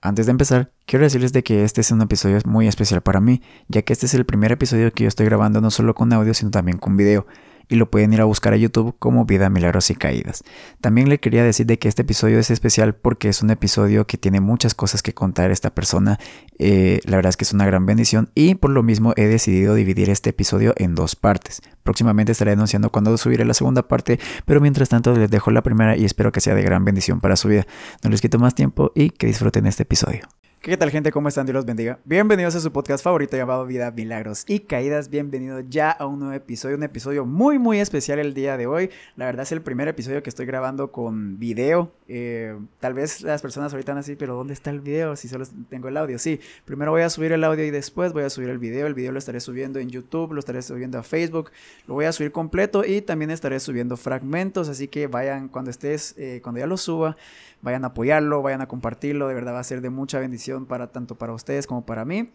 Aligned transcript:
Antes 0.00 0.26
de 0.26 0.30
empezar, 0.30 0.72
quiero 0.86 1.04
decirles 1.04 1.32
de 1.32 1.42
que 1.42 1.64
este 1.64 1.80
es 1.80 1.90
un 1.90 2.00
episodio 2.00 2.38
muy 2.44 2.68
especial 2.68 3.00
para 3.00 3.20
mí, 3.20 3.42
ya 3.66 3.82
que 3.82 3.92
este 3.92 4.06
es 4.06 4.14
el 4.14 4.24
primer 4.24 4.52
episodio 4.52 4.92
que 4.92 5.04
yo 5.04 5.08
estoy 5.08 5.26
grabando 5.26 5.60
no 5.60 5.72
solo 5.72 5.94
con 5.94 6.12
audio, 6.12 6.34
sino 6.34 6.52
también 6.52 6.78
con 6.78 6.96
video 6.96 7.26
y 7.68 7.76
lo 7.76 7.90
pueden 7.90 8.12
ir 8.12 8.20
a 8.20 8.24
buscar 8.24 8.52
a 8.52 8.56
YouTube 8.56 8.94
como 8.98 9.24
Vida, 9.24 9.50
Milagros 9.50 9.90
y 9.90 9.94
Caídas. 9.94 10.42
También 10.80 11.08
le 11.08 11.20
quería 11.20 11.44
decir 11.44 11.66
de 11.66 11.78
que 11.78 11.88
este 11.88 12.02
episodio 12.02 12.38
es 12.38 12.50
especial 12.50 12.94
porque 12.94 13.28
es 13.28 13.42
un 13.42 13.50
episodio 13.50 14.06
que 14.06 14.18
tiene 14.18 14.40
muchas 14.40 14.74
cosas 14.74 15.02
que 15.02 15.14
contar 15.14 15.50
esta 15.50 15.74
persona. 15.74 16.18
Eh, 16.58 17.00
la 17.04 17.16
verdad 17.16 17.30
es 17.30 17.36
que 17.36 17.44
es 17.44 17.52
una 17.52 17.66
gran 17.66 17.86
bendición 17.86 18.30
y 18.34 18.54
por 18.54 18.70
lo 18.70 18.82
mismo 18.82 19.12
he 19.16 19.26
decidido 19.26 19.74
dividir 19.74 20.10
este 20.10 20.30
episodio 20.30 20.72
en 20.76 20.94
dos 20.94 21.16
partes. 21.16 21.62
Próximamente 21.82 22.32
estaré 22.32 22.52
anunciando 22.52 22.90
cuándo 22.90 23.16
subiré 23.16 23.44
la 23.44 23.54
segunda 23.54 23.86
parte, 23.88 24.18
pero 24.44 24.60
mientras 24.60 24.88
tanto 24.88 25.14
les 25.14 25.30
dejo 25.30 25.50
la 25.50 25.62
primera 25.62 25.96
y 25.96 26.04
espero 26.04 26.32
que 26.32 26.40
sea 26.40 26.54
de 26.54 26.62
gran 26.62 26.84
bendición 26.84 27.20
para 27.20 27.36
su 27.36 27.48
vida. 27.48 27.66
No 28.02 28.10
les 28.10 28.20
quito 28.20 28.38
más 28.38 28.54
tiempo 28.54 28.92
y 28.94 29.10
que 29.10 29.26
disfruten 29.26 29.66
este 29.66 29.84
episodio. 29.84 30.37
¿Qué 30.60 30.76
tal 30.76 30.90
gente? 30.90 31.12
¿Cómo 31.12 31.28
están? 31.28 31.46
Dios 31.46 31.54
los 31.54 31.64
bendiga. 31.64 32.00
Bienvenidos 32.04 32.56
a 32.56 32.60
su 32.60 32.72
podcast 32.72 33.04
favorito 33.04 33.36
llamado 33.36 33.64
Vida, 33.64 33.92
Milagros 33.92 34.42
y 34.48 34.58
Caídas. 34.58 35.08
Bienvenidos 35.08 35.64
ya 35.68 35.92
a 35.92 36.04
un 36.04 36.18
nuevo 36.18 36.34
episodio, 36.34 36.76
un 36.76 36.82
episodio 36.82 37.24
muy 37.24 37.60
muy 37.60 37.78
especial 37.78 38.18
el 38.18 38.34
día 38.34 38.56
de 38.56 38.66
hoy. 38.66 38.90
La 39.14 39.26
verdad 39.26 39.44
es 39.44 39.52
el 39.52 39.62
primer 39.62 39.86
episodio 39.86 40.20
que 40.20 40.28
estoy 40.28 40.46
grabando 40.46 40.90
con 40.90 41.38
video. 41.38 41.92
Eh, 42.08 42.58
tal 42.80 42.92
vez 42.92 43.22
las 43.22 43.40
personas 43.40 43.72
ahorita 43.72 43.96
así, 43.96 44.16
pero 44.16 44.34
¿dónde 44.34 44.52
está 44.52 44.70
el 44.70 44.80
video? 44.80 45.14
Si 45.14 45.28
solo 45.28 45.46
tengo 45.70 45.86
el 45.86 45.96
audio. 45.96 46.18
Sí, 46.18 46.40
primero 46.64 46.90
voy 46.90 47.02
a 47.02 47.08
subir 47.08 47.30
el 47.30 47.44
audio 47.44 47.64
y 47.64 47.70
después 47.70 48.12
voy 48.12 48.24
a 48.24 48.30
subir 48.30 48.48
el 48.48 48.58
video. 48.58 48.88
El 48.88 48.94
video 48.94 49.12
lo 49.12 49.20
estaré 49.20 49.38
subiendo 49.38 49.78
en 49.78 49.90
YouTube, 49.90 50.32
lo 50.32 50.40
estaré 50.40 50.60
subiendo 50.62 50.98
a 50.98 51.04
Facebook, 51.04 51.52
lo 51.86 51.94
voy 51.94 52.06
a 52.06 52.12
subir 52.12 52.32
completo 52.32 52.84
y 52.84 53.00
también 53.00 53.30
estaré 53.30 53.60
subiendo 53.60 53.96
fragmentos. 53.96 54.68
Así 54.68 54.88
que 54.88 55.06
vayan 55.06 55.46
cuando 55.46 55.70
estés, 55.70 56.16
eh, 56.18 56.40
cuando 56.42 56.58
ya 56.58 56.66
lo 56.66 56.76
suba 56.76 57.16
vayan 57.62 57.84
a 57.84 57.88
apoyarlo, 57.88 58.42
vayan 58.42 58.60
a 58.60 58.68
compartirlo, 58.68 59.28
de 59.28 59.34
verdad 59.34 59.54
va 59.54 59.60
a 59.60 59.64
ser 59.64 59.80
de 59.80 59.90
mucha 59.90 60.18
bendición 60.18 60.66
para 60.66 60.88
tanto 60.88 61.16
para 61.16 61.32
ustedes 61.32 61.66
como 61.66 61.84
para 61.84 62.04
mí. 62.04 62.30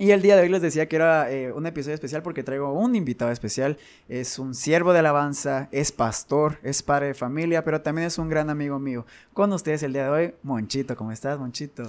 Y 0.00 0.12
el 0.12 0.22
día 0.22 0.34
de 0.34 0.42
hoy 0.42 0.48
les 0.48 0.62
decía 0.62 0.88
que 0.88 0.96
era 0.96 1.30
eh, 1.30 1.52
un 1.52 1.66
episodio 1.66 1.94
especial 1.94 2.22
porque 2.22 2.42
traigo 2.42 2.72
un 2.72 2.96
invitado 2.96 3.30
especial. 3.30 3.76
Es 4.08 4.38
un 4.38 4.54
siervo 4.54 4.94
de 4.94 5.00
alabanza, 5.00 5.68
es 5.72 5.92
pastor, 5.92 6.58
es 6.62 6.82
padre 6.82 7.08
de 7.08 7.14
familia, 7.14 7.64
pero 7.64 7.82
también 7.82 8.06
es 8.06 8.16
un 8.16 8.30
gran 8.30 8.48
amigo 8.48 8.78
mío. 8.78 9.04
Con 9.34 9.52
ustedes 9.52 9.82
el 9.82 9.92
día 9.92 10.04
de 10.04 10.08
hoy, 10.08 10.34
Monchito. 10.42 10.96
¿Cómo 10.96 11.12
estás, 11.12 11.38
Monchito? 11.38 11.82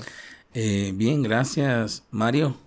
Eh, 0.54 0.92
bien, 0.94 1.24
gracias, 1.24 2.04
Mario. 2.12 2.58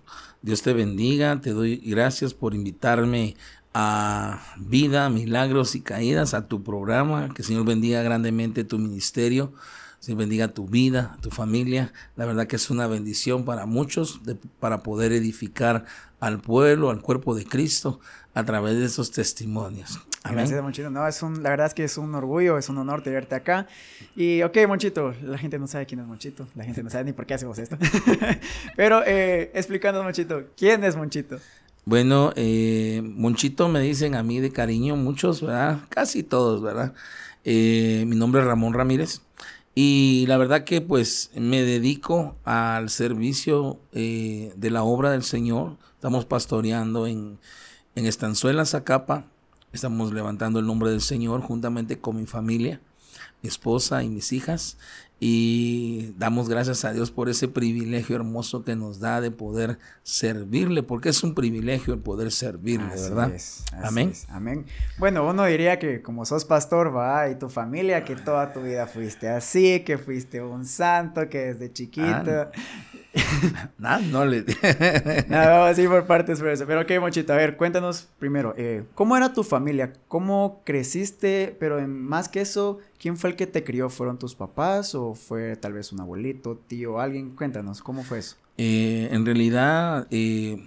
Dios 0.41 0.63
te 0.63 0.73
bendiga. 0.73 1.39
Te 1.39 1.51
doy 1.51 1.75
gracias 1.77 2.33
por 2.33 2.55
invitarme 2.55 3.35
a 3.71 4.41
Vida, 4.57 5.11
Milagros 5.11 5.75
y 5.75 5.81
Caídas, 5.81 6.33
a 6.33 6.47
tu 6.47 6.63
programa. 6.63 7.29
Que 7.35 7.43
el 7.43 7.47
Señor 7.47 7.65
bendiga 7.65 8.01
grandemente 8.01 8.63
tu 8.63 8.79
ministerio. 8.79 9.53
Señor 10.05 10.19
bendiga 10.19 10.49
tu 10.49 10.67
vida, 10.67 11.17
tu 11.19 11.31
familia. 11.31 11.91
La 12.15 12.27
verdad 12.27 12.45
que 12.45 12.57
es 12.57 12.69
una 12.69 12.85
bendición 12.85 13.43
para 13.43 13.65
muchos 13.65 14.21
para 14.59 14.83
poder 14.83 15.11
edificar 15.11 15.85
al 16.19 16.39
pueblo, 16.41 16.91
al 16.91 17.01
cuerpo 17.01 17.33
de 17.33 17.43
Cristo 17.43 17.99
a 18.35 18.43
través 18.43 18.77
de 18.77 18.85
esos 18.85 19.09
testimonios. 19.09 19.99
Amén. 20.21 20.37
Gracias, 20.37 20.61
Monchito. 20.61 20.91
No, 20.91 21.07
es 21.07 21.23
un, 21.23 21.41
la 21.41 21.49
verdad 21.49 21.65
es 21.65 21.73
que 21.73 21.83
es 21.83 21.97
un 21.97 22.13
orgullo, 22.13 22.59
es 22.59 22.69
un 22.69 22.77
honor 22.77 23.01
tenerte 23.01 23.33
acá. 23.33 23.65
Y, 24.15 24.43
ok, 24.43 24.55
Monchito, 24.67 25.15
la 25.23 25.39
gente 25.39 25.57
no 25.57 25.65
sabe 25.65 25.87
quién 25.87 26.01
es 26.01 26.05
Monchito. 26.05 26.47
La 26.53 26.65
gente 26.65 26.83
no 26.83 26.91
sabe 26.91 27.05
ni 27.05 27.13
por 27.13 27.25
qué 27.25 27.33
hacemos 27.33 27.57
esto. 27.57 27.75
Pero, 28.75 29.01
eh, 29.07 29.49
explicando, 29.55 30.03
Monchito, 30.03 30.43
¿quién 30.55 30.83
es 30.83 30.95
Monchito? 30.95 31.39
Bueno, 31.83 32.31
eh, 32.35 33.01
Monchito 33.03 33.69
me 33.69 33.79
dicen 33.79 34.13
a 34.13 34.21
mí 34.21 34.39
de 34.39 34.51
cariño 34.51 34.95
muchos, 34.95 35.41
¿verdad? 35.41 35.79
Casi 35.89 36.21
todos, 36.21 36.61
¿verdad? 36.61 36.93
Eh, 37.43 38.03
mi 38.05 38.15
nombre 38.15 38.41
es 38.41 38.47
Ramón 38.47 38.75
Ramírez. 38.75 39.24
Y 39.77 40.25
la 40.27 40.37
verdad 40.37 40.63
que 40.63 40.79
pues 40.79 41.31
me 41.35 41.61
dedico 41.61 42.37
al 42.45 42.89
servicio 42.89 43.77
eh, 43.91 44.53
de 44.55 44.71
la 44.71 44.83
obra 44.83 45.11
del 45.11 45.23
Señor. 45.23 45.75
Estamos 45.95 46.23
pastoreando 46.23 47.07
en, 47.07 47.39
en 47.95 48.05
Estanzuela, 48.05 48.65
Zacapa. 48.65 49.25
Estamos 49.73 50.13
levantando 50.13 50.59
el 50.59 50.65
nombre 50.65 50.91
del 50.91 51.01
Señor 51.01 51.41
juntamente 51.41 51.99
con 51.99 52.15
mi 52.15 52.25
familia, 52.25 52.79
mi 53.43 53.49
esposa 53.49 54.01
y 54.01 54.07
mis 54.07 54.31
hijas 54.31 54.77
y 55.19 56.13
damos 56.17 56.49
gracias 56.49 56.83
a 56.83 56.91
Dios 56.91 57.09
por 57.09 57.29
ese 57.29 57.47
privilegio 57.47 58.17
hermoso 58.17 58.63
que 58.65 58.75
nos 58.75 58.99
da 58.99 59.21
de 59.21 59.31
poder 59.31 59.79
servirle, 60.03 60.83
porque 60.83 61.09
es 61.09 61.23
un 61.23 61.33
privilegio 61.33 61.93
el 61.93 62.01
poder 62.01 62.31
servirle, 62.31 62.89
¿verdad? 62.89 63.31
amén. 63.81 64.13
amén. 64.29 64.65
Bueno, 64.97 65.25
uno 65.27 65.45
diría 65.45 65.79
que 65.79 66.01
como 66.01 66.25
sos 66.25 66.43
pastor, 66.43 66.95
va, 66.95 67.29
y 67.29 67.35
tu 67.35 67.49
familia, 67.49 68.03
que 68.03 68.15
toda 68.15 68.51
tu 68.51 68.61
vida 68.61 68.87
fuiste 68.87 69.29
así, 69.29 69.81
que 69.81 69.97
fuiste 69.97 70.41
un 70.41 70.65
santo, 70.65 71.29
que 71.29 71.53
desde 71.53 71.71
chiquito. 71.71 72.51
Ah, 73.81 73.99
no 74.11 74.25
le. 74.25 74.43
no, 75.29 75.73
sí, 75.73 75.87
por 75.87 76.05
partes, 76.05 76.39
por 76.39 76.49
eso. 76.49 76.65
Pero 76.65 76.81
ok, 76.81 76.91
Mochito, 76.99 77.31
a 77.31 77.37
ver, 77.37 77.55
cuéntanos 77.55 78.09
primero, 78.19 78.53
eh, 78.57 78.83
¿cómo 78.93 79.15
era 79.15 79.31
tu 79.31 79.43
familia? 79.43 79.93
¿Cómo 80.07 80.61
creciste? 80.65 81.55
Pero 81.59 81.85
más 81.87 82.27
que 82.27 82.41
eso, 82.41 82.79
¿quién 83.05 83.17
fue 83.17 83.29
el 83.29 83.35
que 83.35 83.45
te 83.45 83.63
crió? 83.63 83.91
¿Fueron 83.91 84.17
tus 84.17 84.33
papás 84.33 84.95
o 84.95 85.13
fue 85.13 85.55
tal 85.57 85.73
vez 85.73 85.91
un 85.91 86.01
abuelito, 86.01 86.57
tío, 86.67 86.99
alguien? 86.99 87.35
Cuéntanos, 87.35 87.83
¿cómo 87.83 88.03
fue 88.03 88.17
eso? 88.17 88.35
Eh, 88.57 89.09
en 89.11 89.23
realidad, 89.27 90.07
eh, 90.09 90.57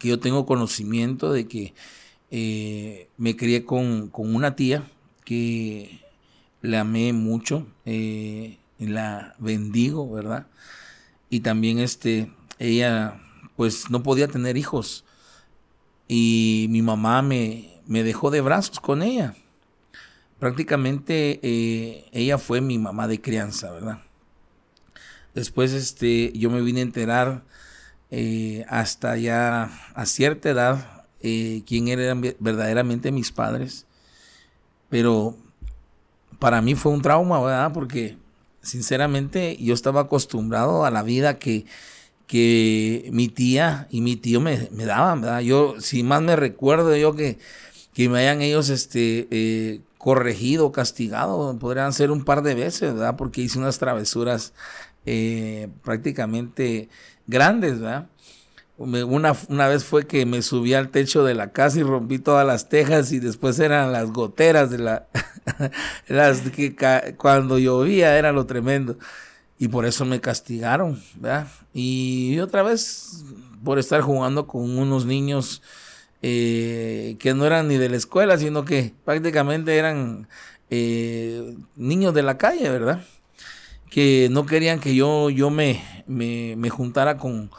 que 0.00 0.08
yo 0.08 0.18
tengo 0.18 0.46
conocimiento 0.46 1.30
de 1.30 1.46
que 1.46 1.72
me 3.16 3.36
crié 3.36 3.64
con, 3.64 4.08
con, 4.08 4.34
una 4.34 4.56
tía 4.56 4.90
que 5.24 6.00
la 6.60 6.80
amé 6.80 7.12
mucho, 7.12 7.68
la 7.84 9.36
bendigo, 9.38 10.10
¿verdad? 10.10 10.48
y 11.34 11.40
también 11.40 11.78
este, 11.78 12.30
ella 12.58 13.20
pues 13.56 13.90
no 13.90 14.02
podía 14.02 14.28
tener 14.28 14.56
hijos 14.56 15.04
y 16.06 16.66
mi 16.70 16.82
mamá 16.82 17.22
me, 17.22 17.80
me 17.86 18.02
dejó 18.02 18.30
de 18.30 18.40
brazos 18.40 18.80
con 18.80 19.02
ella. 19.02 19.34
Prácticamente 20.44 21.40
eh, 21.42 22.04
ella 22.12 22.36
fue 22.36 22.60
mi 22.60 22.76
mamá 22.76 23.08
de 23.08 23.18
crianza, 23.18 23.72
¿verdad? 23.72 24.00
Después 25.34 25.72
este, 25.72 26.32
yo 26.34 26.50
me 26.50 26.60
vine 26.60 26.80
a 26.80 26.82
enterar 26.82 27.44
eh, 28.10 28.66
hasta 28.68 29.16
ya 29.16 29.70
a 29.94 30.04
cierta 30.04 30.50
edad 30.50 31.06
eh, 31.22 31.62
quién 31.66 31.88
eran 31.88 32.20
verdaderamente 32.40 33.10
mis 33.10 33.32
padres. 33.32 33.86
Pero 34.90 35.34
para 36.38 36.60
mí 36.60 36.74
fue 36.74 36.92
un 36.92 37.00
trauma, 37.00 37.40
¿verdad? 37.40 37.72
Porque 37.72 38.18
sinceramente 38.60 39.56
yo 39.58 39.72
estaba 39.72 40.02
acostumbrado 40.02 40.84
a 40.84 40.90
la 40.90 41.02
vida 41.02 41.38
que, 41.38 41.64
que 42.26 43.08
mi 43.12 43.28
tía 43.28 43.88
y 43.88 44.02
mi 44.02 44.16
tío 44.16 44.42
me, 44.42 44.68
daban, 44.70 45.22
¿verdad? 45.22 45.40
Yo, 45.40 45.80
si 45.80 46.02
más 46.02 46.20
me 46.20 46.36
recuerdo 46.36 46.94
yo 46.94 47.16
que, 47.16 47.38
que 47.94 48.10
me 48.10 48.18
hayan 48.18 48.42
ellos 48.42 48.68
este, 48.68 49.26
eh, 49.30 49.80
corregido, 50.04 50.70
castigado, 50.70 51.58
podrían 51.58 51.94
ser 51.94 52.10
un 52.10 52.26
par 52.26 52.42
de 52.42 52.54
veces, 52.54 52.92
¿verdad? 52.92 53.16
Porque 53.16 53.40
hice 53.40 53.58
unas 53.58 53.78
travesuras 53.78 54.52
eh, 55.06 55.68
prácticamente 55.82 56.90
grandes, 57.26 57.80
¿verdad? 57.80 58.08
Una, 58.76 59.34
una, 59.48 59.66
vez 59.66 59.82
fue 59.82 60.06
que 60.06 60.26
me 60.26 60.42
subí 60.42 60.74
al 60.74 60.90
techo 60.90 61.24
de 61.24 61.32
la 61.32 61.52
casa 61.52 61.78
y 61.78 61.84
rompí 61.84 62.18
todas 62.18 62.46
las 62.46 62.68
tejas 62.68 63.12
y 63.12 63.18
después 63.18 63.58
eran 63.58 63.92
las 63.92 64.10
goteras 64.10 64.70
de 64.70 64.76
la... 64.76 65.06
las 66.08 66.40
que 66.50 66.76
cuando 67.16 67.58
llovía 67.58 68.18
era 68.18 68.30
lo 68.30 68.44
tremendo. 68.44 68.98
Y 69.58 69.68
por 69.68 69.86
eso 69.86 70.04
me 70.04 70.20
castigaron, 70.20 71.02
¿verdad? 71.14 71.46
Y 71.72 72.38
otra 72.40 72.62
vez 72.62 73.24
por 73.64 73.78
estar 73.78 74.02
jugando 74.02 74.46
con 74.46 74.76
unos 74.76 75.06
niños 75.06 75.62
eh, 76.26 77.16
que 77.18 77.34
no 77.34 77.44
eran 77.44 77.68
ni 77.68 77.76
de 77.76 77.88
la 77.88 77.96
escuela, 77.96 78.38
sino 78.38 78.64
que 78.64 78.94
prácticamente 79.04 79.76
eran 79.76 80.28
eh, 80.70 81.56
niños 81.76 82.14
de 82.14 82.22
la 82.22 82.38
calle, 82.38 82.70
¿verdad? 82.70 83.04
Que 83.90 84.28
no 84.30 84.46
querían 84.46 84.80
que 84.80 84.94
yo, 84.94 85.28
yo 85.28 85.50
me, 85.50 85.82
me, 86.06 86.54
me 86.56 86.70
juntara 86.70 87.18
con 87.18 87.50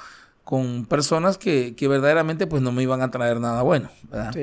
con 0.45 0.85
personas 0.85 1.37
que, 1.39 1.75
verdaderamente 1.81 2.47
pues 2.47 2.61
no 2.61 2.71
me 2.71 2.83
iban 2.83 3.01
a 3.01 3.11
traer 3.11 3.41
nada 3.41 3.63
bueno, 3.63 3.89
¿verdad? 4.03 4.33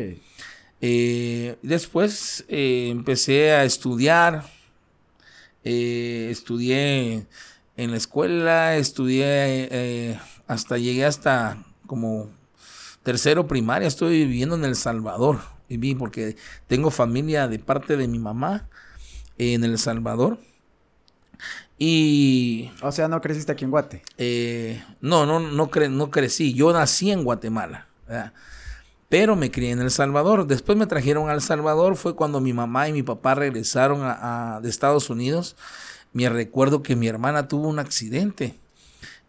Eh, 0.84 1.56
después 1.62 2.44
eh, 2.48 2.88
empecé 2.90 3.52
a 3.52 3.64
estudiar, 3.64 4.44
eh, 5.62 6.28
estudié 6.30 7.24
en 7.76 7.90
la 7.92 7.96
escuela, 7.96 8.76
estudié 8.76 10.18
hasta 10.48 10.76
llegué 10.76 11.04
hasta 11.04 11.64
como 11.86 12.30
tercero 13.02 13.46
primaria, 13.46 13.88
estoy 13.88 14.24
viviendo 14.24 14.54
en 14.54 14.64
El 14.64 14.76
Salvador, 14.76 15.40
viví 15.68 15.94
porque 15.94 16.36
tengo 16.66 16.90
familia 16.90 17.48
de 17.48 17.58
parte 17.58 17.96
de 17.96 18.08
mi 18.08 18.18
mamá 18.18 18.68
en 19.38 19.64
El 19.64 19.78
Salvador. 19.78 20.38
Y... 21.78 22.70
O 22.80 22.92
sea, 22.92 23.08
¿no 23.08 23.20
creciste 23.20 23.50
aquí 23.50 23.64
en 23.64 23.70
Guate? 23.70 24.02
Eh, 24.16 24.82
no, 25.00 25.26
no, 25.26 25.40
no, 25.40 25.68
no 25.68 26.10
crecí. 26.10 26.54
Yo 26.54 26.72
nací 26.72 27.10
en 27.10 27.24
Guatemala, 27.24 27.88
pero 29.08 29.34
me 29.34 29.50
crié 29.50 29.72
en 29.72 29.80
El 29.80 29.90
Salvador. 29.90 30.46
Después 30.46 30.78
me 30.78 30.86
trajeron 30.86 31.28
a 31.28 31.34
El 31.34 31.40
Salvador. 31.40 31.96
Fue 31.96 32.14
cuando 32.14 32.40
mi 32.40 32.52
mamá 32.52 32.88
y 32.88 32.92
mi 32.92 33.02
papá 33.02 33.34
regresaron 33.34 34.00
a, 34.04 34.60
de 34.62 34.70
Estados 34.70 35.10
Unidos. 35.10 35.56
Me 36.12 36.28
recuerdo 36.28 36.82
que 36.82 36.94
mi 36.94 37.08
hermana 37.08 37.48
tuvo 37.48 37.68
un 37.68 37.78
accidente 37.78 38.54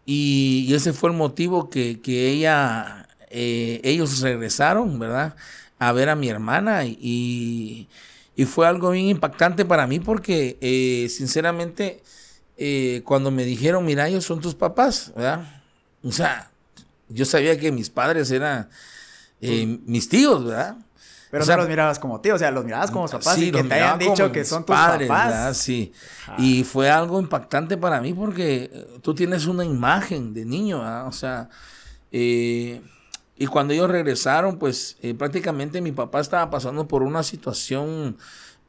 Y, 0.06 0.72
ese 0.74 0.92
fue 0.92 1.10
el 1.10 1.16
motivo 1.16 1.70
que, 1.70 2.00
ella, 2.06 3.08
eh, 3.36 3.80
ellos 3.82 4.20
regresaron, 4.20 4.96
¿verdad? 4.96 5.34
A 5.80 5.90
ver 5.90 6.08
a 6.08 6.14
mi 6.14 6.28
hermana 6.28 6.84
y, 6.84 7.88
fue 8.46 8.68
algo 8.68 8.90
bien 8.90 9.06
impactante 9.06 9.64
para 9.64 9.88
mí 9.88 9.98
porque, 9.98 10.56
eh, 10.60 11.08
sinceramente, 11.08 12.00
eh, 12.56 13.02
cuando 13.04 13.32
me 13.32 13.44
dijeron, 13.44 13.84
mira, 13.84 14.06
ellos 14.06 14.24
son 14.24 14.40
tus 14.40 14.54
papás, 14.54 15.12
¿verdad? 15.16 15.62
O 16.04 16.12
sea, 16.12 16.48
yo 17.08 17.24
sabía 17.24 17.58
que 17.58 17.72
mis 17.72 17.90
padres 17.90 18.30
eran 18.30 18.68
mis 19.40 20.08
tíos, 20.08 20.44
¿verdad? 20.44 20.76
Pero 21.32 21.44
no 21.44 21.56
los 21.56 21.68
mirabas 21.68 21.98
como 21.98 22.20
tíos, 22.20 22.36
o 22.36 22.38
sea, 22.38 22.52
los 22.52 22.64
mirabas 22.64 22.92
como 22.92 23.08
papás 23.08 23.36
y 23.38 23.50
que 23.50 23.64
te 23.64 23.74
hayan 23.74 23.98
dicho 23.98 24.30
que 24.30 24.44
son 24.44 24.64
tus 24.64 24.76
padres, 24.76 25.08
papás. 25.08 25.56
Sí. 25.56 25.92
Y 26.38 26.62
fue 26.62 26.88
algo 26.88 27.18
impactante 27.18 27.76
para 27.76 28.00
mí 28.00 28.14
porque 28.14 28.70
tú 29.02 29.12
tienes 29.12 29.46
una 29.46 29.64
imagen 29.64 30.32
de 30.32 30.44
niño, 30.44 30.80
o 31.08 31.12
sea, 31.12 31.48
eh, 32.12 32.80
y 33.36 33.46
cuando 33.46 33.74
ellos 33.74 33.90
regresaron, 33.90 34.58
pues 34.58 34.96
eh, 35.02 35.14
prácticamente 35.14 35.80
mi 35.80 35.92
papá 35.92 36.20
estaba 36.20 36.50
pasando 36.50 36.86
por 36.86 37.02
una 37.02 37.22
situación 37.22 38.16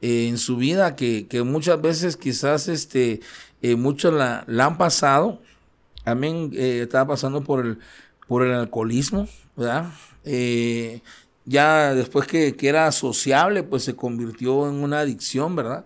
en 0.01 0.37
su 0.37 0.57
vida 0.57 0.95
que, 0.95 1.27
muchas 1.45 1.81
veces 1.81 2.17
quizás 2.17 2.67
este, 2.67 3.21
muchos 3.77 4.13
la, 4.13 4.45
han 4.47 4.77
pasado. 4.77 5.41
También 6.03 6.51
estaba 6.53 7.07
pasando 7.07 7.43
por 7.43 7.65
el, 7.65 7.79
por 8.27 8.45
el 8.45 8.53
alcoholismo, 8.53 9.27
¿verdad? 9.55 9.91
ya 11.45 11.93
después 11.93 12.27
que, 12.27 12.55
era 12.61 12.91
sociable, 12.91 13.63
pues 13.63 13.83
se 13.83 13.95
convirtió 13.95 14.67
en 14.67 14.75
una 14.75 14.99
adicción, 14.99 15.55
¿verdad? 15.55 15.85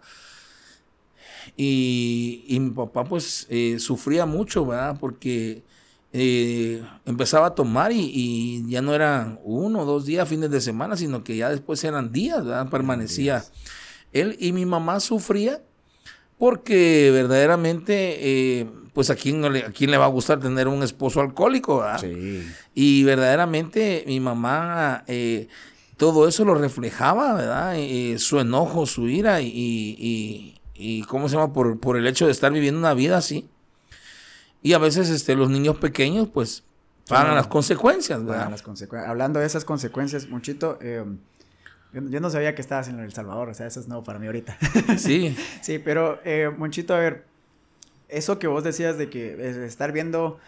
Y, 1.58 2.58
mi 2.60 2.70
papá 2.72 3.04
pues 3.04 3.46
eh, 3.50 3.78
sufría 3.80 4.25
mucho, 4.25 4.66
¿verdad? 4.66 4.98
Porque 5.00 5.64
eh, 6.12 6.84
empezaba 7.06 7.48
a 7.48 7.56
tomar 7.56 7.92
y, 7.92 8.66
ya 8.68 8.82
no 8.82 8.96
eran 8.96 9.40
uno 9.44 9.82
o 9.82 9.86
dos 9.86 10.06
días, 10.06 10.28
fines 10.28 10.50
de 10.50 10.60
semana, 10.60 10.98
sino 10.98 11.24
que 11.24 11.38
ya 11.38 11.50
después 11.50 11.84
eran 11.84 12.12
días, 12.12 12.44
¿verdad? 12.44 12.70
Permanecía 12.70 13.44
él 14.12 14.36
y 14.40 14.52
mi 14.52 14.66
mamá 14.66 15.00
sufría 15.00 15.62
porque 16.40 17.12
verdaderamente, 17.12 18.18
eh, 18.62 18.68
pues 18.94 19.10
a 19.10 19.16
quién, 19.16 19.46
a 19.46 19.72
quién 19.72 19.92
le 19.92 19.98
va 19.98 20.06
a 20.06 20.10
gustar 20.10 20.40
tener 20.40 20.68
un 20.68 20.82
esposo 20.82 21.22
alcohólico, 21.22 21.80
¿verdad? 21.80 22.00
Sí. 22.00 22.48
Y 22.74 23.04
verdaderamente 23.04 24.04
mi 24.08 24.20
mamá 24.20 25.04
eh, 25.06 25.48
todo 25.98 26.28
eso 26.28 26.46
lo 26.46 26.56
reflejaba, 26.56 27.34
¿verdad? 27.34 27.76
Su 28.18 28.40
enojo, 28.40 28.86
su 28.86 29.10
ira 29.10 29.42
y, 29.42 30.56
y, 30.74 31.02
¿cómo 31.04 31.30
se 31.30 31.36
llama? 31.36 31.54
Por, 31.54 31.80
por, 31.80 31.98
el 31.98 32.08
hecho 32.08 32.26
de 32.26 32.32
estar 32.32 32.52
viviendo 32.52 32.80
una 32.80 32.94
vida 32.94 33.18
así. 33.18 33.50
Y 34.62 34.74
a 34.74 34.78
veces 34.78 35.10
este, 35.10 35.36
los 35.36 35.50
niños 35.50 35.78
pequeños, 35.78 36.28
pues, 36.28 36.64
pagan 37.08 37.36
las 37.36 37.48
consecuencias, 37.48 38.24
¿verdad? 38.24 38.52
Las 38.52 38.64
Hablando 39.08 39.40
de 39.40 39.46
esas 39.46 39.66
consecuencias, 39.66 40.28
Muchito, 40.30 40.78
yo, 41.92 42.20
no 42.20 42.30
sabía 42.30 42.54
que 42.54 42.62
estabas 42.62 42.88
en 42.88 43.00
El 43.00 43.12
Salvador, 43.14 43.50
o 43.50 43.54
sea, 43.54 43.66
eso 43.66 43.80
es 43.80 43.88
nuevo 43.88 44.04
para 44.04 44.20
mí 44.20 44.28
ahorita. 44.28 44.58
Sí. 44.98 45.36
sí, 45.62 45.80
pero, 45.80 46.20
eh, 46.24 46.52
Monchito, 46.56 46.94
a 46.94 47.00
ver, 47.00 47.26
eso 48.10 48.38
que 48.38 48.48
vos 48.48 48.64
decías 48.64 48.98
de 48.98 49.10
que 49.10 49.66
estar 49.66 49.92
viendo 49.92 50.40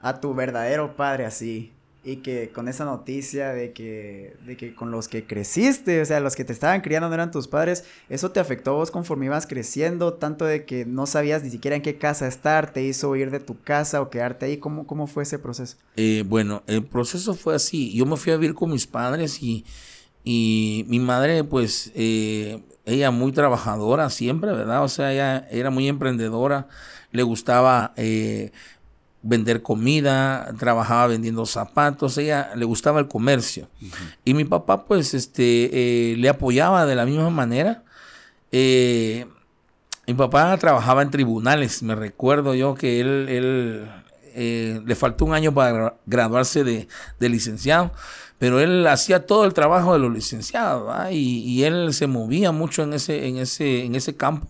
a 0.00 0.20
tu 0.20 0.34
verdadero 0.34 0.96
padre 0.96 1.26
así, 1.26 1.72
y 2.04 2.16
que 2.16 2.50
con 2.50 2.68
esa 2.68 2.84
noticia 2.84 3.48
de 3.52 3.72
que, 3.72 4.36
de 4.46 4.56
que 4.56 4.74
con 4.74 4.90
los 4.90 5.08
que 5.08 5.26
creciste, 5.26 6.00
o 6.00 6.04
sea, 6.04 6.20
los 6.20 6.36
que 6.36 6.44
te 6.44 6.52
estaban 6.52 6.80
criando 6.80 7.08
no 7.08 7.14
eran 7.14 7.30
tus 7.30 7.48
padres, 7.48 7.84
¿eso 8.08 8.30
te 8.30 8.40
afectó 8.40 8.74
vos 8.74 8.90
conforme 8.90 9.26
ibas 9.26 9.46
creciendo? 9.46 10.14
Tanto 10.14 10.44
de 10.44 10.64
que 10.64 10.84
no 10.84 11.06
sabías 11.06 11.42
ni 11.42 11.50
siquiera 11.50 11.76
en 11.76 11.82
qué 11.82 11.96
casa 11.96 12.28
estar, 12.28 12.72
te 12.72 12.82
hizo 12.82 13.14
ir 13.16 13.30
de 13.30 13.40
tu 13.40 13.60
casa 13.60 14.02
o 14.02 14.10
quedarte 14.10 14.46
ahí, 14.46 14.58
¿cómo, 14.58 14.86
cómo 14.86 15.06
fue 15.06 15.22
ese 15.22 15.38
proceso? 15.38 15.76
Eh, 15.96 16.24
bueno, 16.26 16.62
el 16.66 16.84
proceso 16.84 17.34
fue 17.34 17.54
así, 17.54 17.94
yo 17.94 18.04
me 18.06 18.16
fui 18.16 18.32
a 18.32 18.36
vivir 18.36 18.54
con 18.54 18.70
mis 18.70 18.86
padres 18.86 19.42
y 19.42 19.64
y 20.24 20.86
mi 20.88 20.98
madre, 21.00 21.44
pues, 21.44 21.92
eh, 21.94 22.62
ella 22.86 23.10
muy 23.10 23.30
trabajadora 23.32 24.08
siempre, 24.08 24.52
¿verdad? 24.52 24.82
O 24.82 24.88
sea, 24.88 25.12
ella 25.12 25.46
era 25.50 25.68
muy 25.68 25.86
emprendedora, 25.86 26.66
le 27.12 27.22
gustaba 27.22 27.92
eh, 27.96 28.50
vender 29.24 29.62
comida, 29.62 30.54
trabajaba 30.58 31.08
vendiendo 31.08 31.46
zapatos, 31.46 32.16
ella 32.18 32.52
le 32.54 32.64
gustaba 32.64 33.00
el 33.00 33.08
comercio. 33.08 33.68
Y 34.24 34.34
mi 34.34 34.44
papá, 34.44 34.84
pues, 34.84 35.14
este, 35.14 36.12
eh, 36.12 36.16
le 36.16 36.28
apoyaba 36.28 36.86
de 36.86 36.94
la 36.94 37.06
misma 37.06 37.30
manera. 37.30 37.82
mi 38.52 40.14
papá 40.16 40.56
trabajaba 40.58 41.02
en 41.02 41.10
tribunales, 41.10 41.82
me 41.82 41.94
recuerdo 41.94 42.54
yo 42.54 42.74
que 42.74 43.00
él, 43.00 43.26
él 43.28 44.84
le 44.86 44.94
faltó 44.94 45.24
un 45.24 45.34
año 45.34 45.52
para 45.52 45.96
graduarse 46.06 46.62
de, 46.62 46.86
de 47.18 47.28
licenciado 47.28 47.92
pero 48.38 48.60
él 48.60 48.86
hacía 48.86 49.26
todo 49.26 49.44
el 49.44 49.54
trabajo 49.54 49.92
de 49.92 49.98
los 49.98 50.12
licenciados 50.12 50.94
y, 51.10 51.62
él 51.64 51.94
se 51.94 52.06
movía 52.06 52.52
mucho 52.52 52.82
en 52.82 52.92
ese, 52.92 53.26
en 53.26 53.38
ese, 53.38 53.84
en 53.84 53.94
ese 53.94 54.16
campo. 54.16 54.46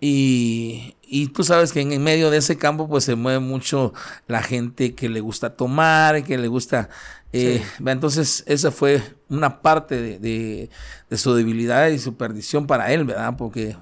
Y, 0.00 0.94
tú 1.34 1.42
sabes 1.42 1.72
que 1.72 1.80
en, 1.80 2.02
medio 2.02 2.30
de 2.30 2.38
ese 2.38 2.56
campo 2.56 2.88
pues 2.88 3.04
se 3.04 3.14
mueve 3.14 3.40
mucho 3.40 3.92
la 4.26 4.42
gente 4.42 4.94
que 4.94 5.08
le 5.08 5.20
gusta 5.20 5.56
tomar, 5.56 6.24
que 6.24 6.38
le 6.38 6.48
gusta... 6.48 6.88
Eh, 7.32 7.62
entonces 7.84 8.42
esa 8.46 8.70
fue 8.70 9.02
una 9.28 9.60
parte 9.60 10.18
de, 10.18 10.70
su 11.12 11.34
debilidad 11.34 11.88
y 11.88 11.98
su 11.98 12.16
perdición 12.16 12.66
para 12.66 12.92
él, 12.92 13.04
¿verdad? 13.04 13.34
Porque... 13.36 13.76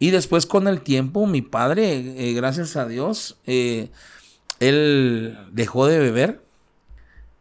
Y 0.00 0.10
después 0.10 0.46
con 0.46 0.68
el 0.68 0.80
tiempo 0.82 1.26
mi 1.26 1.42
padre, 1.42 2.14
eh, 2.16 2.32
gracias 2.32 2.76
a 2.76 2.86
Dios, 2.86 3.36
eh, 3.46 3.90
él 4.60 5.36
dejó 5.52 5.86
de 5.86 5.98
beber 5.98 6.40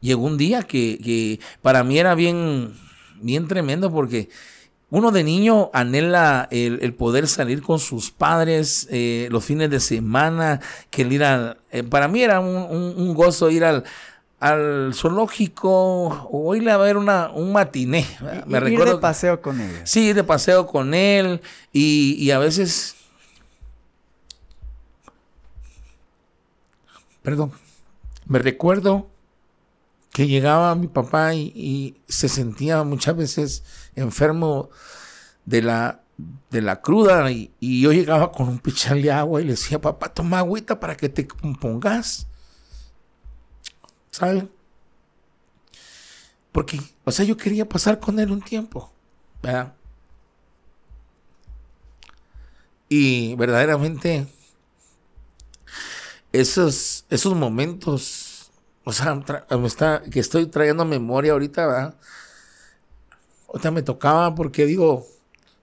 llegó 0.02 0.26
un 0.26 0.38
día 0.38 0.64
que, 0.64 1.40
para 1.62 1.84
mí 1.84 2.00
era 2.00 2.16
bien, 2.16 2.74
bien 3.22 3.48
tremendo 3.48 3.92
porque 3.92 4.30
uno 4.90 5.12
de 5.12 5.24
niño 5.24 5.70
anhela 5.74 6.48
el, 6.50 6.94
poder 6.94 7.28
salir 7.28 7.62
con 7.62 7.80
sus 7.80 8.12
padres 8.12 8.88
eh, 8.90 9.28
los 9.32 9.44
fines 9.44 9.70
de 9.70 9.80
semana, 9.80 10.62
que 10.90 11.02
el 11.02 11.12
ir 11.12 11.24
al, 11.24 11.58
eh, 11.72 11.84
para 11.84 12.08
mí 12.08 12.22
era 12.22 12.40
un, 12.40 13.14
gozo 13.14 13.50
ir 13.50 13.66
al, 13.66 13.84
al 14.40 14.92
zoológico 14.94 16.30
o 16.32 16.56
irle 16.56 16.72
a 16.72 16.78
ver 16.78 16.96
una, 16.96 17.30
un 17.32 17.52
matiné. 17.52 18.06
Me 18.46 18.60
recuerdo, 18.60 18.92
ir 18.92 18.96
de 18.96 19.02
paseo 19.02 19.42
con 19.42 19.60
él. 19.60 19.82
Sí, 19.84 20.14
de 20.14 20.24
paseo 20.24 20.66
con 20.68 20.94
él 20.94 21.42
y, 21.74 22.16
y 22.20 22.32
a 22.32 22.40
veces... 22.40 22.96
Perdón, 27.24 27.52
me 28.26 28.40
recuerdo 28.40 29.08
que 30.18 30.28
llegaba 30.28 30.74
mi 30.74 30.88
papá 30.88 31.36
y, 31.36 31.96
se 32.08 32.28
sentía 32.28 32.84
muchas 32.84 33.16
veces 33.16 33.64
enfermo 33.98 34.70
de 35.46 35.62
la, 35.62 36.02
de 36.50 36.62
la 36.62 36.82
cruda 36.82 37.32
y, 37.32 37.52
yo 37.60 37.92
llegaba 37.92 38.32
con 38.32 38.48
un 38.48 38.60
pichal 38.60 39.02
de 39.02 39.12
agua 39.12 39.42
y 39.42 39.46
le 39.46 39.52
decía, 39.52 39.80
papá, 39.80 40.14
toma 40.14 40.40
agüita 40.40 40.80
para 40.80 40.96
que 40.96 41.10
te 41.10 41.28
compongas. 41.28 42.28
¿Sabes? 44.12 44.46
Porque, 46.52 46.80
o 47.04 47.12
sea, 47.12 47.26
yo 47.26 47.38
quería 47.38 47.68
pasar 47.68 48.00
con 48.00 48.20
él 48.20 48.32
un 48.32 48.42
tiempo, 48.42 48.92
¿verdad? 49.44 49.74
Y 52.90 53.36
verdaderamente 53.36 54.28
esos, 56.32 57.06
esos 57.10 57.36
momentos 57.36 58.28
o 58.88 58.94
sea, 58.94 59.22
que 60.10 60.22
estoy 60.22 60.46
trayendo 60.46 60.86
memoria 60.86 61.34
ahorita, 61.34 61.68
¿verdad? 61.68 61.96
Ahorita 63.48 63.72
me 63.72 63.82
tocaba 63.82 64.36
porque 64.36 64.66
digo, 64.66 65.08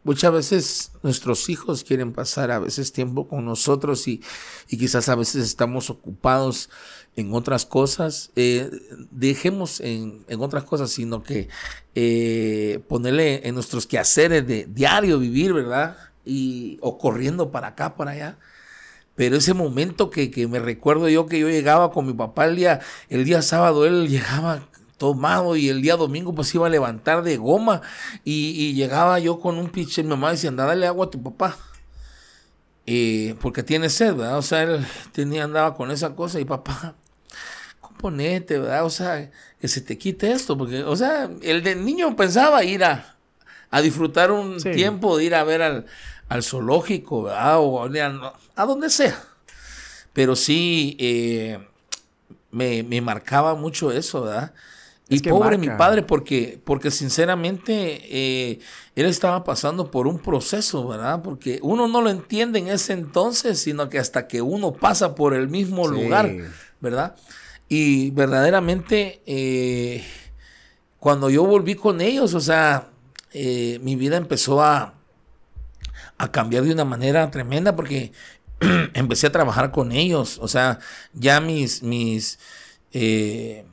muchas 0.05 0.33
veces 0.33 0.93
nuestros 1.03 1.49
hijos 1.49 1.85
quieren 1.85 2.13
pasar 2.13 2.51
a 2.51 2.59
veces 2.59 2.93
tiempo 2.93 3.29
con 3.29 3.45
nosotros 3.45 4.07
y, 4.09 4.23
quizás 4.69 5.09
a 5.09 5.15
veces 5.15 5.45
estamos 5.45 5.91
ocupados 5.91 6.71
en 7.17 7.33
otras 7.35 7.67
cosas. 7.67 8.31
Eh, 8.37 8.71
dejemos 9.11 9.81
en, 9.81 10.25
otras 10.39 10.65
cosas, 10.65 10.91
sino 10.91 11.23
que 11.23 11.49
eh, 11.95 12.81
ponerle 12.89 13.47
en 13.47 13.55
nuestros 13.55 13.87
quehaceres 13.87 14.47
de 14.47 14.67
diario 14.67 15.19
vivir, 15.19 15.53
¿verdad? 15.53 15.97
Y, 16.25 16.79
o 16.81 16.99
corriendo 16.99 17.51
para 17.51 17.69
acá, 17.69 17.97
para 17.97 18.13
allá 18.13 18.39
pero 19.17 19.37
ese 19.37 19.55
momento 19.55 20.11
que, 20.11 20.49
me 20.49 20.59
recuerdo 20.59 21.09
yo 21.09 21.27
que 21.27 21.39
yo 21.39 21.49
llegaba 21.49 21.93
con 21.93 22.07
mi 22.07 22.13
papá 22.13 22.47
el 22.47 22.57
día, 22.57 22.81
el 23.09 23.25
día 23.25 23.43
sábado, 23.43 23.87
él 23.87 24.09
llegaba 24.09 24.67
tomado 24.99 25.57
y 25.57 25.69
el 25.69 25.83
día 25.83 25.97
domingo 25.97 26.35
pues 26.35 26.55
iba 26.55 26.67
a 26.67 26.71
levantar 26.71 27.23
de 27.23 27.37
goma 27.37 27.83
y, 28.25 28.75
llegaba 28.75 29.19
yo 29.19 29.41
con 29.41 29.59
un 29.59 29.71
pinche, 29.71 30.03
mi 30.03 30.11
mamá 30.11 30.31
decía, 30.31 30.51
anda, 30.51 30.67
dale 30.67 30.87
agua 30.87 31.07
a 31.07 31.11
tu 31.11 31.23
papá. 31.23 31.57
Eh, 32.87 33.35
porque 33.41 33.63
tiene 33.63 33.89
sed, 33.89 34.15
¿verdad? 34.15 34.37
O 34.37 34.43
sea, 34.43 34.63
él 34.63 34.87
tenía, 35.13 35.45
andaba 35.45 35.75
con 35.75 35.91
esa 35.91 36.15
cosa 36.15 36.39
y 36.39 36.45
papá, 36.45 36.95
componete, 37.81 38.59
¿verdad? 38.59 38.85
O 38.85 38.91
sea, 38.91 39.31
que 39.59 39.69
se 39.69 39.81
te 39.81 39.97
quite 39.97 40.33
esto, 40.33 40.59
porque, 40.59 40.85
o 40.85 40.95
sea, 40.95 41.31
el 41.41 41.63
de 41.63 41.77
niño 41.77 42.15
pensaba 42.15 42.63
ir 42.63 42.85
a, 42.85 43.17
a 43.71 43.81
disfrutar 43.81 44.31
un 44.31 44.59
tiempo, 44.59 45.17
de 45.17 45.25
ir 45.25 45.35
a 45.35 45.45
ver 45.45 45.63
al, 45.63 45.87
al 46.29 46.43
zoológico, 46.43 47.23
¿verdad? 47.23 47.59
O 47.59 47.83
a, 47.83 48.67
donde 48.67 48.91
sea. 48.91 49.23
Pero 50.13 50.37
sí, 50.37 50.97
eh, 51.01 51.59
me, 52.51 52.83
me, 52.83 53.01
marcaba 53.01 53.55
mucho 53.55 53.91
eso, 53.91 54.23
¿verdad? 54.23 54.53
Y 55.09 55.21
pobre 55.21 55.59
mi 55.59 55.69
padre, 55.69 56.03
porque, 56.03 56.59
porque 56.65 56.91
sinceramente 56.91 58.01
eh, 58.09 58.59
él 58.97 59.07
estaba 59.07 59.45
pasando 59.45 59.91
por 59.91 60.07
un 60.07 60.19
proceso, 60.19 60.89
¿verdad? 60.89 61.21
Porque 61.23 61.59
uno 61.63 61.89
no 61.89 62.01
lo 62.01 62.09
entiende 62.09 62.59
en 62.59 62.69
ese 62.69 62.95
entonces, 62.95 63.59
sino 63.61 63.91
que 63.91 63.99
hasta 63.99 64.27
que 64.27 64.41
uno 64.41 64.73
pasa 64.73 65.15
por 65.15 65.35
el 65.35 65.49
mismo 65.49 65.89
lugar, 65.89 66.35
¿verdad? 66.81 67.17
Y 67.69 68.11
verdaderamente, 68.13 69.21
eh, 69.27 70.03
cuando 70.99 71.29
yo 71.29 71.45
volví 71.45 71.75
con 71.75 72.01
ellos, 72.01 72.33
o 72.33 72.41
sea, 72.41 72.89
eh, 73.33 73.79
mi 73.83 73.97
vida 73.97 74.17
empezó 74.17 74.63
a, 74.63 74.95
a 76.17 76.33
cambiar 76.33 76.65
de 76.65 76.73
una 76.73 76.85
manera 76.85 77.31
tremenda 77.31 77.77
porque 77.77 78.13
empecé 78.95 79.27
a 79.27 79.33
trabajar 79.33 79.71
con 79.71 79.93
ellos, 79.93 80.39
o 80.41 80.49
sea, 80.49 80.79
ya 81.13 81.41
mis, 81.41 81.83
mis, 81.83 82.39
eh, 82.93 83.65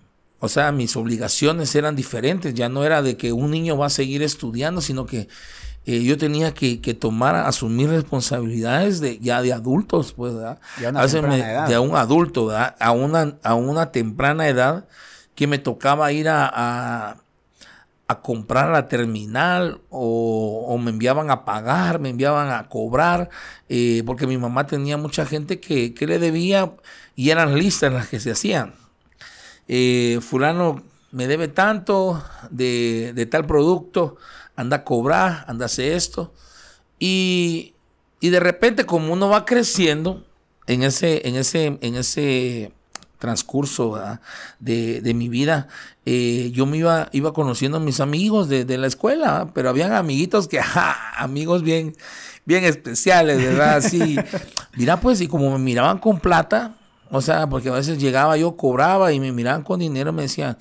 o 0.42 0.50
sea, 0.50 0.74
mis 0.74 0.98
obligaciones 0.98 1.74
eran 1.76 1.96
diferentes, 1.96 2.54
ya 2.54 2.68
no 2.68 2.84
era 2.84 3.02
de 3.02 3.16
que 3.16 3.32
un 3.32 3.52
niño 3.52 3.78
va 3.78 3.86
a 3.86 3.90
seguir 3.90 4.22
estudiando, 4.22 4.82
sino 4.82 5.06
que 5.06 5.30
eh, 5.86 6.04
yo 6.04 6.18
tenía 6.18 6.54
que, 6.54 6.78
tomar, 7.00 7.36
asumir 7.36 7.90
responsabilidades 7.90 9.00
de 9.00 9.18
ya 9.20 9.42
de 9.42 9.54
adultos, 9.54 10.12
pues, 10.14 10.34
¿verdad? 10.34 10.60
De 11.68 11.80
un 11.80 11.96
adulto, 11.96 12.48
¿verdad? 12.48 12.76
A 12.80 12.92
una, 12.92 13.38
a 13.44 13.56
una 13.56 13.94
temprana 13.94 14.50
edad 14.50 14.86
que 15.36 15.48
me 15.48 15.58
tocaba 15.58 16.12
ir 16.12 16.28
a 16.28 17.16
a 18.12 18.22
comprar 18.22 18.68
a 18.68 18.72
la 18.74 18.88
terminal 18.90 19.80
o, 19.90 20.78
me 20.78 20.92
enviaban 20.92 21.32
a 21.32 21.46
pagar, 21.46 22.00
me 22.00 22.10
enviaban 22.10 22.50
a 22.52 22.68
cobrar, 22.68 23.30
eh, 23.70 24.04
porque 24.06 24.28
mi 24.28 24.38
mamá 24.38 24.68
tenía 24.68 24.98
mucha 24.98 25.26
gente 25.26 25.62
que, 25.62 25.96
le 25.98 26.20
debía 26.20 26.74
y 27.16 27.30
eran 27.30 27.58
listas 27.58 27.94
las 27.94 28.10
que 28.10 28.20
se 28.20 28.32
hacían. 28.32 28.74
Eh, 29.68 30.20
fulano 30.22 30.84
me 31.12 31.28
debe 31.28 31.48
tanto 31.48 32.24
de, 32.50 33.28
tal 33.30 33.46
producto, 33.46 34.18
anda 34.56 34.78
a 34.78 34.84
cobrar, 34.84 35.46
anda 35.48 35.66
a 35.66 35.68
hacer 35.68 35.94
esto. 35.94 36.34
Y, 37.00 37.74
y 38.20 38.30
de 38.30 38.40
repente 38.40 38.86
como 38.86 39.14
uno 39.14 39.30
va 39.30 39.46
creciendo 39.46 40.26
en 40.68 40.84
ese, 40.84 41.28
en 41.28 41.36
ese, 41.36 41.78
en 41.82 41.96
ese 41.96 42.72
transcurso 43.22 44.02
de, 44.60 45.14
mi 45.16 45.30
vida, 45.30 45.68
eh, 46.06 46.52
yo 46.54 46.66
me 46.66 46.78
iba, 46.78 47.08
iba 47.14 47.34
conociendo 47.34 47.78
a 47.78 47.80
mis 47.80 48.02
amigos 48.02 48.50
de, 48.50 48.78
la 48.78 48.88
escuela, 48.88 49.52
pero 49.54 49.70
habían 49.70 49.94
amiguitos 49.94 50.48
que, 50.48 50.60
amigos 51.16 51.62
bien, 51.62 51.96
bien 52.46 52.66
especiales, 52.66 53.38
¿verdad? 53.38 53.78
Así, 53.78 54.18
mira, 54.76 55.00
pues, 55.00 55.22
y 55.22 55.28
como 55.28 55.52
me 55.52 55.60
miraban 55.60 56.00
con 56.00 56.20
plata, 56.20 56.76
o 57.12 57.22
sea, 57.22 57.48
porque 57.48 57.70
a 57.70 57.74
veces 57.74 58.00
llegaba, 58.00 58.38
yo 58.38 58.56
cobraba 58.56 59.12
y 59.12 59.20
me 59.20 59.32
miraban 59.32 59.64
con 59.64 59.80
dinero, 59.80 60.14
me 60.14 60.24
decían, 60.24 60.58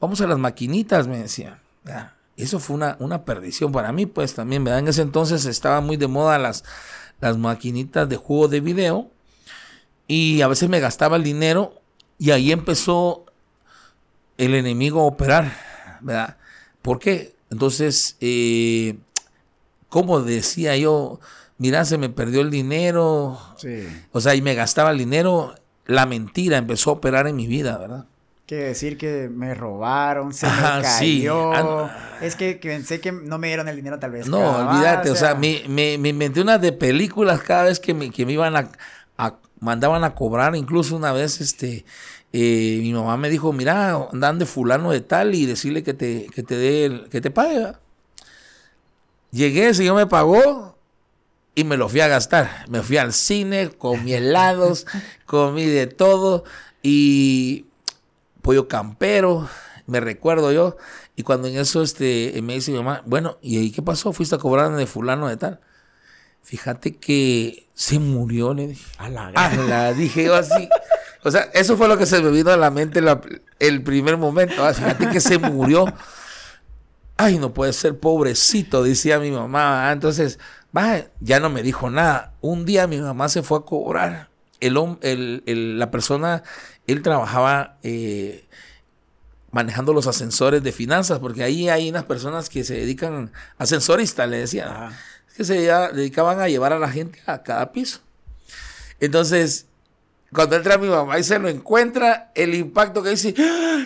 vamos 0.00 0.20
a 0.20 0.26
las 0.26 0.38
maquinitas, 0.38 1.08
me 1.08 1.18
decían. 1.18 1.58
Eso 2.36 2.60
fue 2.60 2.76
una, 2.76 2.96
una 3.00 3.24
perdición 3.24 3.72
para 3.72 3.90
mí, 3.90 4.06
pues 4.06 4.34
también, 4.34 4.62
¿verdad? 4.62 4.78
En 4.80 4.88
ese 4.88 5.02
entonces 5.02 5.44
estaba 5.44 5.80
muy 5.80 5.96
de 5.96 6.06
moda 6.06 6.38
las, 6.38 6.64
las 7.20 7.36
maquinitas 7.36 8.08
de 8.08 8.16
juego 8.16 8.48
de 8.48 8.60
video 8.60 9.10
y 10.06 10.40
a 10.40 10.48
veces 10.48 10.68
me 10.68 10.80
gastaba 10.80 11.16
el 11.16 11.24
dinero 11.24 11.80
y 12.18 12.30
ahí 12.30 12.52
empezó 12.52 13.26
el 14.36 14.54
enemigo 14.54 15.00
a 15.00 15.04
operar, 15.04 15.52
¿verdad? 16.00 16.36
¿Por 16.80 17.00
qué? 17.00 17.34
Entonces, 17.50 18.16
eh, 18.20 18.96
como 19.88 20.20
decía 20.20 20.76
yo, 20.76 21.18
mira, 21.58 21.84
se 21.84 21.98
me 21.98 22.08
perdió 22.08 22.40
el 22.40 22.50
dinero, 22.50 23.38
sí. 23.56 23.86
o 24.12 24.20
sea, 24.20 24.34
y 24.34 24.42
me 24.42 24.54
gastaba 24.54 24.92
el 24.92 24.98
dinero, 24.98 25.54
la 25.88 26.06
mentira 26.06 26.58
empezó 26.58 26.90
a 26.90 26.92
operar 26.94 27.26
en 27.26 27.34
mi 27.34 27.48
vida, 27.48 27.76
¿verdad? 27.78 28.04
Que 28.46 28.56
decir 28.56 28.96
que 28.96 29.28
me 29.28 29.54
robaron, 29.54 30.32
se 30.32 30.46
me 30.46 30.82
cayó. 30.82 31.90
Es 32.20 32.36
que, 32.36 32.54
pensé 32.62 33.00
que 33.00 33.10
no 33.10 33.38
me 33.38 33.48
dieron 33.48 33.68
el 33.68 33.76
dinero 33.76 33.98
tal 33.98 34.12
vez. 34.12 34.28
No, 34.28 34.38
olvídate, 34.38 35.10
o 35.10 35.16
sea, 35.16 35.34
me, 35.34 35.64
me, 35.66 35.94
inventé 35.94 36.40
unas 36.40 36.60
de 36.60 36.72
películas 36.72 37.42
cada 37.42 37.64
vez 37.64 37.80
que 37.80 37.94
me, 37.94 38.10
que 38.10 38.24
me 38.24 38.32
iban 38.32 38.54
a, 38.56 38.70
a 39.16 39.34
mandaban 39.60 40.04
a 40.04 40.14
cobrar, 40.14 40.54
incluso 40.54 40.94
una 40.94 41.12
vez 41.12 41.40
este 41.40 41.84
eh, 42.32 42.78
mi 42.82 42.92
mamá 42.92 43.16
me 43.16 43.30
dijo, 43.30 43.52
mira, 43.52 44.08
andan 44.12 44.38
de 44.38 44.46
fulano 44.46 44.90
de 44.90 45.00
tal 45.00 45.34
y 45.34 45.46
decirle 45.46 45.82
que 45.82 45.94
te, 45.94 46.26
que 46.34 46.42
te 46.42 46.56
dé 46.56 47.04
que 47.10 47.20
te 47.20 47.30
pague. 47.30 47.72
Llegué, 49.30 49.68
el 49.68 49.74
señor 49.74 49.96
me 49.96 50.06
pagó 50.06 50.77
y 51.58 51.64
me 51.64 51.76
lo 51.76 51.88
fui 51.88 51.98
a 51.98 52.06
gastar. 52.06 52.66
Me 52.68 52.84
fui 52.84 52.98
al 52.98 53.12
cine, 53.12 53.70
comí 53.70 54.12
helados, 54.12 54.86
comí 55.26 55.64
de 55.66 55.88
todo 55.88 56.44
y 56.84 57.66
pollo 58.42 58.68
campero, 58.68 59.48
me 59.86 59.98
recuerdo 59.98 60.52
yo. 60.52 60.76
Y 61.16 61.24
cuando 61.24 61.48
en 61.48 61.58
eso 61.58 61.82
este, 61.82 62.38
me 62.44 62.54
dice 62.54 62.70
mi 62.70 62.76
mamá, 62.76 63.02
bueno, 63.06 63.38
¿y 63.42 63.58
ahí 63.58 63.72
qué 63.72 63.82
pasó? 63.82 64.12
¿Fuiste 64.12 64.36
a 64.36 64.38
cobrar 64.38 64.70
de 64.76 64.86
fulano 64.86 65.26
de 65.26 65.36
tal? 65.36 65.58
Fíjate 66.44 66.94
que 66.94 67.66
se 67.74 67.98
murió, 67.98 68.54
le 68.54 68.68
dije. 68.68 68.84
A 68.98 69.08
la, 69.08 69.92
dije 69.94 70.26
yo 70.26 70.36
así. 70.36 70.68
O 71.24 71.32
sea, 71.32 71.50
eso 71.54 71.76
fue 71.76 71.88
lo 71.88 71.98
que 71.98 72.06
se 72.06 72.22
me 72.22 72.30
vino 72.30 72.52
a 72.52 72.56
la 72.56 72.70
mente 72.70 73.00
el 73.58 73.82
primer 73.82 74.16
momento. 74.16 74.64
Ah, 74.64 74.72
fíjate 74.72 75.08
que 75.08 75.18
se 75.18 75.38
murió. 75.38 75.92
Ay, 77.16 77.36
no 77.40 77.52
puede 77.52 77.72
ser, 77.72 77.98
pobrecito, 77.98 78.84
decía 78.84 79.18
mi 79.18 79.32
mamá. 79.32 79.90
Entonces, 79.90 80.38
ya 81.20 81.40
no 81.40 81.50
me 81.50 81.62
dijo 81.62 81.90
nada. 81.90 82.34
Un 82.40 82.64
día 82.64 82.86
mi 82.86 82.98
mamá 82.98 83.28
se 83.28 83.42
fue 83.42 83.58
a 83.58 83.62
cobrar. 83.62 84.28
El, 84.60 85.78
la 85.78 85.90
persona, 85.90 86.42
él 86.86 87.02
trabajaba 87.02 87.78
eh, 87.82 88.48
manejando 89.50 89.92
los 89.92 90.06
ascensores 90.06 90.62
de 90.62 90.72
finanzas, 90.72 91.20
porque 91.20 91.42
ahí 91.44 91.68
hay 91.68 91.88
unas 91.88 92.04
personas 92.04 92.48
que 92.48 92.64
se 92.64 92.74
dedican, 92.74 93.32
ascensoristas, 93.56 94.28
le 94.28 94.38
decía 94.38 94.90
que 95.36 95.44
se 95.44 95.54
dedicaban 95.92 96.40
a 96.40 96.48
llevar 96.48 96.72
a 96.72 96.78
la 96.80 96.90
gente 96.90 97.20
a 97.26 97.44
cada 97.44 97.70
piso. 97.70 98.00
Entonces, 98.98 99.67
cuando 100.32 100.56
entra 100.56 100.78
mi 100.78 100.88
mamá 100.88 101.18
y 101.18 101.24
se 101.24 101.38
lo 101.38 101.48
encuentra, 101.48 102.30
el 102.34 102.54
impacto 102.54 103.02
que 103.02 103.10
dice. 103.10 103.34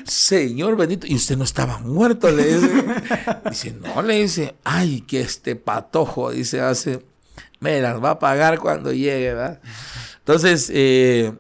Señor 0.05 0.77
bendito, 0.77 1.07
y 1.07 1.15
usted 1.15 1.37
no 1.37 1.45
estaba 1.45 1.79
muerto, 1.79 2.31
le 2.31 2.55
dice. 2.55 2.85
dice, 3.51 3.73
no, 3.73 4.03
le 4.03 4.15
dice, 4.15 4.55
ay, 4.65 5.03
que 5.03 5.21
este 5.21 5.57
patojo, 5.57 6.31
dice, 6.31 6.61
hace, 6.61 7.05
me 7.61 7.81
las 7.81 8.03
va 8.03 8.11
a 8.11 8.19
pagar 8.19 8.59
cuando 8.59 8.93
llegue, 8.93 9.35
¿verdad? 9.35 9.61
Entonces, 10.19 10.71
eh, 10.75 11.33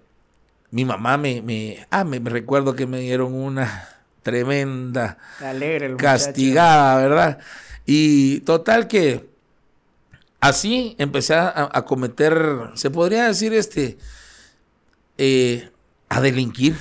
mi 0.70 0.84
mamá 0.84 1.16
me, 1.16 1.42
me, 1.42 1.86
ah, 1.90 2.04
me, 2.04 2.18
recuerdo 2.18 2.74
que 2.74 2.86
me 2.86 3.00
dieron 3.00 3.34
una 3.34 3.88
tremenda 4.22 5.18
castigada, 5.98 6.96
¿verdad? 6.96 7.38
Y 7.84 8.40
total 8.40 8.86
que 8.86 9.32
Así 10.42 10.96
empecé 10.98 11.34
a, 11.36 11.84
cometer, 11.86 12.72
se 12.74 12.90
podría 12.90 13.28
decir, 13.28 13.54
este, 13.54 13.96
eh, 15.18 15.70
a 16.08 16.20
delinquir. 16.20 16.76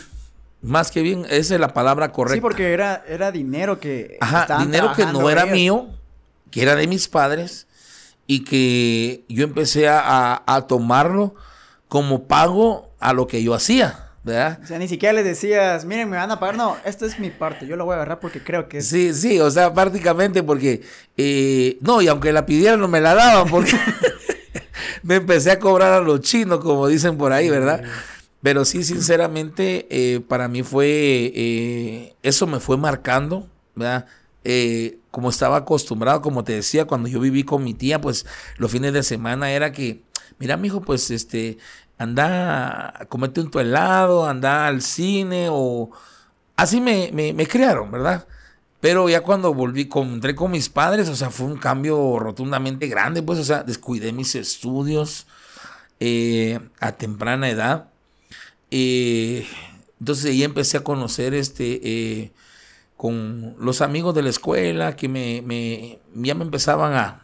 Más 0.62 0.92
que 0.92 1.02
bien, 1.02 1.26
esa 1.30 1.56
es 1.56 1.60
la 1.60 1.74
palabra 1.74 2.12
correcta. 2.12 2.36
Sí, 2.36 2.42
porque 2.42 2.72
era, 2.72 3.04
era 3.08 3.32
dinero 3.32 3.80
que... 3.80 4.18
Ajá, 4.22 4.60
dinero 4.60 4.94
que 4.96 5.06
no 5.08 5.30
era 5.30 5.46
mío, 5.46 5.88
que 6.52 6.62
era 6.62 6.76
de 6.76 6.86
mis 6.86 7.08
padres, 7.08 7.66
y 8.28 8.44
que 8.44 9.24
yo 9.28 9.44
empecé 9.44 9.88
a, 9.90 10.44
a 10.46 10.68
tomarlo 10.68 11.34
como 11.88 12.26
pago 12.28 12.92
a 13.00 13.14
lo 13.14 13.26
que 13.26 13.42
yo 13.42 13.56
hacía. 13.56 14.12
¿verdad? 14.24 14.60
O 14.64 14.68
sea, 14.68 14.78
ni 14.78 14.88
siquiera 14.88 15.14
les 15.14 15.26
decías, 15.26 15.86
miren, 15.86 16.10
me 16.10 16.18
van 16.18 16.30
a 16.30 16.40
pagar. 16.40 16.56
No, 16.56 16.78
esto 16.86 17.06
es 17.06 17.20
mi 17.20 17.32
parte, 17.32 17.66
yo 17.66 17.76
lo 17.76 17.86
voy 17.86 17.94
a 17.94 17.96
agarrar 17.98 18.20
porque 18.20 18.44
creo 18.44 18.68
que 18.68 18.82
Sí, 18.82 19.14
sí, 19.14 19.40
o 19.40 19.50
sea, 19.50 19.74
prácticamente 19.74 20.44
porque... 20.44 20.82
Eh, 21.18 21.78
no, 21.82 22.02
y 22.02 22.08
aunque 22.08 22.32
la 22.32 22.46
pidieran 22.46 22.80
no 22.80 22.88
me 22.88 23.02
la 23.02 23.16
daban 23.16 23.50
porque 23.50 23.76
me 25.04 25.16
empecé 25.16 25.52
a 25.52 25.60
cobrar 25.60 25.94
a 25.94 26.02
los 26.02 26.22
chinos, 26.22 26.60
como 26.60 26.88
dicen 26.88 27.18
por 27.18 27.34
ahí, 27.34 27.50
¿verdad? 27.50 27.84
Pero 28.42 28.66
sí, 28.66 28.84
sinceramente, 28.84 29.88
eh, 29.90 30.20
para 30.20 30.48
mí 30.48 30.64
fue... 30.64 31.32
Eh, 31.36 32.16
eso 32.24 32.48
me 32.48 32.60
fue 32.60 32.78
marcando, 32.78 33.48
¿verdad? 33.76 34.08
como 35.12 35.30
estaba 35.30 35.58
acostumbrado, 35.58 36.24
como 36.24 36.44
te 36.44 36.54
decía, 36.54 36.86
cuando 36.86 37.08
yo 37.08 37.20
viví 37.20 37.44
con 37.44 37.64
mi 37.64 37.76
tía, 37.76 38.02
pues 38.02 38.26
los 38.58 38.72
fines 38.72 38.92
de 38.92 39.04
semana 39.04 39.52
era 39.52 39.72
que, 39.72 40.04
mira, 40.40 40.58
mijo, 40.58 40.82
pues 40.82 41.12
este, 41.12 41.60
anda 42.02 43.02
a 43.02 43.06
comerte 43.06 43.42
un 43.42 43.52
tu 43.52 43.60
helado, 43.60 44.26
anda 44.28 44.68
al 44.68 44.82
cine 44.82 45.48
o... 45.52 45.92
Así 46.56 46.82
me, 46.82 47.12
me, 47.14 47.48
criaron, 47.48 47.92
¿verdad? 47.92 48.28
Pero 48.80 49.10
ya 49.10 49.22
cuando 49.22 49.54
volví, 49.54 49.84
encontré 49.84 50.36
con 50.36 50.52
mis 50.52 50.70
padres, 50.70 51.10
o 51.10 51.16
sea, 51.16 51.30
fue 51.30 51.48
un 51.48 51.58
cambio 51.58 52.18
rotundamente 52.20 52.88
grande, 52.88 53.22
pues, 53.24 53.40
o 53.40 53.44
sea, 53.44 53.64
descuidé 53.64 54.14
mis 54.14 54.36
estudios 54.36 55.28
eh, 56.00 56.60
a 56.80 56.92
temprana 56.94 57.50
edad. 57.50 57.91
Eh, 58.72 59.46
entonces 60.00 60.26
ahí 60.26 60.44
empecé 60.44 60.78
a 60.78 60.84
conocer 60.84 61.34
este, 61.34 61.80
eh, 61.84 62.32
con 62.98 63.56
los 63.60 63.82
amigos 63.82 64.16
de 64.16 64.24
la 64.24 64.30
escuela 64.30 64.96
que 64.96 65.08
me, 65.08 65.42
me 65.44 66.00
ya 66.16 66.34
me 66.34 66.44
empezaban 66.44 66.94
a, 66.94 67.22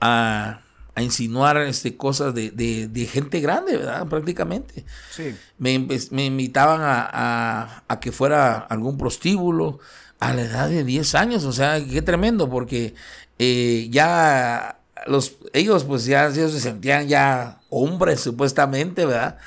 a 0.00 0.64
a 0.94 1.02
insinuar 1.02 1.56
este, 1.58 1.96
cosas 1.96 2.34
de, 2.34 2.50
de, 2.50 3.06
gente 3.06 3.40
grande, 3.40 3.76
¿verdad? 3.76 4.06
Prácticamente. 4.06 4.84
Sí. 5.10 5.34
Me, 5.58 5.86
me 6.10 6.26
invitaban 6.26 6.80
a, 6.82 7.84
a, 7.88 8.00
que 8.00 8.12
fuera 8.12 8.58
algún 8.58 8.96
prostíbulo 8.96 9.80
a 10.20 10.32
la 10.32 10.42
edad 10.42 10.68
de 10.68 10.84
10 10.84 11.14
años, 11.16 11.44
o 11.44 11.52
sea, 11.52 11.84
qué 11.84 12.00
tremendo, 12.00 12.48
porque 12.48 12.94
eh, 13.40 13.88
ya 13.90 14.78
los, 15.06 15.36
ellos 15.52 15.82
pues 15.84 16.04
ya 16.04 16.28
ellos 16.28 16.52
se 16.52 16.60
sentían 16.60 17.08
ya 17.08 17.60
hombres 17.70 18.20
supuestamente, 18.20 19.04
¿verdad? 19.04 19.38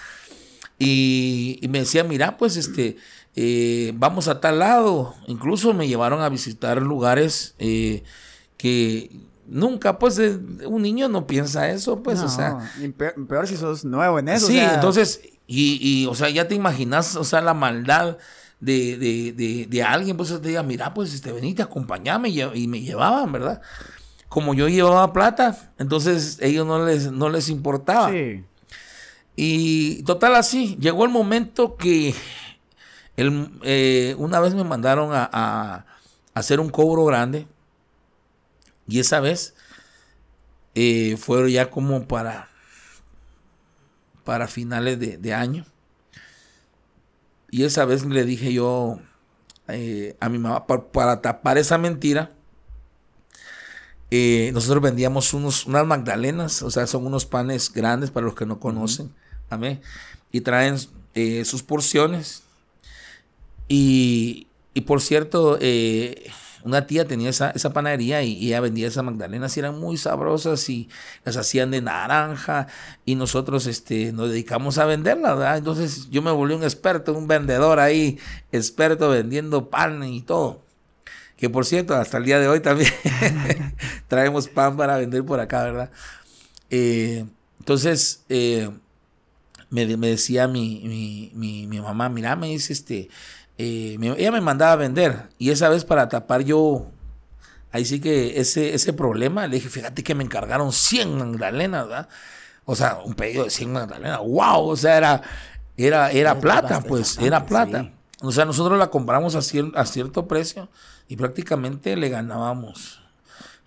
Y, 0.80 1.60
me 1.70 1.80
decían, 1.80 2.08
mira, 2.08 2.38
pues 2.38 2.56
este, 2.56 2.98
eh, 3.36 3.94
vamos 3.96 4.28
a 4.28 4.40
tal 4.40 4.60
lado. 4.60 5.16
Incluso 5.28 5.74
me 5.74 5.88
llevaron 5.88 6.22
a 6.22 6.30
visitar 6.30 6.82
lugares 6.82 7.56
eh, 7.60 8.04
que 8.58 9.12
nunca, 9.48 9.98
pues 9.98 10.20
un 10.20 10.82
niño 10.82 11.08
no 11.10 11.26
piensa 11.26 11.70
eso, 11.70 12.04
pues, 12.04 12.20
o 12.22 12.30
sea. 12.30 12.60
Peor, 13.28 13.48
si 13.48 13.58
sos 13.58 13.86
nuevo 13.86 14.20
en 14.20 14.30
eso. 14.30 14.48
Sí, 14.48 14.60
entonces, 14.60 15.22
y, 15.48 15.80
y, 15.82 16.06
o 16.08 16.16
sea, 16.16 16.30
ya 16.30 16.48
te 16.48 16.56
imaginas, 16.56 17.16
o 17.16 17.24
sea, 17.24 17.42
la 17.42 17.54
maldad 17.54 18.18
de, 18.60 18.98
de, 18.98 19.68
de, 19.70 19.84
alguien, 19.84 20.18
pues 20.18 20.30
te 20.30 20.48
diga, 20.48 20.64
mira, 20.64 20.94
pues 20.94 21.14
este, 21.14 21.32
venite, 21.32 21.62
acompañame 21.62 22.30
y, 22.30 22.68
me 22.68 22.82
llevaban, 22.82 23.32
¿verdad? 23.32 23.62
Como 24.28 24.54
yo 24.54 24.68
llevaba 24.68 25.14
plata, 25.14 25.72
entonces 25.78 26.38
ellos 26.42 26.66
no 26.66 26.86
les, 26.86 27.12
no 27.12 27.30
les 27.30 27.50
importaba. 27.50 28.12
Sí. 28.12 28.44
Y 29.40 30.02
total 30.02 30.36
así, 30.36 30.76
llegó 30.82 31.06
el 31.06 31.12
momento 31.12 31.78
que 31.78 32.16
eh, 33.16 34.16
una 34.18 34.40
vez 34.40 34.56
me 34.56 34.64
mandaron 34.64 35.12
a, 35.14 35.86
hacer 36.34 36.60
un 36.60 36.70
cobro 36.70 37.06
grande 37.06 37.48
y 38.88 39.00
esa 39.00 39.20
vez 39.20 39.54
eh, 40.74 41.18
fue 41.18 41.52
ya 41.52 41.70
como 41.70 42.08
para, 42.08 42.50
para 44.24 44.48
finales 44.48 45.00
de, 45.00 45.34
año. 45.36 45.66
Y 47.52 47.64
esa 47.64 47.86
vez 47.86 48.06
le 48.06 48.26
dije 48.26 48.52
yo 48.52 49.00
eh, 49.68 50.18
a 50.20 50.30
mi 50.30 50.40
mamá, 50.40 50.66
para, 50.66 51.22
tapar 51.22 51.60
esa 51.60 51.78
mentira, 51.78 52.32
eh, 54.10 54.50
nosotros 54.52 54.82
vendíamos 54.82 55.32
unos, 55.36 55.68
unas 55.68 55.86
magdalenas, 55.86 56.64
o 56.64 56.72
sea, 56.72 56.88
son 56.88 57.06
unos 57.06 57.28
panes 57.28 57.72
grandes 57.72 58.10
para 58.10 58.26
los 58.26 58.34
que 58.34 58.48
no 58.48 58.60
conocen, 58.60 59.14
amén, 59.50 59.82
y 60.32 60.42
traen 60.42 60.78
eh, 61.14 61.46
sus 61.46 61.64
porciones. 61.64 62.44
Y, 63.68 64.48
y 64.74 64.82
por 64.82 65.02
cierto, 65.02 65.58
una 66.68 66.86
tía 66.86 67.08
tenía 67.08 67.30
esa, 67.30 67.52
esa 67.52 67.72
panadería 67.72 68.22
y, 68.24 68.48
ella 68.48 68.60
vendía 68.60 68.88
esas 68.88 69.04
magdalenas 69.04 69.56
y 69.56 69.62
eran 69.62 69.80
muy 69.80 69.98
sabrosas 69.98 70.70
y 70.70 70.90
las 71.24 71.38
hacían 71.38 71.72
de 71.72 71.82
naranja 71.82 72.68
y 73.06 73.16
nosotros 73.16 73.68
este, 73.68 74.12
nos 74.12 74.30
dedicamos 74.30 74.78
a 74.78 74.86
venderlas, 74.86 75.38
¿verdad? 75.38 75.58
Entonces 75.58 76.10
yo 76.10 76.22
me 76.22 76.32
volví 76.32 76.54
un 76.54 76.64
experto, 76.64 77.14
un 77.14 77.28
vendedor 77.28 77.80
ahí, 77.80 78.20
experto 78.52 79.10
vendiendo 79.10 79.70
pan 79.70 80.04
y 80.04 80.22
todo. 80.22 80.62
Que 81.38 81.50
por 81.50 81.66
cierto, 81.66 81.96
hasta 81.96 82.18
el 82.18 82.26
día 82.26 82.40
de 82.40 82.50
hoy 82.50 82.60
también 82.60 82.92
traemos 84.08 84.48
pan 84.50 84.76
para 84.76 84.98
vender 84.98 85.24
por 85.24 85.40
acá, 85.40 85.64
¿verdad? 85.64 85.92
Eh, 86.70 87.26
entonces, 87.60 88.24
eh, 88.28 88.70
me, 89.70 89.86
decía 89.86 90.48
mi, 90.48 91.32
mi, 91.34 91.68
mi 91.68 91.82
mamá, 91.82 92.10
mira, 92.10 92.36
me 92.36 92.48
dice 92.48 92.74
este 92.74 93.10
eh, 93.58 93.98
ella 94.18 94.32
me 94.32 94.42
mandaba 94.42 94.74
a 94.74 94.76
vender 94.76 95.30
y 95.40 95.50
esa 95.50 95.70
vez 95.70 95.84
para 95.84 96.10
tapar 96.10 96.44
yo, 96.44 96.92
ahí 97.72 97.86
sí 97.86 98.00
que 98.00 98.40
ese, 98.40 98.76
ese 98.76 98.94
problema, 98.94 99.48
le 99.48 99.56
dije, 99.56 99.70
fíjate 99.70 100.04
que 100.04 100.14
me 100.14 100.24
encargaron 100.24 100.72
100 100.72 101.18
magdalenas, 101.18 101.88
¿verdad? 101.88 102.10
O 102.66 102.76
sea, 102.76 103.00
un 103.04 103.16
pedido 103.16 103.46
de 103.46 103.50
100 103.50 103.74
magdalenas, 103.74 104.20
wow, 104.20 104.68
o 104.68 104.76
sea, 104.76 104.98
era, 104.98 105.22
era, 105.76 106.12
era 106.12 106.40
plata, 106.40 106.82
pues, 106.82 107.18
era 107.18 107.46
plata. 107.46 107.92
O 108.22 108.32
sea, 108.32 108.46
nosotros 108.46 108.78
la 108.78 108.90
compramos 108.90 109.36
a, 109.36 109.40
a 109.80 109.86
cierto 109.86 110.28
precio 110.28 110.70
y 111.08 111.16
prácticamente 111.16 111.96
le 111.96 112.10
ganábamos 112.10 113.02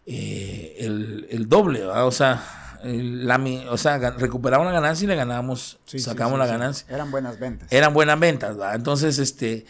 eh, 0.07 0.77
el, 0.79 1.48
doble, 1.48 1.81
¿verdad? 1.81 2.07
O 2.07 2.12
sea, 2.12 2.69
la, 2.83 3.40
o 3.71 3.77
sea, 3.77 3.99
recuperaba 4.11 4.62
una 4.62 4.73
ganancia 4.73 5.05
y 5.05 5.09
le 5.09 5.16
ganábamos, 5.16 5.79
sacamos 5.85 6.38
la 6.38 6.47
ganancia. 6.47 6.87
Eran 6.88 7.11
buenas 7.11 7.38
ventas. 7.38 7.73
Eran 7.73 7.93
buenas 7.93 8.19
ventas, 8.19 8.57
¿verdad? 8.57 8.75
Entonces, 8.75 9.19
este, 9.19 9.66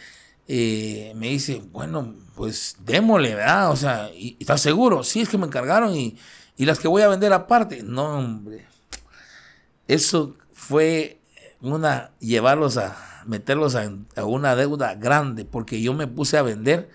eh, 0.49 1.13
me 1.17 1.29
dice, 1.29 1.63
bueno, 1.73 2.15
pues 2.35 2.77
démosle, 2.81 3.35
¿verdad? 3.35 3.71
O 3.71 3.77
sea, 3.77 4.11
¿y, 4.15 4.37
¿estás 4.39 4.61
seguro? 4.61 5.03
Sí, 5.03 5.21
es 5.21 5.29
que 5.29 5.39
me 5.39 5.47
encargaron 5.47 5.95
y, 5.95 6.19
y 6.57 6.65
las 6.65 6.79
que 6.79 6.89
voy 6.89 7.03
a 7.03 7.09
vender 7.09 7.33
aparte. 7.33 7.83
No, 7.83 8.19
hombre. 8.19 8.67
Eso 9.89 10.37
fue 10.53 11.21
una, 11.61 12.11
llevarlos 12.21 12.77
a, 12.77 12.97
meterlos 13.27 13.75
a, 13.75 13.91
una 14.25 14.57
deuda 14.57 14.95
grande, 14.95 15.45
porque 15.45 15.83
yo 15.83 15.95
me 15.95 16.07
puse 16.07 16.39
a 16.39 16.43
vender, 16.43 16.91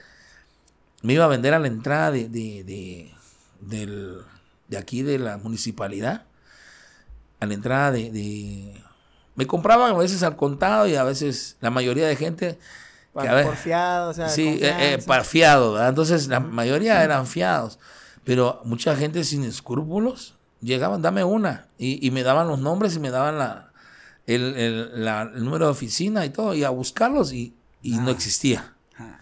me 1.01 1.13
iba 1.13 1.25
a 1.25 1.29
vender 1.29 1.53
a 1.53 1.59
la 1.59 1.67
entrada 1.67 2.11
de, 2.11 2.29
de 2.29 3.11
del 3.59 4.21
de 4.67 4.77
aquí 4.77 5.03
de 5.03 5.19
la 5.19 5.37
municipalidad, 5.37 6.23
a 7.39 7.45
la 7.45 7.53
entrada 7.53 7.91
de, 7.91 8.81
Me 9.35 9.45
compraban 9.45 9.91
a 9.91 9.97
veces 9.97 10.23
al 10.23 10.35
contado 10.35 10.87
y 10.87 10.95
a 10.95 11.03
veces 11.03 11.57
la 11.61 11.69
mayoría 11.69 12.07
de 12.07 12.15
gente... 12.15 12.59
por 13.13 13.55
fiado, 13.55 14.09
o 14.09 14.13
sea, 14.13 14.29
Sí, 14.29 14.59
eh, 14.61 14.93
eh, 14.93 15.03
para 15.05 15.23
fiado, 15.23 15.83
Entonces 15.87 16.27
la 16.27 16.39
mayoría 16.39 17.03
eran 17.03 17.27
fiados, 17.27 17.79
pero 18.23 18.61
mucha 18.65 18.95
gente 18.95 19.23
sin 19.23 19.43
escrúpulos 19.43 20.35
llegaban, 20.61 21.01
dame 21.01 21.23
una, 21.23 21.67
y, 21.77 22.09
me 22.11 22.23
daban 22.23 22.47
los 22.47 22.59
nombres 22.59 22.95
y 22.95 22.99
me 22.99 23.11
daban 23.11 23.37
la, 23.37 23.71
el, 24.25 25.35
número 25.35 25.65
de 25.65 25.71
oficina 25.71 26.25
y 26.25 26.29
todo, 26.29 26.53
y 26.53 26.63
a 26.63 26.69
buscarlos 26.69 27.33
y, 27.33 27.53
no 27.83 28.09
ah. 28.09 28.11
existía. 28.11 28.73
Ah. 28.97 29.19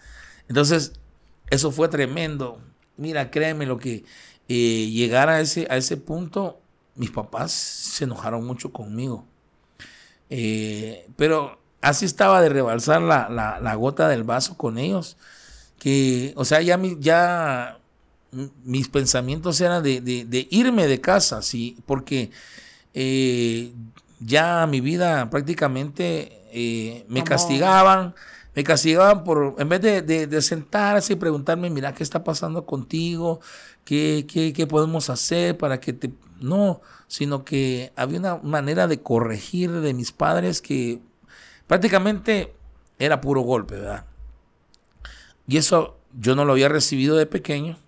Entonces, 0.48 0.92
eso 1.50 1.70
fue 1.70 1.88
tremendo. 1.88 2.60
Mira, 2.96 3.30
créeme 3.30 3.66
lo 3.66 3.78
que 3.78 4.04
eh, 4.48 4.90
llegar 4.90 5.28
a 5.28 5.40
ese, 5.40 5.66
a 5.70 5.76
ese 5.76 5.96
punto, 5.96 6.60
mis 6.96 7.10
papás 7.10 7.52
se 7.52 8.04
enojaron 8.04 8.44
mucho 8.46 8.72
conmigo. 8.72 9.24
Eh, 10.30 11.06
pero 11.16 11.58
así 11.80 12.04
estaba 12.04 12.40
de 12.40 12.48
rebalsar 12.48 13.02
la, 13.02 13.74
gota 13.76 14.08
del 14.08 14.24
vaso 14.24 14.56
con 14.56 14.78
ellos, 14.78 15.16
que, 15.78 16.32
o 16.36 16.44
sea, 16.44 16.60
ya, 16.60 16.80
ya 16.98 17.78
mis 18.64 18.88
pensamientos 18.88 19.60
eran 19.60 19.82
de, 19.82 20.48
irme 20.50 20.86
de 20.86 21.00
casa, 21.00 21.42
sí, 21.42 21.76
porque 21.86 22.30
eh, 22.94 23.72
ya 24.20 24.66
mi 24.66 24.80
vida 24.80 25.30
prácticamente 25.30 27.04
me 27.08 27.24
castigaban 27.24 28.14
me 28.54 28.62
castigaban 28.62 29.24
por, 29.24 29.56
en 29.58 29.68
vez 29.68 29.80
de, 29.80 30.02
de, 30.02 30.42
sentarse 30.42 31.14
y 31.14 31.16
preguntarme, 31.16 31.70
mira, 31.70 31.92
¿qué 31.92 32.04
está 32.04 32.22
pasando 32.22 32.64
contigo? 32.64 33.40
¿Qué, 33.84 34.26
qué, 34.26 34.66
podemos 34.66 35.10
hacer 35.10 35.56
para 35.58 35.80
que 35.80 35.92
te... 35.92 36.12
No, 36.40 36.80
sino 37.06 37.44
que 37.44 37.92
había 37.96 38.18
una 38.18 38.36
manera 38.36 38.86
de 38.86 39.00
corregir 39.00 39.70
de 39.70 39.94
mis 39.94 40.10
padres 40.10 40.60
que 40.60 41.00
prácticamente 41.66 42.54
era 42.98 43.20
puro 43.20 43.42
golpe, 43.42 43.76
¿verdad? 43.76 44.06
Y 45.46 45.58
eso 45.58 45.98
yo 46.18 46.34
no 46.34 46.44
lo 46.44 46.52
había 46.52 46.68
recibido 46.68 47.16
de 47.16 47.26
pequeño. 47.26 47.78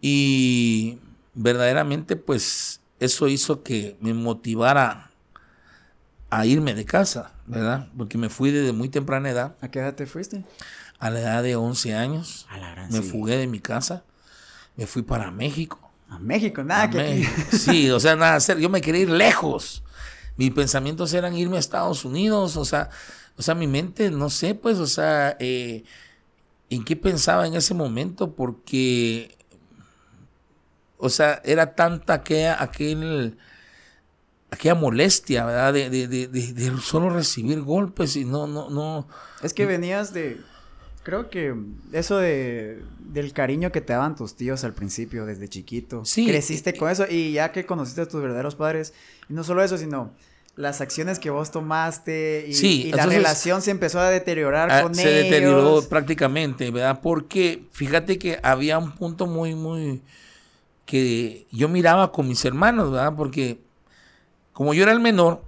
Y 0.00 0.98
verdaderamente, 1.34 2.16
pues, 2.16 2.80
eso 3.00 3.28
hizo 3.28 3.62
que 3.62 3.96
me 4.00 4.14
motivara 4.14 5.10
a 6.30 6.46
irme 6.46 6.74
de 6.74 6.84
casa, 6.84 7.32
¿verdad? 7.46 7.88
Porque 7.96 8.18
me 8.18 8.28
fui 8.28 8.50
desde 8.50 8.72
muy 8.72 8.88
temprana 8.88 9.30
edad. 9.30 9.56
¿A 9.60 9.68
qué 9.70 9.78
edad 9.78 9.94
te 9.94 10.06
fuiste? 10.06 10.44
A 10.98 11.10
la 11.10 11.20
edad 11.20 11.42
de 11.42 11.56
11 11.56 11.94
años. 11.94 12.46
A 12.50 12.58
la 12.58 12.70
gran, 12.72 12.92
me 12.92 13.02
fugué 13.02 13.36
de 13.36 13.46
mi 13.46 13.60
casa. 13.60 14.04
Me 14.78 14.86
fui 14.86 15.02
para 15.02 15.30
México. 15.32 15.90
A 16.08 16.20
México, 16.20 16.62
nada 16.62 16.88
que 16.88 17.28
Sí, 17.52 17.90
o 17.90 17.98
sea, 17.98 18.14
nada 18.14 18.36
hacer. 18.36 18.58
Yo 18.58 18.70
me 18.70 18.80
quería 18.80 19.02
ir 19.02 19.10
lejos. 19.10 19.82
Mis 20.36 20.52
pensamientos 20.52 21.12
eran 21.12 21.36
irme 21.36 21.56
a 21.56 21.60
Estados 21.60 22.04
Unidos, 22.04 22.56
o 22.56 22.64
sea, 22.64 22.88
o 23.36 23.42
sea, 23.42 23.56
mi 23.56 23.66
mente, 23.66 24.08
no 24.10 24.30
sé, 24.30 24.54
pues, 24.54 24.78
o 24.78 24.86
sea, 24.86 25.36
eh, 25.40 25.82
¿en 26.70 26.84
qué 26.84 26.94
pensaba 26.94 27.48
en 27.48 27.54
ese 27.54 27.74
momento? 27.74 28.34
Porque, 28.34 29.36
o 30.96 31.08
sea, 31.08 31.42
era 31.44 31.74
tanta 31.74 32.14
aquella, 32.14 32.62
aquel 32.62 33.36
aquella 34.48 34.76
molestia, 34.76 35.44
¿verdad? 35.44 35.72
De, 35.72 35.90
de, 35.90 36.06
de, 36.06 36.28
de, 36.28 36.80
solo 36.80 37.10
recibir 37.10 37.62
golpes 37.62 38.14
y 38.14 38.24
no, 38.24 38.46
no, 38.46 38.70
no. 38.70 39.08
Es 39.42 39.52
que 39.52 39.66
venías 39.66 40.12
de, 40.12 40.40
creo 41.08 41.30
que 41.30 41.54
eso 41.92 42.18
de, 42.18 42.82
del 42.98 43.32
cariño 43.32 43.72
que 43.72 43.80
te 43.80 43.94
daban 43.94 44.14
tus 44.14 44.36
tíos 44.36 44.62
al 44.64 44.74
principio, 44.74 45.24
desde 45.24 45.48
chiquito. 45.48 46.04
Sí. 46.04 46.26
Creciste 46.26 46.74
con 46.74 46.90
eso 46.90 47.06
y 47.08 47.32
ya 47.32 47.50
que 47.50 47.64
conociste 47.64 48.02
a 48.02 48.06
tus 48.06 48.20
verdaderos 48.20 48.56
padres, 48.56 48.92
y 49.26 49.32
no 49.32 49.42
solo 49.42 49.64
eso, 49.64 49.78
sino 49.78 50.12
las 50.54 50.82
acciones 50.82 51.18
que 51.18 51.30
vos 51.30 51.50
tomaste 51.50 52.44
y, 52.46 52.66
y 52.66 52.92
la 52.92 53.06
relación 53.06 53.62
se 53.62 53.70
empezó 53.70 54.00
a 54.00 54.10
deteriorar 54.10 54.82
con 54.82 54.92
ellos. 54.92 55.02
Se 55.02 55.08
deterioró 55.08 55.80
prácticamente, 55.88 56.70
¿verdad? 56.70 57.00
Porque 57.02 57.64
fíjate 57.72 58.18
que 58.18 58.38
había 58.42 58.76
un 58.76 58.92
punto 58.92 59.26
muy, 59.26 59.54
muy 59.54 60.02
que 60.84 61.46
yo 61.50 61.70
miraba 61.70 62.12
con 62.12 62.28
mis 62.28 62.44
hermanos, 62.44 62.92
¿verdad? 62.92 63.14
Porque 63.16 63.60
como 64.52 64.74
yo 64.74 64.82
era 64.82 64.92
el 64.92 65.00
menor, 65.00 65.42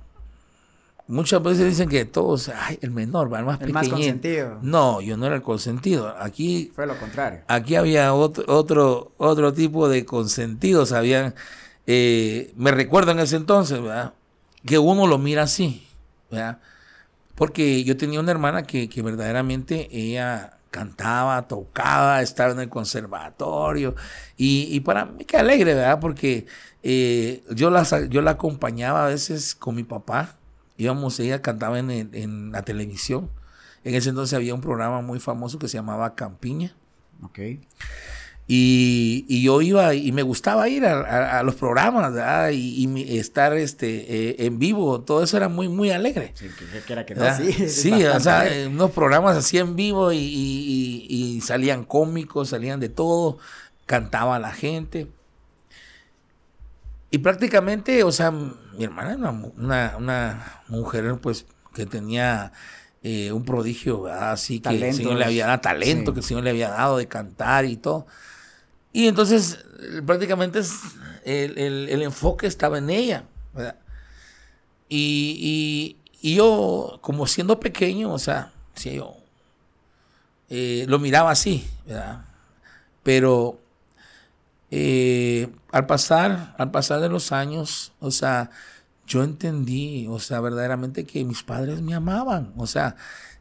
muchas 1.11 1.43
veces 1.43 1.67
dicen 1.67 1.89
que 1.89 2.05
todos, 2.05 2.49
ay, 2.49 2.79
el 2.81 2.91
menor, 2.91 3.31
el 3.37 3.45
más 3.45 3.61
El 3.61 3.73
más 3.73 3.89
consentido. 3.89 4.59
No, 4.63 5.01
yo 5.01 5.17
no 5.17 5.27
era 5.27 5.35
el 5.35 5.43
consentido. 5.43 6.15
Aquí 6.19 6.73
Fue 6.75 6.87
lo 6.87 6.97
contrario. 6.99 7.41
aquí 7.49 7.75
había 7.77 8.15
otro, 8.15 8.45
otro, 8.49 9.13
otro 9.19 9.53
tipo 9.53 9.89
de 9.89 10.05
consentidos. 10.05 10.93
Habían, 10.93 11.35
eh, 11.87 12.53
me 12.57 12.71
recuerdo 12.71 13.11
en 13.13 13.19
ese 13.21 13.37
entonces, 13.37 13.83
¿verdad? 13.83 14.15
Que 14.65 14.79
uno 14.79 15.07
lo 15.07 15.19
mira 15.19 15.43
así, 15.43 15.87
¿verdad? 16.31 16.59
Porque 17.35 17.85
yo 17.85 17.97
tenía 17.97 18.21
una 18.21 18.31
hermana 18.31 18.63
que, 18.63 18.89
que 18.89 19.03
verdaderamente 19.03 19.89
ella 19.91 20.59
cantaba, 20.71 21.49
tocaba, 21.49 22.23
estaba 22.23 22.53
en 22.53 22.61
el 22.61 22.69
conservatorio. 22.69 23.95
Y, 24.37 24.69
y 24.71 24.81
para 24.81 25.05
mí 25.07 25.25
qué 25.25 25.39
alegre, 25.39 25.75
¿verdad? 25.75 25.99
Porque 26.01 26.47
eh, 26.83 27.43
yo, 27.51 27.71
la, 27.71 27.85
yo 28.09 28.23
la 28.23 28.33
acompañaba 28.33 29.05
a 29.07 29.09
veces 29.09 29.55
con 29.55 29.75
mi 29.75 29.83
papá. 29.85 30.37
Íbamos, 30.81 31.19
ella 31.21 31.43
cantaba 31.43 31.79
en, 31.79 31.91
el- 31.91 32.15
en 32.15 32.53
la 32.53 32.63
televisión. 32.63 33.31
En 33.85 33.95
ese 33.95 34.09
entonces 34.11 34.35
había 34.35 34.55
un 34.55 34.61
programa 34.61 35.01
muy 35.03 35.21
famoso 35.21 35.59
que 35.59 35.69
se 35.69 35.77
llamaba 35.79 36.15
Campiña. 36.15 36.75
Ok. 37.23 37.39
Y, 38.53 39.25
y 39.29 39.43
yo 39.45 39.63
iba 39.63 39.95
y 39.95 40.11
me 40.11 40.23
gustaba 40.23 40.69
ir 40.69 40.85
a, 40.85 41.01
a- 41.03 41.39
a 41.39 41.43
los 41.45 41.55
programas 41.55 42.13
¿verdad? 42.13 42.51
y, 42.53 43.17
estar 43.19 43.57
este, 43.57 44.31
eh, 44.31 44.37
en 44.47 44.59
vivo. 44.59 45.03
Todo 45.03 45.23
eso 45.23 45.37
era 45.37 45.49
muy, 45.49 45.69
muy 45.69 45.91
alegre. 45.93 46.33
Sí, 46.35 46.47
que, 46.59 46.81
que 46.83 46.93
era 46.93 47.07
que 47.07 47.15
no, 47.15 47.25
sí. 47.69 48.05
o 48.05 48.19
sea, 48.21 48.41
alegre. 48.41 48.63
eh, 48.65 48.67
unos 48.67 48.91
programas 48.91 49.37
así 49.37 49.59
en 49.59 49.77
vivo 49.77 50.13
y- 50.13 50.19
y 51.09 51.41
salían 51.43 51.85
cómicos, 51.85 52.49
salían 52.49 52.81
de 52.81 52.89
todo, 52.89 53.39
cantaba 53.87 54.39
la 54.41 54.51
gente. 54.53 55.07
Y 57.11 57.19
prácticamente, 57.19 58.05
o 58.05 58.13
sea, 58.13 58.31
mi 58.31 58.85
hermana 58.85 59.11
era 59.15 59.31
una, 59.31 59.31
una, 59.57 59.95
una 59.99 60.63
mujer 60.69 61.19
pues 61.21 61.45
que 61.75 61.87
tenía 61.87 62.53
eh, 63.03 63.33
un 63.33 63.45
prodigio, 63.45 64.03
¿verdad? 64.03 64.33
así 64.33 64.61
que 64.61 64.69
el. 64.69 64.95
Señor 64.95 65.17
le 65.17 65.25
había 65.25 65.47
dado 65.47 65.61
talento, 65.61 66.11
Sí. 66.11 66.15
que 66.15 66.21
el 66.21 66.25
Señor 66.27 66.45
le 66.45 66.51
había 66.51 66.71
dado 66.71 66.99
de 66.99 67.09
cantar 67.09 67.65
y 67.65 67.77
todo. 67.77 68.07
Y 68.93 69.07
entonces 69.09 69.65
prácticamente 70.07 70.61
el, 71.25 71.59
el- 71.59 71.89
el 71.89 72.03
enfoque 72.03 72.47
estaba 72.47 72.79
en 72.79 72.91
ella, 72.91 73.25
¿verdad? 73.55 73.77
Y, 74.89 75.97
y- 76.23 76.31
y 76.33 76.35
yo, 76.37 76.99
como 77.01 77.27
siendo 77.27 77.59
pequeño, 77.61 78.13
o 78.13 78.19
sea, 78.19 78.53
sí, 78.75 78.95
yo 78.95 79.17
eh, 80.49 80.85
lo 80.89 80.99
miraba 80.99 81.31
así, 81.31 81.67
¿verdad? 81.87 82.25
Pero 83.03 83.61
eh, 84.71 85.49
al 85.73 85.87
pasar, 85.87 86.55
al 86.59 86.71
pasar 86.71 87.01
de 87.01 87.09
los 87.09 87.33
años, 87.33 87.93
o 88.01 88.11
sea, 88.11 88.51
yo 89.07 89.25
entendí, 89.25 90.07
o 90.09 90.19
sea, 90.21 90.41
verdaderamente 90.41 91.07
que 91.07 91.25
mis 91.25 91.43
padres 91.43 91.81
me 91.83 91.95
amaban, 91.95 92.53
o 92.57 92.67
sea, 92.67 92.97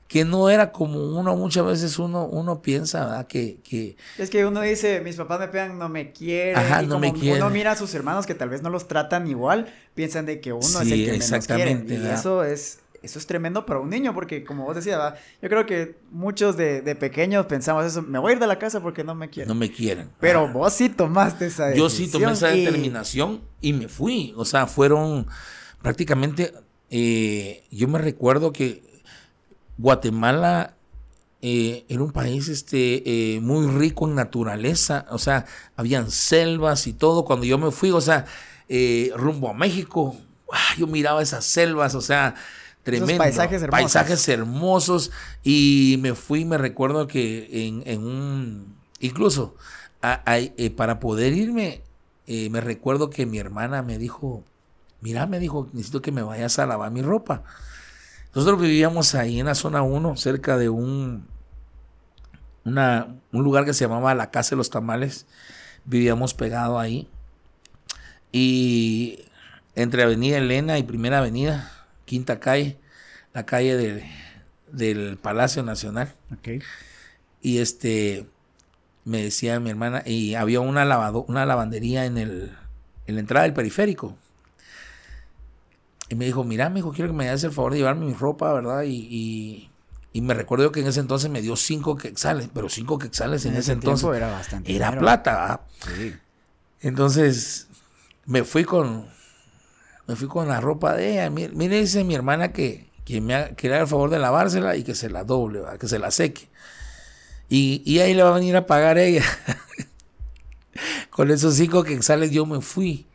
que 0.08 0.26
no 0.26 0.50
era 0.50 0.72
como 0.72 1.00
uno, 1.20 1.36
muchas 1.36 1.66
veces 1.66 2.00
uno, 2.00 2.26
uno 2.26 2.62
piensa, 2.64 3.06
¿verdad? 3.06 3.28
Que, 3.28 3.62
que 3.62 3.96
Es 4.18 4.30
que 4.32 4.46
uno 4.46 4.62
dice, 4.62 5.02
mis 5.02 5.16
papás 5.18 5.40
me 5.40 5.48
pegan, 5.50 5.78
no 5.78 5.88
me 5.90 6.12
quieren. 6.12 6.56
Ajá, 6.56 6.82
y 6.82 6.88
no 6.88 6.96
como 6.96 7.00
me 7.00 7.14
quieren. 7.14 7.44
Uno 7.44 7.50
mira 7.52 7.74
a 7.74 7.76
sus 7.76 7.94
hermanos 7.94 8.26
que 8.26 8.34
tal 8.36 8.50
vez 8.50 8.64
no 8.64 8.70
los 8.72 8.88
tratan 8.88 9.28
igual, 9.28 9.72
piensan 9.94 10.26
de 10.26 10.42
que 10.42 10.52
uno 10.54 10.82
es 10.82 10.92
el 10.92 11.04
que 11.04 11.14
menos 11.14 11.46
quieren. 11.46 11.84
exactamente, 11.84 11.94
Y 11.96 12.00
¿verdad? 12.00 12.14
eso 12.16 12.44
es, 12.44 12.80
eso 13.02 13.18
es 13.20 13.26
tremendo 13.28 13.66
para 13.66 13.80
un 13.80 13.90
niño, 13.90 14.14
porque 14.14 14.44
como 14.44 14.66
vos 14.66 14.76
decías, 14.76 14.98
¿verdad? 14.98 15.20
yo 15.42 15.50
creo 15.50 15.66
que 15.66 15.98
muchos 16.12 16.58
de, 16.58 16.82
de 16.82 16.96
pequeños 16.96 17.46
pensamos 17.46 17.86
eso, 17.86 18.02
me 18.02 18.20
voy 18.20 18.32
a 18.32 18.34
ir 18.36 18.40
de 18.40 18.48
la 18.48 18.60
casa 18.60 18.82
porque 18.82 19.04
no 19.04 19.16
me 19.16 19.30
quieren. 19.30 19.48
no 19.48 19.56
me 19.56 19.72
quieren. 19.72 20.10
Pero 20.20 20.44
Ajá. 20.46 20.54
vos 20.54 20.74
sí 20.74 20.90
tomaste 20.90 21.48
esa 21.48 21.74
Yo 21.74 21.86
decisión. 21.86 22.08
sí 22.08 22.12
tomé 22.12 22.32
esa 22.34 22.54
y- 22.56 22.64
determinación 22.66 23.42
y 23.62 23.74
me 23.74 23.88
fui. 23.88 24.34
O 24.38 24.46
sea, 24.46 24.68
fueron 24.68 25.28
prácticamente, 25.82 26.54
eh, 26.90 27.64
yo 27.72 27.88
me 27.88 28.00
recuerdo 28.00 28.52
que 28.52 28.84
Guatemala 29.78 30.76
eh, 31.42 31.86
era 31.88 32.04
un 32.04 32.12
país 32.12 32.50
este, 32.50 33.36
eh, 33.36 33.40
muy 33.40 33.66
rico 33.68 34.08
en 34.08 34.16
naturaleza, 34.16 35.06
o 35.10 35.18
sea, 35.18 35.46
habían 35.78 36.12
selvas 36.12 36.86
y 36.88 36.94
todo. 36.94 37.24
Cuando 37.24 37.46
yo 37.46 37.58
me 37.58 37.72
fui, 37.72 37.92
o 37.92 38.02
sea, 38.02 38.26
rumbo 39.16 39.50
a 39.50 39.54
México, 39.54 40.18
¡ah! 40.52 40.76
yo 40.78 40.86
miraba 40.86 41.22
esas 41.24 41.46
selvas, 41.46 41.96
o 41.96 42.02
sea, 42.02 42.36
tremendo. 42.84 43.18
paisajes 43.18 43.62
hermosos. 43.62 43.82
Paisajes 43.84 44.28
hermosos. 44.30 45.12
Y 45.44 45.98
me 46.02 46.16
fui, 46.16 46.46
me 46.46 46.58
recuerdo 46.58 47.08
que 47.08 47.68
en, 47.68 47.84
en 47.86 48.04
un, 48.04 48.76
incluso 49.00 49.56
a- 50.02 50.22
a- 50.26 50.38
eh, 50.40 50.72
para 50.76 51.00
poder 51.00 51.34
irme, 51.34 51.82
eh, 52.28 52.50
me 52.50 52.62
recuerdo 52.62 53.10
que 53.10 53.26
mi 53.26 53.38
hermana 53.40 53.82
me 53.82 53.98
dijo, 53.98 54.44
mira, 55.02 55.26
me 55.26 55.40
dijo, 55.40 55.68
necesito 55.74 56.02
que 56.02 56.12
me 56.12 56.22
vayas 56.24 56.60
a 56.60 56.66
lavar 56.66 56.92
mi 56.92 57.02
ropa. 57.02 57.44
Nosotros 58.36 58.62
vivíamos 58.62 59.16
ahí 59.16 59.40
en 59.40 59.48
la 59.48 59.56
zona 59.56 59.82
1, 59.82 60.16
cerca 60.16 60.58
de 60.58 60.70
un, 60.70 61.26
una, 62.64 63.16
un 63.32 63.44
lugar 63.44 63.66
que 63.66 63.74
se 63.74 63.86
llamaba 63.86 64.14
La 64.14 64.30
Casa 64.30 64.52
de 64.52 64.58
los 64.58 64.70
Tamales. 64.70 65.26
Vivíamos 65.86 66.36
pegado 66.36 66.78
ahí. 66.80 67.10
Y 68.32 69.26
entre 69.76 70.04
Avenida 70.04 70.38
Elena 70.38 70.78
y 70.78 70.84
Primera 70.84 71.20
Avenida, 71.20 71.72
Quinta 72.10 72.40
Calle, 72.40 72.80
la 73.36 73.46
calle 73.46 73.78
del, 73.78 74.04
del 74.72 75.20
Palacio 75.22 75.62
Nacional. 75.62 76.16
Ok. 76.34 76.64
Y 77.44 77.60
este, 77.60 78.26
me 79.06 79.22
decía 79.22 79.60
mi 79.60 79.70
hermana, 79.70 80.02
y 80.04 80.34
había 80.34 80.60
una, 80.60 80.86
lavado, 80.86 81.24
una 81.28 81.46
lavandería 81.46 82.06
en, 82.06 82.18
el, 82.18 82.58
en 83.06 83.14
la 83.14 83.22
entrada 83.22 83.44
del 83.44 83.54
periférico. 83.54 84.18
Y 86.10 86.16
me 86.16 86.26
dijo, 86.26 86.44
mira, 86.44 86.68
me 86.70 86.78
dijo, 86.78 86.92
quiero 86.94 87.12
que 87.12 87.16
me 87.16 87.30
hagas 87.30 87.44
el 87.44 87.52
favor 87.52 87.74
de 87.74 87.78
llevarme 87.78 88.08
mi 88.08 88.16
ropa, 88.16 88.52
¿verdad? 88.54 88.82
Y, 88.82 89.08
y, 89.12 89.70
y 90.12 90.22
me 90.22 90.34
recuerdo 90.34 90.72
que 90.72 90.80
en 90.80 90.88
ese 90.88 91.02
entonces 91.02 91.30
me 91.30 91.44
dio 91.44 91.56
cinco 91.56 91.96
quetzales, 91.96 92.50
pero 92.52 92.70
cinco 92.70 92.98
quetzales 92.98 93.46
en, 93.46 93.56
ese 93.56 93.74
entonces 93.74 94.10
era 94.16 94.32
bastante 94.32 94.76
era 94.76 94.88
dinero. 94.88 95.02
plata, 95.02 95.32
¿verdad? 95.42 95.62
Sí. 95.96 96.16
Entonces 96.82 97.68
me 98.26 98.44
fui 98.44 98.64
con 98.64 99.19
me 100.10 100.16
fui 100.16 100.28
con 100.28 100.48
la 100.48 100.60
ropa 100.60 100.96
de 100.96 101.12
ella. 101.14 101.30
Mire, 101.30 101.80
dice 101.82 102.04
mi 102.04 102.16
hermana 102.16 102.52
que, 102.52 102.88
que 103.06 103.22
me 103.22 103.36
ha- 103.36 103.56
que 103.56 103.70
le 103.70 103.78
el 103.80 103.86
favor 103.88 104.10
de 104.10 104.18
lavársela 104.18 104.76
y 104.76 104.84
que 104.84 104.96
se 104.96 105.08
la 105.08 105.24
doble, 105.24 105.62
que 105.80 105.88
se 105.88 106.00
la 106.00 106.10
seque. 106.10 106.50
Y, 107.48 107.84
y 107.86 108.00
ahí 108.00 108.16
le 108.16 108.24
va 108.24 108.32
a 108.32 108.34
venir 108.40 108.56
a 108.56 108.66
pagar 108.66 108.98
ella. 108.98 109.24
con 111.12 111.30
esos 111.30 111.56
cinco 111.56 111.84
quetzales 111.84 112.32
yo 112.32 112.46
me 112.48 112.60
fui. 112.62 113.06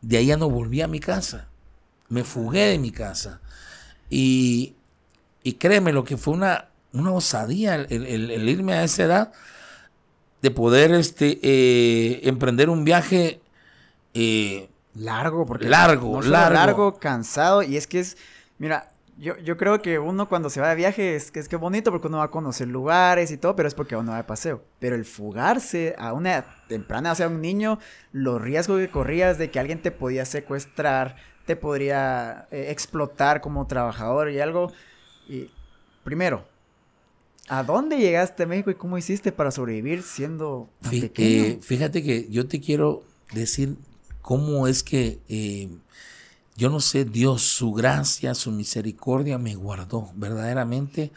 De 0.00 0.16
ahí 0.16 0.26
ya 0.26 0.38
no 0.38 0.48
volví 0.48 0.80
a 0.80 0.88
mi 0.88 0.98
casa. 0.98 1.48
Me 2.08 2.24
fugué 2.24 2.68
de 2.68 2.78
mi 2.78 2.90
casa. 2.90 3.42
Y, 4.08 4.74
y 5.42 5.54
créeme 5.54 5.92
lo 5.92 6.04
que 6.04 6.16
fue 6.16 6.34
una, 6.34 6.68
una 6.94 7.12
osadía 7.12 7.74
el, 7.76 7.86
el- 8.06 8.30
el 8.30 8.48
irme 8.48 8.74
a 8.74 8.84
esa 8.84 9.04
edad 9.04 9.32
de 10.42 10.50
poder 10.50 10.92
este, 10.92 11.38
eh, 11.42 12.20
emprender 12.24 12.70
un 12.70 12.84
viaje 12.84 13.40
eh, 14.14 14.68
Largo, 14.94 15.44
porque 15.46 15.68
Largo, 15.68 16.12
no 16.12 16.22
largo. 16.22 16.54
largo, 16.54 16.94
cansado, 16.98 17.62
y 17.62 17.76
es 17.76 17.86
que 17.86 18.00
es, 18.00 18.16
mira, 18.58 18.90
yo, 19.18 19.36
yo 19.38 19.56
creo 19.56 19.80
que 19.82 19.98
uno 19.98 20.28
cuando 20.28 20.50
se 20.50 20.60
va 20.60 20.68
de 20.70 20.74
viaje 20.76 21.14
es 21.16 21.30
que 21.30 21.38
es 21.40 21.48
que 21.48 21.56
bonito 21.56 21.90
porque 21.92 22.08
uno 22.08 22.18
va 22.18 22.24
a 22.24 22.30
conocer 22.30 22.66
lugares 22.68 23.30
y 23.30 23.36
todo, 23.36 23.54
pero 23.56 23.68
es 23.68 23.74
porque 23.74 23.94
uno 23.96 24.10
va 24.12 24.18
de 24.18 24.24
paseo. 24.24 24.62
Pero 24.80 24.96
el 24.96 25.04
fugarse 25.04 25.94
a 25.98 26.12
una 26.12 26.44
temprana, 26.68 27.12
o 27.12 27.14
sea, 27.14 27.28
un 27.28 27.40
niño, 27.40 27.78
los 28.12 28.40
riesgos 28.42 28.80
que 28.80 28.90
corrías 28.90 29.38
de 29.38 29.50
que 29.50 29.60
alguien 29.60 29.80
te 29.82 29.90
podía 29.92 30.24
secuestrar, 30.24 31.16
te 31.46 31.54
podría 31.56 32.48
eh, 32.50 32.66
explotar 32.70 33.40
como 33.40 33.66
trabajador 33.68 34.30
y 34.30 34.40
algo. 34.40 34.72
Y 35.28 35.48
primero, 36.02 36.44
¿a 37.48 37.62
dónde 37.62 37.98
llegaste 37.98 38.42
a 38.42 38.46
México 38.46 38.70
y 38.70 38.74
cómo 38.74 38.98
hiciste 38.98 39.30
para 39.30 39.50
sobrevivir 39.52 40.02
siendo 40.02 40.68
tan 40.82 40.92
Fí- 40.92 41.00
pequeño? 41.02 41.44
eh, 41.44 41.58
fíjate 41.62 42.02
que 42.02 42.28
yo 42.30 42.48
te 42.48 42.60
quiero 42.60 43.02
decir 43.32 43.76
cómo 44.24 44.66
es 44.68 44.82
que 44.82 45.20
eh, 45.28 45.68
yo 46.56 46.70
no 46.70 46.80
sé, 46.80 47.04
Dios, 47.04 47.42
su 47.42 47.74
gracia, 47.74 48.34
su 48.34 48.52
misericordia 48.52 49.36
me 49.36 49.54
guardó. 49.54 50.10
Verdaderamente 50.14 51.12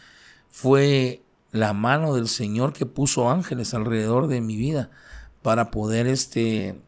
fue 0.49 1.21
la 1.53 1.71
mano 1.71 2.13
del 2.13 2.27
Señor 2.27 2.73
que 2.73 2.85
puso 2.85 3.29
ángeles 3.29 3.73
alrededor 3.73 4.27
de 4.27 4.41
mi 4.41 4.57
vida 4.57 4.89
para 5.41 5.71
poder 5.71 6.05
este 6.05 6.81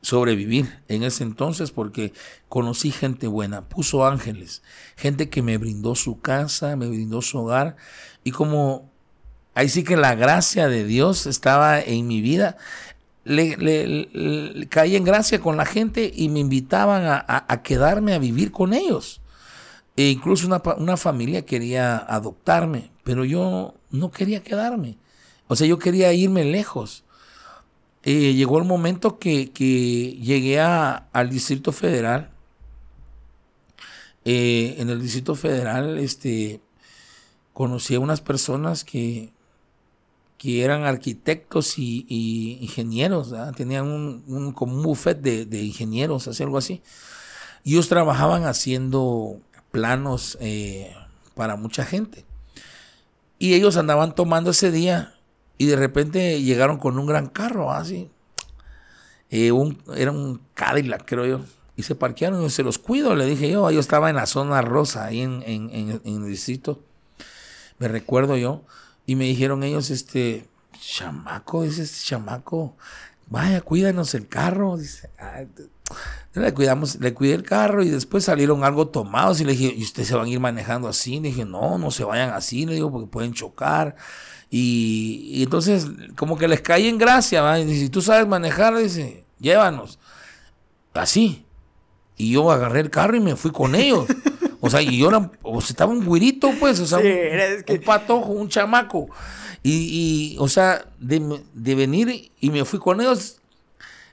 sobrevivir 0.00 0.82
en 0.88 1.04
ese 1.04 1.22
entonces 1.22 1.70
porque 1.70 2.12
conocí 2.48 2.90
gente 2.90 3.28
buena, 3.28 3.68
puso 3.68 4.04
ángeles, 4.04 4.60
gente 4.96 5.30
que 5.30 5.40
me 5.40 5.56
brindó 5.56 5.94
su 5.94 6.20
casa, 6.20 6.74
me 6.74 6.88
brindó 6.88 7.22
su 7.22 7.38
hogar 7.38 7.76
y 8.24 8.32
como 8.32 8.90
ahí 9.54 9.68
sí 9.68 9.84
que 9.84 9.96
la 9.96 10.16
gracia 10.16 10.66
de 10.66 10.84
Dios 10.84 11.26
estaba 11.26 11.80
en 11.80 12.08
mi 12.08 12.20
vida, 12.20 12.56
le, 13.24 13.56
le- 13.56 14.66
caí 14.68 14.96
en 14.96 15.04
gracia 15.04 15.40
con 15.40 15.56
la 15.56 15.66
gente 15.66 16.12
y 16.14 16.28
me 16.28 16.40
invitaban 16.40 17.04
a, 17.06 17.62
quedarme 17.62 18.14
a 18.14 18.18
vivir 18.18 18.50
con 18.52 18.72
ellos. 18.74 19.20
E 19.96 20.10
incluso 20.10 20.48
una 20.78 20.96
familia 20.96 21.44
quería 21.46 21.96
adoptarme, 21.98 22.90
pero 23.04 23.24
yo 23.24 23.74
no 23.90 24.10
quería 24.10 24.42
quedarme. 24.42 24.98
O 25.48 25.56
sea, 25.56 25.66
yo 25.66 25.78
quería 25.78 26.12
irme 26.12 26.44
lejos. 26.44 27.04
eh, 28.04 28.34
llegó 28.34 28.58
el 28.58 28.64
momento 28.64 29.18
que, 29.18 29.46
llegué 30.20 30.60
al 30.60 31.30
Distrito 31.30 31.72
Federal. 31.72 32.30
Eh, 34.24 34.76
en 34.78 34.88
el 34.90 35.00
Distrito 35.02 35.34
Federal, 35.34 35.98
este, 35.98 36.60
conocí 37.52 37.94
a 37.96 38.00
unas 38.00 38.22
personas 38.22 38.84
que, 38.84 39.33
que 40.44 40.62
eran 40.62 40.84
arquitectos 40.84 41.78
y, 41.78 42.58
ingenieros, 42.60 43.34
tenían 43.56 43.86
un, 43.86 44.52
como 44.52 44.76
un 44.76 44.82
buffet 44.82 45.18
de, 45.18 45.62
ingenieros, 45.62 46.28
así, 46.28 46.42
algo 46.42 46.58
así. 46.58 46.82
Y 47.62 47.72
ellos 47.72 47.88
trabajaban 47.88 48.44
haciendo 48.44 49.40
planos 49.70 50.36
eh, 50.42 50.94
para 51.34 51.56
mucha 51.56 51.86
gente. 51.86 52.26
Y 53.38 53.54
ellos 53.54 53.78
andaban 53.78 54.14
tomando 54.14 54.50
ese 54.50 54.70
día 54.70 55.14
y 55.56 55.64
de 55.64 55.76
repente 55.76 56.42
llegaron 56.42 56.76
con 56.76 56.98
un 56.98 57.06
gran 57.06 57.28
carro, 57.28 57.72
así. 57.72 58.10
Eh, 59.30 59.50
era 59.96 60.10
un 60.10 60.42
Cadillac, 60.52 61.06
creo 61.06 61.24
yo. 61.24 61.40
Y 61.74 61.84
se 61.84 61.94
parquearon 61.94 62.44
y 62.44 62.50
se 62.50 62.62
los 62.62 62.78
cuido, 62.78 63.16
le 63.16 63.24
dije 63.24 63.48
yo. 63.48 63.70
Yo 63.70 63.80
estaba 63.80 64.10
en 64.10 64.16
la 64.16 64.26
zona 64.26 64.60
rosa, 64.60 65.06
ahí 65.06 65.22
en, 65.22 65.42
en, 65.46 66.00
el 66.04 66.26
distrito. 66.26 66.82
Me 67.78 67.88
recuerdo 67.88 68.36
yo. 68.36 68.62
Y 69.06 69.16
me 69.16 69.24
dijeron 69.24 69.62
ellos, 69.62 69.90
este, 69.90 70.48
chamaco, 70.80 71.64
ese 71.64 71.86
chamaco, 72.04 72.76
vaya, 73.28 73.60
cuídanos 73.60 74.14
el 74.14 74.28
carro. 74.28 74.76
Dice, 74.76 75.10
le 76.32 76.52
cuidamos, 76.52 76.96
le 76.96 77.14
cuidé 77.14 77.34
el 77.34 77.42
carro 77.42 77.82
y 77.82 77.90
después 77.90 78.24
salieron 78.24 78.64
algo 78.64 78.88
tomados 78.88 79.40
y 79.40 79.44
le 79.44 79.52
dije, 79.52 79.74
¿y 79.76 79.82
ustedes 79.82 80.08
se 80.08 80.14
van 80.14 80.26
a 80.26 80.30
ir 80.30 80.40
manejando 80.40 80.88
así? 80.88 81.20
Le 81.20 81.28
dije, 81.28 81.44
no, 81.44 81.78
no 81.78 81.90
se 81.90 82.04
vayan 82.04 82.30
así, 82.30 82.66
le 82.66 82.74
digo, 82.74 82.90
porque 82.90 83.06
pueden 83.06 83.32
chocar. 83.32 83.96
Y, 84.50 85.42
entonces, 85.42 85.86
como 86.16 86.38
que 86.38 86.48
les 86.48 86.60
cae 86.60 86.88
en 86.88 86.98
gracia, 86.98 87.42
¿va? 87.42 87.58
Y 87.58 87.78
si 87.78 87.88
tú 87.88 88.00
sabes 88.00 88.26
manejar, 88.26 88.76
dice, 88.76 89.24
llévanos. 89.38 89.98
Así. 90.92 91.44
Y 92.16 92.32
yo 92.32 92.50
agarré 92.50 92.80
el 92.80 92.90
carro 92.90 93.16
y 93.16 93.20
me 93.20 93.36
fui 93.36 93.50
con 93.50 93.74
ellos. 93.74 94.06
O 94.64 94.70
sea, 94.70 94.80
y 94.80 94.96
yo 94.96 95.10
era, 95.10 95.30
o 95.42 95.60
sea, 95.60 95.68
estaba 95.68 95.92
un 95.92 96.02
güirito, 96.02 96.50
pues, 96.58 96.80
o 96.80 96.86
sea, 96.86 96.96
un, 96.98 97.80
patojo, 97.84 98.32
un 98.32 98.48
chamaco. 98.48 99.10
Y, 99.62 100.36
o 100.38 100.48
sea, 100.48 100.86
de, 100.98 101.42
de 101.52 101.74
venir 101.74 102.32
y 102.40 102.50
me 102.50 102.64
fui 102.64 102.78
con 102.78 102.98
ellos, 102.98 103.42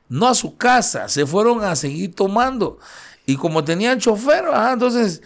no 0.09 0.27
a 0.27 0.35
su 0.35 0.57
casa, 0.57 1.07
se 1.07 1.25
fueron 1.25 1.63
a 1.63 1.77
seguir 1.77 2.13
tomando. 2.13 2.79
Y 3.25 3.37
como 3.37 3.63
tenían 3.63 3.99
chofer, 3.99 4.43
entonces, 4.73 5.21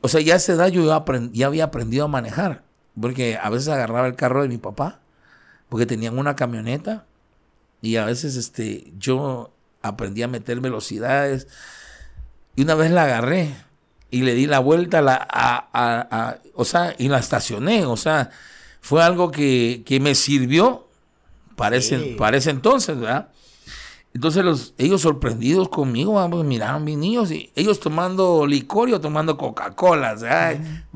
o 0.00 0.08
sea, 0.08 0.20
ya 0.20 0.34
a 0.34 0.36
esa 0.38 0.54
edad 0.54 0.66
yo 0.66 0.84
ya, 1.32 1.46
había 1.46 1.64
aprendido 1.64 2.06
a 2.06 2.08
manejar. 2.08 2.64
Porque 3.00 3.38
a 3.40 3.50
veces 3.50 3.68
agarraba 3.68 4.08
el 4.08 4.16
carro 4.16 4.42
de 4.42 4.48
mi 4.48 4.58
papá, 4.58 4.98
porque 5.68 5.86
tenían 5.86 6.18
una 6.18 6.34
camioneta. 6.34 7.06
Y 7.80 7.94
a 7.94 8.06
veces 8.06 8.34
este, 8.34 8.92
yo 8.98 9.52
aprendí 9.82 10.24
a 10.24 10.28
meter 10.28 10.58
velocidades. 10.58 11.46
Y 12.56 12.62
una 12.62 12.74
vez 12.74 12.90
la 12.90 13.04
agarré 13.04 13.54
y 14.14 14.22
le 14.22 14.34
di 14.34 14.46
la 14.46 14.60
vuelta 14.60 15.00
a 15.00 15.02
la, 15.02 15.28
a, 15.28 16.36
o 16.54 16.64
sea, 16.64 16.94
y 16.98 17.08
la 17.08 17.18
estacioné. 17.18 17.84
O 17.84 17.96
sea, 17.96 18.30
fue 18.80 19.02
algo 19.02 19.32
que, 19.32 19.82
me 20.00 20.14
sirvió 20.14 20.86
para 21.56 21.74
ese, 21.74 22.14
para 22.16 22.36
ese 22.36 22.50
entonces, 22.50 22.96
¿verdad? 22.96 23.30
Entonces 24.14 24.44
los, 24.44 24.74
ellos 24.78 25.00
sorprendidos 25.00 25.68
conmigo, 25.68 26.28
miraron 26.44 26.84
mis 26.84 26.96
niños 26.96 27.32
y 27.32 27.50
ellos 27.56 27.80
tomando 27.80 28.46
licor 28.46 28.88
y 28.88 28.96
tomando 29.00 29.36
Coca-Cola. 29.36 30.14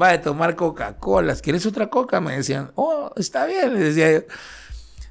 Va 0.01 0.11
a 0.11 0.23
tomar 0.23 0.55
Coca-Cola. 0.55 1.35
¿Quieres 1.35 1.67
otra 1.67 1.91
coca? 1.91 2.21
Me 2.21 2.37
decían, 2.37 2.71
oh, 2.77 3.11
está 3.17 3.47
bien, 3.47 3.75
les 3.75 3.97
decía 3.97 4.13
yo. 4.13 4.27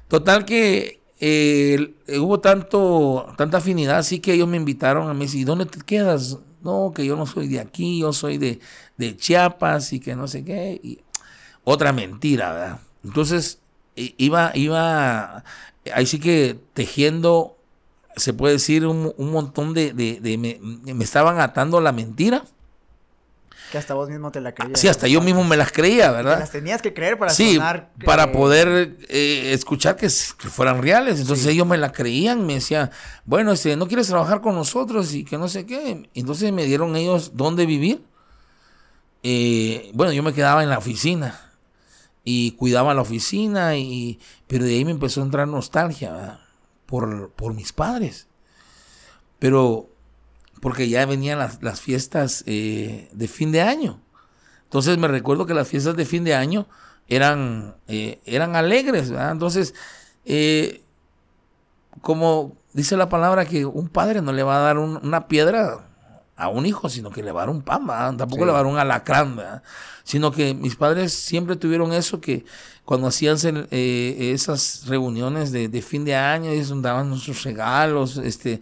Total 0.08 0.46
que 0.46 1.02
eh, 1.20 1.94
hubo 2.18 2.40
tanto, 2.40 3.26
tanta 3.36 3.58
afinidad, 3.58 3.98
así 3.98 4.20
que 4.20 4.32
ellos 4.32 4.48
me 4.48 4.56
invitaron 4.56 5.10
a 5.10 5.12
mí, 5.12 5.26
¿y 5.30 5.44
dónde 5.44 5.66
te 5.66 5.80
quedas? 5.82 6.38
No, 6.62 6.92
que 6.94 7.04
yo 7.06 7.16
no 7.16 7.26
soy 7.26 7.48
de 7.48 7.60
aquí, 7.60 8.00
yo 8.00 8.12
soy 8.12 8.38
de, 8.38 8.60
de 8.96 9.16
Chiapas 9.16 9.92
y 9.92 10.00
que 10.00 10.16
no 10.16 10.26
sé 10.28 10.44
qué. 10.44 10.80
Y 10.82 11.00
otra 11.64 11.92
mentira, 11.92 12.52
¿verdad? 12.52 12.80
Entonces, 13.04 13.58
iba, 13.94 14.52
iba, 14.54 15.44
ahí 15.92 16.06
sí 16.06 16.18
que 16.18 16.58
tejiendo 16.74 17.58
se 18.18 18.32
puede 18.32 18.54
decir, 18.54 18.86
un, 18.86 19.14
montón 19.18 19.74
de... 19.74 19.92
me, 20.84 21.04
estaban 21.04 21.40
atando 21.40 21.80
la 21.80 21.92
mentira. 21.92 22.44
Que 23.70 23.78
hasta 23.78 23.94
vos 23.94 24.08
mismo 24.08 24.30
te 24.30 24.40
la 24.40 24.54
creías. 24.54 24.80
Sí, 24.80 24.88
hasta 24.88 25.08
yo 25.08 25.20
mismo 25.20 25.44
me 25.44 25.56
las 25.56 25.72
creía, 25.72 26.10
¿verdad? 26.10 26.38
las 26.38 26.50
tenías 26.50 26.80
que 26.80 26.94
creer 26.94 27.18
para 27.18 27.30
sí, 27.30 27.58
para 28.04 28.32
poder 28.32 28.96
eh, 29.08 29.52
escuchar 29.52 29.96
que, 29.96 30.08
fueran 30.08 30.82
reales. 30.82 31.20
Entonces 31.20 31.46
ellos 31.46 31.66
me 31.66 31.76
la 31.76 31.92
creían, 31.92 32.46
me 32.46 32.54
decían, 32.54 32.90
bueno, 33.24 33.52
este, 33.52 33.76
¿no 33.76 33.86
quieres 33.88 34.06
trabajar 34.06 34.40
con 34.40 34.54
nosotros? 34.54 35.12
Y 35.14 35.24
que 35.24 35.38
no 35.38 35.48
sé 35.48 35.66
qué. 35.66 36.08
Entonces 36.14 36.52
me 36.52 36.64
dieron 36.64 36.96
ellos 36.96 37.32
dónde 37.34 37.66
vivir. 37.66 38.04
Eh, 39.22 39.90
bueno, 39.94 40.12
yo 40.12 40.22
me 40.22 40.32
quedaba 40.32 40.62
en 40.62 40.70
la 40.70 40.78
oficina 40.78 41.40
y 42.24 42.52
cuidaba 42.52 42.94
la 42.94 43.00
oficina, 43.00 43.76
y, 43.76 44.20
pero 44.46 44.64
de 44.64 44.74
ahí 44.74 44.84
me 44.84 44.90
empezó 44.90 45.20
a 45.20 45.24
entrar 45.24 45.48
nostalgia, 45.48 46.12
¿verdad? 46.12 46.40
por, 46.88 47.54
mis 47.54 47.72
padres. 47.72 48.28
Pero 49.38 49.87
porque 50.60 50.88
ya 50.88 51.06
venían 51.06 51.38
las, 51.38 51.80
fiestas 51.80 52.44
eh, 52.46 53.08
de 53.12 53.28
fin 53.28 53.52
de 53.52 53.62
año. 53.62 54.00
Entonces 54.64 54.98
me 54.98 55.08
recuerdo 55.08 55.46
que 55.46 55.54
las 55.54 55.68
fiestas 55.68 55.96
de 55.96 56.04
fin 56.04 56.24
de 56.24 56.34
año 56.34 56.66
eran, 57.08 57.74
eh, 57.86 58.20
eran 58.26 58.56
alegres. 58.56 59.10
Entonces, 59.10 59.74
eh, 60.24 60.82
como 62.02 62.56
dice 62.72 62.96
la 62.96 63.08
palabra 63.08 63.46
que 63.46 63.64
un 63.64 63.88
padre 63.88 64.20
no 64.22 64.32
le 64.32 64.42
va 64.42 64.58
a 64.58 64.60
dar 64.60 64.78
una 64.78 65.26
piedra 65.26 65.88
a 66.36 66.48
un 66.48 66.66
hijo, 66.66 66.88
sino 66.88 67.10
que 67.10 67.22
le 67.22 67.32
va 67.32 67.42
a 67.42 67.46
dar 67.46 67.54
un 67.54 67.62
pan, 67.62 68.16
tampoco 68.16 68.46
le 68.46 68.52
va 68.52 68.60
a 68.60 68.62
dar 68.62 68.70
un 68.70 68.78
alacrán, 68.78 69.62
sino 70.04 70.30
que 70.30 70.54
mis 70.54 70.76
padres 70.76 71.12
siempre 71.12 71.56
tuvieron 71.56 71.92
eso 71.92 72.20
que 72.20 72.44
cuando 72.84 73.08
hacían 73.08 73.36
eh, 73.70 74.30
esas 74.32 74.84
reuniones 74.86 75.50
de, 75.50 75.82
fin 75.82 76.04
de 76.04 76.14
año, 76.14 76.50
ellos 76.50 76.72
daban 76.80 77.10
nuestros 77.10 77.42
regalos, 77.42 78.16
este, 78.18 78.60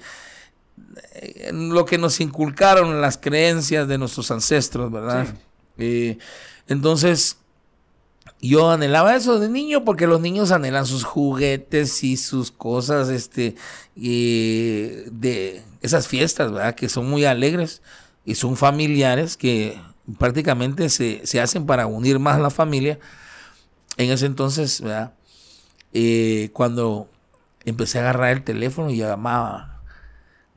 lo 1.52 1.84
que 1.84 1.98
nos 1.98 2.20
inculcaron 2.20 3.00
las 3.00 3.18
creencias 3.18 3.88
de 3.88 3.98
nuestros 3.98 4.30
ancestros, 4.30 4.90
¿verdad? 4.90 5.26
Eh, 5.78 6.18
entonces, 6.68 7.38
yo 8.40 8.70
anhelaba 8.70 9.16
eso 9.16 9.38
de 9.38 9.48
niño 9.48 9.84
porque 9.84 10.06
los 10.06 10.20
niños 10.20 10.50
anhelan 10.50 10.86
sus 10.86 11.04
juguetes 11.04 12.04
y 12.04 12.16
sus 12.16 12.50
cosas, 12.50 13.08
este, 13.08 13.56
de 13.94 15.62
esas 15.80 16.08
fiestas, 16.08 16.52
¿verdad? 16.52 16.74
Que 16.74 16.88
son 16.88 17.08
muy 17.08 17.24
alegres 17.24 17.82
y 18.24 18.34
son 18.34 18.56
familiares 18.56 19.36
que 19.36 19.80
prácticamente 20.18 20.88
se, 20.90 21.26
se 21.26 21.40
hacen 21.40 21.66
para 21.66 21.86
unir 21.86 22.18
más 22.18 22.40
la 22.40 22.50
familia 22.50 22.98
en 23.96 24.10
ese 24.10 24.26
entonces, 24.26 24.80
¿verdad? 24.80 25.14
Eh, 25.92 26.50
cuando 26.52 27.08
empecé 27.64 27.98
a 27.98 28.02
agarrar 28.02 28.32
el 28.32 28.44
teléfono 28.44 28.90
y 28.90 28.98
llamaba, 28.98 29.75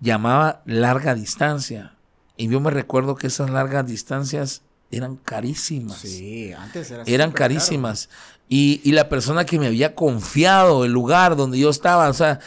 llamaba 0.01 0.61
larga 0.65 1.15
distancia. 1.15 1.93
Y 2.37 2.47
yo 2.47 2.59
me 2.59 2.71
recuerdo 2.71 3.15
que 3.15 3.27
esas 3.27 3.49
largas 3.49 3.85
distancias 3.85 4.61
eran 4.91 5.17
carísimas. 5.17 5.97
Sí, 5.97 6.53
antes 6.53 6.91
eran 7.05 7.31
carísimas. 7.31 8.09
Y, 8.47 8.81
y, 8.83 8.93
la 8.93 9.09
persona 9.09 9.45
que 9.45 9.59
me 9.59 9.67
había 9.67 9.93
confiado, 9.93 10.83
el 10.83 10.91
lugar 10.91 11.35
donde 11.35 11.59
yo 11.59 11.69
estaba, 11.69 12.09
o 12.09 12.13
sea, 12.13 12.39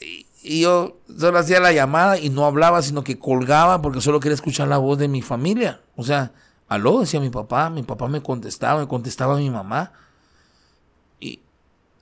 y, 0.00 0.26
y 0.42 0.60
yo 0.62 0.98
solo 1.18 1.38
hacía 1.38 1.60
la 1.60 1.72
llamada 1.72 2.18
y 2.18 2.30
no 2.30 2.46
hablaba, 2.46 2.80
sino 2.80 3.04
que 3.04 3.18
colgaba 3.18 3.82
porque 3.82 4.00
solo 4.00 4.20
quería 4.20 4.34
escuchar 4.34 4.68
la 4.68 4.78
voz 4.78 4.98
de 4.98 5.08
mi 5.08 5.20
familia. 5.20 5.80
O 5.96 6.02
sea, 6.02 6.32
Aló, 6.72 7.00
decía 7.00 7.20
mi 7.20 7.28
papá, 7.28 7.68
mi 7.68 7.82
papá 7.82 8.08
me 8.08 8.22
contestaba, 8.22 8.80
me 8.80 8.88
contestaba 8.88 9.36
mi 9.36 9.50
mamá. 9.50 9.92
Y, 11.20 11.40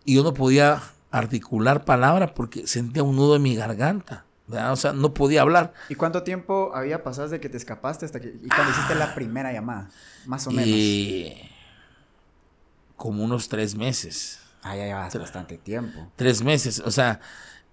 yo 0.07 0.23
no 0.23 0.33
podía 0.33 0.81
articular 1.11 1.85
palabras 1.85 2.33
porque 2.35 2.67
sentía 2.67 3.03
un 3.03 3.17
nudo 3.17 3.37
en 3.37 3.43
mi 3.43 3.55
garganta. 3.55 4.25
O 4.49 4.77
sea, 4.77 4.93
no 4.93 5.15
podía 5.15 5.43
hablar. 5.43 5.73
¿Y 5.89 5.95
cuánto 5.95 6.23
tiempo 6.25 6.73
había 6.75 7.05
pasado 7.05 7.29
desde 7.29 7.41
que 7.41 7.49
te 7.49 7.57
escapaste 7.57 8.05
hasta 8.05 8.21
que... 8.21 8.29
y 8.29 8.49
cuando 8.49 8.73
hiciste 8.73 8.97
la 8.97 9.15
primera 9.15 9.53
llamada? 9.53 9.91
Más 10.27 10.47
o 10.47 10.51
menos. 10.51 11.39
como 12.97 13.23
unos 13.23 13.49
tres 13.49 13.77
meses. 13.77 14.41
Ah, 14.63 14.77
ya 14.77 14.87
llevas 14.87 15.17
bastante 15.17 15.57
tiempo. 15.57 16.11
Tres 16.17 16.43
meses. 16.43 16.83
O 16.85 16.91
sea, 16.91 17.21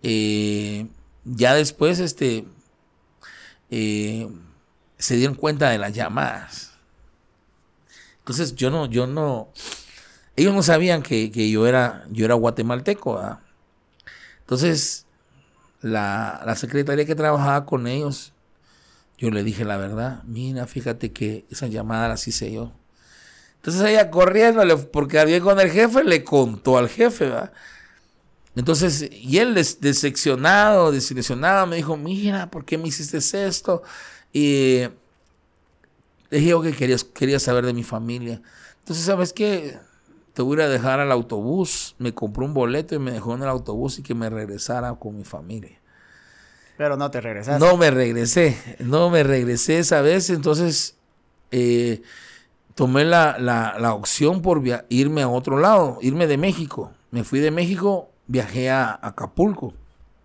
eh, 0.03 0.87
ya 1.23 1.55
después, 1.55 1.99
este... 1.99 2.45
Eh, 3.69 4.29
se 4.97 5.15
dieron 5.15 5.35
cuenta 5.35 5.69
de 5.69 5.77
las 5.77 5.93
llamadas. 5.93 6.71
Entonces 8.19 8.55
yo 8.55 8.69
no, 8.69 8.87
yo 8.87 9.07
no, 9.07 9.49
ellos 10.37 10.53
no 10.53 10.63
sabían 10.63 11.01
que, 11.01 11.29
yo, 11.49 11.67
era, 11.67 12.05
yo 12.09 12.23
era 12.23 12.35
guatemalteco. 12.35 13.19
Entonces 14.39 15.07
la, 15.81 16.41
la 16.45 16.55
secretaria 16.55 17.05
que 17.05 17.15
trabajaba 17.15 17.65
con 17.65 17.87
ellos, 17.87 18.33
yo 19.17 19.31
le 19.31 19.43
dije 19.43 19.65
la 19.65 19.77
verdad, 19.77 20.23
mira, 20.25 20.67
fíjate 20.67 21.11
que 21.11 21.45
esa 21.49 21.67
llamada 21.67 22.07
la 22.07 22.13
hice 22.13 22.51
yo. 22.51 22.71
Entonces 23.55 23.81
ella 23.81 24.11
corriendo, 24.11 24.63
porque 24.91 25.19
había 25.19 25.41
con 25.41 25.59
el 25.59 25.71
jefe, 25.71 26.03
le 26.03 26.23
contó 26.23 26.77
al 26.77 26.87
jefe, 26.87 27.31
Entonces, 28.55 29.09
y 29.11 29.39
él 29.39 29.55
decepcionado, 29.55 30.91
desilusionado, 30.91 31.65
me 31.67 31.77
dijo, 31.77 31.97
mira, 31.97 32.49
¿por 32.49 32.63
qué 32.63 32.77
me 32.77 32.87
hiciste 32.87 33.17
esto? 33.17 33.83
Y 34.31 34.83
le 36.29 36.39
dije 36.39 36.53
que 36.63 36.73
quería, 36.73 36.97
quería 37.13 37.39
saber 37.39 37.65
de 37.65 37.73
mi 37.73 37.83
familia. 37.83 38.41
Entonces, 38.79 39.05
¿sabes 39.05 39.33
qué? 39.33 39.77
Te 40.37 40.43
voy 40.43 40.61
a 40.61 40.69
dejar 40.69 40.99
al 40.99 41.11
autobús. 41.11 41.95
Me 41.97 42.13
compró 42.13 42.45
un 42.45 42.53
boleto 42.53 42.93
y 42.93 42.99
me 42.99 43.11
dejó 43.11 43.33
en 43.33 43.41
el 43.41 43.49
autobús 43.49 43.97
y 43.97 44.03
que 44.03 44.13
me 44.13 44.29
regresara 44.29 44.93
con 44.93 45.17
mi 45.17 45.23
familia. 45.23 45.79
Pero 46.77 46.95
no 46.95 47.09
te 47.09 47.19
regresaste. 47.21 47.65
No 47.65 47.75
me 47.75 47.89
regresé, 47.89 48.55
no 48.77 49.09
me 49.09 49.23
regresé 49.23 49.79
esa 49.79 50.01
vez. 50.01 50.29
Entonces, 50.29 50.95
eh, 51.49 52.03
tomé 52.75 53.03
la, 53.03 53.39
la, 53.39 53.95
opción 53.95 54.43
por 54.43 54.61
irme 54.89 55.23
a 55.23 55.27
otro 55.27 55.57
lado, 55.57 55.97
irme 56.03 56.27
de 56.27 56.37
México. 56.37 56.91
Me 57.09 57.23
fui 57.23 57.39
de 57.39 57.49
México 57.49 58.11
viajé 58.27 58.69
a 58.69 58.99
Acapulco. 59.01 59.73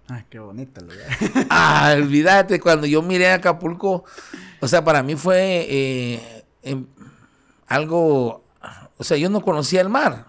Ay, 0.09 0.25
qué 0.29 0.40
bonito 0.40 0.83
lugar. 0.83 1.07
ah, 1.48 1.94
olvídate, 1.96 2.61
cuando 2.61 2.87
yo 2.87 3.01
miré 3.01 3.31
a 3.31 3.37
Acapulco, 3.37 4.05
o 4.61 4.68
sea, 4.68 4.85
para 4.85 5.03
mí 5.03 5.16
fue 5.16 5.66
eh, 5.70 6.44
em, 6.61 6.85
algo, 7.66 8.42
o 9.03 9.05
sea, 9.05 9.17
yo 9.17 9.29
no 9.29 9.41
conocía 9.41 9.81
el 9.81 9.88
mar. 9.88 10.27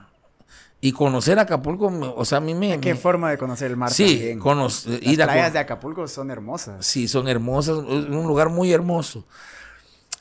Y 0.81 0.93
conocer 0.93 1.37
Acapulco, 1.37 1.85
o 2.17 2.25
sea, 2.25 2.39
a 2.39 2.41
mí 2.41 2.55
me... 2.55 2.79
¿Qué 2.79 2.95
forma 2.95 3.29
de 3.29 3.37
conocer 3.37 3.69
el 3.69 3.77
mar 3.77 3.91
sí. 3.91 4.35
Las 4.35 5.27
playas 5.27 5.53
de 5.53 5.59
Acapulco 5.59 6.07
son 6.07 6.31
hermosas. 6.31 6.83
Sí, 6.83 7.07
son 7.07 7.27
hermosas, 7.27 7.77
es 7.77 7.85
un 7.85 8.27
lugar 8.27 8.49
muy 8.49 8.73
hermoso. 8.73 9.23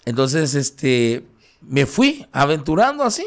Entonces, 0.05 0.55
este, 0.55 1.25
me 1.63 1.87
fui 1.87 2.27
aventurando 2.31 3.05
así. 3.05 3.27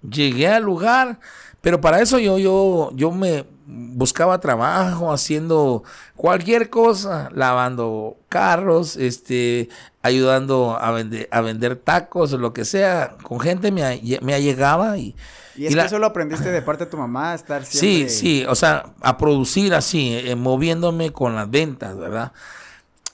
Llegué 0.00 0.48
al 0.48 0.62
lugar, 0.62 1.20
pero 1.60 1.80
para 1.80 2.00
eso 2.00 2.18
yo, 2.18 2.38
yo, 2.38 2.90
yo 2.94 3.10
me 3.10 3.44
buscaba 3.68 4.40
trabajo 4.40 5.12
haciendo 5.12 5.84
cualquier 6.16 6.70
cosa, 6.70 7.28
lavando 7.34 8.16
carros, 8.30 8.96
este, 8.96 9.68
ayudando 10.02 10.78
a 10.80 10.90
vender, 10.90 11.28
a 11.30 11.42
vender 11.42 11.76
tacos 11.76 12.32
lo 12.32 12.54
que 12.54 12.64
sea. 12.64 13.16
Con 13.22 13.40
gente 13.40 13.70
me, 13.70 14.00
me 14.22 14.34
allegaba 14.34 14.96
y... 14.96 15.14
¿Y 15.54 15.66
es 15.66 15.74
que 15.74 15.80
eso 15.82 15.98
lo 15.98 16.06
aprendiste 16.06 16.52
de 16.52 16.62
parte 16.62 16.84
de 16.84 16.90
tu 16.90 16.96
mamá, 16.96 17.34
estar 17.34 17.64
siempre... 17.66 18.08
Sí, 18.08 18.40
sí, 18.40 18.44
o 18.48 18.54
sea, 18.54 18.94
a 19.00 19.18
producir 19.18 19.74
así, 19.74 20.14
eh, 20.14 20.34
moviéndome 20.34 21.12
con 21.12 21.34
las 21.34 21.50
ventas, 21.50 21.96
¿verdad? 21.98 22.32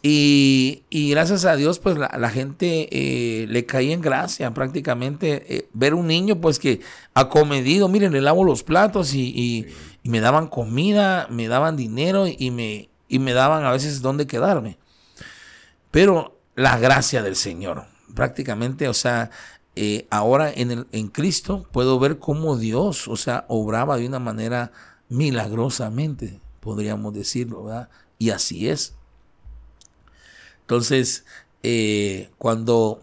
Y, 0.07 0.83
gracias 0.91 1.47
a 1.47 1.57
Dios, 1.57 1.79
pues 1.79 1.97
la, 1.97 2.29
gente 2.29 2.89
eh, 2.93 3.47
le 3.49 3.65
caía 3.65 3.95
en 3.95 4.03
gracia 4.03 4.53
prácticamente. 4.53 5.43
Eh, 5.49 5.69
ver 5.73 5.95
un 5.95 6.07
niño, 6.07 6.43
pues 6.43 6.59
que 6.59 6.81
acomedido, 7.15 7.89
miren, 7.89 8.13
le 8.13 8.21
lavo 8.21 8.45
los 8.45 8.63
platos 8.63 9.15
y, 9.15 9.67
me 10.05 10.21
daban 10.21 10.49
comida, 10.49 11.27
me 11.31 11.49
daban 11.49 11.77
dinero 11.77 12.27
y 12.27 12.51
me, 12.51 12.91
y 13.09 13.19
me 13.19 13.33
daban 13.33 13.65
a 13.65 13.73
veces 13.73 14.03
dónde 14.03 14.27
quedarme. 14.27 14.79
Pero 15.91 16.39
la 16.55 16.79
gracia 16.79 17.23
del 17.23 17.37
Señor, 17.37 17.87
prácticamente, 18.15 18.89
o 18.89 18.95
sea, 18.95 19.31
eh, 19.77 20.07
ahora 20.11 20.53
en, 20.53 20.71
el, 20.71 20.87
en 20.93 21.09
Cristo 21.09 21.67
puedo 21.73 21.99
ver 21.99 22.19
cómo 22.19 22.57
Dios, 22.57 23.09
o 23.09 23.17
sea, 23.17 23.45
obraba 23.49 23.97
de 23.97 24.07
una 24.07 24.19
manera 24.19 24.73
milagrosamente, 25.09 26.41
podríamos 26.61 27.13
decirlo, 27.15 27.65
¿verdad? 27.65 27.89
Y 28.19 28.31
así 28.31 28.69
es. 28.69 28.95
Entonces, 30.61 31.25
eh, 31.63 32.31
cuando 32.39 33.03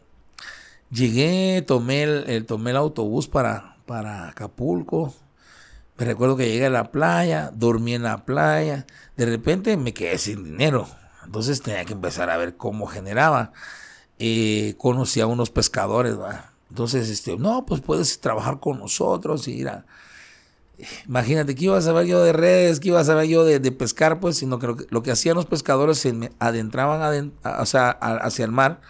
llegué, 0.91 1.63
tomé 1.65 2.03
el, 2.03 2.45
tomé 2.45 2.71
el 2.71 2.77
autobús 2.77 3.27
para, 3.27 3.77
para 3.85 4.29
Acapulco. 4.29 5.13
Recuerdo 6.05 6.35
que 6.35 6.49
llegué 6.49 6.65
a 6.65 6.69
la 6.69 6.91
playa, 6.91 7.51
dormí 7.53 7.93
en 7.93 8.03
la 8.03 8.25
playa. 8.25 8.85
De 9.17 9.25
repente 9.25 9.77
me 9.77 9.93
quedé 9.93 10.17
sin 10.17 10.43
dinero. 10.43 10.87
Entonces 11.25 11.61
tenía 11.61 11.85
que 11.85 11.93
empezar 11.93 12.29
a 12.29 12.37
ver 12.37 12.57
cómo 12.57 12.87
generaba. 12.87 13.53
Eh, 14.19 14.75
conocí 14.77 15.21
a 15.21 15.27
unos 15.27 15.49
pescadores. 15.49 16.15
Entonces, 16.69 17.09
este, 17.09 17.37
no, 17.37 17.65
pues 17.65 17.81
puedes 17.81 18.19
trabajar 18.19 18.59
con 18.59 18.79
nosotros 18.79 19.47
y 19.47 19.59
ir 19.59 19.69
a, 19.69 19.85
Imagínate, 21.07 21.55
¿qué 21.55 21.65
iba 21.65 21.77
a 21.77 21.81
saber 21.81 22.07
yo 22.07 22.23
de 22.23 22.33
redes? 22.33 22.79
¿Qué 22.79 22.89
iba 22.89 22.99
a 22.99 23.03
saber 23.03 23.27
yo 23.27 23.43
de, 23.45 23.71
pescar? 23.71 24.19
Pues, 24.19 24.37
sino 24.37 24.59
que 24.59 24.87
lo, 24.89 25.03
que 25.03 25.11
hacían 25.11 25.35
los 25.35 25.45
pescadores 25.45 25.97
se 25.99 26.31
adentraban 26.39 27.33
hacia 27.43 28.45
el 28.45 28.51
mar 28.51 28.81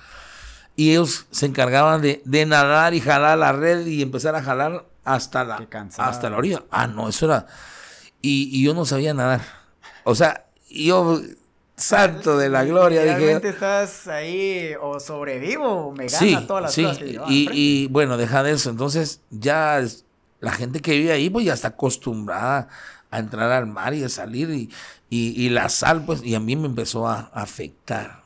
y 0.76 0.92
ellos 0.92 1.26
se 1.32 1.46
encargaban 1.46 2.02
de, 2.02 2.46
nadar 2.46 2.94
y 2.94 3.02
jalar 3.02 3.38
la 3.38 3.52
red 3.52 3.86
y 3.86 4.02
empezar 4.02 4.36
a 4.36 4.44
jalar 4.44 4.86
hasta 5.04 5.44
la, 5.44 5.68
hasta 5.98 6.30
la 6.30 6.38
orilla. 6.38 6.64
Ah, 6.72 6.88
no, 6.88 7.10
eso 7.10 7.26
era. 7.26 7.48
Y, 8.22 8.64
yo 8.64 8.74
no 8.74 8.86
sabía 8.86 9.14
nadar. 9.14 9.42
O 10.04 10.16
sea, 10.16 10.46
yo, 10.70 11.22
santo 11.76 12.38
de 12.38 12.50
la 12.50 12.64
gloria, 12.64 13.04
Realmente 13.04 13.50
estás 13.50 14.08
ahí 14.08 14.74
o 14.80 15.00
sobrevivo 15.00 15.88
o 15.88 15.92
me 15.92 16.08
gana 16.08 16.46
todas 16.46 16.64
las 16.64 16.76
cosas 16.76 17.02
y, 17.28 17.50
y 17.52 17.88
bueno, 17.88 18.18
deja 18.18 18.44
de 18.44 18.52
eso. 18.52 18.70
Entonces, 18.70 19.22
ya 19.32 19.82
la 20.40 20.52
gente 20.52 20.82
que 20.82 20.92
vive 20.92 21.12
ahí, 21.12 21.30
pues 21.30 21.46
ya 21.46 21.54
está 21.54 21.70
acostumbrada 21.70 22.68
a 23.12 23.20
entrar 23.20 23.52
al 23.52 23.68
mar 23.68 23.94
y 23.94 24.04
a 24.04 24.10
salir. 24.10 24.50
Y, 24.50 24.70
y, 25.10 25.50
la 25.50 25.70
sal, 25.70 26.04
pues, 26.06 26.24
y 26.24 26.36
a 26.36 26.40
mí 26.40 26.56
me 26.56 26.68
empezó 26.68 27.08
a, 27.08 27.30
afectar, 27.34 28.24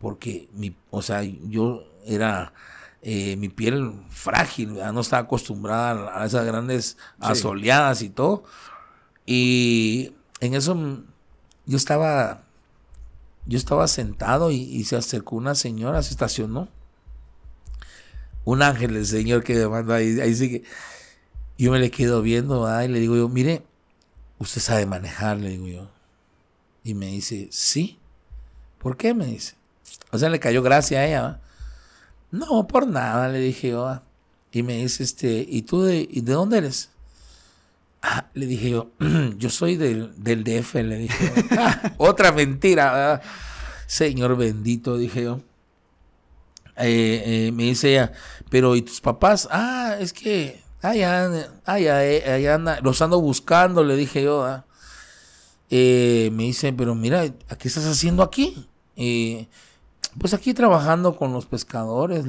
porque 0.00 0.48
mi, 0.54 0.74
o 0.90 1.02
sea, 1.02 1.22
yo 1.22 1.84
era 2.06 2.52
eh, 3.02 3.36
mi 3.36 3.48
piel 3.48 3.92
frágil, 4.10 4.74
no 4.74 5.00
estaba 5.00 5.24
acostumbrada 5.24 6.20
a, 6.20 6.24
esas 6.24 6.46
grandes 6.46 6.96
asoleadas 7.18 8.00
y 8.02 8.10
todo. 8.10 8.44
Y 9.26 10.12
en 10.40 10.54
eso 10.54 11.02
yo 11.66 11.76
estaba, 11.76 12.44
yo 13.46 13.58
estaba 13.58 13.88
sentado 13.88 14.52
y, 14.52 14.84
se 14.84 14.96
acercó 14.96 15.36
una 15.36 15.56
señora, 15.56 16.02
se 16.02 16.10
estacionó. 16.10 16.68
Un 18.44 18.62
ángel, 18.62 18.96
el 18.96 19.06
señor 19.06 19.42
que 19.42 19.54
me 19.54 19.68
mandó 19.68 19.94
ahí, 19.94 20.20
ahí 20.20 20.34
sí 20.34 20.50
que 20.50 20.64
yo 21.58 21.70
me 21.70 21.78
le 21.78 21.90
quedo 21.90 22.22
viendo 22.22 22.68
y 22.84 22.88
le 22.88 23.00
digo 23.00 23.16
yo, 23.16 23.28
mire, 23.28 23.64
usted 24.38 24.60
sabe 24.60 24.86
manejar, 24.86 25.38
le 25.38 25.50
digo 25.50 25.66
yo. 25.66 25.90
Y 26.84 26.94
me 26.94 27.06
dice, 27.06 27.48
sí. 27.50 27.98
¿Por 28.78 28.96
qué? 28.96 29.14
Me 29.14 29.26
dice. 29.26 29.54
O 30.10 30.18
sea, 30.18 30.28
le 30.28 30.40
cayó 30.40 30.62
gracia 30.62 30.98
a 30.98 31.06
ella. 31.06 31.40
No, 32.32 32.66
por 32.66 32.88
nada, 32.88 33.28
le 33.28 33.38
dije 33.38 33.68
yo. 33.68 34.00
Y 34.50 34.64
me 34.64 34.78
dice, 34.78 35.04
este, 35.04 35.46
¿y 35.48 35.62
tú 35.62 35.82
de, 35.82 36.08
de 36.10 36.32
dónde 36.32 36.58
eres? 36.58 36.90
Ah, 38.02 38.26
le 38.34 38.46
dije 38.46 38.70
yo, 38.70 38.90
yo 39.38 39.48
soy 39.48 39.76
del, 39.76 40.12
del 40.16 40.42
DF, 40.42 40.74
le 40.74 40.98
dije. 40.98 41.32
Ah, 41.56 41.92
otra 41.98 42.32
mentira, 42.32 43.22
Señor 43.86 44.36
bendito, 44.36 44.96
dije 44.96 45.22
yo. 45.22 45.40
Eh, 46.76 47.22
eh, 47.24 47.52
me 47.52 47.64
dice 47.64 47.92
ella, 47.92 48.12
pero 48.50 48.74
¿y 48.74 48.82
tus 48.82 49.00
papás? 49.00 49.46
Ah, 49.52 49.96
es 50.00 50.12
que 50.12 50.62
Allá, 50.82 51.30
allá, 51.64 52.54
anda, 52.54 52.80
los 52.82 53.00
ando 53.02 53.20
buscando, 53.20 53.84
le 53.84 53.94
dije 53.94 54.24
yo. 54.24 54.64
Eh, 55.70 56.30
me 56.32 56.42
dice, 56.42 56.72
pero 56.72 56.96
mira, 56.96 57.30
¿qué 57.30 57.68
estás 57.68 57.86
haciendo 57.86 58.24
aquí? 58.24 58.68
Eh, 58.96 59.46
pues 60.18 60.34
aquí 60.34 60.54
trabajando 60.54 61.16
con 61.16 61.32
los 61.32 61.46
pescadores. 61.46 62.24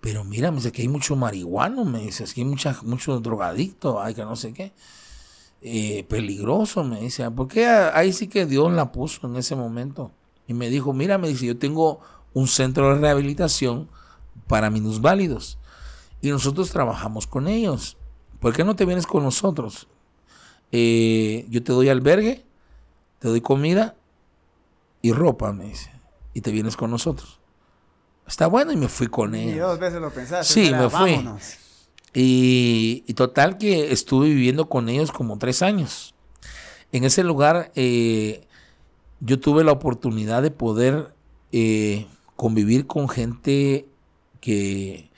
Pero 0.00 0.24
mira, 0.24 0.50
me 0.50 0.56
dice 0.56 0.72
que 0.72 0.82
hay 0.82 0.88
mucho 0.88 1.16
marihuano, 1.16 1.84
me 1.84 2.00
dice, 2.00 2.24
que 2.32 2.40
hay 2.40 2.46
mucho 2.82 3.20
drogadicto, 3.20 4.00
hay 4.00 4.14
que 4.14 4.24
no 4.24 4.36
sé 4.36 4.52
qué. 4.52 4.72
Eh, 5.60 6.04
peligroso, 6.08 6.82
me 6.82 7.00
dice, 7.00 7.30
porque 7.30 7.66
ahí 7.66 8.12
sí 8.12 8.26
que 8.26 8.46
Dios 8.46 8.72
la 8.72 8.90
puso 8.90 9.26
en 9.28 9.36
ese 9.36 9.54
momento. 9.54 10.10
Y 10.48 10.54
me 10.54 10.70
dijo, 10.70 10.92
mira, 10.92 11.18
me 11.18 11.28
dice, 11.28 11.46
yo 11.46 11.56
tengo 11.56 12.00
un 12.34 12.48
centro 12.48 12.94
de 12.94 13.00
rehabilitación 13.00 13.88
para 14.48 14.70
minusválidos 14.70 15.58
y 16.20 16.30
nosotros 16.30 16.70
trabajamos 16.70 17.26
con 17.26 17.48
ellos. 17.48 17.96
¿Por 18.40 18.54
qué 18.54 18.64
no 18.64 18.74
te 18.74 18.84
vienes 18.84 19.06
con 19.06 19.22
nosotros? 19.22 19.86
Eh, 20.70 21.46
yo 21.48 21.62
te 21.62 21.72
doy 21.72 21.88
albergue, 21.90 22.44
te 23.18 23.28
doy 23.28 23.40
comida 23.40 23.94
y 25.00 25.12
ropa, 25.12 25.52
me 25.52 25.66
dice. 25.66 25.90
Y 26.34 26.40
te 26.40 26.50
vienes 26.50 26.76
con 26.76 26.90
nosotros. 26.90 27.40
Está 28.26 28.46
bueno 28.46 28.72
y 28.72 28.76
me 28.76 28.88
fui 28.88 29.08
con 29.08 29.34
ellos. 29.34 29.56
Y 29.56 29.58
dos 29.58 29.78
veces 29.78 30.00
lo 30.00 30.10
pensaste. 30.10 30.52
Sí, 30.52 30.72
me 30.72 30.88
fui. 30.88 31.28
Y, 32.14 33.12
total 33.14 33.58
que 33.58 33.92
estuve 33.92 34.28
viviendo 34.28 34.68
con 34.68 34.88
ellos 34.88 35.12
como 35.12 35.38
tres 35.38 35.62
años. 35.62 36.14
En 36.92 37.04
ese 37.04 37.24
lugar 37.24 37.72
eh, 37.74 38.46
yo 39.20 39.40
tuve 39.40 39.64
la 39.64 39.72
oportunidad 39.72 40.42
de 40.42 40.50
poder 40.50 41.14
eh, 41.52 42.06
convivir 42.36 42.86
con 42.86 43.08
gente 43.08 43.88
que 44.40 45.10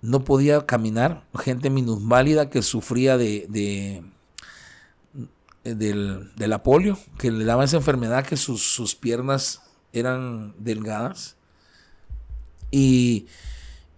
no 0.00 0.24
podía 0.24 0.64
caminar, 0.64 1.24
gente 1.38 1.70
minusválida 1.70 2.50
que 2.50 2.62
sufría 2.62 3.16
de, 3.18 3.46
de 3.48 4.04
del, 5.64 6.30
de 6.36 6.48
la 6.48 6.62
polio, 6.62 6.98
que 7.18 7.30
le 7.30 7.44
daba 7.44 7.64
esa 7.64 7.76
enfermedad 7.76 8.24
que 8.24 8.36
sus, 8.36 8.94
piernas 8.94 9.62
eran 9.98 10.54
delgadas 10.58 11.36
y, 12.70 13.26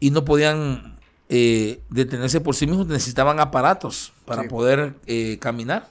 no 0.01 0.25
podían 0.25 0.97
eh, 1.29 1.81
detenerse 1.91 2.41
por 2.41 2.55
sí 2.55 2.67
mismos, 2.67 2.87
necesitaban 2.87 3.41
aparatos 3.41 4.13
para 4.25 4.45
poder 4.45 4.95
eh, 5.07 5.39
caminar. 5.41 5.91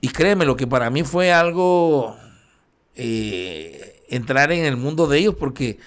y 0.00 0.08
créeme, 0.08 0.44
lo 0.44 0.56
que 0.56 0.66
para 0.66 0.90
mí 0.90 1.02
fue 1.02 1.32
algo 1.32 2.16
eh, 2.94 4.02
entrar 4.08 4.52
en 4.52 4.64
el 4.64 4.76
mundo 4.76 5.06
de 5.06 5.18
ellos 5.18 5.34
porque 5.38 5.78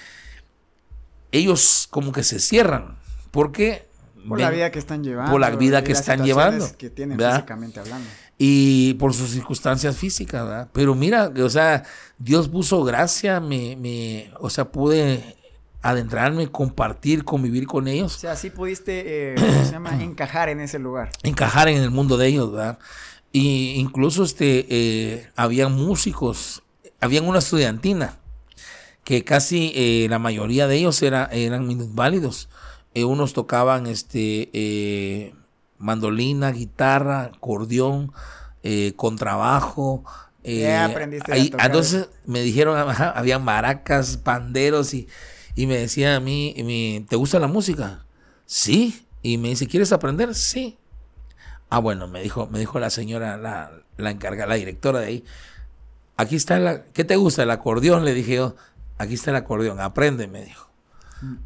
ellos 1.32 1.88
como 1.90 2.12
que 2.12 2.24
se 2.24 2.40
cierran. 2.40 2.98
Porque 3.32 3.88
por 4.28 4.40
la 4.40 4.50
vida 4.50 4.72
que 4.72 4.80
están 4.80 5.04
llevando. 5.04 5.32
Por 5.32 5.42
la 5.42 5.50
vida 5.52 5.84
que 5.84 5.92
están 5.92 6.24
llevando. 6.24 6.68
Que 6.78 6.90
tienen 6.90 7.18
físicamente 7.18 7.80
hablando. 7.80 8.10
Y 8.42 8.94
por 8.94 9.14
sus 9.14 9.32
circunstancias 9.32 9.98
físicas, 9.98 10.46
¿verdad? 10.46 10.70
Pero 10.72 10.96
mira, 10.96 11.32
o 11.44 11.50
sea, 11.50 11.84
Dios 12.18 12.48
puso 12.48 12.84
gracia, 12.86 13.42
me, 13.42 13.76
me, 13.76 14.32
o 14.40 14.50
sea, 14.50 14.72
pude 14.72 15.36
adentrarme, 15.82 16.48
compartir, 16.48 17.26
convivir 17.26 17.68
con 17.68 17.88
ellos. 17.90 18.16
O 18.16 18.20
sea, 18.20 18.32
así 18.32 18.50
pudiste, 18.50 19.34
eh, 19.34 19.36
¿cómo 19.38 19.66
se 19.66 19.72
llama? 19.74 19.92
Encajar 20.04 20.48
en 20.48 20.62
ese 20.62 20.80
lugar. 20.80 21.10
Encajar 21.24 21.68
en 21.68 21.82
el 21.82 21.92
mundo 21.92 22.18
de 22.18 22.28
ellos, 22.28 22.52
¿verdad? 22.52 22.80
Y 23.34 23.74
incluso 23.76 24.24
este, 24.24 24.66
eh, 24.70 25.30
habían 25.36 25.74
músicos, 25.74 26.64
habían 27.02 27.28
una 27.28 27.40
estudiantina, 27.40 28.20
que 29.10 29.24
casi 29.24 29.72
eh, 29.74 30.06
la 30.08 30.20
mayoría 30.20 30.68
de 30.68 30.76
ellos 30.76 31.02
era, 31.02 31.26
eran 31.32 31.68
minusválidos. 31.68 32.48
Eh, 32.94 33.06
unos 33.06 33.34
tocaban 33.34 33.88
este, 33.88 34.52
eh, 34.54 35.34
mandolina, 35.80 36.52
guitarra, 36.52 37.24
acordeón, 37.24 38.12
contrabajo. 38.96 40.04
aprendiste 40.44 41.34
ahí, 41.34 41.52
Entonces 41.58 42.10
me 42.26 42.42
dijeron, 42.42 42.78
había 43.16 43.40
maracas, 43.40 44.18
panderos 44.18 44.94
y, 44.94 45.08
y 45.56 45.66
me 45.66 45.78
decía 45.78 46.16
a 46.16 46.20
mí, 46.20 47.06
¿te 47.10 47.16
gusta 47.16 47.40
la 47.40 47.48
música? 47.48 48.06
Sí. 48.46 49.06
Y 49.22 49.38
me 49.38 49.50
dice, 49.50 49.68
¿quieres 49.68 49.92
aprender? 49.92 50.34
Sí. 50.34 50.78
Ah, 51.70 51.80
bueno, 51.80 52.08
me 52.08 52.22
dijo, 52.22 52.48
me 52.48 52.60
dijo 52.60 52.80
la 52.80 52.90
señora, 52.90 53.38
la, 53.38 53.72
la 53.98 54.12
encargada, 54.12 54.48
la 54.48 54.56
directora 54.56 55.00
de 55.00 55.06
ahí. 55.06 55.24
Aquí 56.18 56.36
está 56.36 56.60
la, 56.60 56.84
¿qué 56.84 57.04
te 57.04 57.16
gusta? 57.16 57.44
El 57.44 57.52
acordeón, 57.52 58.06
le 58.06 58.14
dije 58.14 58.36
yo. 58.36 58.56
Aquí 58.98 59.14
está 59.14 59.30
el 59.32 59.38
acordeón, 59.38 59.80
aprende, 59.80 60.28
me 60.28 60.44
dijo. 60.44 60.70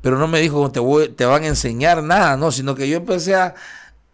Pero 0.02 0.18
no 0.18 0.28
me 0.28 0.40
dijo, 0.40 0.72
te, 0.72 0.80
voy, 0.80 1.10
te 1.10 1.26
van 1.26 1.44
a 1.44 1.48
enseñar 1.48 2.04
nada, 2.04 2.38
no, 2.38 2.52
sino 2.52 2.76
que 2.76 2.88
yo 2.88 2.98
empecé 2.98 3.36
a, 3.36 3.56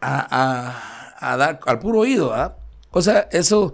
a, 0.02 1.36
dar 1.38 1.60
al 1.66 1.80
puro 1.80 2.00
oído. 2.00 2.34
O 2.92 3.02
sea, 3.02 3.28
eso 3.32 3.74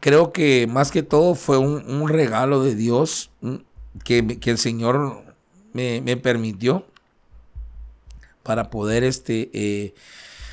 creo 0.00 0.32
que 0.32 0.66
más 0.66 0.90
que 0.90 1.02
todo 1.02 1.34
fue 1.34 1.58
un, 1.58 2.08
regalo 2.08 2.62
de 2.62 2.74
Dios 2.74 3.30
que, 4.04 4.38
que 4.38 4.50
el 4.50 4.58
Señor 4.58 5.22
me, 5.72 6.00
me, 6.00 6.16
permitió 6.16 6.86
para 8.42 8.70
poder 8.70 9.04
este, 9.04 9.50
eh, 9.52 9.94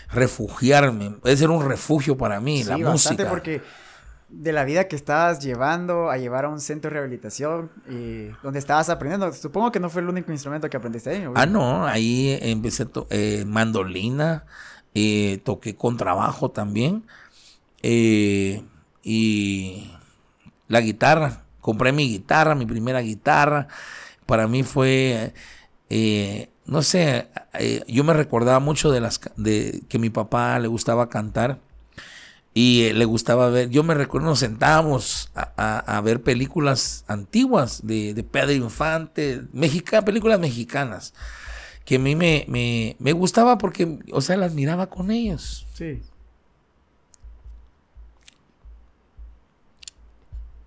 refugiarme. 0.09 1.11
Puede 1.11 1.37
ser 1.37 1.49
un 1.49 1.67
refugio 1.67 2.17
para 2.17 2.39
mí, 2.39 2.63
la 2.63 2.77
música. 2.77 3.29
porque 3.29 3.61
de 4.31 4.51
la 4.53 4.63
vida 4.63 4.87
que 4.87 4.95
estabas 4.95 5.39
llevando 5.39 6.09
a 6.09 6.17
llevar 6.17 6.45
a 6.45 6.49
un 6.49 6.59
centro 6.59 6.89
de 6.89 6.95
rehabilitación 6.95 7.71
y 7.89 8.27
donde 8.43 8.59
estabas 8.59 8.89
aprendiendo. 8.89 9.31
Supongo 9.33 9.71
que 9.71 9.79
no 9.79 9.89
fue 9.89 10.01
el 10.01 10.09
único 10.09 10.31
instrumento 10.31 10.69
que 10.69 10.77
aprendiste 10.77 11.09
ahí. 11.09 11.25
Ah, 11.35 11.45
no, 11.45 11.85
ahí 11.85 12.37
empecé 12.41 12.87
eh, 13.09 13.43
mandolina, 13.45 14.45
eh, 14.95 15.41
toqué 15.43 15.75
contrabajo 15.75 16.49
también 16.49 17.03
eh, 17.83 18.63
y 19.03 19.91
la 20.67 20.81
guitarra. 20.81 21.43
Compré 21.59 21.91
mi 21.91 22.07
guitarra, 22.07 22.55
mi 22.55 22.65
primera 22.65 23.01
guitarra. 23.01 23.67
Para 24.25 24.47
mí 24.47 24.63
fue 24.63 25.33
no 26.71 26.81
sé, 26.83 27.27
eh, 27.53 27.83
yo 27.87 28.03
me 28.05 28.13
recordaba 28.13 28.59
mucho 28.59 28.91
de 28.91 29.01
las 29.01 29.19
de 29.35 29.83
que 29.89 29.99
mi 29.99 30.09
papá 30.09 30.57
le 30.59 30.69
gustaba 30.69 31.09
cantar 31.09 31.59
y 32.53 32.83
eh, 32.83 32.93
le 32.93 33.05
gustaba 33.05 33.49
ver. 33.49 33.69
Yo 33.69 33.83
me 33.83 33.93
recuerdo, 33.93 34.27
nos 34.27 34.39
sentábamos 34.39 35.31
a, 35.35 36.01
ver 36.03 36.21
películas 36.21 37.05
antiguas 37.07 37.85
de, 37.85 38.25
Pedro 38.29 38.51
Infante, 38.51 39.41
películas 40.05 40.39
mexicanas, 40.39 41.13
que 41.85 41.95
a 41.95 41.99
mí 41.99 42.15
me, 42.15 42.45
me, 42.99 43.11
gustaba 43.13 43.57
porque, 43.57 43.99
o 44.11 44.21
sea, 44.21 44.37
las 44.37 44.53
miraba 44.53 44.87
con 44.87 45.11
ellos. 45.11 45.65
Sí. 45.73 46.01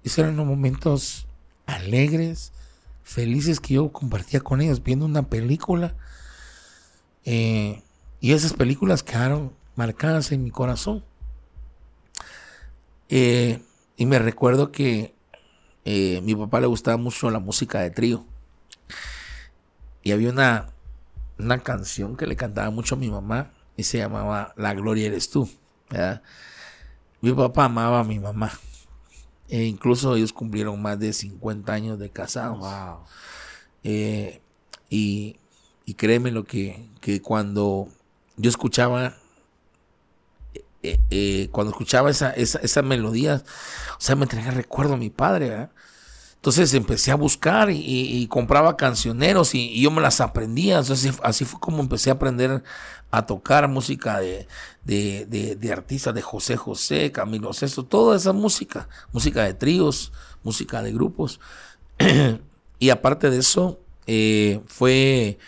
Esos 0.02 0.18
eran 0.18 0.36
los 0.36 0.46
momentos 0.46 1.26
alegres, 1.66 2.52
felices 3.02 3.60
que 3.60 3.74
yo 3.74 3.90
compartía 3.90 4.40
con 4.40 4.60
ellos 4.60 4.82
viendo 4.82 5.06
una 5.06 5.28
película. 5.28 5.94
Eh, 7.24 7.82
y 8.20 8.32
esas 8.32 8.52
películas 8.52 9.02
quedaron 9.02 9.52
marcadas 9.76 10.32
en 10.32 10.44
mi 10.44 10.50
corazón. 10.50 11.04
Eh, 13.08 13.60
y 13.96 14.06
me 14.06 14.18
recuerdo 14.18 14.72
que 14.72 15.14
eh, 15.84 16.20
mi 16.22 16.34
papá 16.34 16.60
le 16.60 16.66
gustaba 16.66 16.96
mucho 16.96 17.30
la 17.30 17.38
música 17.38 17.80
de 17.80 17.90
trío. 17.90 18.24
Y 20.02 20.12
había 20.12 20.30
una, 20.30 20.68
una 21.38 21.58
canción 21.62 22.16
que 22.16 22.26
le 22.26 22.36
cantaba 22.36 22.70
mucho 22.70 22.94
a 22.94 22.98
mi 22.98 23.10
mamá 23.10 23.52
y 23.76 23.84
se 23.84 23.98
llamaba 23.98 24.52
La 24.56 24.74
Gloria 24.74 25.06
eres 25.06 25.30
tú. 25.30 25.48
Mi 27.20 27.32
papá 27.32 27.64
amaba 27.66 28.00
a 28.00 28.04
mi 28.04 28.18
mamá. 28.18 28.52
E 29.48 29.64
incluso 29.64 30.16
ellos 30.16 30.32
cumplieron 30.32 30.80
más 30.80 30.98
de 30.98 31.12
50 31.12 31.72
años 31.72 31.98
de 31.98 32.10
casados. 32.10 32.58
Eh, 33.82 34.40
y, 34.90 35.36
créeme 35.96 36.30
lo 36.30 36.44
que, 36.44 36.88
que 37.00 37.20
cuando 37.20 37.88
yo 38.36 38.50
escuchaba 38.50 39.16
eh, 40.84 41.00
eh, 41.08 41.48
cuando 41.50 41.70
escuchaba 41.70 42.10
esa, 42.10 42.30
esa, 42.32 42.82
melodía, 42.82 43.42
o 43.92 44.00
sea, 44.00 44.16
me 44.16 44.26
traía 44.26 44.50
recuerdo 44.50 44.94
a 44.94 44.96
mi 44.98 45.08
padre, 45.08 45.70
Entonces 46.36 46.74
empecé 46.74 47.10
a 47.10 47.14
buscar 47.14 47.70
y, 47.70 48.26
compraba 48.28 48.76
cancioneros 48.76 49.54
y, 49.54 49.80
yo 49.80 49.90
me 49.90 50.02
las 50.02 50.20
aprendía. 50.20 50.80
Entonces 50.80 51.14
así 51.22 51.46
fue 51.46 51.58
como 51.58 51.80
empecé 51.80 52.10
a 52.10 52.14
aprender 52.14 52.62
a 53.10 53.24
tocar 53.24 53.66
música 53.68 54.20
de, 54.20 54.46
de, 54.84 55.72
artistas 55.72 56.14
de 56.14 56.20
José 56.20 56.58
José, 56.58 57.10
Camilo 57.12 57.54
Sesto, 57.54 57.84
toda 57.84 58.16
esa 58.16 58.34
música, 58.34 58.88
música 59.10 59.44
de 59.44 59.54
tríos, 59.54 60.12
música 60.42 60.82
de 60.82 60.92
grupos. 60.92 61.40
y 62.78 62.90
aparte 62.90 63.30
de 63.30 63.38
eso, 63.38 63.80
eh, 64.06 64.60
fue 64.66 65.38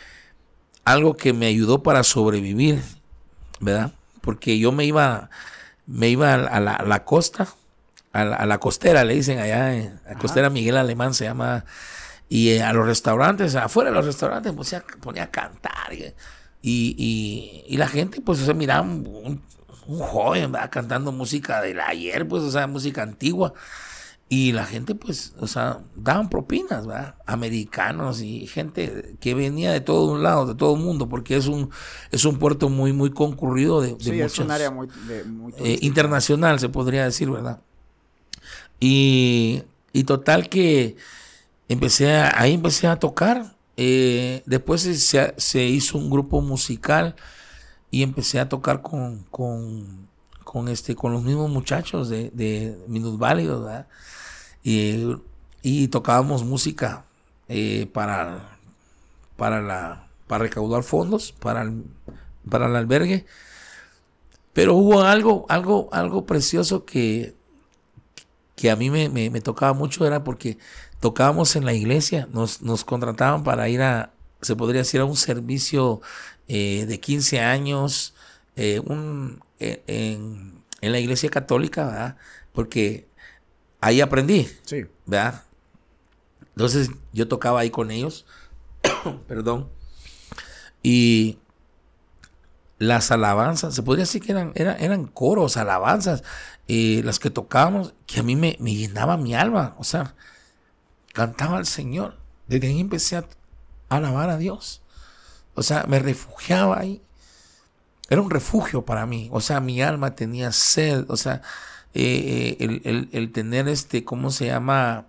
algo 0.86 1.14
que 1.14 1.34
me 1.34 1.44
ayudó 1.44 1.82
para 1.82 2.02
sobrevivir, 2.04 2.80
¿verdad? 3.60 3.92
Porque 4.26 4.58
yo 4.58 4.72
me 4.72 4.84
iba, 4.84 5.30
me 5.86 6.08
iba 6.08 6.34
a 6.34 6.60
la, 6.60 7.04
costa, 7.04 7.46
a 8.12 8.44
la, 8.44 8.58
costera, 8.58 9.04
le 9.04 9.14
dicen 9.14 9.38
allá, 9.38 9.72
en, 9.72 10.00
la 10.04 10.16
costera 10.16 10.50
Miguel 10.50 10.76
Alemán 10.76 11.14
se 11.14 11.26
llama, 11.26 11.64
y 12.28 12.50
eh, 12.50 12.62
a 12.64 12.72
los 12.72 12.86
restaurantes, 12.86 13.54
afuera 13.54 13.90
de 13.90 13.96
los 13.96 14.04
restaurantes, 14.04 14.52
ponía, 14.52 14.84
ponía 15.00 15.22
a 15.22 15.30
cantar. 15.30 15.92
Y, 15.92 16.12
y, 16.60 17.64
y, 17.68 17.76
la 17.76 17.86
gente, 17.86 18.20
pues, 18.20 18.42
o 18.42 18.44
sea, 18.44 18.54
miraba 18.54 18.82
un, 18.82 19.40
joven, 19.86 20.50
¿verdad? 20.50 20.70
Cantando 20.70 21.12
música 21.12 21.62
del 21.62 21.78
ayer, 21.78 22.26
pues, 22.26 22.42
o 22.42 22.50
sea, 22.50 22.66
música 22.66 23.04
antigua. 23.04 23.52
Y 24.28 24.52
la 24.52 24.64
gente, 24.64 24.96
pues, 24.96 25.34
o 25.38 25.46
sea, 25.46 25.84
daban 25.94 26.28
propinas, 26.28 26.86
¿verdad? 26.86 27.14
Americanos 27.26 28.22
y 28.22 28.48
gente 28.48 29.16
que 29.20 29.34
venía 29.34 29.72
de 29.72 29.80
todos 29.80 30.20
lados, 30.20 30.48
de 30.48 30.56
todo 30.56 30.74
el 30.74 30.82
mundo, 30.82 31.08
porque 31.08 31.36
es 31.36 31.46
un, 31.46 31.70
es 32.10 32.24
un 32.24 32.38
puerto 32.38 32.68
muy, 32.68 32.92
muy 32.92 33.10
concurrido 33.10 33.80
de, 33.80 33.96
sí, 34.00 34.20
es 34.20 34.38
un 34.40 34.50
área 34.50 34.70
muy, 34.70 34.88
eh, 35.58 35.78
internacional, 35.82 36.58
se 36.58 36.68
podría 36.68 37.04
decir, 37.04 37.30
¿verdad? 37.30 37.60
Y, 38.80 39.62
y 39.92 40.02
total 40.04 40.48
que 40.48 40.96
empecé 41.68 42.16
a, 42.16 42.40
ahí 42.40 42.54
empecé 42.54 42.88
a 42.88 42.98
tocar 42.98 43.56
eh, 43.76 44.42
después 44.46 44.82
se, 44.82 45.64
hizo 45.64 45.98
un 45.98 46.08
grupo 46.10 46.40
musical 46.40 47.14
y 47.90 48.02
empecé 48.02 48.40
a 48.40 48.48
tocar 48.48 48.80
con, 48.82 49.24
con, 49.30 50.08
con 50.44 50.68
este, 50.68 50.96
con 50.96 51.12
los 51.12 51.22
mismos 51.22 51.50
muchachos 51.50 52.08
de, 52.08 52.30
de 52.30 52.78
Minusválidos, 52.88 53.84
Y, 54.68 55.86
tocábamos 55.88 56.44
música 56.44 57.04
eh, 57.48 57.88
para, 57.92 58.58
para, 59.36 59.62
la, 59.62 60.08
para 60.26 60.42
recaudar 60.42 60.82
fondos 60.82 61.30
para 61.30 61.62
el, 61.62 61.84
para 62.50 62.66
el 62.66 62.74
albergue. 62.74 63.26
Pero 64.52 64.74
hubo 64.74 65.02
algo, 65.02 65.46
algo, 65.48 65.88
algo 65.92 66.26
precioso 66.26 66.84
que, 66.84 67.36
que 68.56 68.70
a 68.70 68.76
mí 68.76 68.90
me, 68.90 69.08
me 69.08 69.40
tocaba 69.40 69.72
mucho, 69.72 70.04
era 70.04 70.24
porque 70.24 70.58
tocábamos 70.98 71.54
en 71.54 71.64
la 71.64 71.72
iglesia, 71.72 72.28
nos, 72.32 72.62
nos 72.62 72.84
contrataban 72.84 73.44
para 73.44 73.68
ir 73.68 73.82
a, 73.82 74.10
se 74.40 74.56
podría 74.56 74.80
decir, 74.80 75.00
a 75.00 75.04
un 75.04 75.16
servicio 75.16 76.00
eh, 76.48 76.86
de 76.88 76.98
15 76.98 77.40
años 77.40 78.14
eh, 78.56 78.80
un, 78.80 79.40
en, 79.60 80.62
en, 80.80 80.92
la 80.92 80.98
iglesia 80.98 81.30
católica. 81.30 82.16
Porque 82.52 83.06
ahí 83.86 84.00
aprendí, 84.00 84.48
sí. 84.64 84.86
¿verdad? 85.06 85.42
Entonces 86.54 86.90
yo 87.12 87.28
tocaba 87.28 87.60
ahí 87.60 87.70
con 87.70 87.90
ellos, 87.90 88.26
perdón, 89.28 89.68
y, 90.82 91.38
las 92.78 93.10
alabanzas, 93.10 93.74
se 93.74 93.82
podría 93.82 94.04
decir 94.04 94.22
que 94.22 94.32
eran, 94.32 94.52
eran, 94.54 94.76
eran 94.80 95.06
coros, 95.06 95.56
alabanzas, 95.56 96.22
eh, 96.68 97.00
las 97.04 97.18
que 97.18 97.30
tocábamos, 97.30 97.94
que 98.06 98.20
a 98.20 98.22
mí 98.22 98.36
me, 98.36 98.56
me 98.60 98.74
llenaba 98.74 99.16
mi 99.16 99.34
alma, 99.34 99.74
o 99.78 99.84
sea, 99.84 100.14
cantaba 101.12 101.56
al 101.56 101.66
Señor. 101.66 102.18
Desde 102.46 102.68
ahí 102.68 102.80
empecé 102.80 103.16
a 103.16 103.24
alabar 103.88 104.28
a 104.28 104.36
Dios. 104.36 104.82
O 105.54 105.62
sea, 105.62 105.84
me 105.88 105.98
refugiaba 105.98 106.78
ahí. 106.78 107.02
Era 108.10 108.20
un 108.20 108.30
refugio 108.30 108.84
para 108.84 109.06
mí. 109.06 109.30
O 109.32 109.40
sea, 109.40 109.60
mi 109.60 109.80
alma 109.80 110.14
tenía 110.14 110.52
sed. 110.52 111.06
O 111.08 111.16
sea, 111.16 111.40
eh, 111.98 112.56
el, 112.84 113.08
el, 113.12 113.32
tener 113.32 113.68
este, 113.68 114.04
¿cómo 114.04 114.30
se 114.30 114.46
llama? 114.46 115.06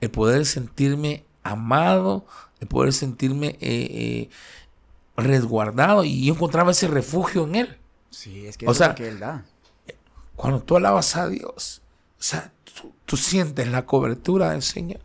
El 0.00 0.10
poder 0.10 0.46
sentirme 0.46 1.24
amado, 1.42 2.26
el 2.60 2.68
poder 2.68 2.92
sentirme 2.92 3.56
eh, 3.60 4.28
resguardado. 5.16 6.04
Y 6.04 6.26
yo 6.26 6.34
encontraba 6.34 6.72
ese 6.72 6.88
refugio 6.88 7.44
en 7.44 7.54
Él. 7.56 7.78
Sí, 8.10 8.46
es 8.46 8.56
que 8.56 8.66
es 8.66 8.80
lo 8.80 8.94
que 8.94 9.08
Él 9.08 9.18
da 9.18 9.44
cuando 10.36 10.60
tú 10.60 10.76
alabas 10.76 11.16
a 11.16 11.28
Dios, 11.28 11.82
o 12.18 12.22
sea, 12.22 12.52
tú, 13.06 13.16
sientes 13.16 13.68
la 13.68 13.86
cobertura 13.86 14.50
del 14.50 14.62
Señor. 14.62 15.00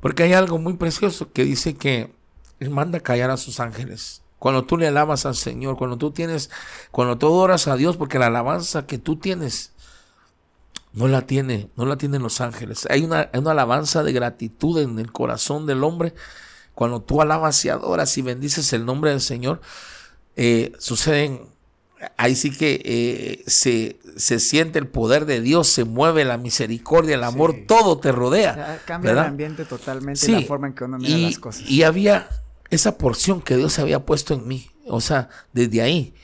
Porque 0.00 0.22
hay 0.22 0.32
algo 0.32 0.58
muy 0.58 0.74
precioso 0.74 1.32
que 1.32 1.44
dice 1.44 1.74
que 1.74 2.14
Él 2.60 2.70
manda 2.70 3.00
callar 3.00 3.30
a 3.30 3.36
sus 3.36 3.60
ángeles. 3.60 4.22
Cuando 4.38 4.64
tú 4.64 4.76
le 4.76 4.86
alabas 4.86 5.26
al 5.26 5.34
Señor, 5.34 5.76
cuando 5.76 5.96
tú 5.96 6.10
tienes, 6.10 6.50
cuando 6.90 7.16
tú 7.16 7.28
oras 7.32 7.68
a 7.68 7.76
Dios, 7.76 7.96
porque 7.96 8.18
la 8.18 8.26
alabanza 8.26 8.86
que 8.86 8.98
tú 8.98 9.16
tienes 9.16 9.72
no 10.92 11.08
la 11.08 11.26
tiene, 11.26 11.68
no 11.76 11.86
la 11.86 11.96
tienen 11.96 12.22
los 12.22 12.40
ángeles. 12.40 12.86
Hay 12.90 13.04
una, 13.04 13.30
una 13.34 13.52
alabanza 13.52 14.02
de 14.02 14.12
gratitud 14.12 14.80
en 14.80 14.98
el 14.98 15.12
corazón 15.12 15.66
del 15.66 15.84
hombre. 15.84 16.14
Cuando 16.74 17.00
tú 17.00 17.22
alabas 17.22 17.64
y 17.64 17.70
adoras 17.70 18.16
y 18.18 18.22
bendices 18.22 18.72
el 18.72 18.84
nombre 18.84 19.10
del 19.10 19.20
Señor, 19.20 19.60
eh, 20.36 20.72
suceden 20.78 21.48
ahí 22.16 22.34
sí 22.34 22.50
que 22.50 22.80
eh, 22.84 23.44
se, 23.46 23.98
se, 24.16 24.38
siente 24.38 24.78
el 24.78 24.86
poder 24.86 25.26
de 25.26 25.40
Dios, 25.40 25.68
se 25.68 25.84
mueve 25.84 26.24
la 26.24 26.36
misericordia, 26.36 27.14
el 27.16 27.24
amor, 27.24 27.54
todo 27.66 27.98
te 27.98 28.12
rodea. 28.12 28.80
cambia 28.84 29.12
el 29.12 29.18
ambiente 29.18 29.64
totalmente, 29.64 30.28
la 30.28 30.42
forma 30.42 30.68
en 30.68 30.74
que 30.74 30.84
uno 30.84 30.98
mira 30.98 31.18
las 31.18 31.38
cosas. 31.38 31.62
Y 31.68 31.82
había 31.82 32.28
esa 32.70 32.98
porción 32.98 33.40
que 33.40 33.56
Dios 33.56 33.78
había 33.78 34.04
puesto 34.04 34.34
en 34.34 34.46
mí, 34.46 34.70
o 34.88 35.00
sea, 35.00 35.28
desde 35.52 35.82
ahí, 35.82 36.14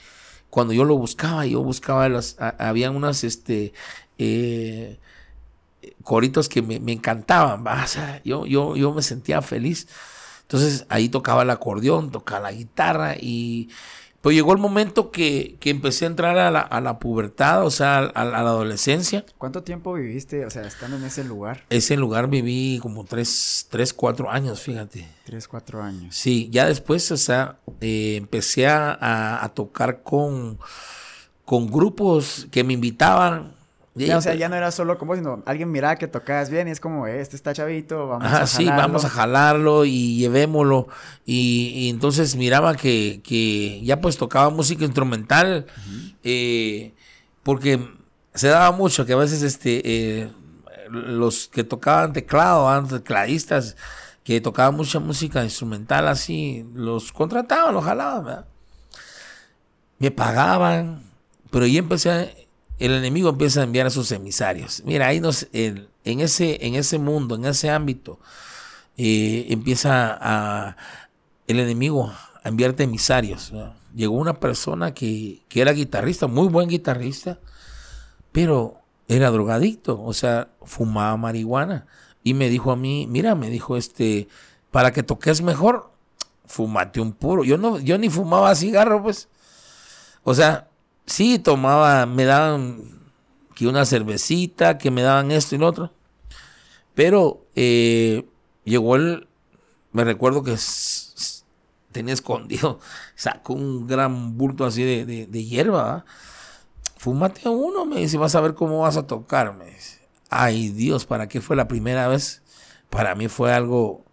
cuando 0.51 0.72
yo 0.72 0.84
lo 0.84 0.97
buscaba, 0.97 1.47
yo 1.47 1.62
buscaba 1.62 2.09
las, 2.09 2.36
había 2.38 2.90
unas, 2.90 3.24
este, 3.24 3.72
eh, 4.18 4.99
coritos 6.03 6.49
que 6.49 6.62
me, 6.62 6.93
encantaban, 6.93 7.66
o 7.66 7.86
yo, 8.24 8.47
yo, 8.47 8.76
yo 8.76 8.93
me 8.93 9.03
sentía 9.03 9.43
feliz. 9.43 9.88
Entonces 10.43 10.84
ahí 10.88 11.09
tocaba 11.09 11.43
el 11.43 11.51
acordeón, 11.51 12.11
tocaba 12.11 12.51
la 12.51 12.53
guitarra 12.53 13.16
y, 13.18 13.70
pues 14.23 14.37
llegó 14.37 14.53
el 14.53 14.59
momento 14.59 15.11
que, 15.11 15.59
empecé 15.64 16.05
a 16.05 16.09
entrar 16.09 16.39
a 16.39 16.81
la, 16.81 16.99
pubertad, 17.01 17.66
o 17.66 17.70
sea, 17.70 17.99
a, 17.99 18.25
la 18.25 18.39
adolescencia. 18.39 19.27
¿Cuánto 19.37 19.64
tiempo 19.64 19.95
viviste, 19.95 20.47
o 20.47 20.51
sea, 20.51 20.62
estando 20.62 20.97
en 20.97 21.05
ese 21.05 21.25
lugar? 21.25 21.64
Ese 21.70 21.97
lugar 21.97 22.29
viví 22.29 22.79
como 22.81 23.05
tres, 23.05 23.66
tres 23.68 23.93
cuatro 23.93 24.31
años, 24.31 24.61
fíjate. 24.61 25.09
Tres, 25.25 25.49
cuatro 25.49 25.83
años. 25.83 26.14
Sí, 26.14 26.49
ya 26.53 26.66
después, 26.66 27.11
o 27.11 27.16
sea, 27.16 27.59
eh, 27.81 28.14
empecé 28.16 28.68
a, 28.68 29.51
tocar 29.55 30.05
con, 30.05 30.61
con 31.45 31.66
grupos 31.66 32.47
que 32.53 32.62
me 32.62 32.75
invitaban 32.75 33.57
o 33.95 34.20
sea, 34.20 34.34
ya 34.34 34.49
no 34.49 34.57
era 34.57 34.70
solo 34.70 34.97
como, 34.97 35.14
sino 35.16 35.43
alguien 35.45 35.70
miraba 35.70 35.97
que 35.97 36.09
tocabas 36.09 36.49
bien 36.49 36.66
y 36.66 36.70
es 36.70 36.80
como, 36.80 37.07
eh, 37.07 37.20
este 37.20 37.36
está 37.36 37.53
chavito, 37.53 38.09
vamos 38.09 38.26
a 38.26 38.30
jalarlo. 38.30 38.47
sí, 38.47 38.66
vamos 38.66 39.05
a 39.05 39.09
jalarlo 39.11 39.84
y 39.84 40.16
llevémoslo. 40.16 40.88
Y, 41.26 41.90
entonces 41.90 42.36
miraba 42.36 42.74
que, 42.74 43.20
que, 43.22 43.82
ya 43.84 44.01
pues 44.01 44.16
tocaba 44.16 44.49
música 44.49 44.84
instrumental, 44.84 45.66
eh, 46.24 46.95
porque 47.43 47.86
se 48.34 48.49
daba 48.49 48.72
mucho 48.72 49.05
que 49.05 49.12
a 49.12 49.16
veces 49.16 49.43
este 49.43 49.82
eh, 49.84 50.30
los 50.88 51.49
que 51.49 51.62
tocaban 51.62 52.14
teclado, 52.14 52.86
tecladistas, 52.86 53.76
que 54.24 54.40
tocaban 54.40 54.74
mucha 54.74 55.01
música 55.01 55.45
instrumental 55.45 56.09
así, 56.09 56.66
los 56.74 57.12
contrataban, 57.12 57.74
los 57.74 57.84
jalaban, 57.84 58.24
¿verdad? 58.24 58.47
Me 59.99 60.11
pagaban, 60.11 61.03
pero 61.51 61.66
yo 61.66 61.78
empecé 61.78 62.11
a 62.11 62.30
el 62.83 62.95
enemigo 62.95 63.28
empieza 63.28 63.61
a 63.61 63.62
enviar 63.62 63.87
a 63.87 63.91
sus 63.91 64.11
emisarios. 64.11 64.83
Mira, 64.85 65.07
ahí 65.07 65.20
nos, 65.20 65.47
en, 65.53 65.89
ese, 66.03 66.66
en 66.66 66.74
ese 66.74 66.99
mundo, 66.99 67.37
en 67.37 67.45
ese 67.45 67.70
ámbito, 67.70 68.18
eh, 68.97 69.47
empieza 69.51 70.18
a, 70.20 70.76
el 71.47 71.61
enemigo 71.61 72.12
a 72.43 72.49
enviarte 72.49 72.83
emisarios. 72.83 73.53
Llegó 73.95 74.16
una 74.16 74.41
persona 74.41 74.95
que, 74.95 75.45
que, 75.49 75.61
era 75.61 75.70
guitarrista, 75.72 76.26
muy 76.26 76.49
buen 76.49 76.68
guitarrista, 76.68 77.39
pero 78.33 78.80
era 79.07 79.30
drogadicto, 79.30 80.03
o 80.03 80.12
sea, 80.12 80.49
fumaba 80.64 81.16
marihuana. 81.16 81.87
Y 82.24 82.35
me 82.35 82.49
dijo 82.49 82.72
a 82.72 82.76
mí, 82.76 83.07
mira, 83.09 83.37
me 83.37 83.49
dijo 83.49 83.76
este, 83.76 84.26
para 84.72 84.91
que 84.91 85.05
toques 85.05 85.41
mejor, 85.41 85.93
fumate 86.47 87.01
un 87.01 87.12
puro. 87.12 87.45
Yo 87.45 87.59
no, 87.59 87.78
yo 87.78 87.97
ni 87.97 88.11
fumaba 88.11 88.53
cigarro, 88.57 89.05
pues. 89.05 89.28
O 90.24 90.35
sea, 90.35 90.68
sí 91.07 91.38
tomaba, 91.38 92.07
me 92.07 92.24
daban 92.24 92.92
que 93.55 93.66
una 93.66 93.84
cervecita, 93.84 94.78
que 94.78 94.90
me 94.90 95.03
daban 95.03 95.30
esto 95.30 95.55
y 95.55 95.59
lo 95.59 95.66
otro. 95.68 95.92
Pero 96.94 97.46
eh, 97.55 98.26
llegó 98.64 98.96
el, 98.96 99.28
me 99.92 100.05
recuerdo 100.05 100.42
que 100.42 100.57
tenía 101.90 102.14
escondido, 102.14 102.80
sacó 103.14 103.55
un 103.55 103.86
gran 103.86 104.36
bulto 104.36 104.64
así 104.64 104.82
de, 104.82 105.26
de, 105.26 105.44
hierba. 105.44 106.05
Fúmate 106.96 107.48
uno, 107.48 107.84
me 107.84 108.00
dice, 108.00 108.16
vas 108.16 108.34
a 108.34 108.40
ver 108.40 108.55
cómo 108.55 108.80
vas 108.80 108.96
a 108.96 109.07
tocar. 109.07 109.55
Me 109.57 109.66
dice, 109.66 110.00
ay 110.30 110.68
Dios, 110.70 111.07
¿para 111.07 111.28
qué 111.28 111.40
fue 111.40 111.57
la 111.57 111.68
primera 111.68 112.09
vez? 112.09 112.42
Para 112.90 113.14
mí 113.14 113.28
fue 113.28 113.53
algo, 113.53 114.05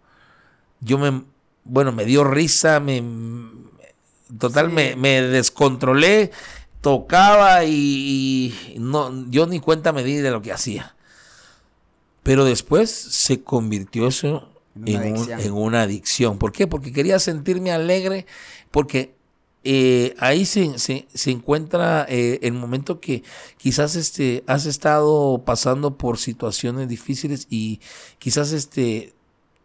yo 0.80 0.98
me, 0.98 1.24
bueno, 1.64 1.92
me 1.92 2.06
dio 2.06 2.24
risa, 2.24 2.80
me, 2.80 3.02
total, 4.38 4.70
me, 4.70 4.96
me 4.96 5.20
descontrolé 5.20 6.30
tocaba 6.80 7.64
y, 7.64 8.76
no, 8.78 9.28
yo 9.30 9.46
ni 9.46 9.60
cuenta 9.60 9.92
me 9.92 10.04
di 10.04 10.16
de 10.16 10.30
lo 10.30 10.42
que 10.42 10.52
hacía. 10.52 10.94
Pero 12.22 12.44
después 12.44 12.90
se 12.90 13.42
convirtió 13.42 14.06
eso 14.06 14.48
en 14.84 15.52
una, 15.52 15.82
adicción. 15.82 16.38
¿Por 16.38 16.52
qué? 16.52 16.66
Porque 16.66 16.92
quería 16.92 17.18
sentirme 17.18 17.72
alegre, 17.72 18.26
porque 18.70 19.14
eh, 19.64 20.14
ahí 20.18 20.44
se, 20.46 20.78
se, 20.78 21.30
encuentra 21.30 22.06
eh, 22.08 22.38
el 22.42 22.52
momento 22.52 23.00
que 23.00 23.22
quizás 23.56 23.96
este, 23.96 24.42
has 24.46 24.66
estado 24.66 25.42
pasando 25.44 25.96
por 25.98 26.18
situaciones 26.18 26.88
difíciles 26.88 27.46
y 27.50 27.80
quizás 28.18 28.52
este, 28.52 29.12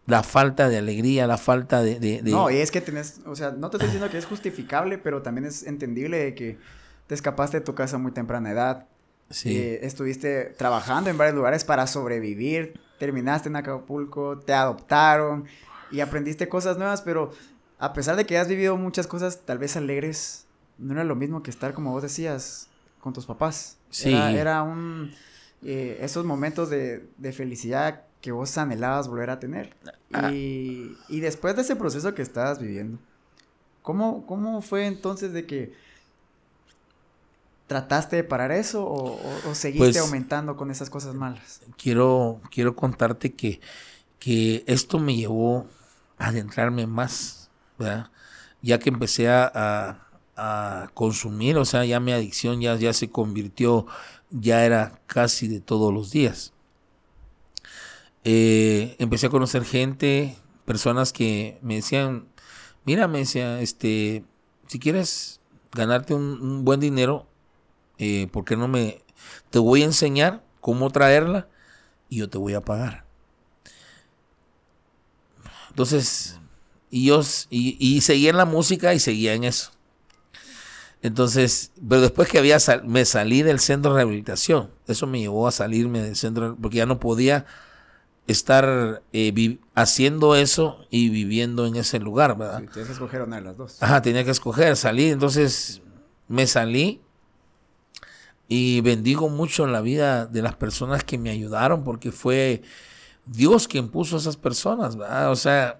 la 0.05 0.23
falta 0.23 0.69
de 0.69 0.77
alegría, 0.77 1.27
la 1.27 1.37
falta 1.37 1.81
de, 1.81 1.99
de... 1.99 2.21
No, 2.23 2.49
y 2.49 2.57
es 2.57 2.71
que 2.71 2.81
tenés, 2.81 3.21
o 3.25 3.35
sea, 3.35 3.51
no 3.51 3.69
te 3.69 3.77
estoy 3.77 3.87
diciendo 3.87 4.09
que 4.09 4.17
es 4.17 4.25
justificable, 4.25 4.97
pero 4.97 5.21
también 5.21 5.45
es 5.45 5.63
entendible 5.63 6.17
de 6.17 6.35
que 6.35 6.57
te 7.07 7.15
escapaste 7.15 7.59
de 7.59 7.65
tu 7.65 7.75
casa 7.75 7.97
a 7.97 7.99
muy 7.99 8.11
temprana 8.11 8.51
edad. 8.51 8.87
Sí. 9.29 9.57
Eh, 9.57 9.79
estuviste 9.85 10.53
trabajando 10.57 11.09
en 11.09 11.17
varios 11.17 11.35
lugares 11.35 11.63
para 11.63 11.87
sobrevivir. 11.87 12.79
Terminaste 12.99 13.49
en 13.49 13.55
Acapulco, 13.55 14.39
te 14.39 14.53
adoptaron 14.53 15.45
y 15.91 15.99
aprendiste 15.99 16.47
cosas 16.47 16.77
nuevas, 16.77 17.01
pero 17.01 17.31
a 17.79 17.93
pesar 17.93 18.15
de 18.15 18.25
que 18.25 18.37
has 18.37 18.47
vivido 18.47 18.77
muchas 18.77 19.07
cosas 19.07 19.41
tal 19.45 19.57
vez 19.57 19.75
alegres, 19.75 20.45
no 20.77 20.93
era 20.93 21.03
lo 21.03 21.15
mismo 21.15 21.43
que 21.43 21.51
estar, 21.51 21.73
como 21.73 21.91
vos 21.91 22.03
decías, 22.03 22.69
con 22.99 23.13
tus 23.13 23.25
papás. 23.25 23.77
Sí. 23.89 24.13
Era, 24.13 24.63
un... 24.63 25.11
Eh, 25.63 25.99
esos 26.01 26.25
momentos 26.25 26.69
de, 26.69 27.07
de, 27.17 27.33
felicidad 27.33 28.03
que 28.21 28.31
vos 28.31 28.57
anhelabas 28.57 29.07
volver 29.07 29.29
a 29.29 29.39
tener. 29.39 29.75
Ah. 30.13 30.31
Y, 30.31 30.95
y, 31.09 31.19
después 31.19 31.55
de 31.55 31.63
ese 31.63 31.75
proceso 31.75 32.13
que 32.13 32.21
estabas 32.21 32.59
viviendo, 32.59 32.99
¿cómo, 33.81 34.25
¿cómo 34.25 34.61
fue 34.61 34.85
entonces 34.85 35.33
de 35.33 35.45
que 35.45 35.73
¿Trataste 37.67 38.17
de 38.17 38.23
parar 38.23 38.51
eso 38.51 38.85
o, 38.85 39.55
seguiste 39.55 39.87
pues, 39.87 39.97
aumentando 39.97 40.55
con 40.55 40.69
esas 40.69 40.91
cosas 40.91 41.15
malas? 41.15 41.61
Quiero, 41.77 42.39
quiero 42.51 42.75
contarte 42.75 43.33
que, 43.33 43.59
que 44.19 44.63
esto 44.67 44.99
me 44.99 45.15
llevó 45.15 45.65
a 46.19 46.27
adentrarme 46.27 46.85
más, 46.85 47.49
¿verdad? 47.79 48.11
Ya 48.61 48.77
que 48.77 48.89
empecé 48.89 49.29
a, 49.29 50.01
consumir, 50.93 51.57
o 51.57 51.63
sea, 51.63 51.85
ya 51.85 51.99
mi 52.01 52.11
adicción 52.11 52.59
ya, 52.59 52.75
ya 52.75 52.91
se 52.91 53.09
convirtió, 53.09 53.87
ya 54.31 54.65
era 54.65 54.99
casi 55.07 55.47
de 55.47 55.61
todos 55.61 55.93
los 55.93 56.11
días. 56.11 56.51
Eh, 58.25 58.97
empecé 58.99 59.27
a 59.27 59.29
conocer 59.29 59.63
gente, 59.63 60.35
personas 60.65 61.13
que 61.13 61.57
me 61.61 61.75
decían, 61.75 62.27
mira, 62.83 63.07
me 63.07 63.19
decía, 63.19 63.61
este, 63.61 64.25
si 64.67 64.77
quieres 64.77 65.39
ganarte 65.71 66.13
un 66.13 66.65
buen 66.65 66.81
dinero, 66.81 67.27
eh, 67.97 68.27
¿por 68.31 68.45
qué 68.45 68.55
no 68.55 68.67
me... 68.67 69.01
Te 69.49 69.59
voy 69.59 69.81
a 69.81 69.85
enseñar 69.85 70.43
cómo 70.61 70.89
traerla 70.89 71.47
y 72.09 72.17
yo 72.17 72.29
te 72.29 72.37
voy 72.37 72.53
a 72.53 72.61
pagar. 72.61 73.05
Entonces, 75.69 76.39
y 76.89 77.07
yo 77.07 77.21
y, 77.49 77.99
seguía 78.01 78.29
en 78.29 78.37
la 78.37 78.45
música 78.45 78.93
y 78.93 78.99
seguía 78.99 79.33
en 79.33 79.43
eso. 79.43 79.71
Entonces, 81.01 81.71
pero 81.87 82.01
después 82.01 82.29
que 82.29 82.39
había 82.39 82.57
me 82.85 83.05
salí 83.05 83.41
del 83.41 83.59
centro 83.59 83.91
de 83.91 83.97
rehabilitación, 83.97 84.71
eso 84.87 85.05
me 85.05 85.19
llevó 85.19 85.47
a 85.47 85.51
salirme 85.51 86.01
del 86.01 86.15
centro, 86.15 86.57
porque 86.59 86.77
ya 86.77 86.85
no 86.85 86.99
podía 86.99 87.45
estar 88.27 89.03
eh, 89.13 89.59
haciendo 89.75 90.35
eso 90.35 90.79
y 90.89 91.09
viviendo 91.09 91.67
en 91.67 91.75
ese 91.75 91.99
lugar, 91.99 92.37
¿verdad? 92.37 92.61
Sí, 92.61 92.67
tienes 92.67 92.87
que 92.87 92.93
escoger 92.93 93.21
una 93.21 93.35
de 93.35 93.41
las 93.43 93.57
dos. 93.57 93.83
Ajá, 93.83 94.01
tenía 94.01 94.23
que 94.23 94.31
escoger, 94.31 94.77
salí, 94.77 95.09
entonces 95.09 95.81
me 96.27 96.47
salí 96.47 97.01
y 98.47 98.81
bendigo 98.81 99.29
mucho 99.29 99.65
la 99.65 99.81
vida 99.81 100.25
de 100.25 100.41
las 100.41 100.55
personas 100.55 101.03
que 101.03 101.17
me 101.17 101.29
ayudaron 101.29 101.83
porque 101.83 102.11
fue 102.11 102.61
Dios 103.25 103.67
quien 103.67 103.89
puso 103.89 104.15
a 104.15 104.19
esas 104.19 104.37
personas, 104.37 104.95
¿verdad? 104.95 105.31
O 105.31 105.35
sea, 105.35 105.79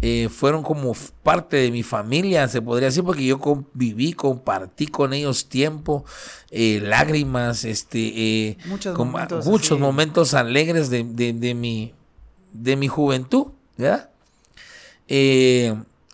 eh, 0.00 0.28
fueron 0.28 0.62
como 0.62 0.94
parte 1.24 1.56
de 1.56 1.72
mi 1.72 1.82
familia, 1.82 2.46
se 2.46 2.62
podría 2.62 2.86
decir, 2.86 3.02
porque 3.02 3.26
yo 3.26 3.40
conviví, 3.40 4.12
compartí 4.12 4.86
con 4.86 5.12
ellos 5.12 5.48
tiempo, 5.48 6.04
eh, 6.52 6.80
lágrimas, 6.80 7.64
este, 7.64 8.12
eh, 8.48 8.58
muchos, 8.66 8.96
momentos, 8.96 9.46
muchos 9.46 9.78
momentos 9.80 10.34
alegres 10.34 10.88
de, 10.88 11.02
mi, 11.02 11.94
de 12.52 12.76
mi 12.76 12.86
juventud, 12.86 13.48
¿verdad? 13.76 14.10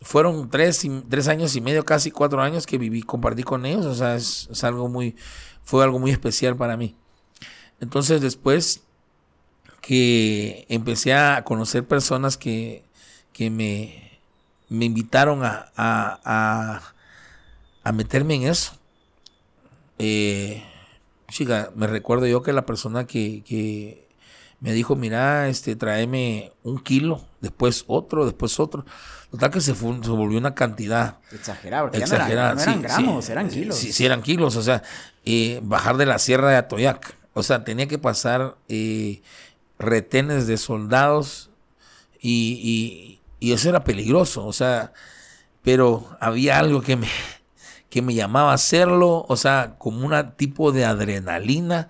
fueron 0.00 0.48
tres, 0.48 0.86
tres 1.10 1.28
años 1.28 1.54
y 1.56 1.60
medio, 1.60 1.84
casi 1.84 2.10
cuatro 2.10 2.40
años 2.40 2.66
que 2.66 2.78
viví, 2.78 3.02
compartí 3.02 3.42
con 3.42 3.66
ellos, 3.66 3.84
o 3.84 3.94
sea, 3.94 4.14
es, 4.16 4.48
es 4.50 4.64
algo 4.64 4.88
muy, 4.88 5.14
fue 5.64 5.82
algo 5.84 5.98
muy 5.98 6.10
especial 6.10 6.56
para 6.56 6.76
mí. 6.76 6.94
Entonces 7.80 8.20
después 8.20 8.82
que 9.80 10.64
empecé 10.68 11.12
a 11.14 11.42
conocer 11.44 11.86
personas 11.86 12.36
que 12.36 12.84
que 13.34 13.50
me, 13.50 14.20
me 14.70 14.86
invitaron 14.86 15.44
a, 15.44 15.70
a, 15.76 16.80
a, 17.82 17.92
meterme 17.92 18.36
en 18.36 18.44
eso. 18.44 18.72
Eh, 19.98 20.62
chica, 21.28 21.70
me 21.74 21.86
recuerdo 21.86 22.26
yo 22.26 22.42
que 22.42 22.54
la 22.54 22.64
persona 22.64 23.06
que, 23.06 23.42
que 23.44 24.08
me 24.60 24.72
dijo, 24.72 24.94
mira, 24.96 25.48
este, 25.48 25.76
tráeme 25.76 26.52
un 26.62 26.78
kilo, 26.78 27.24
después 27.40 27.84
otro, 27.88 28.24
después 28.24 28.58
otro. 28.60 28.86
Total 29.34 29.50
que 29.50 29.60
se, 29.60 29.74
fue, 29.74 29.98
se 30.00 30.10
volvió 30.10 30.38
una 30.38 30.54
cantidad. 30.54 31.18
Exagerada, 31.32 31.82
porque 31.82 31.98
exagerada. 31.98 32.54
no 32.54 32.62
eran, 32.62 32.82
gramos, 32.82 33.28
eran 33.28 33.48
kilos. 33.48 33.76
Sí, 33.76 33.92
sí, 33.92 34.06
eran 34.06 34.22
kilos, 34.22 34.54
o 34.54 34.62
sea, 34.62 34.84
eh, 35.24 35.58
bajar 35.64 35.96
de 35.96 36.06
la 36.06 36.20
sierra 36.20 36.50
de 36.50 36.56
Atoyac. 36.56 37.16
O 37.32 37.42
sea, 37.42 37.64
tenía 37.64 37.88
que 37.88 37.98
pasar 37.98 38.56
eh, 38.68 39.22
retenes 39.76 40.46
de 40.46 40.56
soldados 40.56 41.50
y, 42.20 43.20
y 43.40 43.52
eso 43.52 43.68
era 43.68 43.82
peligroso, 43.82 44.46
o 44.46 44.52
sea, 44.52 44.92
pero 45.62 46.16
había 46.20 46.60
algo 46.60 46.80
que 46.80 46.94
me, 46.94 47.08
que 47.90 48.02
me 48.02 48.14
llamaba 48.14 48.52
a 48.52 48.54
hacerlo, 48.54 49.26
o 49.28 49.36
sea, 49.36 49.74
como 49.78 50.06
un 50.06 50.32
tipo 50.36 50.70
de 50.70 50.84
adrenalina 50.84 51.88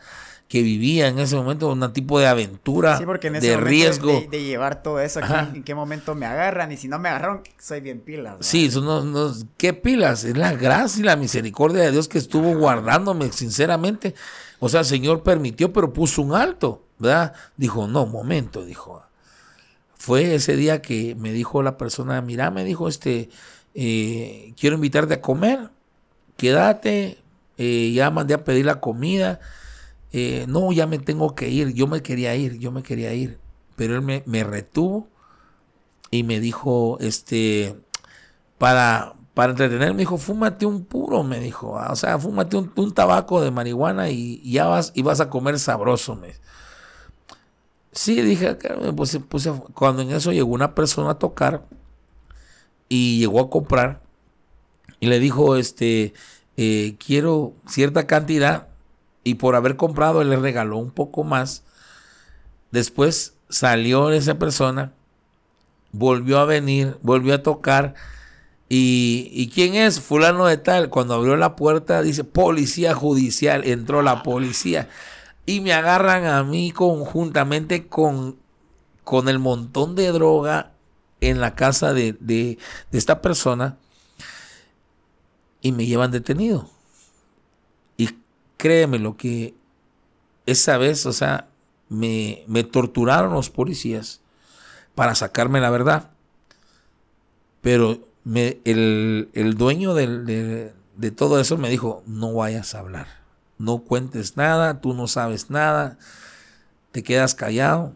que 0.48 0.62
vivía 0.62 1.08
en 1.08 1.18
ese 1.18 1.36
momento, 1.36 1.72
un 1.72 1.92
tipo 1.92 2.20
de 2.20 2.26
aventura, 2.26 2.98
sí, 2.98 3.04
porque 3.06 3.28
en 3.28 3.36
ese 3.36 3.48
de 3.48 3.56
riesgo. 3.56 4.24
De, 4.30 4.44
llevar 4.44 4.82
todo 4.82 5.00
eso, 5.00 5.20
aquí, 5.22 5.56
en 5.56 5.64
qué 5.64 5.74
momento 5.74 6.14
me 6.14 6.26
agarran, 6.26 6.70
y 6.70 6.76
si 6.76 6.86
no 6.86 6.98
me 6.98 7.08
agarraron, 7.08 7.42
soy 7.58 7.80
bien 7.80 8.00
pilas. 8.00 8.36
Sí, 8.40 8.70
no, 8.74 9.02
no, 9.02 9.32
¿qué 9.56 9.72
pilas? 9.72 10.24
Es 10.24 10.36
la 10.36 10.52
gracia 10.52 11.00
y 11.00 11.04
la 11.04 11.16
misericordia 11.16 11.82
de 11.82 11.90
Dios 11.90 12.08
que 12.08 12.18
estuvo 12.18 12.54
guardándome, 12.56 13.32
sinceramente. 13.32 14.14
O 14.60 14.68
sea, 14.68 14.80
el 14.80 14.86
Señor 14.86 15.22
permitió, 15.22 15.72
pero 15.72 15.92
puso 15.92 16.22
un 16.22 16.34
alto, 16.34 16.84
¿verdad? 16.98 17.32
Dijo, 17.56 17.88
no, 17.88 18.06
momento, 18.06 18.64
dijo, 18.64 19.02
fue 20.04 20.34
ese 20.34 20.54
día 20.56 20.82
que 20.82 21.14
me 21.14 21.32
dijo 21.32 21.62
la 21.62 21.78
persona, 21.78 22.20
mira, 22.20 22.50
me 22.50 22.64
dijo, 22.64 22.88
este, 22.88 23.30
eh, 23.74 24.52
quiero 24.60 24.76
invitarte 24.76 25.14
a 25.14 25.20
comer, 25.22 25.70
quédate, 26.36 27.18
eh, 27.56 27.92
ya 27.94 28.10
mandé 28.10 28.34
a 28.34 28.44
pedir 28.44 28.66
la 28.66 28.80
comida, 28.80 29.40
eh, 30.16 30.46
no, 30.46 30.70
ya 30.70 30.86
me 30.86 31.00
tengo 31.00 31.34
que 31.34 31.48
ir, 31.48 31.74
yo 31.74 31.88
me 31.88 32.00
quería 32.00 32.36
ir, 32.36 32.60
yo 32.60 32.70
me 32.70 32.84
quería 32.84 33.12
ir, 33.14 33.40
pero 33.74 33.96
él 33.96 34.22
me, 34.24 34.44
retuvo 34.44 35.08
y 36.12 36.22
me 36.22 36.38
dijo, 36.38 36.98
este, 37.00 37.74
para, 38.56 39.16
para 39.34 39.50
entretenerme, 39.50 39.94
me 39.94 40.02
dijo, 40.02 40.16
fúmate 40.16 40.66
un 40.66 40.84
puro, 40.84 41.24
me 41.24 41.40
dijo, 41.40 41.76
ah, 41.80 41.90
o 41.90 41.96
sea, 41.96 42.16
fúmate 42.16 42.56
un, 42.56 42.70
un 42.76 42.94
tabaco 42.94 43.40
de 43.40 43.50
marihuana 43.50 44.08
y, 44.08 44.40
ya 44.48 44.66
vas, 44.66 44.92
y 44.94 45.02
vas 45.02 45.18
a 45.18 45.28
comer 45.28 45.58
sabroso, 45.58 46.14
me 46.14 46.34
Sí, 47.90 48.22
dije, 48.22 48.56
me 48.80 48.92
puse, 48.92 49.20
cuando 49.74 50.02
en 50.02 50.12
eso 50.12 50.30
llegó 50.30 50.52
una 50.52 50.76
persona 50.76 51.10
a 51.10 51.18
tocar 51.18 51.66
y 52.88 53.18
llegó 53.18 53.40
a 53.40 53.50
comprar 53.50 54.00
y 55.00 55.08
le 55.08 55.18
dijo, 55.18 55.56
este, 55.56 56.14
eh, 56.56 56.94
quiero 57.04 57.54
cierta 57.66 58.06
cantidad 58.06 58.68
y 59.24 59.34
por 59.34 59.56
haber 59.56 59.76
comprado 59.76 60.22
él 60.22 60.30
le 60.30 60.36
regaló 60.36 60.78
un 60.78 60.90
poco 60.90 61.24
más. 61.24 61.64
Después 62.70 63.34
salió 63.48 64.10
esa 64.10 64.38
persona, 64.38 64.92
volvió 65.92 66.38
a 66.38 66.44
venir, 66.44 66.98
volvió 67.02 67.34
a 67.34 67.42
tocar. 67.42 67.94
Y, 68.68 69.28
¿Y 69.32 69.48
quién 69.48 69.74
es? 69.74 70.00
Fulano 70.00 70.46
de 70.46 70.56
tal. 70.56 70.90
Cuando 70.90 71.14
abrió 71.14 71.36
la 71.36 71.56
puerta 71.56 72.02
dice, 72.02 72.24
policía 72.24 72.94
judicial, 72.94 73.64
entró 73.64 74.02
la 74.02 74.22
policía 74.22 74.88
y 75.46 75.60
me 75.60 75.72
agarran 75.72 76.26
a 76.26 76.42
mí 76.42 76.70
conjuntamente 76.70 77.86
con, 77.86 78.36
con 79.04 79.28
el 79.28 79.38
montón 79.38 79.94
de 79.94 80.10
droga 80.10 80.72
en 81.20 81.40
la 81.40 81.54
casa 81.54 81.92
de, 81.92 82.14
de, 82.20 82.58
esta 82.92 83.20
persona 83.20 83.76
y 85.60 85.72
me 85.72 85.86
llevan 85.86 86.10
detenido. 86.10 86.70
Créeme 88.64 88.98
lo 88.98 89.16
que 89.18 89.54
esa 90.46 90.78
vez, 90.78 91.04
o 91.04 91.12
sea, 91.12 91.48
me, 91.90 92.44
me 92.46 92.64
torturaron 92.64 93.34
los 93.34 93.50
policías 93.50 94.22
para 94.94 95.14
sacarme 95.14 95.60
la 95.60 95.68
verdad. 95.68 96.10
Pero 97.60 98.08
me, 98.24 98.60
el, 98.64 99.28
el, 99.34 99.54
dueño 99.54 99.94
de, 99.94 100.72
de 100.96 101.10
todo 101.10 101.40
eso 101.40 101.58
me 101.58 101.68
dijo, 101.68 102.02
no 102.06 102.32
vayas 102.32 102.74
a 102.74 102.78
hablar 102.78 103.24
no 103.58 103.78
cuentes 103.78 104.36
nada, 104.36 104.80
tú 104.80 104.94
no 104.94 105.06
sabes 105.06 105.50
nada, 105.50 105.98
te 106.92 107.02
quedas 107.02 107.34
callado. 107.34 107.94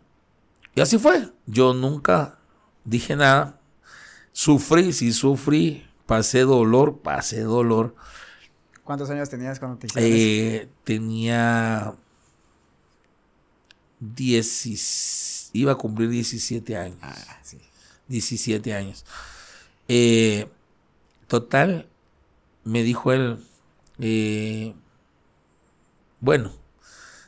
Y 0.75 0.81
así 0.81 0.99
fue. 0.99 1.31
Yo 1.47 1.75
nunca 1.75 2.39
dije 2.85 3.17
nada. 3.17 3.59
Sufrí, 4.33 4.93
sí 4.93 5.13
sufrí, 5.13 5.87
pasé 6.07 6.41
dolor, 6.41 6.99
pasé 6.99 7.43
dolor. 7.43 7.95
¿Cuántos 8.89 9.11
años 9.11 9.29
tenías 9.29 9.59
cuando 9.59 9.77
te 9.77 9.87
hicieron 9.87 10.11
eh, 10.11 10.67
Tenía 10.83 11.95
10, 14.01 15.51
iba 15.53 15.73
a 15.73 15.75
cumplir 15.75 16.09
17 16.09 16.75
años. 16.75 16.97
Ah, 17.03 17.39
sí. 17.43 17.59
17 18.07 18.73
años. 18.73 19.05
Eh, 19.89 20.49
total, 21.27 21.87
me 22.65 22.83
dijo 22.83 23.13
él, 23.13 23.45
eh, 23.99 24.73
bueno, 26.21 26.51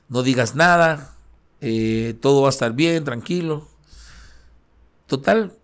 no 0.09 0.23
digas 0.23 0.55
nada, 0.55 1.15
eh, 1.61 2.17
todo 2.23 2.41
va 2.41 2.49
a 2.49 2.57
estar 2.57 2.73
bien, 2.73 3.05
tranquilo. 3.05 3.69
Total, 5.07 5.55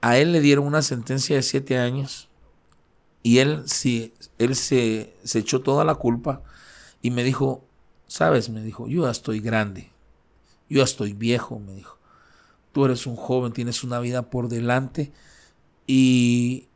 a 0.00 0.18
él 0.18 0.32
le 0.32 0.40
dieron 0.40 0.66
una 0.66 0.82
sentencia 0.82 1.36
de 1.36 1.42
siete 1.44 1.78
años 1.78 2.28
y 3.22 3.38
él, 3.38 3.62
sí, 3.66 4.14
él 4.38 4.54
se, 4.56 5.14
se 5.24 5.40
echó 5.40 5.60
toda 5.60 5.84
la 5.84 5.96
culpa 5.96 6.42
y 7.02 7.10
me 7.10 7.24
dijo, 7.24 7.64
sabes, 8.06 8.48
me 8.48 8.62
dijo, 8.62 8.88
yo 8.88 9.04
ya 9.04 9.10
estoy 9.10 9.40
grande, 9.40 9.90
yo 10.68 10.78
ya 10.78 10.84
estoy 10.84 11.12
viejo, 11.12 11.58
me 11.58 11.74
dijo, 11.74 11.98
tú 12.72 12.84
eres 12.84 13.06
un 13.06 13.16
joven, 13.16 13.52
tienes 13.52 13.84
una 13.84 14.00
vida 14.00 14.30
por 14.30 14.48
delante 14.48 15.12
y, 15.86 16.68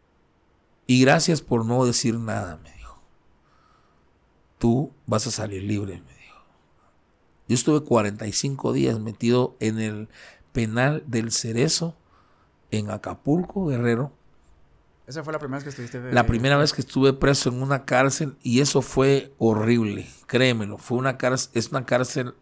y 0.86 1.00
gracias 1.00 1.40
por 1.40 1.64
no 1.64 1.84
decir 1.84 2.18
nada, 2.18 2.58
me 2.62 2.72
tú 4.62 4.92
vas 5.06 5.26
a 5.26 5.32
salir 5.32 5.64
libre, 5.64 5.94
me 5.94 6.12
dijo. 6.12 6.40
Yo 7.48 7.56
estuve 7.56 7.80
45 7.80 8.72
días 8.72 9.00
metido 9.00 9.56
en 9.58 9.80
el 9.80 10.08
penal 10.52 11.02
del 11.08 11.32
Cerezo, 11.32 11.96
en 12.70 12.88
Acapulco, 12.88 13.66
Guerrero. 13.66 14.12
¿Esa 15.06 15.24
fue 15.24 15.32
la 15.32 15.38
primera 15.38 15.56
vez 15.56 15.64
que 15.64 15.70
estuviste? 15.70 16.12
La 16.12 16.26
primera 16.26 16.56
vez 16.56 16.72
que 16.72 16.80
estuve 16.80 17.12
preso 17.12 17.48
en 17.48 17.60
una 17.62 17.84
cárcel 17.84 18.36
y 18.42 18.60
eso 18.60 18.82
fue 18.82 19.32
horrible, 19.38 20.08
créemelo. 20.26 20.78
Fue 20.78 20.98
una 20.98 21.18
cárcel, 21.18 21.50
es 21.54 21.70
una 21.70 21.84
cárcel 21.84 22.34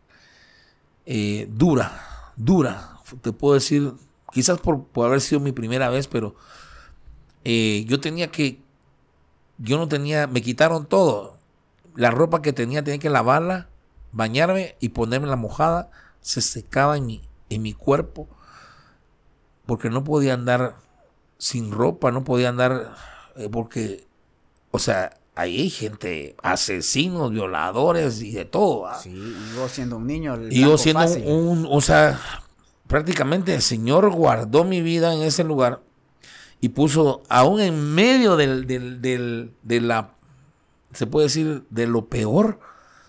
eh, 1.07 1.49
dura, 1.51 2.33
dura. 2.37 2.99
Te 3.23 3.33
puedo 3.33 3.55
decir, 3.55 3.95
quizás 4.33 4.61
por, 4.61 4.87
haber 4.97 5.21
sido 5.21 5.41
mi 5.41 5.53
primera 5.53 5.89
vez, 5.89 6.07
pero 6.07 6.35
eh, 7.45 7.85
yo 7.89 7.99
tenía 7.99 8.31
que, 8.31 8.61
yo 9.59 9.79
no 9.79 9.89
tenía, 9.89 10.27
me 10.27 10.43
quitaron 10.43 10.87
todo 10.87 11.41
la 11.95 12.11
ropa 12.11 12.43
que 12.43 12.53
tenía 12.53 12.85
tenía 12.85 12.99
que 12.99 13.11
lavarla, 13.11 13.69
bañarme 14.13 14.77
y 14.81 14.91
ponerme 14.91 15.29
la 15.29 15.37
mojada. 15.37 15.91
Se 16.21 16.41
secaba 16.41 16.97
en 16.97 17.07
mi, 17.07 17.23
en 17.49 17.63
mi 17.63 17.73
cuerpo 17.73 18.29
porque 19.67 19.91
no 19.91 20.05
podía 20.05 20.35
andar 20.35 20.77
sin 21.41 21.73
ropa, 21.73 22.13
no 22.13 22.23
podía 22.23 22.51
andar 22.51 22.95
eh, 23.37 23.49
porque, 23.51 24.07
o 24.71 24.79
sea, 24.79 25.19
ahí 25.35 25.63
hay 25.63 25.71
gente, 25.71 26.37
asesinos, 26.43 27.33
violadores 27.33 28.21
y 28.21 28.33
de 28.33 28.45
todo. 28.45 28.89
Sí, 29.03 29.11
y 29.11 29.57
yo 29.57 29.69
siendo 29.69 29.97
un 29.97 30.07
niño. 30.07 30.39
Y 30.51 30.61
yo 30.61 30.77
siendo 30.77 31.07
un, 31.25 31.67
o 31.69 31.81
sea, 31.81 32.21
prácticamente 32.87 33.55
el 33.55 33.63
Señor 33.63 34.11
guardó 34.11 34.65
mi 34.65 34.83
vida 34.83 35.15
en 35.15 35.23
ese 35.23 35.43
lugar 35.43 35.81
y 36.61 36.69
puso 36.69 37.23
aún 37.31 37.61
en 37.61 37.95
medio 37.95 38.37
del, 38.37 38.67
del, 38.67 39.01
del, 39.01 39.55
de 39.63 39.81
la, 39.81 40.11
se 40.93 41.07
puede 41.07 41.29
decir, 41.29 41.65
de 41.71 41.87
lo 41.87 42.07
peor, 42.07 42.61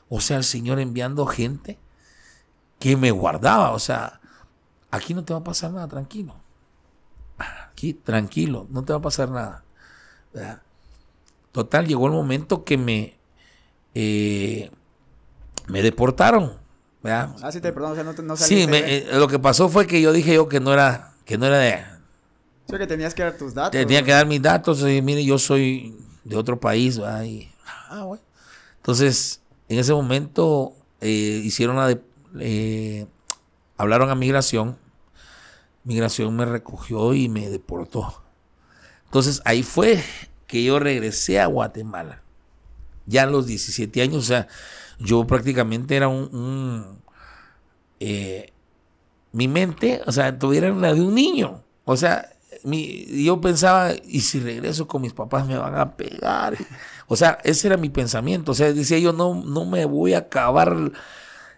o 0.08 0.22
sea, 0.22 0.38
el 0.38 0.46
Señor 0.46 0.80
enviando 0.80 1.26
gente 1.26 1.78
que 2.80 2.96
me 2.96 3.12
guardaba, 3.12 3.72
o 3.72 3.80
sea, 3.80 4.22
aquí 4.90 5.14
no 5.14 5.26
te 5.26 5.34
va 5.34 5.40
a 5.40 5.44
pasar 5.44 5.72
nada, 5.72 5.90
tranquilo. 5.90 6.41
Aquí, 7.72 7.94
tranquilo, 7.94 8.68
no 8.70 8.84
te 8.84 8.94
va 8.94 9.00
a 9.00 9.02
pasar 9.02 9.30
nada. 9.30 9.64
Total, 11.52 11.88
llegó 11.88 12.06
el 12.08 12.14
momento 12.14 12.64
que 12.64 12.78
me, 12.78 13.18
eh, 13.94 14.72
me 15.68 15.82
deportaron. 15.82 16.60
Ah, 17.04 17.34
sí, 17.52 17.60
te 17.60 17.74
perdón, 17.74 17.94
o 17.94 17.96
sea, 17.96 18.04
no, 18.04 18.14
no 18.14 18.38
Sí, 18.38 18.68
eh, 18.70 19.10
lo 19.14 19.28
que 19.28 19.40
pasó 19.40 19.70
fue 19.70 19.88
que 19.88 20.02
yo 20.02 20.14
dije 20.14 20.36
yo 20.36 20.48
que 20.48 20.60
no 20.60 20.72
era, 20.72 21.14
que 21.26 21.38
no 21.38 21.48
era 21.48 21.58
de, 21.58 21.84
que 22.78 22.88
tenías 22.88 23.14
que 23.14 23.24
dar 23.24 23.38
tus 23.38 23.54
datos. 23.54 23.72
Tenía 23.72 24.04
que 24.04 24.12
dar 24.12 24.26
mis 24.26 24.42
datos. 24.42 24.82
Y 24.88 25.02
mire, 25.02 25.24
yo 25.24 25.38
soy 25.38 25.96
de 26.24 26.36
otro 26.36 26.60
país. 26.60 27.00
ah, 27.04 28.04
bueno. 28.06 28.24
Entonces, 28.78 29.42
en 29.70 29.80
ese 29.80 29.94
momento 29.94 30.74
eh, 31.00 31.42
hicieron 31.44 31.76
la 31.76 31.98
eh, 32.40 33.06
hablaron 33.78 34.10
a 34.10 34.16
migración. 34.16 34.78
Migración 35.84 36.36
me 36.36 36.46
recogió 36.46 37.14
y 37.14 37.30
me 37.30 37.50
deportó. 37.50 38.24
Entonces 39.06 39.42
ahí 39.46 39.64
fue 39.64 40.04
que 40.48 40.64
yo 40.64 40.80
regresé 40.80 41.40
a 41.40 41.48
Guatemala. 41.48 42.22
Ya 43.06 43.24
a 43.24 43.26
los 43.26 43.48
17 43.48 44.02
años, 44.02 44.18
o 44.18 44.28
sea, 44.28 44.48
yo 45.00 45.26
prácticamente 45.26 45.96
era 45.96 46.08
un... 46.08 47.02
Eh, 48.00 48.54
mi 49.32 49.48
mente, 49.48 50.02
o 50.06 50.12
sea, 50.12 50.38
tuviera 50.38 50.70
la 50.70 50.94
de 50.94 51.02
un 51.02 51.16
niño. 51.16 51.64
O 51.86 51.96
sea, 51.98 52.30
yo 52.64 53.42
pensaba, 53.42 53.92
¿y 54.04 54.22
si 54.22 54.40
regreso 54.40 54.88
con 54.88 55.02
mis 55.02 55.14
papás 55.14 55.48
me 55.48 55.58
van 55.58 55.76
a 55.76 55.96
pegar? 55.96 56.56
O 57.08 57.16
sea, 57.16 57.40
ese 57.44 57.68
era 57.68 57.78
mi 57.78 57.90
pensamiento. 57.90 58.52
O 58.52 58.56
sea, 58.56 58.72
decía 58.74 59.00
yo, 59.00 59.14
no, 59.14 59.36
no 59.36 59.66
me 59.66 59.86
voy 59.86 60.14
a 60.14 60.20
acabar 60.20 60.76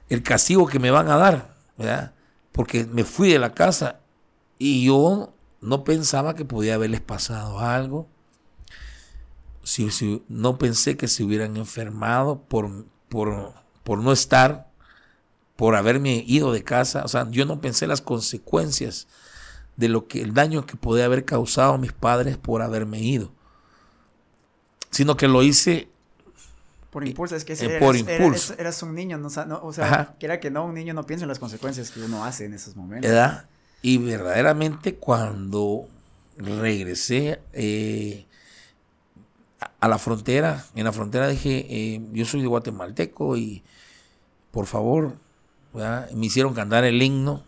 el 0.10 0.24
castigo 0.24 0.68
que 0.68 0.80
me 0.80 0.92
van 0.92 1.10
a 1.10 1.18
dar, 1.18 1.56
¿verdad? 1.78 2.14
Porque 2.52 2.86
me 2.86 3.04
fui 3.04 3.32
de 3.32 3.40
la 3.40 3.54
casa 3.54 4.00
y 4.58 4.86
yo 4.86 5.34
no 5.62 5.84
pensaba 5.84 6.36
que 6.36 6.46
podía 6.46 6.76
haberles 6.76 7.02
pasado 7.02 7.60
algo. 7.60 8.08
Si, 9.64 9.92
si, 9.92 10.24
no 10.28 10.58
pensé 10.58 10.98
que 10.98 11.08
se 11.08 11.24
hubieran 11.24 11.58
enfermado 11.58 12.42
por, 12.42 12.86
por, 13.10 13.54
por 13.84 14.00
no 14.00 14.12
estar, 14.12 14.68
por 15.56 15.76
haberme 15.76 16.24
ido 16.28 16.52
de 16.52 16.64
casa. 16.64 17.04
O 17.06 17.08
sea, 17.08 17.30
yo 17.30 17.46
no 17.46 17.62
pensé 17.62 17.88
las 17.88 18.02
consecuencias 18.02 19.08
de 19.78 19.90
lo 19.90 20.08
que 20.08 20.22
el 20.22 20.34
daño 20.34 20.66
que 20.66 20.76
podía 20.76 21.06
haber 21.06 21.26
causado 21.26 21.74
a 21.74 21.78
mis 21.78 21.94
padres 21.94 22.38
por 22.38 22.62
haberme 22.62 23.00
ido. 23.00 23.32
Sino 24.92 25.18
que 25.18 25.28
lo 25.28 25.42
hice 25.42 25.90
por 26.94 27.08
impulso, 27.08 27.36
es 27.36 27.44
que 27.44 27.54
eh, 27.54 27.80
por 27.80 27.96
impulso. 27.96 28.54
Eras, 28.56 28.84
un 28.84 28.94
niño, 28.94 29.18
no, 29.18 29.28
o 29.64 29.74
sea, 29.74 30.16
que 30.20 30.28
era 30.28 30.40
que 30.40 30.52
no, 30.52 30.64
un 30.66 30.76
niño 30.76 30.94
no 30.94 31.08
piensa 31.08 31.24
en 31.24 31.30
las 31.30 31.40
consecuencias 31.40 31.90
que 31.90 32.00
uno 32.00 32.24
hace 32.24 32.46
en 32.46 32.54
esos 32.54 32.76
momentos. 32.76 33.10
Y 33.84 33.98
verdaderamente 33.98 34.96
cuando 34.96 35.90
regresé 36.38 37.42
eh, 37.52 38.26
a 39.80 39.88
la 39.90 39.98
frontera, 40.00 40.66
en 40.74 40.86
la 40.86 40.94
frontera 40.94 41.28
dije, 41.28 41.68
eh, 41.70 42.02
yo 42.14 42.26
soy 42.26 42.42
de 42.42 42.48
guatemalteco 42.48 43.36
y 43.36 43.62
por 44.52 44.68
favor, 44.68 45.18
me 45.74 46.26
hicieron 46.26 46.54
cantar 46.54 46.86
el 46.86 47.02
himno 47.02 47.44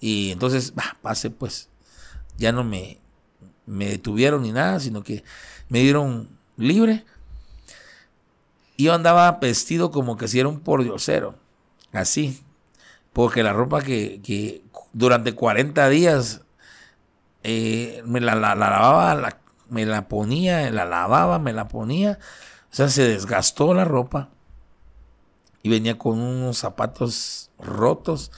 y 0.00 0.32
entonces, 0.32 0.74
bah, 0.74 0.96
pase 1.00 1.30
pues, 1.30 1.68
ya 2.36 2.50
no 2.50 2.64
me, 2.64 2.98
me 3.66 3.86
detuvieron 3.86 4.42
ni 4.42 4.50
nada, 4.50 4.80
sino 4.80 5.04
que 5.04 5.22
me 5.68 5.80
dieron 5.80 6.28
libre. 6.56 7.04
Y 8.76 8.84
yo 8.84 8.94
andaba 8.94 9.30
vestido 9.32 9.92
como 9.92 10.16
que 10.16 10.26
si 10.26 10.40
era 10.40 10.48
un 10.48 10.58
pordiosero, 10.58 11.36
así, 11.92 12.42
porque 13.16 13.42
la 13.42 13.54
ropa 13.54 13.80
que, 13.80 14.62
durante 14.92 15.34
40 15.34 15.88
días 15.88 16.42
eh, 17.44 18.02
me 18.04 18.20
la, 18.20 18.34
lavaba, 18.34 19.38
me 19.70 19.86
la 19.86 20.06
ponía, 20.06 20.70
la 20.70 20.84
lavaba, 20.84 21.38
me 21.38 21.54
la 21.54 21.66
ponía, 21.66 22.18
o 22.70 22.76
sea, 22.76 22.90
se 22.90 23.08
desgastó 23.08 23.72
la 23.72 23.86
ropa 23.86 24.28
y 25.62 25.70
venía 25.70 25.96
con 25.96 26.18
unos 26.18 26.58
zapatos 26.58 27.50
rotos 27.58 28.32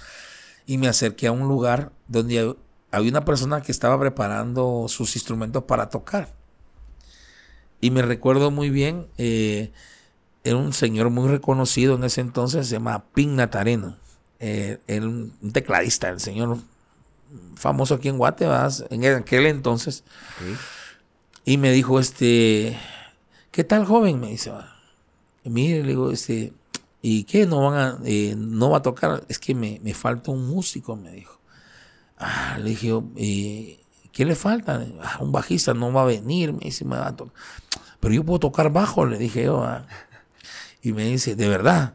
y 0.65 0.79
me 0.79 0.87
acerqué 0.87 1.27
a 1.27 1.33
un 1.33 1.49
lugar 1.49 1.91
donde 2.07 2.55
había 2.93 3.11
una 3.11 3.25
persona 3.25 3.63
que 3.63 3.73
estaba 3.73 3.99
preparando 3.99 4.87
sus 4.87 5.17
instrumentos 5.17 5.65
para 5.65 5.89
tocar. 5.89 6.37
Y 7.81 7.91
me 7.91 8.03
recuerdo 8.03 8.53
muy 8.53 8.71
bien, 8.71 9.09
eh, 9.19 9.73
era 10.45 10.55
un 10.55 10.73
señor 10.73 11.11
muy 11.11 11.29
reconocido 11.29 11.97
en 11.97 12.05
ese 12.05 12.21
entonces, 12.21 12.69
se 12.69 12.75
llama 12.75 13.07
Pin 13.13 13.35
Natareno. 13.35 13.97
Eh, 14.41 14.79
un 14.89 15.53
tecladista, 15.53 16.09
el 16.09 16.21
señor 16.21 16.59
famoso 17.57 17.95
aquí 17.95 18.09
en 18.09 18.19
Guatemala, 18.19 18.71
en 18.91 19.05
aquel 19.05 19.47
entonces. 19.47 20.05
Y 21.45 21.57
me 21.59 21.73
dijo, 21.73 21.99
este, 21.99 22.79
¿qué 23.51 23.65
tal 23.65 23.85
joven? 23.85 24.21
Me 24.21 24.29
dice, 24.29 24.53
mire, 25.45 25.83
le 25.83 25.89
digo, 25.89 26.11
este, 26.11 26.53
¿Y 27.01 27.25
qué? 27.25 27.47
¿No, 27.47 27.63
van 27.71 27.79
a, 27.79 27.99
eh, 28.05 28.35
no 28.37 28.71
va 28.71 28.79
a 28.79 28.83
tocar? 28.83 29.25
Es 29.29 29.39
que 29.39 29.55
me, 29.55 29.79
falta 29.95 30.31
un 30.31 30.49
músico, 30.49 30.97
me 30.97 31.13
dijo. 31.13 31.41
Ah, 32.19 32.59
le 32.59 32.71
dije, 32.71 32.93
eh, 33.17 33.81
¿qué 34.13 34.25
le 34.25 34.35
falta? 34.35 34.85
Ah, 35.03 35.19
un 35.21 35.31
bajista 35.31 35.75
no 35.75 35.93
va 35.93 36.03
a 36.03 36.07
venir, 36.07 36.53
me 36.53 36.61
dice, 36.61 36.85
me 36.85 36.97
va 36.97 37.09
a 37.09 37.17
tocar. 37.17 37.35
Pero 38.01 38.15
yo 38.15 38.25
puedo 38.25 38.41
tocar 38.41 38.73
bajo, 38.73 39.07
le 39.07 39.19
dije 39.19 39.45
yo. 39.45 39.63
Ah. 39.63 39.87
Y 40.83 40.93
me 40.93 41.05
dice, 41.05 41.37
¿de 41.37 41.49
verdad? 41.49 41.95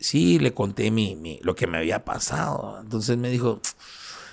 Sí, 0.00 0.38
le 0.38 0.52
conté 0.52 0.90
mi, 0.90 1.38
lo 1.42 1.54
que 1.54 1.66
me 1.66 1.78
había 1.78 2.04
pasado. 2.04 2.78
Entonces 2.80 3.16
me 3.16 3.28
dijo, 3.28 3.60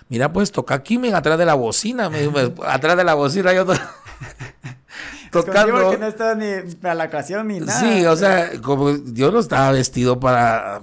mira, 0.10 0.34
pues 0.34 0.52
toca 0.52 0.76
aquí, 0.76 0.98
me 0.98 1.14
atrás 1.14 1.38
de 1.38 1.46
la 1.46 1.54
bocina. 1.54 2.10
Me 2.10 2.22
dijo, 2.22 2.34
atrás 2.66 2.98
de 2.98 3.04
la 3.04 3.14
bocina 3.14 3.54
yo... 3.54 3.66
tocando. 5.32 5.92
que 5.92 5.98
no 5.98 6.08
estaba 6.08 6.36
ni 6.36 6.74
para 6.76 6.96
la 6.96 7.04
ocasión 7.06 7.48
ni 7.48 7.60
nada. 7.60 7.80
Sí, 7.80 8.06
o 8.06 8.16
sea, 8.16 8.50
como 8.62 8.96
yo 9.06 9.32
no 9.32 9.40
estaba 9.40 9.72
vestido 9.72 10.20
para 10.20 10.82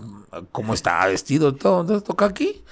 como 0.52 0.74
estaba 0.74 1.06
vestido 1.06 1.54
todo, 1.54 1.82
entonces 1.82 2.04
toca 2.04 2.26
aquí. 2.26 2.62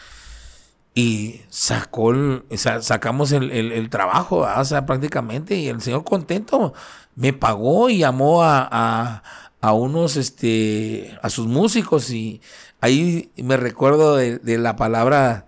Y 0.95 1.41
sacó 1.49 2.11
el, 2.11 2.45
sacamos 2.57 3.33
el, 3.33 3.89
trabajo, 3.89 4.47
o 4.47 4.65
sea, 4.65 4.85
prácticamente, 4.85 5.55
y 5.55 5.69
el 5.69 5.81
señor 5.81 6.05
contento 6.05 6.75
me 7.15 7.33
pagó 7.33 7.89
y 7.89 7.99
llamó 7.99 8.43
a, 8.43 8.69
a, 8.71 9.23
unos, 9.71 10.17
este, 10.17 11.17
a 11.23 11.31
sus 11.31 11.47
músicos, 11.47 12.11
y 12.11 12.41
ahí 12.81 13.31
me 13.37 13.57
recuerdo 13.57 14.17
de 14.17 14.59
la 14.59 14.75
palabra 14.75 15.47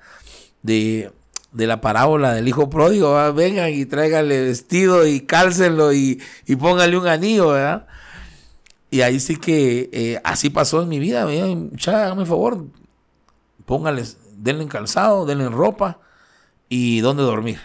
de 0.62 1.10
de 1.54 1.68
la 1.68 1.80
parábola 1.80 2.34
del 2.34 2.48
hijo 2.48 2.68
pródigo, 2.68 3.32
vengan 3.32 3.72
y 3.72 3.86
tráiganle 3.86 4.42
vestido 4.42 5.06
y 5.06 5.20
cálcenlo 5.20 5.92
y, 5.92 6.20
y 6.46 6.56
pónganle 6.56 6.98
un 6.98 7.06
anillo, 7.06 7.50
¿verdad? 7.50 7.86
Y 8.90 9.02
ahí 9.02 9.20
sí 9.20 9.36
que 9.36 9.88
eh, 9.92 10.20
así 10.24 10.50
pasó 10.50 10.82
en 10.82 10.88
mi 10.88 10.98
vida, 10.98 11.26
ya 11.76 12.06
hágame 12.06 12.26
favor, 12.26 12.66
pónganles, 13.66 14.18
denle 14.36 14.66
calzado, 14.66 15.26
denle 15.26 15.48
ropa 15.48 16.00
y 16.68 17.00
dónde 17.00 17.22
dormir. 17.22 17.60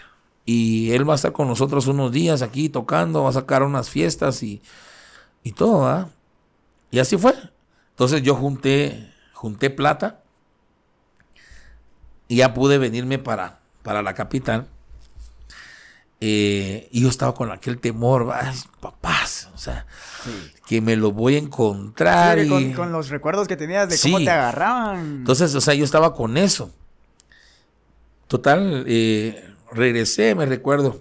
Y 0.46 0.92
él 0.92 1.08
va 1.08 1.14
a 1.14 1.16
estar 1.16 1.32
con 1.32 1.48
nosotros 1.48 1.88
unos 1.88 2.12
días 2.12 2.42
aquí 2.42 2.68
tocando, 2.68 3.24
va 3.24 3.30
a 3.30 3.34
sacar 3.34 3.64
unas 3.64 3.90
fiestas 3.90 4.42
y, 4.44 4.62
y 5.42 5.50
todo, 5.52 5.84
¿verdad? 5.84 6.08
Y 6.90 6.98
así 6.98 7.16
fue. 7.16 7.34
Entonces 7.90 8.22
yo 8.22 8.34
junté, 8.34 9.12
junté 9.32 9.70
plata 9.70 10.22
y 12.28 12.36
ya 12.36 12.54
pude 12.54 12.78
venirme 12.78 13.18
para, 13.18 13.60
para 13.82 14.02
la 14.02 14.14
capital. 14.14 14.66
Eh, 16.22 16.88
y 16.92 17.02
yo 17.02 17.08
estaba 17.08 17.34
con 17.34 17.50
aquel 17.50 17.78
temor, 17.78 18.30
papás, 18.80 19.48
o 19.54 19.58
sea, 19.58 19.86
que 20.66 20.82
me 20.82 20.94
lo 20.94 21.12
voy 21.12 21.36
a 21.36 21.38
encontrar. 21.38 22.38
y... 22.38 22.72
con, 22.74 22.92
los 22.92 23.08
recuerdos 23.08 23.48
que 23.48 23.56
tenías 23.56 23.88
de 23.88 23.98
cómo 23.98 24.18
te 24.18 24.30
agarraban. 24.30 25.00
Entonces, 25.00 25.54
o 25.54 25.60
sea, 25.62 25.72
yo 25.72 25.84
estaba 25.84 26.14
con 26.14 26.36
eso. 26.36 26.70
Total, 28.28 28.84
eh, 28.86 29.44
regresé, 29.72 30.34
me 30.34 30.44
recuerdo. 30.44 31.00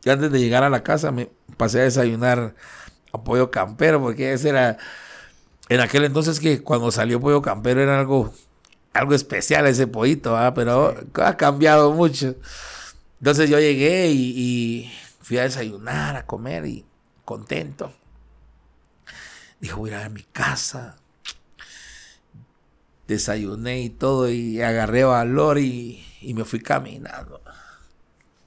Que 0.00 0.12
antes 0.12 0.30
de 0.30 0.38
llegar 0.38 0.62
a 0.62 0.70
la 0.70 0.84
casa 0.84 1.10
me 1.10 1.28
pasé 1.56 1.80
a 1.80 1.84
desayunar 1.84 2.54
pollo 3.24 3.50
campero, 3.50 4.00
porque 4.00 4.32
ese 4.32 4.50
era. 4.50 4.78
En 5.68 5.80
aquel 5.80 6.04
entonces 6.04 6.38
que 6.38 6.62
cuando 6.62 6.90
salió 6.90 7.20
pollo 7.20 7.42
campero 7.42 7.82
era 7.82 7.98
algo 7.98 8.32
algo 8.96 9.14
especial 9.14 9.66
ese 9.66 9.86
pollito, 9.86 10.36
pero 10.54 10.96
ha 11.14 11.36
cambiado 11.36 11.92
mucho. 11.92 12.34
Entonces 13.20 13.48
yo 13.50 13.58
llegué 13.58 14.08
y, 14.10 14.92
fui 15.20 15.38
a 15.38 15.42
desayunar, 15.42 16.16
a 16.16 16.26
comer 16.26 16.66
y 16.66 16.84
contento. 17.24 17.92
Dijo, 19.60 19.78
voy 19.78 19.90
a 19.90 20.00
ir 20.00 20.06
a 20.06 20.08
mi 20.08 20.22
casa. 20.22 20.96
Desayuné 23.06 23.80
y 23.82 23.90
todo 23.90 24.30
y 24.30 24.60
agarré 24.62 25.04
valor 25.04 25.58
y, 25.58 26.04
y 26.20 26.34
me 26.34 26.44
fui 26.44 26.60
caminando. 26.60 27.40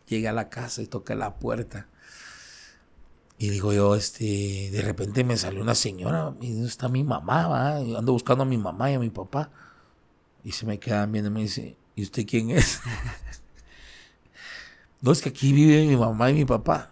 Llegué 0.08 0.28
a 0.28 0.34
la 0.34 0.50
casa 0.50 0.82
y 0.82 0.88
toqué 0.88 1.16
la 1.16 1.36
puerta. 1.36 1.88
Y 3.42 3.50
digo 3.52 3.72
yo, 3.72 3.96
este, 3.96 4.70
de 4.70 4.82
repente 4.82 5.24
me 5.24 5.38
salió 5.38 5.62
una 5.62 5.74
señora, 5.74 6.36
y 6.42 6.62
está 6.66 6.90
mi 6.90 7.06
mamá, 7.06 7.48
¿va? 7.48 7.78
ando 7.78 8.12
buscando 8.12 8.44
a 8.44 8.46
mi 8.46 8.58
mamá 8.58 8.92
y 8.92 8.96
a 8.96 9.00
mi 9.00 9.10
papá. 9.10 9.50
Y 10.44 10.52
se 10.52 10.66
me 10.66 10.78
quedan 10.78 11.14
viendo 11.14 11.30
y 11.30 11.34
me 11.34 11.42
dice, 11.44 11.78
¿y 11.96 12.04
usted 12.04 12.26
quién 12.28 12.50
es? 12.50 12.82
no, 15.02 15.14
es 15.14 15.22
que 15.22 15.30
aquí 15.30 15.54
vive 15.54 15.88
mi 15.88 15.96
mamá 15.96 16.30
y 16.32 16.34
mi 16.34 16.44
papá. 16.44 16.92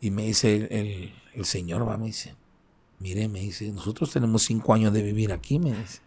Y 0.00 0.10
me 0.10 0.22
dice 0.22 0.68
el, 0.70 1.12
el, 1.34 1.44
señor, 1.44 1.86
va, 1.86 1.98
me 1.98 2.06
dice, 2.06 2.34
mire, 2.98 3.28
me 3.28 3.40
dice, 3.40 3.70
nosotros 3.72 4.10
tenemos 4.10 4.42
cinco 4.42 4.72
años 4.72 4.94
de 4.94 5.02
vivir 5.02 5.32
aquí, 5.34 5.58
me 5.58 5.72
dice. 5.72 6.00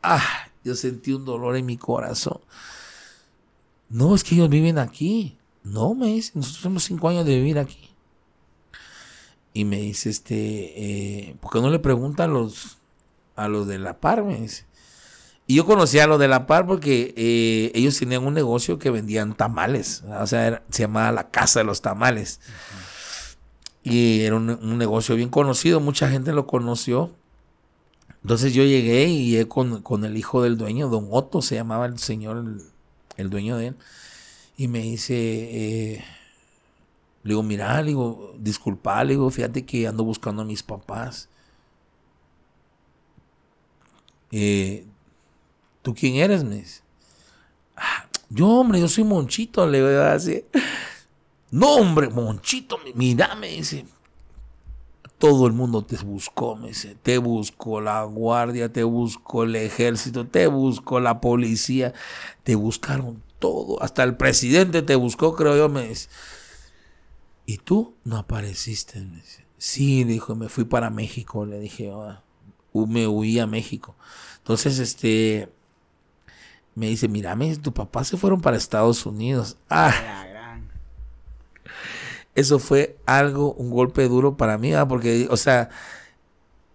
Ah, 0.00 0.46
yo 0.62 0.76
sentí 0.76 1.12
un 1.12 1.24
dolor 1.24 1.56
en 1.56 1.66
mi 1.66 1.76
corazón. 1.76 2.40
No, 3.88 4.14
es 4.14 4.22
que 4.22 4.36
ellos 4.36 4.48
viven 4.48 4.78
aquí. 4.78 5.38
No, 5.64 5.94
me 5.96 6.06
dice, 6.06 6.30
nosotros 6.36 6.62
tenemos 6.62 6.84
cinco 6.84 7.08
años 7.08 7.26
de 7.26 7.34
vivir 7.34 7.58
aquí. 7.58 7.83
Y 9.56 9.64
me 9.64 9.78
dice, 9.80 10.10
este, 10.10 10.34
eh, 10.36 11.36
¿por 11.40 11.52
qué 11.52 11.60
no 11.60 11.70
le 11.70 11.78
preguntan 11.78 12.30
a 12.30 12.34
los, 12.34 12.78
a 13.36 13.48
los 13.48 13.68
de 13.68 13.78
la 13.78 14.00
par? 14.00 14.24
Me 14.24 14.40
dice. 14.40 14.66
Y 15.46 15.56
yo 15.56 15.64
conocía 15.64 16.04
a 16.04 16.06
los 16.06 16.18
de 16.18 16.26
la 16.26 16.46
par 16.46 16.66
porque 16.66 17.14
eh, 17.16 17.70
ellos 17.74 17.98
tenían 17.98 18.26
un 18.26 18.34
negocio 18.34 18.78
que 18.78 18.90
vendían 18.90 19.34
tamales. 19.34 20.02
O 20.20 20.26
sea, 20.26 20.62
se 20.70 20.82
llamaba 20.82 21.12
la 21.12 21.30
Casa 21.30 21.60
de 21.60 21.64
los 21.64 21.82
Tamales. 21.82 22.40
Y 23.84 24.22
era 24.22 24.36
un, 24.36 24.78
negocio 24.78 25.14
bien 25.14 25.28
conocido, 25.28 25.78
mucha 25.78 26.08
gente 26.08 26.32
lo 26.32 26.46
conoció. 26.46 27.12
Entonces 28.22 28.54
yo 28.54 28.64
llegué 28.64 29.04
y 29.04 29.30
llegué 29.30 29.46
con, 29.46 30.04
el 30.04 30.16
hijo 30.16 30.42
del 30.42 30.56
dueño, 30.56 30.88
don 30.88 31.08
Otto 31.10 31.42
se 31.42 31.56
llamaba 31.56 31.84
el 31.84 31.98
señor, 31.98 32.42
el, 33.18 33.30
dueño 33.30 33.58
de 33.58 33.68
él. 33.68 33.76
Y 34.56 34.68
me 34.68 34.78
dice, 34.80 35.14
eh, 35.14 36.04
le 37.24 37.30
digo, 37.30 37.42
mira, 37.42 37.80
le 37.80 37.88
digo, 37.88 38.34
disculpa, 38.38 39.02
le 39.02 39.14
digo, 39.14 39.30
fíjate 39.30 39.64
que 39.64 39.86
ando 39.88 40.04
buscando 40.04 40.42
a 40.42 40.44
mis 40.44 40.62
papás. 40.62 41.30
Eh, 44.30 44.84
¿Tú 45.80 45.94
quién 45.94 46.16
eres? 46.16 46.44
Me 46.44 46.56
dice. 46.56 46.82
Ah, 47.76 48.06
yo, 48.28 48.46
hombre, 48.46 48.78
yo 48.78 48.88
soy 48.88 49.04
Monchito, 49.04 49.66
le 49.66 49.82
voy 49.82 49.94
a 49.94 50.12
decir. 50.12 50.44
No, 51.50 51.76
hombre, 51.76 52.10
Monchito, 52.10 52.78
mira, 52.94 53.34
me 53.36 53.48
dice. 53.48 53.86
Todo 55.18 55.46
el 55.46 55.54
mundo 55.54 55.82
te 55.82 55.96
buscó, 55.96 56.56
me 56.56 56.68
dice. 56.68 56.94
Te 57.02 57.16
buscó 57.16 57.80
la 57.80 58.02
guardia, 58.02 58.70
te 58.70 58.82
buscó 58.82 59.44
el 59.44 59.56
ejército, 59.56 60.26
te 60.26 60.46
buscó 60.46 61.00
la 61.00 61.22
policía, 61.22 61.94
te 62.42 62.54
buscaron 62.54 63.22
todo. 63.38 63.82
Hasta 63.82 64.02
el 64.02 64.16
presidente 64.16 64.82
te 64.82 64.96
buscó, 64.96 65.34
creo 65.34 65.56
yo, 65.56 65.70
me 65.70 65.88
dice. 65.88 66.10
¿Y 67.46 67.58
tú 67.58 67.94
no 68.04 68.16
apareciste? 68.16 69.06
Sí, 69.58 70.04
dijo, 70.04 70.34
me 70.34 70.48
fui 70.48 70.64
para 70.64 70.90
México. 70.90 71.44
Le 71.46 71.60
dije, 71.60 71.90
ah, 71.94 72.22
me 72.72 73.06
huí 73.06 73.38
a 73.38 73.46
México. 73.46 73.94
Entonces, 74.38 74.78
este, 74.78 75.48
me 76.74 76.88
dice, 76.88 77.08
mira, 77.08 77.36
tu 77.62 77.72
papá 77.72 78.04
se 78.04 78.16
fueron 78.16 78.40
para 78.40 78.56
Estados 78.56 79.06
Unidos. 79.06 79.56
Ah, 79.68 80.24
eso 82.34 82.58
fue 82.58 82.98
algo, 83.06 83.52
un 83.54 83.70
golpe 83.70 84.08
duro 84.08 84.36
para 84.36 84.58
mí, 84.58 84.72
porque, 84.88 85.28
o 85.30 85.36
sea, 85.36 85.70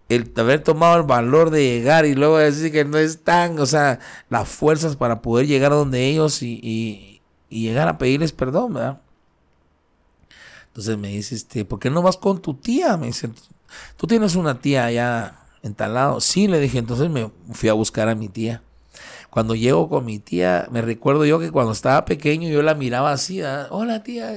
el 0.07 0.31
haber 0.37 0.63
tomado 0.63 0.97
el 0.97 1.03
valor 1.03 1.49
de 1.49 1.63
llegar 1.63 2.05
y 2.05 2.15
luego 2.15 2.37
decir 2.37 2.71
que 2.71 2.85
no 2.85 2.97
están, 2.97 3.59
o 3.59 3.65
sea, 3.65 3.99
las 4.29 4.47
fuerzas 4.47 4.95
para 4.95 5.21
poder 5.21 5.47
llegar 5.47 5.71
a 5.73 5.75
donde 5.75 6.07
ellos 6.07 6.41
y, 6.41 6.59
y, 6.63 7.21
y 7.49 7.63
llegar 7.63 7.87
a 7.87 7.97
pedirles 7.97 8.31
perdón, 8.31 8.73
¿verdad? 8.73 9.01
Entonces 10.69 10.97
me 10.97 11.09
dice, 11.09 11.35
este, 11.35 11.65
¿por 11.65 11.79
qué 11.79 11.89
no 11.89 12.01
vas 12.01 12.17
con 12.17 12.41
tu 12.41 12.53
tía? 12.53 12.95
Me 12.95 13.07
dice, 13.07 13.29
¿tú 13.97 14.07
tienes 14.07 14.35
una 14.35 14.61
tía 14.61 14.85
allá 14.85 15.35
en 15.63 15.73
tal 15.73 15.95
lado? 15.95 16.21
Sí, 16.21 16.47
le 16.47 16.59
dije, 16.59 16.77
entonces 16.77 17.09
me 17.09 17.31
fui 17.51 17.69
a 17.69 17.73
buscar 17.73 18.07
a 18.07 18.15
mi 18.15 18.29
tía. 18.29 18.61
Cuando 19.29 19.55
llego 19.55 19.89
con 19.89 20.05
mi 20.05 20.19
tía, 20.19 20.67
me 20.71 20.81
recuerdo 20.81 21.25
yo 21.25 21.39
que 21.39 21.51
cuando 21.51 21.71
estaba 21.71 22.05
pequeño 22.05 22.49
yo 22.49 22.61
la 22.61 22.75
miraba 22.75 23.11
así, 23.11 23.41
hola 23.69 24.03
tía. 24.03 24.35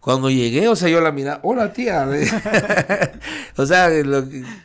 Cuando 0.00 0.30
llegué, 0.30 0.68
o 0.68 0.76
sea, 0.76 0.88
yo 0.88 1.00
la 1.00 1.12
miraba, 1.12 1.40
hola 1.42 1.72
tía. 1.72 2.08
o 3.56 3.66
sea, 3.66 3.90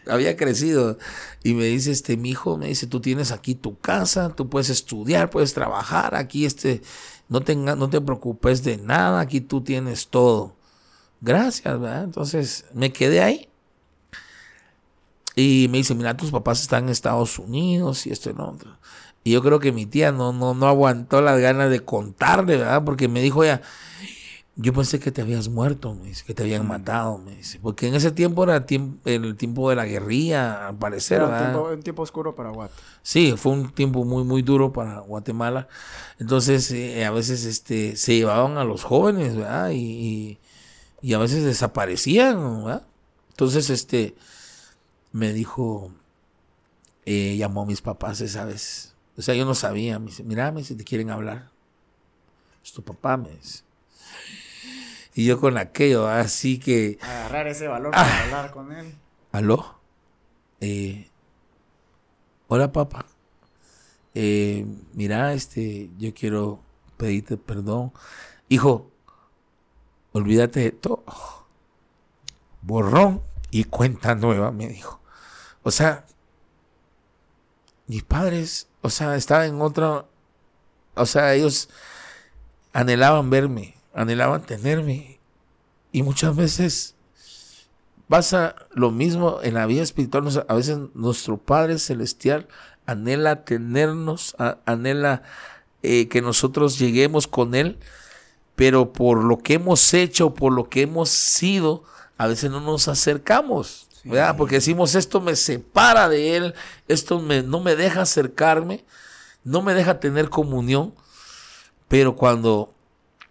había 0.07 0.37
crecido. 0.37 0.97
Y 1.43 1.53
me 1.53 1.65
dice, 1.65 1.91
este, 1.91 2.17
mi 2.17 2.31
hijo, 2.31 2.57
me 2.57 2.67
dice, 2.67 2.87
tú 2.87 3.01
tienes 3.01 3.31
aquí 3.31 3.55
tu 3.55 3.77
casa, 3.79 4.33
tú 4.35 4.49
puedes 4.49 4.69
estudiar, 4.69 5.29
puedes 5.29 5.53
trabajar, 5.53 6.15
aquí 6.15 6.45
este, 6.45 6.81
no, 7.29 7.41
tenga, 7.41 7.75
no 7.75 7.89
te 7.89 8.01
preocupes 8.01 8.63
de 8.63 8.77
nada, 8.77 9.19
aquí 9.19 9.41
tú 9.41 9.61
tienes 9.61 10.07
todo 10.07 10.60
gracias, 11.21 11.79
¿verdad? 11.79 12.03
Entonces 12.03 12.65
me 12.73 12.91
quedé 12.91 13.21
ahí. 13.21 13.47
Y 15.35 15.67
me 15.71 15.77
dice, 15.77 15.95
mira, 15.95 16.17
tus 16.17 16.31
papás 16.31 16.61
están 16.61 16.85
en 16.85 16.89
Estados 16.89 17.39
Unidos 17.39 18.05
y 18.05 18.11
esto 18.11 18.29
y 18.29 18.33
lo 18.33 18.49
otro. 18.49 18.77
Y 19.23 19.31
yo 19.31 19.41
creo 19.41 19.59
que 19.59 19.71
mi 19.71 19.85
tía 19.85 20.11
no, 20.11 20.33
no, 20.33 20.53
no 20.53 20.67
aguantó 20.67 21.21
las 21.21 21.39
ganas 21.39 21.69
de 21.69 21.79
contarle, 21.79 22.57
¿verdad? 22.57 22.83
Porque 22.83 23.07
me 23.07 23.21
dijo 23.21 23.45
ya, 23.45 23.61
yo 24.55 24.73
pensé 24.73 24.99
que 24.99 25.11
te 25.11 25.21
habías 25.21 25.47
muerto, 25.47 25.93
me 25.93 26.07
dice, 26.07 26.25
que 26.25 26.33
te 26.33 26.43
habían 26.43 26.65
mm. 26.65 26.69
matado, 26.69 27.17
me 27.17 27.35
dice. 27.35 27.59
Porque 27.61 27.87
en 27.87 27.95
ese 27.95 28.11
tiempo 28.11 28.43
era 28.43 28.65
el 29.05 29.35
tiempo 29.37 29.69
de 29.69 29.75
la 29.75 29.85
guerrilla, 29.85 30.67
al 30.67 30.77
parecer. 30.77 31.21
Era 31.21 31.61
un 31.61 31.81
tiempo, 31.81 32.01
oscuro 32.01 32.35
para 32.35 32.49
Guatemala. 32.49 32.83
Sí, 33.03 33.35
fue 33.37 33.53
un 33.53 33.71
tiempo 33.71 34.03
muy, 34.03 34.23
muy 34.23 34.41
duro 34.41 34.73
para 34.73 34.99
Guatemala. 34.99 35.67
Entonces, 36.19 36.69
eh, 36.71 37.05
a 37.05 37.11
veces 37.11 37.45
este, 37.45 37.95
se 37.95 38.15
llevaban 38.15 38.57
a 38.57 38.65
los 38.65 38.83
jóvenes, 38.83 39.35
¿verdad? 39.35 39.69
y 39.69 39.77
y 39.77 40.37
a 41.13 41.17
veces 41.17 41.43
desaparecían, 41.43 42.63
¿verdad? 42.63 42.87
Entonces, 43.29 43.69
este, 43.69 44.15
me 45.11 45.33
dijo, 45.33 45.91
eh, 47.05 47.35
llamó 47.37 47.63
a 47.63 47.65
mis 47.65 47.81
papás 47.81 48.21
esa 48.21 48.45
vez. 48.45 48.95
O 49.17 49.21
sea, 49.21 49.35
yo 49.35 49.45
no 49.45 49.55
sabía. 49.55 49.99
Me 49.99 50.07
dice, 50.07 50.23
mira, 50.23 50.53
si 50.63 50.75
te 50.75 50.83
quieren 50.83 51.09
hablar. 51.09 51.49
Es 52.63 52.71
tu 52.71 52.83
papá, 52.83 53.17
me 53.17 53.29
dice. 53.29 53.63
Y 55.13 55.25
yo 55.25 55.39
con 55.39 55.57
aquello, 55.57 56.07
así 56.07 56.59
que... 56.59 56.97
Agarrar 57.01 57.47
ese 57.47 57.67
valor 57.67 57.91
para 57.91 58.07
ah. 58.07 58.23
hablar 58.23 58.51
con 58.51 58.71
él. 58.71 58.95
¿Aló? 59.31 59.79
Eh, 60.61 61.09
hola, 62.47 62.71
papá. 62.71 63.05
Eh, 64.13 64.65
mira, 64.93 65.33
este, 65.33 65.89
yo 65.97 66.13
quiero 66.13 66.59
pedirte 66.97 67.37
perdón. 67.37 67.91
Hijo, 68.47 68.90
olvídate 70.13 70.59
de 70.61 70.71
todo. 70.71 71.03
Borrón 72.61 73.21
y 73.49 73.65
cuenta 73.65 74.15
nueva, 74.15 74.51
me 74.51 74.67
dijo. 74.67 74.99
O 75.63 75.71
sea, 75.71 76.05
mis 77.87 78.03
padres, 78.03 78.67
o 78.81 78.89
sea, 78.89 79.15
estaban 79.15 79.49
en 79.49 79.61
otra, 79.61 80.05
o 80.95 81.05
sea, 81.05 81.33
ellos 81.33 81.69
anhelaban 82.73 83.29
verme, 83.29 83.75
anhelaban 83.93 84.43
tenerme. 84.43 85.19
Y 85.91 86.03
muchas 86.03 86.35
veces 86.35 86.95
pasa 88.07 88.55
lo 88.71 88.91
mismo 88.91 89.39
en 89.43 89.55
la 89.55 89.65
vida 89.65 89.81
espiritual. 89.81 90.45
A 90.47 90.53
veces 90.53 90.79
nuestro 90.93 91.37
Padre 91.37 91.79
Celestial 91.79 92.47
anhela 92.85 93.43
tenernos, 93.43 94.35
anhela 94.65 95.23
eh, 95.83 96.07
que 96.07 96.21
nosotros 96.21 96.79
lleguemos 96.79 97.27
con 97.27 97.55
Él 97.55 97.77
pero 98.55 98.93
por 98.93 99.23
lo 99.23 99.37
que 99.37 99.55
hemos 99.55 99.93
hecho, 99.93 100.33
por 100.33 100.53
lo 100.53 100.69
que 100.69 100.83
hemos 100.83 101.09
sido, 101.09 101.83
a 102.17 102.27
veces 102.27 102.51
no 102.51 102.59
nos 102.59 102.87
acercamos, 102.87 103.87
¿verdad? 104.03 104.37
Porque 104.37 104.55
decimos, 104.55 104.95
esto 104.95 105.21
me 105.21 105.35
separa 105.35 106.09
de 106.09 106.35
Él, 106.35 106.53
esto 106.87 107.21
no 107.21 107.59
me 107.59 107.75
deja 107.75 108.01
acercarme, 108.01 108.83
no 109.43 109.61
me 109.61 109.73
deja 109.73 109.99
tener 109.99 110.29
comunión, 110.29 110.93
pero 111.87 112.15
cuando 112.15 112.73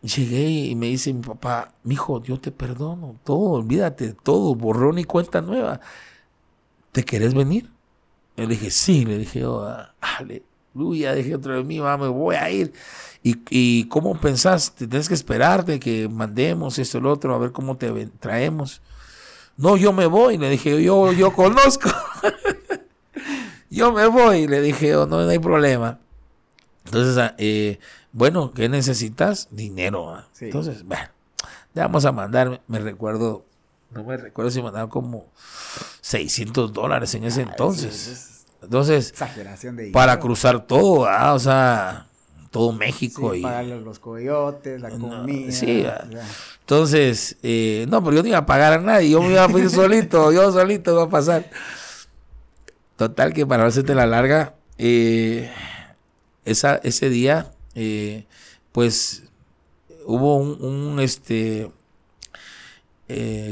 llegué 0.02 0.48
y 0.48 0.74
me 0.74 0.86
dice 0.86 1.12
mi 1.12 1.22
papá, 1.22 1.72
mi 1.82 1.94
hijo, 1.94 2.22
yo 2.22 2.40
te 2.40 2.50
perdono, 2.50 3.16
todo, 3.24 3.50
olvídate 3.50 4.14
todo, 4.14 4.54
borrón 4.54 4.98
y 4.98 5.04
cuenta 5.04 5.40
nueva, 5.40 5.80
¿te 6.92 7.04
querés 7.04 7.34
venir? 7.34 7.70
Le 8.36 8.46
dije, 8.46 8.70
sí, 8.70 9.04
le 9.04 9.18
dije, 9.18 9.44
oh, 9.44 9.68
aleluya, 10.74 11.14
dije 11.14 11.36
vez, 11.36 11.64
mi 11.64 11.80
mamá, 11.80 12.04
me 12.04 12.08
voy 12.08 12.36
a 12.36 12.50
ir. 12.50 12.72
¿Y, 13.22 13.38
y 13.50 13.84
cómo 13.88 14.18
pensás? 14.18 14.72
Tienes 14.74 15.08
que 15.08 15.14
esperarte 15.14 15.78
que 15.78 16.08
mandemos 16.08 16.78
esto 16.78 17.00
lo 17.00 17.12
otro, 17.12 17.34
a 17.34 17.38
ver 17.38 17.52
cómo 17.52 17.76
te 17.76 18.06
traemos. 18.18 18.80
No, 19.56 19.76
yo 19.76 19.92
me 19.92 20.06
voy, 20.06 20.38
le 20.38 20.48
dije, 20.48 20.82
yo, 20.82 21.12
yo 21.12 21.32
conozco. 21.34 21.90
yo 23.70 23.92
me 23.92 24.06
voy, 24.06 24.46
le 24.46 24.62
dije, 24.62 24.96
oh, 24.96 25.06
no, 25.06 25.18
hay 25.18 25.38
problema. 25.38 25.98
Entonces, 26.86 27.18
ah, 27.18 27.34
eh, 27.36 27.78
bueno, 28.12 28.52
¿qué 28.52 28.68
necesitas? 28.68 29.48
Dinero. 29.50 30.14
¿ah? 30.14 30.26
Entonces, 30.40 30.82
bueno, 30.84 31.08
ya 31.74 31.82
vamos 31.82 32.06
a 32.06 32.12
mandar, 32.12 32.62
me 32.68 32.78
recuerdo, 32.78 33.44
no 33.90 34.02
me 34.02 34.16
recuerdo 34.16 34.50
si 34.50 34.62
mandaron 34.62 34.88
como 34.88 35.26
600 36.00 36.72
dólares 36.72 37.14
en 37.14 37.24
ese 37.24 37.42
entonces. 37.42 38.39
Entonces, 38.62 39.10
exageración 39.10 39.76
de 39.76 39.90
para 39.90 40.20
cruzar 40.20 40.66
todo, 40.66 41.06
¿ah? 41.06 41.34
o 41.34 41.38
sea, 41.38 42.06
todo 42.50 42.72
México. 42.72 43.34
y 43.34 43.42
para 43.42 43.62
los 43.62 43.98
coyotes, 43.98 44.80
la 44.80 44.90
comida. 44.90 45.52
sí, 45.52 45.86
entonces, 46.60 47.36
eh, 47.42 47.86
no, 47.88 48.02
pero 48.04 48.16
yo 48.16 48.22
no 48.22 48.28
iba 48.28 48.38
a 48.38 48.46
pagar 48.46 48.74
a 48.74 48.78
nadie, 48.78 49.10
yo 49.10 49.22
me 49.22 49.32
iba 49.32 49.44
a 49.44 49.58
ir 49.58 49.70
solito, 49.70 50.30
yo 50.30 50.52
solito 50.52 50.92
iba 50.92 51.04
a 51.04 51.08
pasar. 51.08 51.50
Total, 52.96 53.32
que 53.32 53.46
para 53.46 53.62
no 53.62 53.68
hacerte 53.68 53.94
la 53.94 54.06
larga, 54.06 54.54
eh, 54.78 55.50
esa, 56.44 56.76
ese 56.76 57.08
día, 57.08 57.50
eh, 57.74 58.26
pues 58.72 59.24
hubo 60.04 60.36
un, 60.36 61.00
este, 61.00 61.70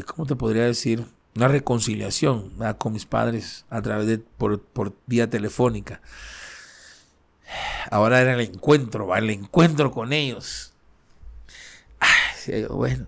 ¿cómo 0.07 0.27
te 0.27 0.37
podría 0.37 0.65
decir? 0.65 1.05
Una 1.39 1.47
reconciliación 1.47 2.53
con 2.79 2.93
mis 2.93 3.07
padres 3.07 3.65
a 3.71 3.81
través 3.81 4.09
de, 4.09 4.19
por, 4.19 4.61
por 4.61 4.93
vía 5.07 5.31
telefónica. 5.31 6.01
Ahora 7.93 8.21
era 8.21 8.35
el 8.35 8.41
encuentro, 8.41 9.15
el 9.15 9.31
encuentro 9.31 9.93
con 9.93 10.13
ellos. 10.13 10.73
bueno. 12.71 13.07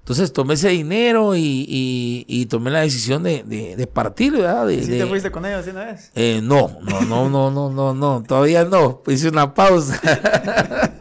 Entonces 0.00 0.34
tomé 0.34 0.52
ese 0.52 0.68
dinero 0.68 1.32
y, 1.34 2.46
tomé 2.50 2.70
la 2.70 2.80
decisión 2.80 3.22
de, 3.22 3.88
partir, 3.90 4.32
¿verdad? 4.32 4.68
¿Y 4.68 4.84
si 4.84 4.90
te 4.90 5.06
fuiste 5.06 5.30
con 5.30 5.46
ellos 5.46 5.66
una 5.68 5.86
vez? 5.86 6.10
Eh, 6.14 6.40
no, 6.42 6.78
no, 6.82 7.00
no, 7.00 7.30
no, 7.30 7.50
no, 7.50 7.70
no, 7.70 7.94
no, 7.94 8.22
todavía 8.22 8.66
no. 8.66 9.00
Hice 9.06 9.30
una 9.30 9.54
pausa. 9.54 9.98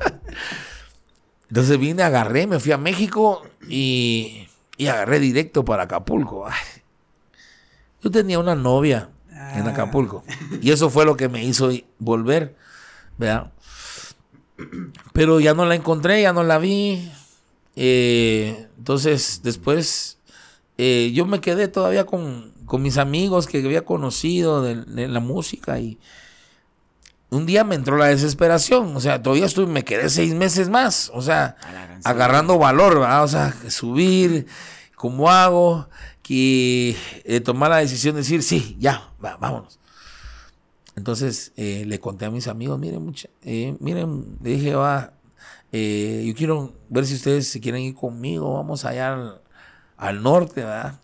Entonces 1.50 1.78
vine, 1.78 2.02
agarré, 2.02 2.48
me 2.48 2.62
fui 2.62 2.72
a 2.72 2.78
México 2.78 3.42
y, 3.68 4.48
agarré 4.88 5.20
directo 5.20 5.66
para 5.66 5.84
Acapulco. 5.84 6.48
Yo 8.04 8.12
tenía 8.12 8.40
una 8.40 8.56
novia 8.56 9.10
en 9.30 9.68
ah. 9.68 9.72
Acapulco 9.72 10.24
y 10.62 10.72
eso 10.72 10.90
fue 10.90 11.06
lo 11.06 11.16
que 11.16 11.30
me 11.30 11.44
hizo 11.44 11.70
volver, 12.00 12.56
¿verdad? 13.18 13.52
Pero 15.14 15.40
ya 15.40 15.54
no 15.54 15.66
la 15.66 15.76
encontré, 15.76 16.22
ya 16.22 16.34
no 16.34 16.44
la 16.44 16.58
vi. 16.58 17.12
Eh, 17.76 18.68
entonces, 18.78 19.42
después, 19.44 20.20
eh, 20.78 21.12
yo 21.14 21.26
me 21.26 21.42
quedé 21.42 21.68
todavía 21.68 22.06
con, 22.06 22.52
mis 22.80 22.98
amigos 22.98 23.48
que 23.48 23.58
había 23.58 23.84
conocido 23.84 24.62
de, 24.62 25.08
la 25.08 25.20
música 25.20 25.80
y 25.80 26.00
un 27.32 27.46
día 27.46 27.64
me 27.64 27.76
entró 27.76 27.98
la 27.98 28.08
desesperación. 28.08 28.96
O 28.96 29.00
sea, 29.00 29.22
todavía 29.22 29.46
estuve, 29.46 29.66
me 29.66 29.84
quedé 29.84 30.10
seis 30.10 30.36
meses 30.36 30.70
más. 30.70 31.12
O 31.14 31.22
sea, 31.22 31.56
agarrando 32.04 32.60
valor, 32.60 32.98
o 32.98 33.28
sea, 33.28 33.56
subir, 33.70 34.46
¿cómo 34.96 35.32
hago? 35.32 35.90
Que 36.22 36.96
eh, 37.26 37.42
tomar 37.42 37.72
la 37.72 37.78
decisión 37.78 38.14
de 38.16 38.22
decir, 38.22 38.44
sí, 38.44 38.78
ya, 38.80 39.10
vámonos. 39.20 39.80
Entonces 40.96 41.52
le 41.56 42.00
conté 42.00 42.26
a 42.26 42.30
mis 42.30 42.48
amigos, 42.48 42.78
miren, 42.78 43.04
mucha, 43.04 43.28
miren, 43.44 44.38
dije, 44.40 44.76
va, 44.76 45.14
eh, 45.72 46.26
yo 46.28 46.36
quiero 46.36 46.74
ver 46.90 47.06
si 47.06 47.16
ustedes 47.16 47.48
se 47.48 47.60
quieren 47.60 47.82
ir 47.82 47.96
conmigo. 47.96 48.54
Vamos 48.54 48.86
allá 48.86 49.40
al, 49.98 50.24
norte, 50.24 50.62
¿verdad? 50.62 51.00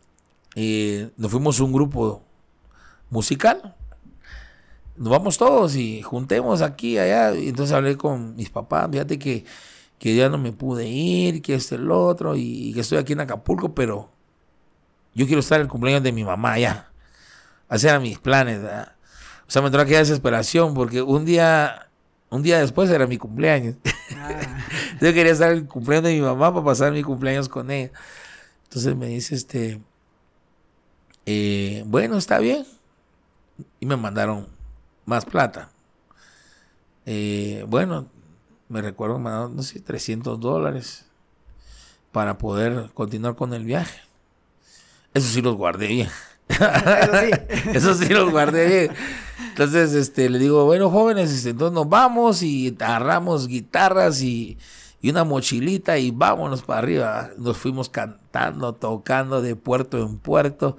Eh, 0.55 1.11
nos 1.17 1.31
fuimos 1.31 1.59
un 1.59 1.71
grupo 1.71 2.21
musical. 3.09 3.75
Nos 4.97 5.09
vamos 5.09 5.37
todos 5.37 5.75
y 5.75 6.01
juntemos 6.01 6.61
aquí, 6.61 6.97
allá. 6.97 7.35
Y 7.35 7.49
entonces 7.49 7.75
hablé 7.75 7.95
con 7.97 8.35
mis 8.35 8.49
papás. 8.49 8.89
Fíjate 8.91 9.19
que, 9.19 9.45
que 9.99 10.15
ya 10.15 10.29
no 10.29 10.37
me 10.37 10.51
pude 10.51 10.87
ir, 10.87 11.41
que 11.41 11.55
este 11.55 11.75
el 11.75 11.91
otro, 11.91 12.35
y, 12.35 12.73
que 12.73 12.81
estoy 12.81 12.97
aquí 12.97 13.13
en 13.13 13.21
Acapulco, 13.21 13.73
pero 13.73 14.09
yo 15.13 15.25
quiero 15.25 15.39
estar 15.39 15.59
en 15.59 15.63
el 15.63 15.69
cumpleaños 15.69 16.03
de 16.03 16.11
mi 16.11 16.23
mamá 16.23 16.53
allá. 16.53 16.91
Hacer 17.69 17.91
a 17.91 17.99
mis 17.99 18.19
planes, 18.19 18.61
¿verdad? 18.61 18.93
O 19.47 19.51
sea, 19.51 19.61
me 19.61 19.67
entró 19.67 19.81
aquella 19.81 19.99
desesperación 19.99 20.73
porque 20.73 21.01
un 21.01 21.25
día 21.25 21.87
un 22.29 22.43
día 22.43 22.59
después 22.59 22.89
era 22.89 23.07
mi 23.07 23.17
cumpleaños. 23.17 23.75
Ah. 24.15 24.59
Yo 25.01 25.13
quería 25.13 25.31
estar 25.31 25.51
el 25.51 25.65
cumpleaños 25.65 26.05
de 26.09 26.15
mi 26.15 26.21
mamá 26.21 26.53
para 26.53 26.65
pasar 26.65 26.91
mi 26.91 27.03
cumpleaños 27.03 27.47
con 27.47 27.71
ella. 27.71 27.91
Entonces 28.63 28.95
me 28.95 29.07
dice, 29.07 29.35
este, 29.35 29.79
eh, 31.25 31.83
bueno, 31.85 32.17
está 32.17 32.39
bien. 32.39 32.65
Y 33.79 33.85
me 33.85 33.95
mandaron 33.95 34.47
más 35.07 35.25
plata. 35.25 35.71
Eh, 37.07 37.65
bueno, 37.67 38.05
me 38.69 38.83
recuerdo 38.83 39.15
que 39.15 39.21
me 39.23 39.29
no 39.29 39.63
sé, 39.63 39.79
300 39.79 40.39
dólares 40.39 41.05
para 42.11 42.37
poder 42.37 42.91
continuar 42.93 43.35
con 43.35 43.53
el 43.53 43.65
viaje. 43.65 44.01
Eso 45.13 45.27
sí 45.29 45.41
los 45.41 45.55
guardé 45.55 45.87
bien. 45.87 46.09
Eso 46.49 47.11
sí. 47.21 47.69
Eso 47.73 47.93
sí 47.95 48.09
los 48.09 48.29
guardé 48.29 48.67
bien. 48.67 48.91
Entonces, 49.49 49.93
este, 49.93 50.29
le 50.29 50.39
digo, 50.39 50.65
bueno, 50.65 50.89
jóvenes, 50.89 51.31
este, 51.31 51.51
entonces 51.51 51.73
nos 51.73 51.87
vamos 51.87 52.43
y 52.43 52.75
agarramos 52.79 53.47
guitarras 53.47 54.21
y, 54.21 54.57
una 55.03 55.23
mochilita 55.23 55.97
y 55.97 56.11
vámonos 56.11 56.63
para 56.63 56.79
arriba. 56.79 57.29
Nos 57.37 57.57
fuimos 57.57 57.87
cantando, 57.87 58.73
tocando 58.73 59.41
de 59.41 59.55
puerto 59.55 59.99
en 59.99 60.17
puerto 60.17 60.77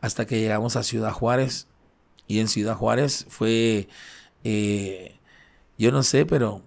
hasta 0.00 0.26
que 0.26 0.40
llegamos 0.40 0.74
a 0.74 0.82
Ciudad 0.82 1.12
Juárez. 1.12 1.68
Y 2.28 2.38
en 2.38 2.46
Ciudad 2.48 2.76
Juárez 2.76 3.26
fue, 3.28 3.88
eh, 4.44 5.18
yo 5.76 5.90
no 5.90 6.04
sé, 6.04 6.26
pero 6.26 6.62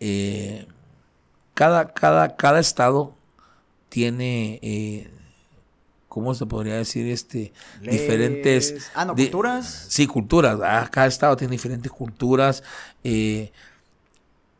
eh, 0.00 0.66
cada, 1.54 1.92
cada, 1.92 2.34
cada 2.36 2.58
estado 2.58 3.14
tiene 3.88 4.58
eh, 4.62 5.10
¿cómo 6.10 6.34
se 6.34 6.44
podría 6.44 6.74
decir? 6.74 7.06
Este, 7.06 7.52
diferentes... 7.80 8.90
Ah, 8.94 9.06
no, 9.06 9.14
culturas. 9.14 9.86
Sí, 9.88 10.06
culturas. 10.06 10.58
Ah, 10.62 10.86
cada 10.90 11.06
estado 11.06 11.36
tiene 11.36 11.52
diferentes 11.52 11.90
culturas. 11.90 12.62
Eh, 13.04 13.52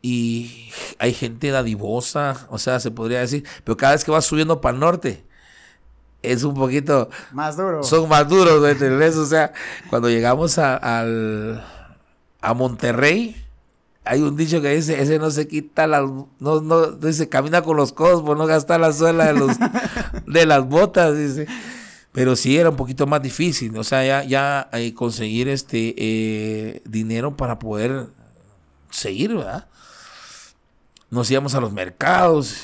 y 0.01 0.71
hay 0.97 1.13
gente 1.13 1.51
dadivosa, 1.51 2.47
o 2.49 2.57
sea, 2.57 2.79
se 2.79 2.89
podría 2.89 3.19
decir, 3.19 3.45
pero 3.63 3.77
cada 3.77 3.91
vez 3.93 4.03
que 4.03 4.09
vas 4.09 4.25
subiendo 4.25 4.59
para 4.61 4.73
el 4.73 4.79
norte, 4.79 5.23
es 6.21 6.43
un 6.43 6.53
poquito... 6.53 7.09
Más 7.31 7.57
duro. 7.57 7.83
Son 7.83 8.07
más 8.07 8.27
duros, 8.27 8.67
¿entendés? 8.69 9.15
O 9.15 9.25
sea, 9.25 9.53
cuando 9.89 10.09
llegamos 10.09 10.57
a, 10.57 10.75
al, 10.75 11.63
a 12.41 12.53
Monterrey, 12.53 13.35
hay 14.03 14.21
un 14.21 14.35
dicho 14.35 14.61
que 14.61 14.75
dice, 14.75 15.01
ese 15.01 15.19
no 15.19 15.29
se 15.29 15.47
quita 15.47 15.85
las, 15.87 16.03
no, 16.39 16.61
no, 16.61 16.87
dice, 16.87 17.29
camina 17.29 17.61
con 17.61 17.77
los 17.77 17.93
codos 17.93 18.23
por 18.23 18.37
no 18.37 18.45
gastar 18.47 18.79
la 18.79 18.93
suela 18.93 19.27
de 19.27 19.33
los, 19.33 19.57
de 20.25 20.45
las 20.45 20.67
botas, 20.67 21.17
dice. 21.17 21.47
Pero 22.11 22.35
sí 22.35 22.57
era 22.57 22.69
un 22.69 22.75
poquito 22.75 23.07
más 23.07 23.21
difícil, 23.21 23.77
o 23.77 23.83
sea, 23.83 24.03
ya, 24.03 24.23
ya 24.23 24.69
eh, 24.73 24.93
conseguir 24.93 25.47
este 25.47 25.93
eh, 25.97 26.81
dinero 26.85 27.37
para 27.37 27.57
poder 27.57 28.07
seguir, 28.89 29.35
¿verdad? 29.35 29.67
Nos 31.09 31.29
íbamos 31.31 31.55
a 31.55 31.61
los 31.61 31.71
mercados, 31.71 32.55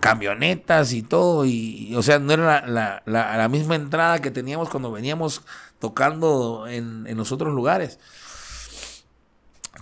camionetas 0.00 0.92
y 0.92 1.02
todo, 1.02 1.44
y, 1.44 1.94
o 1.96 2.02
sea, 2.02 2.18
no 2.18 2.32
era 2.32 2.66
la, 2.66 3.02
la, 3.06 3.36
la, 3.36 3.48
misma 3.48 3.76
entrada 3.76 4.20
que 4.20 4.30
teníamos 4.30 4.68
cuando 4.68 4.90
veníamos 4.90 5.42
tocando 5.78 6.66
en, 6.66 7.06
en 7.06 7.16
los 7.16 7.32
otros 7.32 7.54
lugares. 7.54 7.98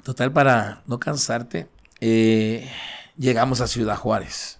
Total, 0.05 0.33
para 0.33 0.83
no 0.87 0.99
cansarte, 0.99 1.69
eh, 2.01 2.69
llegamos 3.17 3.61
a 3.61 3.69
Ciudad 3.69 3.97
Juárez. 3.97 4.59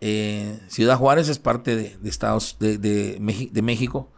Eh, 0.00 0.60
Ciudad 0.68 0.98
Juárez 0.98 1.28
es 1.28 1.38
parte 1.38 1.76
de, 1.76 1.96
Estados 2.04 2.56
de, 2.58 2.76
de, 2.76 3.62
México 3.62 4.10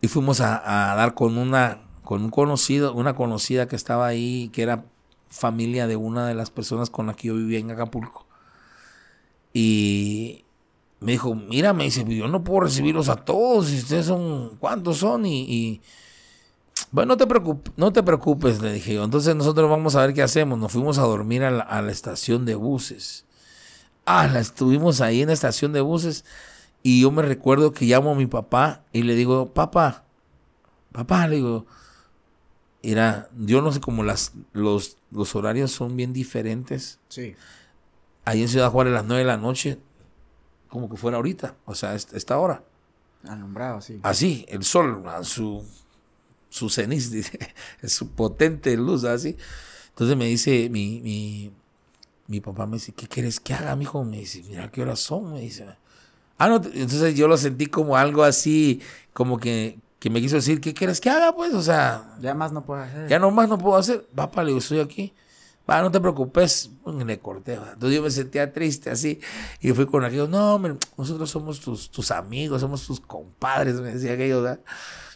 y 0.00 0.08
fuimos 0.08 0.40
a, 0.40 0.60
dar 0.94 1.14
con 1.14 1.38
una 1.38 1.80
con 2.04 2.22
un 2.22 2.30
conocido, 2.30 2.92
una 2.92 3.14
conocida 3.14 3.66
que 3.66 3.74
estaba 3.76 4.06
ahí, 4.06 4.50
que 4.52 4.62
era 4.62 4.84
familia 5.28 5.86
de 5.86 5.96
una 5.96 6.26
de 6.26 6.34
las 6.34 6.50
personas 6.50 6.90
con 6.90 7.06
la 7.06 7.14
que 7.14 7.28
yo 7.28 7.34
vivía 7.34 7.58
en 7.58 7.70
Acapulco. 7.70 8.21
Y 9.52 10.44
me 11.00 11.12
dijo, 11.12 11.34
mira, 11.34 11.72
me 11.72 11.84
dice, 11.84 12.04
yo 12.08 12.28
no 12.28 12.44
puedo 12.44 12.60
recibirlos 12.60 13.08
a 13.08 13.16
todos, 13.16 13.70
y 13.72 13.78
ustedes 13.78 14.06
son, 14.06 14.56
¿cuántos 14.58 14.98
son? 14.98 15.26
y 15.26 15.80
bueno, 16.92 17.14
no 17.14 17.16
te, 17.16 17.26
preocupes, 17.26 17.72
no 17.78 17.90
te 17.90 18.02
preocupes, 18.02 18.60
le 18.60 18.74
dije 18.74 18.94
yo. 18.94 19.04
Entonces 19.04 19.34
nosotros 19.34 19.68
vamos 19.70 19.96
a 19.96 20.02
ver 20.02 20.12
qué 20.12 20.22
hacemos. 20.22 20.58
Nos 20.58 20.72
fuimos 20.72 20.98
a 20.98 21.02
dormir 21.02 21.42
a 21.42 21.50
la, 21.50 21.90
estación 21.90 22.44
de 22.44 22.54
buses. 22.54 23.24
Ah, 24.04 24.26
la 24.26 24.40
estuvimos 24.40 25.00
ahí 25.00 25.22
en 25.22 25.28
la 25.28 25.32
estación 25.32 25.72
de 25.72 25.80
buses. 25.80 26.26
Y 26.82 27.00
yo 27.00 27.10
me 27.10 27.22
recuerdo 27.22 27.72
que 27.72 27.86
llamo 27.86 28.12
a 28.12 28.14
mi 28.14 28.26
papá 28.26 28.82
y 28.92 29.04
le 29.04 29.14
digo, 29.14 29.54
papá, 29.54 30.04
papá, 30.92 31.26
le 31.28 31.36
digo, 31.36 31.66
era, 32.82 33.30
yo 33.38 33.62
no 33.62 33.72
sé 33.72 33.80
cómo 33.80 34.02
las, 34.02 34.32
los, 34.52 34.98
los 35.10 35.34
horarios 35.34 35.72
son 35.72 35.96
bien 35.96 36.12
diferentes. 36.12 36.98
Sí. 37.08 37.36
Ahí 38.24 38.42
en 38.42 38.48
Ciudad 38.48 38.70
Juárez 38.70 38.92
a 38.92 38.96
las 38.96 39.04
nueve 39.04 39.22
de 39.22 39.26
la 39.26 39.36
noche, 39.36 39.78
como 40.68 40.88
que 40.88 40.96
fuera 40.96 41.16
ahorita, 41.16 41.56
o 41.64 41.74
sea, 41.74 41.94
esta 41.94 42.38
hora. 42.38 42.62
Alumbrado, 43.28 43.80
sí. 43.80 44.00
Así, 44.02 44.44
el 44.48 44.64
sol 44.64 45.02
su 45.22 45.64
su 46.52 46.68
ceniz, 46.68 47.10
dice, 47.10 47.38
su 47.84 48.10
potente 48.10 48.76
luz 48.76 49.04
así. 49.04 49.36
Entonces 49.88 50.16
me 50.16 50.26
dice 50.26 50.68
mi, 50.70 51.00
mi, 51.00 51.52
mi 52.26 52.40
papá, 52.40 52.66
me 52.66 52.74
dice, 52.74 52.92
¿qué 52.92 53.08
quieres 53.08 53.40
que 53.40 53.54
haga, 53.54 53.74
mijo? 53.74 54.04
Me 54.04 54.18
dice, 54.18 54.42
mira 54.48 54.70
qué 54.70 54.82
horas 54.82 55.00
son, 55.00 55.32
me 55.32 55.40
dice. 55.40 55.66
Ah, 56.38 56.48
no, 56.48 56.56
entonces 56.56 57.14
yo 57.14 57.28
lo 57.28 57.36
sentí 57.36 57.66
como 57.66 57.96
algo 57.96 58.22
así, 58.22 58.80
como 59.12 59.38
que, 59.38 59.78
que 59.98 60.10
me 60.10 60.20
quiso 60.20 60.36
decir, 60.36 60.60
¿qué 60.60 60.74
quieres 60.74 61.00
que 61.00 61.10
haga? 61.10 61.34
Pues, 61.34 61.54
o 61.54 61.62
sea. 61.62 62.16
Ya 62.20 62.34
más 62.34 62.52
no 62.52 62.64
puedo 62.64 62.82
hacer. 62.82 63.08
Ya 63.08 63.18
no 63.18 63.30
más 63.30 63.48
no 63.48 63.58
puedo 63.58 63.76
hacer. 63.76 64.06
Papá, 64.14 64.42
le 64.42 64.48
digo, 64.48 64.58
estoy 64.58 64.80
aquí. 64.80 65.12
Va, 65.68 65.80
no 65.80 65.90
te 65.90 66.00
preocupes. 66.00 66.70
Le 66.86 67.18
corté. 67.18 67.54
Entonces 67.54 67.96
yo 67.96 68.02
me 68.02 68.10
sentía 68.10 68.52
triste 68.52 68.90
así. 68.90 69.20
Y 69.60 69.72
fui 69.72 69.86
con 69.86 70.04
aquellos, 70.04 70.28
no, 70.28 70.60
nosotros 70.96 71.30
somos 71.30 71.60
tus, 71.60 71.90
tus 71.90 72.10
amigos, 72.10 72.60
somos 72.60 72.86
tus 72.86 73.00
compadres, 73.00 73.80
me 73.80 73.92
decía 73.92 74.12
aquellos. 74.12 74.42
¿verdad? 74.42 74.60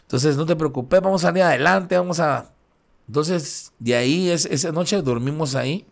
Entonces 0.01 0.37
no 0.37 0.45
te 0.45 0.55
preocupes, 0.55 1.01
vamos 1.01 1.23
a 1.23 1.27
salir 1.27 1.43
adelante, 1.43 1.97
vamos 1.97 2.19
a... 2.19 2.53
Entonces 3.07 3.73
de 3.79 3.95
ahí, 3.95 4.29
es, 4.29 4.45
esa 4.45 4.71
noche 4.71 5.01
dormimos 5.01 5.55
ahí. 5.55 5.85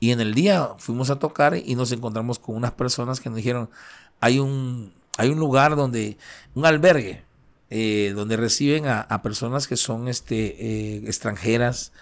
Y 0.00 0.10
en 0.10 0.20
el 0.20 0.34
día 0.34 0.70
fuimos 0.78 1.10
a 1.10 1.18
tocar 1.18 1.56
y 1.56 1.74
nos 1.76 1.92
encontramos 1.92 2.38
con 2.38 2.56
unas 2.56 2.72
personas 2.72 3.20
que 3.20 3.30
nos 3.30 3.36
dijeron, 3.36 3.70
hay 4.20 4.38
un, 4.38 4.92
hay 5.16 5.30
un 5.30 5.38
lugar 5.38 5.76
donde, 5.76 6.18
un 6.54 6.66
albergue, 6.66 7.24
eh, 7.70 8.12
donde 8.14 8.36
reciben 8.36 8.86
a, 8.86 9.22
personas 9.22 9.66
que 9.66 9.76
son 9.76 10.08
este, 10.08 10.36
eh, 10.36 10.96
extranjeras, 11.06 11.92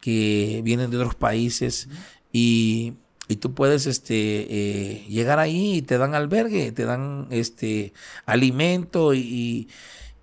que 0.00 0.60
vienen 0.64 0.90
de 0.90 0.96
otros 0.96 1.14
países 1.14 1.88
y, 2.32 2.94
tú 3.40 3.52
puedes 3.52 3.86
este, 3.86 4.14
eh, 4.14 5.04
llegar 5.06 5.38
ahí 5.38 5.76
y 5.76 5.82
te 5.82 5.98
dan 5.98 6.14
albergue, 6.14 6.72
te 6.72 6.84
dan 6.84 7.26
este, 7.30 7.92
alimento 8.24 9.12
y, 9.12 9.68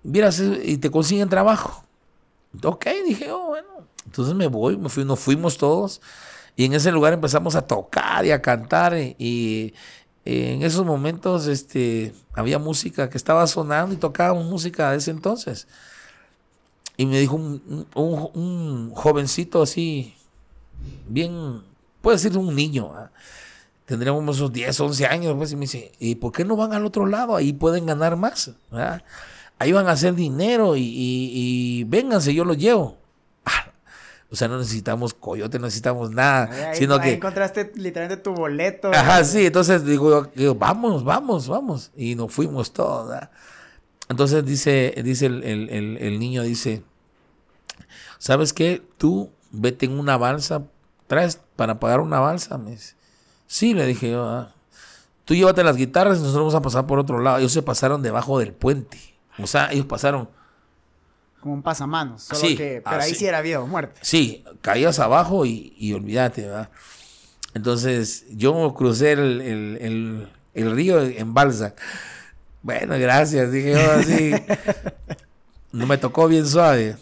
y 0.02 0.76
te 0.78 0.90
consiguen 0.90 1.28
trabajo. 1.28 1.84
Ok, 2.64 2.86
dije, 3.06 3.30
oh, 3.30 3.48
bueno, 3.48 3.68
entonces 4.04 4.34
me 4.34 4.46
voy, 4.46 4.76
me 4.76 4.88
fui, 4.88 5.04
nos 5.04 5.20
fuimos 5.20 5.58
todos 5.58 6.00
y 6.56 6.64
en 6.64 6.72
ese 6.72 6.90
lugar 6.90 7.12
empezamos 7.12 7.54
a 7.54 7.62
tocar 7.62 8.24
y 8.24 8.30
a 8.30 8.40
cantar 8.40 8.96
y, 8.96 9.74
en 10.24 10.62
esos 10.62 10.84
momentos 10.84 11.46
este, 11.46 12.12
había 12.34 12.58
música 12.58 13.08
que 13.08 13.16
estaba 13.16 13.46
sonando 13.46 13.94
y 13.94 13.96
tocábamos 13.96 14.46
música 14.46 14.90
de 14.90 14.96
ese 14.96 15.12
entonces. 15.12 15.68
Y 16.96 17.06
me 17.06 17.20
dijo 17.20 17.36
un, 17.36 18.90
jovencito 18.94 19.62
así, 19.62 20.14
bien, 21.08 21.62
puede 22.00 22.18
ser 22.18 22.36
un 22.38 22.54
niño, 22.54 22.90
tendríamos 23.84 24.22
unos 24.22 24.52
10, 24.52 24.80
11 24.80 25.06
años, 25.06 25.34
pues, 25.36 25.52
y 25.52 25.56
me 25.56 25.62
dice, 25.62 25.92
¿y 25.98 26.14
por 26.14 26.32
qué 26.32 26.44
no 26.44 26.56
van 26.56 26.72
al 26.72 26.86
otro 26.86 27.06
lado? 27.06 27.36
Ahí 27.36 27.52
pueden 27.52 27.86
ganar 27.86 28.16
más. 28.16 28.50
Ahí 29.58 29.72
van 29.72 29.88
a 29.88 29.92
hacer 29.92 30.14
dinero 30.14 30.76
y, 30.76 30.82
y, 30.84 31.84
vénganse, 31.84 32.32
yo 32.32 32.44
los 32.44 32.56
llevo. 32.56 32.98
Ah, 33.44 33.70
o 34.30 34.36
sea, 34.36 34.48
no 34.48 34.58
necesitamos 34.58 35.12
coyote, 35.12 35.58
no 35.58 35.66
necesitamos 35.66 36.10
nada. 36.10 36.70
Ahí, 36.70 36.76
sino 36.76 36.98
que 36.98 37.12
encontraste 37.12 37.72
literalmente 37.74 38.22
tu 38.22 38.32
boleto. 38.32 38.90
Ajá, 38.92 39.22
sí, 39.24 39.46
entonces 39.46 39.84
digo, 39.84 40.30
vamos, 40.56 41.04
vamos, 41.04 41.48
vamos. 41.48 41.90
Y 41.94 42.14
nos 42.14 42.32
fuimos 42.32 42.72
todos. 42.72 43.28
Entonces 44.08 44.44
dice, 44.44 44.94
dice 45.04 45.26
el, 45.26 46.18
niño, 46.18 46.42
dice, 46.42 46.82
¿sabes 48.18 48.52
qué? 48.52 48.82
Tú 48.98 49.30
vete 49.50 49.86
en 49.86 49.98
una 49.98 50.16
balsa, 50.16 50.62
traes 51.06 51.40
para 51.56 51.80
pagar 51.80 52.00
una 52.00 52.20
balsa. 52.20 52.56
Me 52.56 52.72
dice, 52.72 52.94
sí, 53.46 53.74
le 53.74 53.84
dije 53.84 54.10
yo, 54.10 54.24
ah, 54.24 54.54
tú 55.24 55.34
llévate 55.34 55.64
las 55.64 55.76
guitarras 55.76 56.18
y 56.18 56.20
nosotros 56.20 56.42
vamos 56.42 56.54
a 56.54 56.62
pasar 56.62 56.86
por 56.86 56.98
otro 56.98 57.18
lado. 57.18 57.38
Ellos 57.38 57.52
se 57.52 57.62
pasaron 57.62 58.02
debajo 58.02 58.38
del 58.38 58.52
puente. 58.52 58.98
O 59.38 59.46
sea, 59.46 59.72
ellos 59.72 59.86
pasaron. 59.86 60.28
Como 61.40 61.54
un 61.54 61.62
pasamanos. 61.62 62.22
Solo 62.22 62.56
que, 62.56 62.82
pero 62.84 63.02
ahí 63.02 63.14
sí 63.14 63.26
era 63.26 63.40
vida 63.40 63.60
o 63.60 63.66
muerte. 63.66 63.98
Sí, 64.02 64.44
caías 64.60 65.00
abajo 65.00 65.46
y, 65.46 65.74
y 65.76 65.92
olvídate, 65.92 66.42
¿verdad? 66.42 66.70
Entonces 67.54 68.24
yo 68.30 68.72
crucé 68.74 69.12
el, 69.12 70.28
el 70.54 70.70
río 70.72 71.02
en 71.02 71.34
balsa. 71.34 71.74
Bueno, 72.66 72.98
gracias, 72.98 73.52
dije 73.52 73.74
yo 73.74 73.92
así. 73.92 74.32
no 75.72 75.86
me 75.86 75.98
tocó 75.98 76.26
bien 76.26 76.44
suave. 76.44 76.96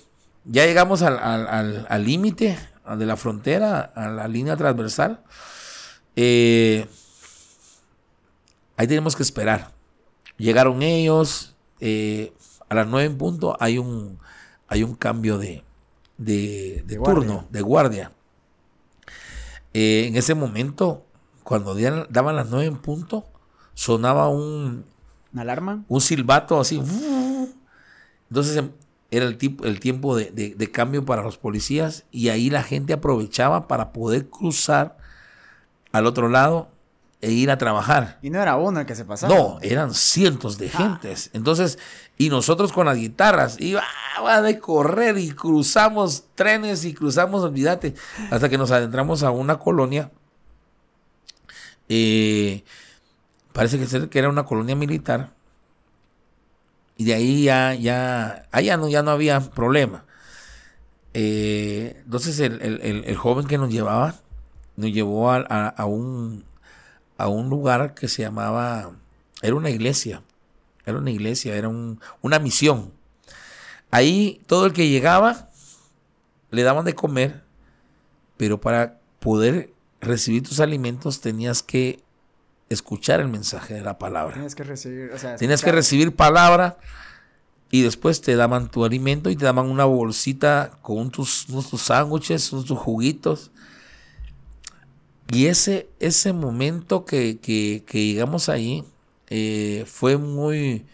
Ya 0.44 0.66
llegamos 0.66 1.00
al 1.00 2.04
límite 2.04 2.58
al, 2.84 2.98
de 2.98 3.06
la 3.06 3.16
frontera, 3.16 3.80
a 3.80 4.08
la 4.10 4.28
línea 4.28 4.58
transversal. 4.58 5.22
Eh, 6.16 6.86
ahí 8.76 8.86
tenemos 8.86 9.16
que 9.16 9.22
esperar. 9.22 9.72
Llegaron 10.36 10.82
ellos. 10.82 11.56
Eh, 11.80 12.34
a 12.68 12.74
las 12.74 12.86
nueve 12.86 13.06
en 13.06 13.16
punto 13.16 13.56
hay 13.58 13.78
un, 13.78 14.18
hay 14.68 14.82
un 14.82 14.94
cambio 14.94 15.38
de, 15.38 15.64
de, 16.18 17.00
turno, 17.02 17.46
de 17.48 17.62
guardia. 17.62 18.12
Eh, 19.72 20.08
en 20.08 20.16
ese 20.16 20.34
momento, 20.34 21.06
cuando 21.42 21.74
daban 22.10 22.36
las 22.36 22.50
nueve 22.50 22.66
en 22.66 22.76
punto, 22.76 23.24
sonaba 23.72 24.28
un, 24.28 24.84
¿Una 25.34 25.42
alarma? 25.42 25.84
Un 25.88 26.00
silbato 26.00 26.60
así. 26.60 26.80
Entonces 28.30 28.56
em, 28.56 28.70
era 29.10 29.26
el, 29.26 29.36
el 29.64 29.80
tiempo 29.80 30.16
de, 30.16 30.70
cambio 30.72 31.04
para 31.04 31.22
los 31.22 31.38
policías 31.38 32.04
y 32.12 32.28
ahí 32.28 32.50
la 32.50 32.62
gente 32.62 32.92
aprovechaba 32.92 33.66
para 33.66 33.92
poder 33.92 34.28
cruzar 34.28 34.96
al 35.90 36.06
otro 36.06 36.28
lado 36.28 36.68
e 37.20 37.32
ir 37.32 37.50
a 37.50 37.58
trabajar. 37.58 38.18
Y 38.22 38.30
no 38.30 38.40
era 38.40 38.54
uno 38.56 38.78
el 38.80 38.86
que 38.86 38.94
se 38.94 39.04
pasaba. 39.04 39.34
No, 39.34 39.58
eran 39.60 39.92
cientos 39.92 40.56
de 40.56 40.70
ah. 40.72 40.78
gentes. 40.78 41.30
Entonces, 41.32 41.80
y 42.16 42.28
nosotros 42.28 42.72
con 42.72 42.86
las 42.86 42.96
guitarras, 42.96 43.60
iba 43.60 43.82
a 44.16 44.58
correr 44.60 45.18
y 45.18 45.32
cruzamos 45.32 46.26
trenes 46.36 46.84
y 46.84 46.94
cruzamos, 46.94 47.42
olvídate, 47.42 47.94
hasta 48.30 48.48
que 48.48 48.58
nos 48.58 48.70
adentramos 48.70 49.24
a 49.24 49.32
una 49.32 49.58
colonia. 49.58 50.12
Eh, 51.88 52.62
parece 53.54 53.78
que, 53.78 54.08
que 54.10 54.18
era 54.18 54.28
una 54.28 54.44
colonia 54.44 54.76
militar. 54.76 55.30
Y 56.96 57.04
de 57.04 57.14
ahí 57.14 57.44
ya, 57.44 57.74
ya, 57.74 58.46
allá 58.52 58.76
no, 58.76 58.88
ya 58.88 59.02
no 59.02 59.12
había 59.12 59.40
problema. 59.40 60.04
Eh, 61.14 62.02
entonces 62.04 62.40
el, 62.40 63.16
joven 63.16 63.46
que 63.46 63.56
nos 63.56 63.70
llevaba, 63.70 64.16
nos 64.76 64.92
llevó 64.92 65.30
a, 65.30 65.84
un, 65.86 66.44
a 67.16 67.28
un 67.28 67.48
lugar 67.48 67.94
que 67.94 68.08
se 68.08 68.22
llamaba, 68.22 68.90
era 69.40 69.54
una 69.54 69.70
iglesia, 69.70 70.22
era 70.84 70.98
una 70.98 71.12
iglesia, 71.12 71.54
era 71.56 71.68
una 71.68 72.38
misión. 72.40 72.92
Ahí 73.92 74.42
todo 74.48 74.66
el 74.66 74.72
que 74.72 74.88
llegaba 74.88 75.48
le 76.50 76.64
daban 76.64 76.84
de 76.84 76.96
comer, 76.96 77.44
pero 78.36 78.60
para 78.60 78.98
poder 79.20 79.72
recibir 80.00 80.42
tus 80.42 80.58
alimentos 80.58 81.20
tenías 81.20 81.62
que 81.62 82.03
escuchar 82.68 83.20
el 83.20 83.28
mensaje 83.28 83.74
de 83.74 83.82
la 83.82 83.98
palabra. 83.98 84.34
Tienes 84.34 84.54
que 84.54 84.64
recibir, 84.64 85.10
o 85.12 85.36
Tienes 85.36 85.62
que 85.62 85.72
recibir 85.72 86.14
palabra 86.14 86.78
y 87.70 87.82
después 87.82 88.20
te 88.20 88.36
daban 88.36 88.70
tu 88.70 88.84
alimento 88.84 89.30
y 89.30 89.36
te 89.36 89.44
daban 89.44 89.66
una 89.66 89.84
bolsita 89.84 90.78
con 90.82 91.10
tus, 91.10 91.46
tus 91.46 91.82
sándwiches, 91.82 92.50
tus 92.50 92.70
juguitos. 92.70 93.50
Y 95.28 95.46
ese, 95.46 95.88
ese 96.00 96.32
momento 96.32 97.04
que, 97.04 97.38
llegamos 97.92 98.48
ahí 98.48 98.84
eh, 99.28 99.84
fue 99.86 100.16
muy... 100.16 100.86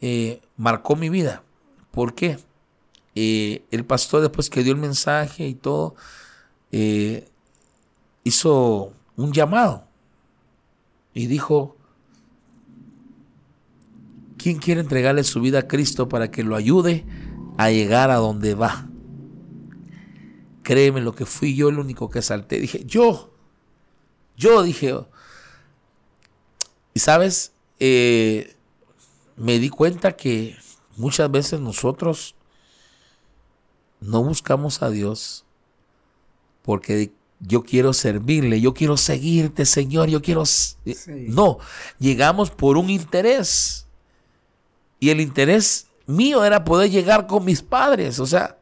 Eh, 0.00 0.40
marcó 0.56 0.96
mi 0.96 1.08
vida. 1.08 1.42
¿Por 1.90 2.14
qué? 2.14 2.38
Eh, 3.14 3.64
el 3.70 3.84
pastor 3.86 4.20
después 4.20 4.50
que 4.50 4.62
dio 4.62 4.72
el 4.72 4.78
mensaje 4.78 5.46
y 5.48 5.54
todo, 5.54 5.94
hizo 8.24 8.92
un 9.16 9.32
llamado 9.32 9.86
y 11.16 11.28
dijo, 11.28 11.78
¿quién 14.36 14.58
quiere 14.58 14.82
entregarle 14.82 15.24
su 15.24 15.40
vida 15.40 15.60
a 15.60 15.66
Cristo 15.66 16.10
para 16.10 16.30
que 16.30 16.42
lo 16.42 16.54
ayude 16.54 17.06
a 17.56 17.70
llegar 17.70 18.10
a 18.10 18.16
donde 18.16 18.54
va? 18.54 18.90
Créeme 20.62 21.00
lo 21.00 21.14
que 21.14 21.24
fui 21.24 21.56
yo 21.56 21.70
el 21.70 21.78
único 21.78 22.10
que 22.10 22.20
salté. 22.20 22.60
Dije, 22.60 22.84
yo, 22.84 23.32
yo 24.36 24.62
dije, 24.62 24.94
y 26.92 27.00
sabes, 27.00 27.54
eh, 27.80 28.54
me 29.36 29.58
di 29.58 29.70
cuenta 29.70 30.16
que 30.16 30.58
muchas 30.98 31.30
veces 31.30 31.60
nosotros 31.60 32.34
no 34.00 34.22
buscamos 34.22 34.82
a 34.82 34.90
Dios 34.90 35.46
porque 36.60 37.10
yo 37.40 37.62
quiero 37.62 37.92
servirle, 37.92 38.60
yo 38.60 38.74
quiero 38.74 38.96
seguirte, 38.96 39.64
Señor, 39.64 40.08
yo 40.08 40.22
quiero... 40.22 40.44
No, 41.06 41.58
llegamos 41.98 42.50
por 42.50 42.76
un 42.76 42.90
interés. 42.90 43.86
Y 44.98 45.10
el 45.10 45.20
interés 45.20 45.86
mío 46.06 46.44
era 46.44 46.64
poder 46.64 46.90
llegar 46.90 47.26
con 47.26 47.44
mis 47.44 47.62
padres, 47.62 48.18
o 48.20 48.26
sea, 48.26 48.56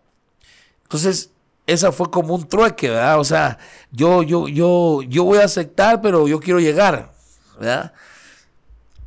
entonces 0.83 1.31
esa 1.67 1.93
fue 1.93 2.11
como 2.11 2.35
un 2.35 2.49
trueque, 2.49 2.91
¿verdad? 2.91 3.19
O 3.19 3.25
sea, 3.25 3.59
yo, 3.91 4.23
yo, 4.23 4.49
yo, 4.49 5.03
yo 5.03 5.25
voy 5.25 5.39
a 5.39 5.45
aceptar, 5.45 6.01
pero 6.01 6.27
yo 6.29 6.41
quiero 6.41 6.61
llegar, 6.61 7.13
¿verdad? 7.59 7.93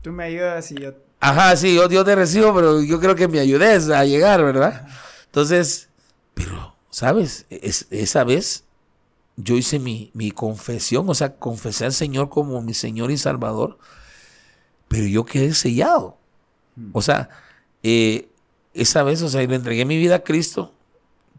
Tú 0.01 0.11
me 0.11 0.25
ayudas 0.25 0.71
y 0.71 0.75
yo... 0.75 0.93
Ajá, 1.19 1.55
sí, 1.55 1.75
yo, 1.75 1.87
te 2.03 2.15
recibo, 2.15 2.53
pero 2.53 2.81
yo 2.81 2.99
creo 2.99 3.15
que 3.15 3.27
me 3.27 3.39
ayudes 3.39 3.89
a 3.89 4.05
llegar, 4.05 4.43
¿verdad? 4.43 4.87
Entonces, 5.25 5.89
pero 6.33 6.75
¿sabes? 6.91 7.45
esa 7.49 8.23
vez 8.23 8.63
yo 9.37 9.55
hice 9.55 9.79
mi, 9.79 10.11
mi, 10.13 10.31
confesión, 10.31 11.07
o 11.09 11.13
sea, 11.13 11.35
confesé 11.35 11.85
al 11.85 11.93
Señor 11.93 12.29
como 12.29 12.61
mi 12.61 12.73
Señor 12.73 13.11
y 13.11 13.17
Salvador, 13.17 13.77
pero 14.87 15.05
yo 15.05 15.25
quedé 15.25 15.53
sellado. 15.53 16.17
Hmm. 16.75 16.89
O 16.93 17.01
sea, 17.01 17.29
eh, 17.83 18.29
esa 18.73 19.03
vez, 19.03 19.21
o 19.21 19.29
sea, 19.29 19.45
le 19.45 19.55
entregué 19.55 19.85
mi 19.85 19.97
vida 19.97 20.15
a 20.15 20.23
Cristo, 20.23 20.73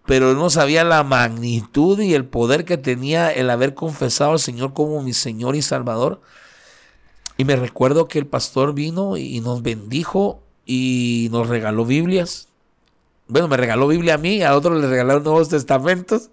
pero 0.07 0.35
no 0.35 0.49
sabía 0.49 0.85
la 0.85 1.03
magnitud 1.03 2.01
y 2.01 2.15
el 2.15 2.25
poder 2.25 2.65
que 2.65 2.79
tenía 2.79 3.31
el 3.31 3.51
haber 3.51 3.75
confesado 3.75 4.33
al 4.33 4.39
Señor 4.39 4.73
como 4.73 5.03
mi 5.03 5.13
Señor 5.13 5.57
y 5.57 5.63
Salvador. 5.63 6.23
Y 7.37 7.45
me 7.45 7.57
recuerdo 7.57 8.09
que 8.09 8.19
el 8.19 8.27
pastor 8.27 8.75
vino 8.75 9.17
y 9.17 9.41
nos 9.41 9.63
bendijo 9.63 10.41
y 10.65 11.29
nos 11.31 11.49
regaló 11.49 11.85
Biblias. 11.85 12.49
Bueno, 13.29 13.47
me 13.47 13.59
regaló 13.59 13.87
Biblia 13.87 14.15
a 14.15 14.19
mí, 14.19 14.43
a 14.43 14.57
otro 14.57 14.75
le 14.75 14.89
regalaron 14.89 15.23
Nuevos 15.23 15.51
Testamentos. 15.51 16.31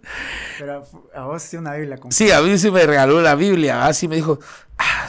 Pero 0.58 0.86
a 1.14 1.26
vos 1.26 1.42
sí 1.42 1.58
una 1.58 1.76
Biblia. 1.76 2.00
Sí, 2.10 2.32
a 2.32 2.42
mí 2.42 2.58
sí 2.58 2.72
me 2.72 2.86
regaló 2.86 3.22
la 3.22 3.36
Biblia. 3.36 3.86
Así 3.86 4.08
me 4.08 4.16
dijo, 4.16 4.40
ah, 4.78 5.08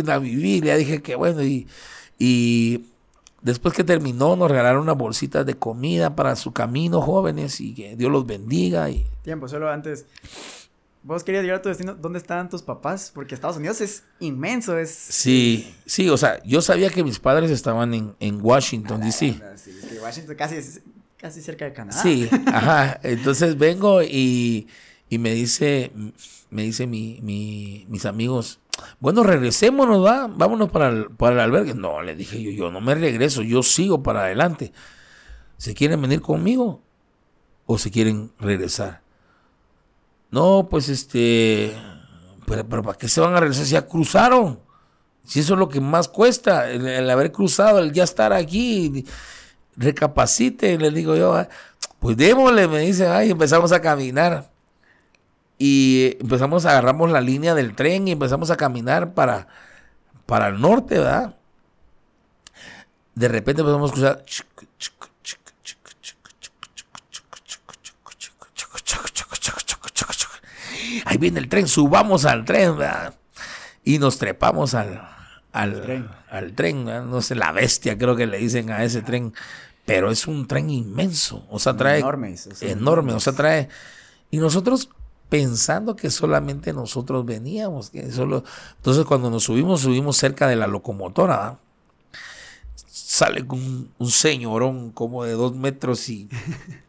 una 0.00 0.18
Biblia. 0.18 0.76
Dije 0.76 1.02
que 1.02 1.16
bueno. 1.16 1.42
Y, 1.42 1.66
y 2.20 2.86
después 3.42 3.74
que 3.74 3.82
terminó, 3.82 4.36
nos 4.36 4.48
regalaron 4.48 4.82
unas 4.82 4.96
bolsitas 4.96 5.44
de 5.44 5.54
comida 5.54 6.14
para 6.14 6.36
su 6.36 6.52
camino, 6.52 7.00
jóvenes, 7.00 7.60
y 7.60 7.74
que 7.74 7.96
Dios 7.96 8.12
los 8.12 8.24
bendiga. 8.26 8.88
Y... 8.90 9.04
Tiempo, 9.22 9.48
solo 9.48 9.68
antes. 9.68 10.06
¿Vos 11.02 11.22
querías 11.22 11.42
llegar 11.42 11.58
a 11.58 11.62
tu 11.62 11.68
destino? 11.68 11.94
¿Dónde 11.94 12.18
estaban 12.18 12.48
tus 12.48 12.62
papás? 12.62 13.10
Porque 13.12 13.34
Estados 13.34 13.58
Unidos 13.58 13.80
es 13.82 14.04
inmenso, 14.20 14.78
es... 14.78 14.90
Sí, 14.90 15.74
sí, 15.84 16.08
o 16.08 16.16
sea, 16.16 16.42
yo 16.44 16.62
sabía 16.62 16.88
que 16.88 17.04
mis 17.04 17.18
padres 17.18 17.50
estaban 17.50 17.92
en, 17.92 18.14
en 18.20 18.38
Washington, 18.40 19.02
D.C. 19.02 19.38
Ah, 19.42 19.52
sí, 19.56 19.70
es 19.70 19.84
que 19.84 20.00
Washington 20.00 20.36
casi, 20.36 20.54
es, 20.54 20.80
casi 21.24 21.40
cerca 21.40 21.64
de 21.64 21.72
Canadá. 21.72 22.02
Sí, 22.02 22.28
ajá. 22.52 23.00
Entonces 23.02 23.56
vengo 23.56 24.02
y, 24.02 24.68
y 25.08 25.16
me 25.16 25.32
dice, 25.32 25.90
me 26.50 26.64
dice 26.64 26.86
mi, 26.86 27.18
mi, 27.22 27.86
mis 27.88 28.04
amigos, 28.04 28.60
bueno, 29.00 29.22
regresémonos, 29.22 30.04
va, 30.04 30.26
vámonos 30.26 30.70
para 30.70 30.88
el, 30.88 31.06
para 31.06 31.36
el 31.36 31.40
albergue. 31.40 31.72
No, 31.72 32.02
le 32.02 32.14
dije 32.14 32.42
yo, 32.42 32.50
yo 32.50 32.70
no 32.70 32.82
me 32.82 32.94
regreso, 32.94 33.40
yo 33.40 33.62
sigo 33.62 34.02
para 34.02 34.24
adelante. 34.24 34.74
¿Se 35.56 35.72
quieren 35.72 36.02
venir 36.02 36.20
conmigo 36.20 36.82
o 37.64 37.78
se 37.78 37.90
quieren 37.90 38.30
regresar? 38.38 39.00
No, 40.30 40.68
pues 40.70 40.90
este, 40.90 41.74
pero, 42.46 42.68
¿para 42.68 42.98
qué 42.98 43.08
se 43.08 43.22
van 43.22 43.34
a 43.34 43.40
regresar 43.40 43.64
si 43.64 43.72
ya 43.72 43.86
cruzaron? 43.86 44.60
Si 45.24 45.40
eso 45.40 45.54
es 45.54 45.58
lo 45.58 45.70
que 45.70 45.80
más 45.80 46.06
cuesta, 46.06 46.70
el, 46.70 47.08
haber 47.08 47.32
cruzado, 47.32 47.78
el 47.78 47.94
ya 47.94 48.04
estar 48.04 48.34
aquí, 48.34 49.06
recapacite, 49.76 50.78
le 50.78 50.90
digo 50.90 51.16
yo, 51.16 51.34
ah, 51.34 51.48
pues 51.98 52.16
démosle, 52.16 52.68
me 52.68 52.80
dice, 52.80 53.08
ay, 53.08 53.30
empezamos 53.30 53.72
a 53.72 53.80
caminar. 53.80 54.50
Y 55.58 56.16
empezamos, 56.20 56.66
agarramos 56.66 57.10
la 57.10 57.20
línea 57.20 57.54
del 57.54 57.74
tren 57.74 58.08
y 58.08 58.12
empezamos 58.12 58.50
a 58.50 58.56
caminar 58.56 59.14
para, 59.14 59.46
para 60.26 60.48
el 60.48 60.60
norte, 60.60 60.98
¿verdad? 60.98 61.36
De 63.14 63.28
repente 63.28 63.62
empezamos 63.62 63.90
a 63.90 63.94
cruzar. 63.94 64.24
ahí 71.04 71.18
viene 71.18 71.38
el 71.38 71.48
tren, 71.48 71.68
subamos 71.68 72.24
al 72.24 72.44
tren, 72.44 72.76
Y 73.84 73.98
nos 73.98 74.18
trepamos 74.18 74.74
al, 74.74 75.13
al 75.54 75.80
tren, 75.82 76.08
al 76.30 76.52
tren 76.52 76.84
no 76.84 77.22
sé, 77.22 77.36
la 77.36 77.52
bestia 77.52 77.96
creo 77.96 78.16
que 78.16 78.26
le 78.26 78.38
dicen 78.38 78.70
a 78.70 78.82
ese 78.82 79.02
tren, 79.02 79.32
pero 79.86 80.10
es 80.10 80.26
un 80.26 80.48
tren 80.48 80.68
inmenso, 80.68 81.46
o 81.48 81.60
sea, 81.60 81.76
trae... 81.76 82.00
Enorme. 82.00 82.34
enorme, 82.60 83.12
o 83.12 83.20
sea, 83.20 83.32
trae... 83.34 83.68
Y 84.32 84.38
nosotros 84.38 84.90
pensando 85.28 85.94
que 85.94 86.10
solamente 86.10 86.72
nosotros 86.72 87.24
veníamos, 87.24 87.90
que 87.90 88.10
solo... 88.10 88.42
Entonces 88.78 89.04
cuando 89.04 89.30
nos 89.30 89.44
subimos, 89.44 89.82
subimos 89.82 90.16
cerca 90.16 90.48
de 90.48 90.56
la 90.56 90.66
locomotora, 90.66 91.56
sale 92.74 93.42
un, 93.48 93.92
un 93.96 94.10
señorón 94.10 94.90
como 94.90 95.22
de 95.22 95.34
dos 95.34 95.54
metros 95.54 96.08
y 96.08 96.28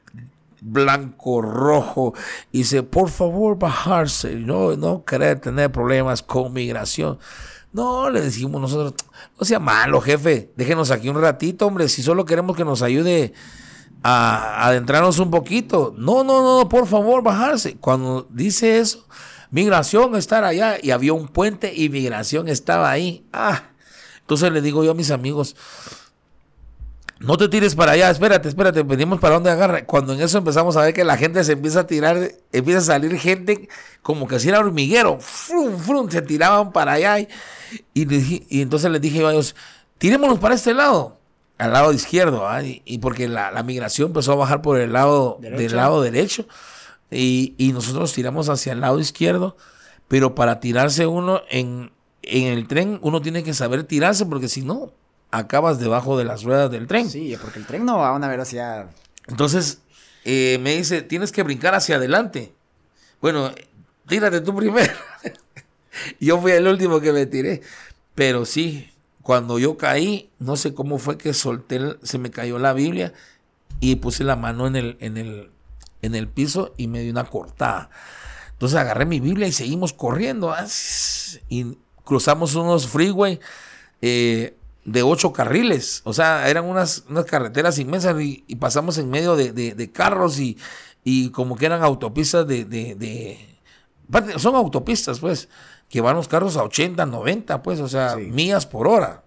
blanco, 0.61 1.39
rojo, 1.43 2.15
y 2.51 2.59
dice, 2.59 2.81
por 2.81 3.09
favor, 3.09 3.59
bajarse, 3.59 4.37
no, 4.37 4.75
no 4.75 5.05
querer 5.05 5.39
tener 5.39 5.71
problemas 5.71 6.23
con 6.23 6.51
migración. 6.51 7.19
No, 7.75 8.09
le 8.09 8.21
decimos 8.21 8.61
nosotros, 8.61 8.93
no 9.37 9.45
sea 9.45 9.59
malo, 9.59 9.99
jefe, 9.99 10.49
déjenos 10.55 10.91
aquí 10.91 11.09
un 11.09 11.19
ratito, 11.19 11.67
hombre, 11.67 11.89
si 11.89 12.01
solo 12.01 12.23
queremos 12.23 12.55
que 12.55 12.63
nos 12.63 12.81
ayude 12.81 13.33
a, 14.01 14.65
adentrarnos 14.65 15.19
un 15.19 15.29
poquito. 15.29 15.93
No, 15.97 16.23
no, 16.23 16.41
no, 16.41 16.69
por 16.69 16.87
favor, 16.87 17.21
bajarse. 17.21 17.75
Cuando 17.75 18.29
dice 18.29 18.79
eso, 18.79 19.05
migración 19.51 20.15
estar 20.15 20.45
allá, 20.45 20.77
y 20.81 20.91
había 20.91 21.11
un 21.11 21.27
puente 21.27 21.73
y 21.75 21.89
migración 21.89 22.47
estaba 22.47 22.89
ahí. 22.89 23.25
Ah, 23.33 23.63
entonces 24.21 24.53
le 24.53 24.61
digo 24.61 24.85
yo 24.85 24.91
a 24.91 24.93
mis 24.93 25.11
amigos, 25.11 25.57
no 27.19 27.37
te 27.37 27.47
tires 27.47 27.75
para 27.75 27.93
allá, 27.93 28.09
espérate, 28.09 28.49
espérate, 28.49 28.83
venimos 28.83 29.19
para 29.19 29.35
donde 29.35 29.49
agarra. 29.49 29.85
Cuando 29.85 30.13
en 30.13 30.21
eso 30.21 30.37
empezamos 30.37 30.75
a 30.75 30.81
ver 30.81 30.93
que 30.93 31.03
la 31.03 31.17
gente 31.17 31.43
se 31.43 31.53
empieza 31.53 31.81
a 31.81 31.87
tirar, 31.87 32.31
empieza 32.51 32.79
a 32.79 32.83
salir 32.83 33.17
gente 33.17 33.69
como 34.01 34.27
que 34.27 34.39
si 34.39 34.49
era 34.49 34.59
hormiguero, 34.59 35.17
frum, 35.19 35.77
frum, 35.77 36.09
se 36.09 36.21
tiraban 36.21 36.73
para 36.73 36.93
allá. 36.93 37.19
Y, 37.19 37.27
y, 37.93 38.61
entonces 38.61 38.91
les 38.91 38.99
dije 38.99 39.25
a 39.25 39.31
ellos, 39.31 39.55
tirémonos 39.97 40.39
para 40.39 40.55
este 40.55 40.73
lado, 40.73 41.17
al 41.57 41.71
lado 41.71 41.93
izquierdo, 41.93 42.47
¿ah? 42.47 42.61
y, 42.63 42.97
porque 42.97 43.29
la, 43.29 43.63
migración 43.63 44.07
empezó 44.07 44.33
a 44.33 44.35
bajar 44.35 44.61
por 44.61 44.77
el 44.77 44.91
lado 44.91 45.37
del 45.39 45.75
lado 45.75 46.01
derecho, 46.01 46.45
y, 47.09 47.55
y, 47.57 47.71
nosotros 47.71 48.11
tiramos 48.11 48.49
hacia 48.49 48.73
el 48.73 48.81
lado 48.81 48.99
izquierdo, 48.99 49.55
pero 50.09 50.35
para 50.35 50.59
tirarse 50.59 51.07
uno 51.07 51.41
en, 51.49 51.91
en 52.23 52.47
el 52.47 52.67
tren, 52.67 52.99
uno 53.01 53.21
tiene 53.21 53.43
que 53.43 53.53
saber 53.53 53.85
tirarse, 53.85 54.25
porque 54.25 54.49
si 54.49 54.63
no, 54.63 54.91
acabas 55.37 55.79
debajo 55.79 56.17
de 56.17 56.23
las 56.23 56.43
ruedas 56.43 56.71
del 56.71 56.87
tren. 56.87 57.09
Sí, 57.09 57.37
porque 57.41 57.59
el 57.59 57.65
tren 57.65 57.85
no 57.85 57.97
va 57.97 58.09
a 58.09 58.13
una 58.13 58.27
velocidad. 58.27 58.89
Entonces, 59.27 59.79
eh, 60.23 60.57
me 60.61 60.75
dice, 60.75 61.01
tienes 61.01 61.31
que 61.31 61.43
brincar 61.43 61.75
hacia 61.75 61.97
adelante. 61.97 62.53
Bueno, 63.21 63.51
tírate 64.07 64.41
tú 64.41 64.55
primero. 64.55 64.93
yo 66.19 66.39
fui 66.39 66.51
el 66.51 66.67
último 66.67 66.99
que 66.99 67.11
me 67.11 67.25
tiré. 67.25 67.61
Pero 68.15 68.45
sí, 68.45 68.91
cuando 69.21 69.59
yo 69.59 69.77
caí, 69.77 70.29
no 70.39 70.55
sé 70.55 70.73
cómo 70.73 70.99
fue 70.99 71.17
que 71.17 71.33
solté, 71.33 71.79
se 72.03 72.17
me 72.17 72.31
cayó 72.31 72.59
la 72.59 72.73
Biblia 72.73 73.13
y 73.79 73.95
puse 73.95 74.23
la 74.23 74.35
mano 74.35 74.67
en 74.67 74.75
el, 74.75 74.97
en 75.01 75.17
el, 75.17 75.49
en 76.01 76.15
el 76.15 76.27
piso 76.27 76.73
y 76.77 76.87
me 76.87 77.01
dio 77.01 77.11
una 77.11 77.25
cortada. 77.25 77.89
Entonces 78.53 78.79
agarré 78.79 79.05
mi 79.05 79.19
Biblia 79.19 79.47
y 79.47 79.51
seguimos 79.51 79.91
corriendo. 79.91 80.53
Ah, 80.53 80.65
y 81.49 81.77
cruzamos 82.05 82.55
unos 82.55 82.87
freeway. 82.87 83.39
Eh, 84.01 84.55
de 84.85 85.01
ocho 85.03 85.33
carriles. 85.33 86.01
O 86.05 86.13
sea, 86.13 86.47
eran 86.47 86.65
unas, 86.65 87.03
unas 87.09 87.25
carreteras 87.25 87.77
inmensas 87.79 88.15
y, 88.21 88.55
pasamos 88.55 88.97
en 88.97 89.09
medio 89.09 89.35
de, 89.35 89.91
carros 89.91 90.39
y, 90.39 90.57
y, 91.03 91.31
como 91.31 91.57
que 91.57 91.65
eran 91.65 91.83
autopistas 91.83 92.47
de, 92.47 92.63
de, 92.63 93.59
Son 94.37 94.55
autopistas, 94.55 95.19
pues, 95.19 95.49
que 95.89 96.01
van 96.01 96.15
los 96.15 96.27
carros 96.27 96.55
a 96.55 96.63
80, 96.63 97.05
90, 97.05 97.61
pues, 97.63 97.79
o 97.79 97.89
sea, 97.89 98.15
millas 98.15 98.65
por 98.65 98.87
hora. 98.87 99.23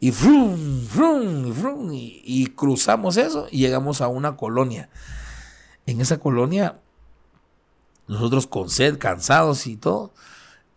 Y 0.00 0.12
frum, 0.12 0.86
frum, 0.86 1.52
frum, 1.54 1.90
y, 1.92 2.46
cruzamos 2.56 3.16
eso 3.16 3.46
y 3.50 3.58
llegamos 3.58 4.00
a 4.00 4.08
una 4.08 4.36
colonia. 4.36 4.90
En 5.86 6.00
esa 6.00 6.18
colonia, 6.18 6.80
nosotros 8.08 8.46
con 8.46 8.70
sed, 8.70 8.98
cansados 8.98 9.66
y 9.66 9.76
todo, 9.76 10.12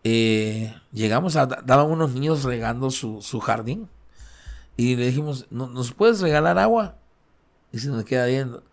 eh, 0.03 0.76
llegamos 0.91 1.35
a, 1.35 1.45
daban 1.45 1.90
unos 1.90 2.11
niños 2.11 2.44
regando 2.44 2.91
su, 2.91 3.22
su 3.22 3.40
jardín 3.40 3.88
y 4.75 4.95
le 4.95 5.07
dijimos, 5.07 5.45
¿nos 5.51 5.91
puedes 5.91 6.19
regalar 6.21 6.57
agua? 6.57 6.95
Y 7.71 7.79
se 7.79 7.89
nos 7.89 8.03
queda 8.05 8.25
viendo. 8.25 8.63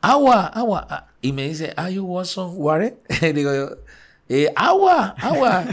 Agua, 0.00 0.46
agua. 0.46 0.86
Ah, 0.90 1.06
y 1.20 1.32
me 1.32 1.48
dice, 1.48 1.72
¿Are 1.76 1.92
you 1.92 2.04
want 2.04 2.26
some 2.26 2.54
water? 2.56 2.96
y 3.22 3.32
digo 3.32 3.50
eh, 4.28 4.52
agua, 4.56 5.14
agua. 5.18 5.64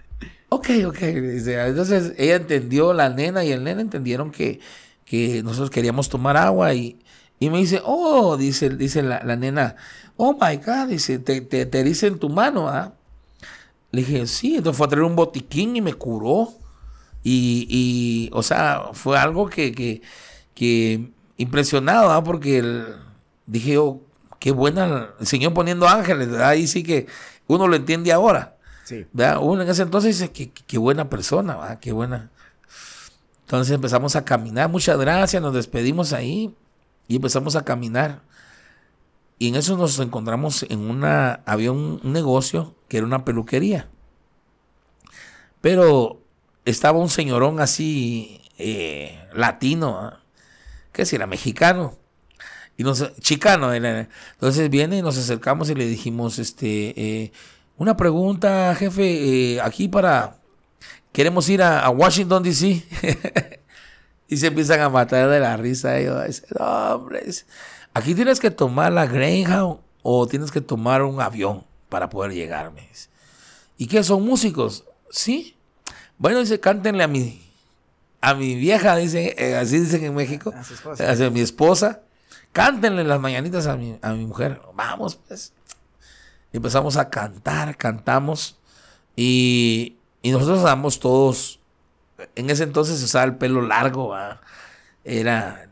ok, 0.48 0.68
ok. 0.86 1.02
entonces 1.02 2.12
ella 2.18 2.36
entendió, 2.36 2.92
la 2.92 3.08
nena 3.08 3.44
y 3.44 3.52
el 3.52 3.62
nena 3.62 3.80
entendieron 3.80 4.30
que, 4.30 4.60
que 5.04 5.42
nosotros 5.42 5.70
queríamos 5.70 6.08
tomar 6.08 6.36
agua 6.36 6.74
y, 6.74 6.98
y 7.38 7.50
me 7.50 7.58
dice, 7.58 7.80
oh, 7.84 8.36
dice, 8.36 8.70
dice 8.70 9.02
la, 9.02 9.20
nena, 9.36 9.76
oh 10.16 10.32
my 10.32 10.56
God, 10.56 10.88
dice, 10.88 11.18
te, 11.18 11.40
te, 11.40 11.66
te 11.66 11.84
dice 11.84 12.08
en 12.08 12.18
tu 12.18 12.28
mano, 12.28 12.68
¿ah? 12.68 12.94
Le 13.92 14.02
dije, 14.02 14.26
sí, 14.26 14.56
entonces 14.56 14.78
fue 14.78 14.86
a 14.86 14.90
traer 14.90 15.04
un 15.04 15.16
botiquín 15.16 15.76
y 15.76 15.80
me 15.80 15.94
curó. 15.94 16.52
Y, 17.28 18.30
o 18.32 18.42
sea, 18.42 18.90
fue 18.92 19.18
algo 19.18 19.48
que, 19.48 19.72
que, 19.72 20.00
que 20.54 21.10
impresionado, 21.36 22.12
¿ah? 22.12 22.22
porque 22.22 22.84
dije 23.46 23.72
yo, 23.72 24.00
qué 24.38 24.52
buena, 24.52 25.10
el 25.18 25.26
Señor 25.26 25.52
poniendo 25.52 25.88
ángeles, 25.88 26.32
ahí 26.34 26.68
sí 26.68 26.84
que 26.84 27.08
uno 27.48 27.66
lo 27.66 27.74
entiende 27.74 28.12
ahora. 28.12 28.56
Sí. 28.84 29.04
Uno 29.40 29.62
en 29.62 29.68
ese 29.68 29.82
entonces 29.82 30.16
dice, 30.16 30.30
qué, 30.30 30.78
buena 30.78 31.10
persona, 31.10 31.56
¿verdad? 31.56 31.80
qué 31.80 31.90
buena. 31.90 32.30
Entonces 33.40 33.74
empezamos 33.74 34.14
a 34.14 34.24
caminar, 34.24 34.68
muchas 34.68 34.96
gracias, 34.96 35.42
nos 35.42 35.54
despedimos 35.54 36.12
ahí 36.12 36.54
y 37.08 37.16
empezamos 37.16 37.56
a 37.56 37.64
caminar. 37.64 38.22
Y 39.38 39.48
en 39.48 39.56
eso 39.56 39.76
nos 39.76 39.98
encontramos 39.98 40.64
en 40.68 40.78
una, 40.78 41.40
había 41.44 41.72
un, 41.72 42.00
negocio 42.04 42.76
que 42.86 42.98
era 42.98 43.06
una 43.06 43.24
peluquería. 43.24 43.88
Pero 45.60 46.20
estaba 46.66 46.98
un 46.98 47.08
señorón 47.08 47.60
así, 47.60 48.40
eh, 48.58 49.18
latino, 49.32 49.98
¿ah? 49.98 50.20
¿qué 50.92 51.06
si 51.06 51.16
era 51.16 51.26
mexicano? 51.26 51.96
Y 52.76 52.82
nos, 52.82 53.16
chicano. 53.20 53.72
Entonces 53.72 54.68
viene 54.68 54.98
y 54.98 55.02
nos 55.02 55.16
acercamos 55.16 55.70
y 55.70 55.74
le 55.74 55.86
dijimos, 55.86 56.38
este, 56.38 56.92
eh, 57.00 57.32
una 57.78 57.96
pregunta, 57.96 58.74
jefe, 58.74 59.54
eh, 59.54 59.60
aquí 59.60 59.88
para, 59.88 60.38
queremos 61.12 61.48
ir 61.48 61.62
a, 61.62 61.88
Washington, 61.88 62.42
D.C. 62.42 62.84
y 64.28 64.36
se 64.36 64.48
empiezan 64.48 64.80
a 64.80 64.90
matar 64.90 65.30
de 65.30 65.40
la 65.40 65.56
risa. 65.56 65.98
ellos. 65.98 66.42
no, 66.58 66.94
hombre, 66.96 67.22
aquí 67.94 68.14
tienes 68.14 68.40
que 68.40 68.50
tomar 68.50 68.92
la 68.92 69.06
Greyhound 69.06 69.78
o 70.02 70.26
tienes 70.26 70.50
que 70.50 70.60
tomar 70.60 71.02
un 71.02 71.20
avión 71.20 71.64
para 71.88 72.10
poder 72.10 72.32
llegar. 72.32 72.72
¿Y 73.78 73.86
qué 73.86 74.02
son 74.02 74.24
músicos? 74.24 74.84
Sí. 75.10 75.55
Bueno, 76.18 76.40
dice, 76.40 76.60
cántenle 76.60 77.02
a 77.02 77.08
mi, 77.08 77.42
a 78.20 78.34
mi 78.34 78.54
vieja, 78.54 78.96
dice, 78.96 79.34
eh, 79.38 79.56
así 79.56 79.78
dicen 79.78 80.04
en 80.04 80.14
México, 80.14 80.52
a, 80.52 81.30
mi 81.30 81.40
esposa, 81.40 82.00
cántenle 82.52 83.04
las 83.04 83.20
mañanitas 83.20 83.66
a 83.66 83.76
mi, 83.76 83.98
a 84.00 84.12
mi 84.12 84.26
mujer. 84.26 84.60
Vamos, 84.74 85.16
pues. 85.16 85.52
Empezamos 86.52 86.96
a 86.96 87.10
cantar, 87.10 87.76
cantamos 87.76 88.56
y, 89.14 89.96
y 90.22 90.30
nosotros 90.30 90.60
andamos 90.60 91.00
todos, 91.00 91.60
en 92.34 92.48
ese 92.48 92.64
entonces 92.64 92.98
se 92.98 93.04
usaba 93.04 93.24
el 93.24 93.36
pelo 93.36 93.60
largo, 93.60 94.14
era 95.04 95.68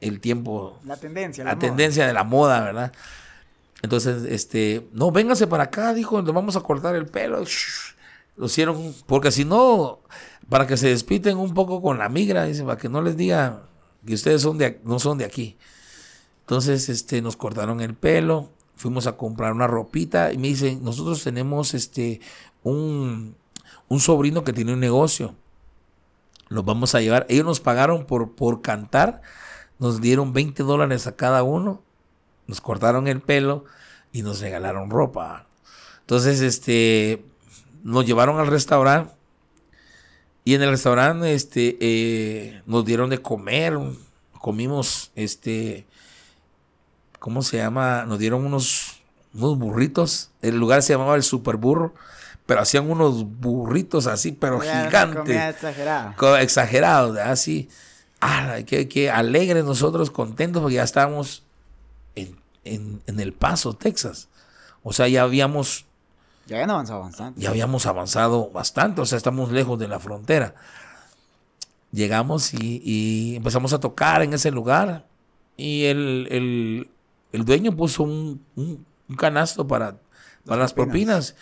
el 0.00 0.20
tiempo. 0.20 0.80
La 0.84 0.96
tendencia. 0.96 1.44
La, 1.44 1.58
tendencia 1.58 2.06
de 2.06 2.12
la 2.12 2.24
moda, 2.24 2.60
¿verdad? 2.60 2.92
Entonces, 3.82 4.24
este, 4.24 4.88
no, 4.92 5.10
véngase 5.10 5.46
para 5.46 5.64
acá, 5.64 5.94
dijo, 5.94 6.20
nos 6.22 6.34
vamos 6.34 6.56
a 6.56 6.60
cortar 6.60 6.96
el 6.96 7.06
pelo. 7.06 7.44
Lo 8.36 8.46
hicieron, 8.46 8.94
porque 9.06 9.30
si 9.30 9.44
no, 9.44 10.00
para 10.48 10.66
que 10.66 10.76
se 10.76 10.88
despiten 10.88 11.38
un 11.38 11.54
poco 11.54 11.82
con 11.82 11.98
la 11.98 12.08
migra, 12.08 12.44
dice, 12.44 12.64
para 12.64 12.78
que 12.78 12.88
no 12.88 13.02
les 13.02 13.16
diga 13.16 13.62
que 14.04 14.14
ustedes 14.14 14.42
son 14.42 14.58
de, 14.58 14.80
no 14.84 14.98
son 14.98 15.18
de 15.18 15.24
aquí. 15.24 15.56
Entonces, 16.40 16.88
este, 16.88 17.22
nos 17.22 17.36
cortaron 17.36 17.80
el 17.80 17.94
pelo, 17.94 18.50
fuimos 18.76 19.06
a 19.06 19.16
comprar 19.16 19.52
una 19.52 19.66
ropita 19.66 20.32
y 20.32 20.38
me 20.38 20.48
dicen, 20.48 20.84
nosotros 20.84 21.24
tenemos 21.24 21.74
este, 21.74 22.20
un, 22.62 23.34
un 23.88 24.00
sobrino 24.00 24.44
que 24.44 24.52
tiene 24.52 24.74
un 24.74 24.80
negocio. 24.80 25.34
Los 26.48 26.64
vamos 26.64 26.94
a 26.94 27.00
llevar. 27.00 27.26
Ellos 27.28 27.44
nos 27.44 27.60
pagaron 27.60 28.06
por, 28.06 28.36
por 28.36 28.62
cantar. 28.62 29.22
Nos 29.80 30.00
dieron 30.00 30.32
20 30.32 30.62
dólares 30.62 31.06
a 31.08 31.16
cada 31.16 31.42
uno. 31.42 31.82
Nos 32.46 32.60
cortaron 32.60 33.08
el 33.08 33.20
pelo 33.20 33.64
y 34.12 34.22
nos 34.22 34.40
regalaron 34.40 34.90
ropa. 34.90 35.46
Entonces, 36.02 36.40
este, 36.40 37.24
nos 37.86 38.06
llevaron 38.06 38.38
al 38.38 38.46
restaurante. 38.46 39.12
Y 40.44 40.54
en 40.54 40.62
el 40.62 40.70
restaurante, 40.70 41.34
este, 41.34 41.76
eh, 41.80 42.62
nos 42.66 42.84
dieron 42.84 43.10
de 43.10 43.18
comer. 43.20 43.78
Comimos, 44.40 45.10
este, 45.16 45.86
¿cómo 47.18 47.42
se 47.42 47.56
llama? 47.56 48.04
Nos 48.04 48.18
dieron 48.18 48.44
unos, 48.44 49.00
unos 49.34 49.58
burritos. 49.58 50.30
El 50.42 50.56
lugar 50.58 50.82
se 50.82 50.92
llamaba 50.92 51.16
el 51.16 51.22
Super 51.22 51.56
Burro 51.56 51.94
pero 52.46 52.60
hacían 52.60 52.88
unos 52.88 53.24
burritos 53.24 54.06
así, 54.06 54.30
pero 54.32 54.60
gigantes. 54.60 55.36
Exagerado. 55.36 56.36
Exagerados, 56.38 57.18
así. 57.18 57.68
Ah, 58.20 58.58
qué, 58.64 59.10
alegres 59.10 59.64
nosotros, 59.64 60.10
contentos, 60.10 60.62
porque 60.62 60.76
ya 60.76 60.84
estábamos 60.84 61.42
en, 62.64 63.02
El 63.04 63.32
Paso, 63.32 63.74
Texas. 63.74 64.28
O 64.82 64.92
sea, 64.92 65.08
ya 65.08 65.22
habíamos... 65.22 65.86
Ya 66.46 66.56
habían 66.56 66.70
avanzado 66.70 67.00
bastante. 67.00 67.40
Ya 67.40 67.50
habíamos 67.50 67.86
avanzado 67.86 68.50
bastante, 68.50 69.00
o 69.00 69.06
sea, 69.06 69.18
estamos 69.18 69.50
lejos 69.50 69.78
de 69.78 69.88
la 69.88 69.98
frontera. 69.98 70.54
Llegamos 71.92 72.52
y, 72.54 73.36
empezamos 73.36 73.72
a 73.72 73.80
tocar 73.80 74.22
en 74.22 74.34
ese 74.34 74.50
lugar. 74.50 75.06
Y 75.56 75.84
el, 75.86 76.88
dueño 77.32 77.74
puso 77.74 78.02
un, 78.04 78.40
canasto 79.16 79.66
para, 79.66 79.96
para 80.44 80.62
las 80.62 80.72
propinas. 80.72 81.34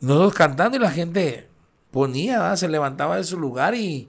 Nosotros 0.00 0.34
cantando 0.34 0.76
y 0.76 0.80
la 0.80 0.90
gente 0.90 1.48
ponía, 1.90 2.56
se 2.56 2.68
levantaba 2.68 3.16
de 3.16 3.24
su 3.24 3.38
lugar 3.38 3.74
y 3.74 4.08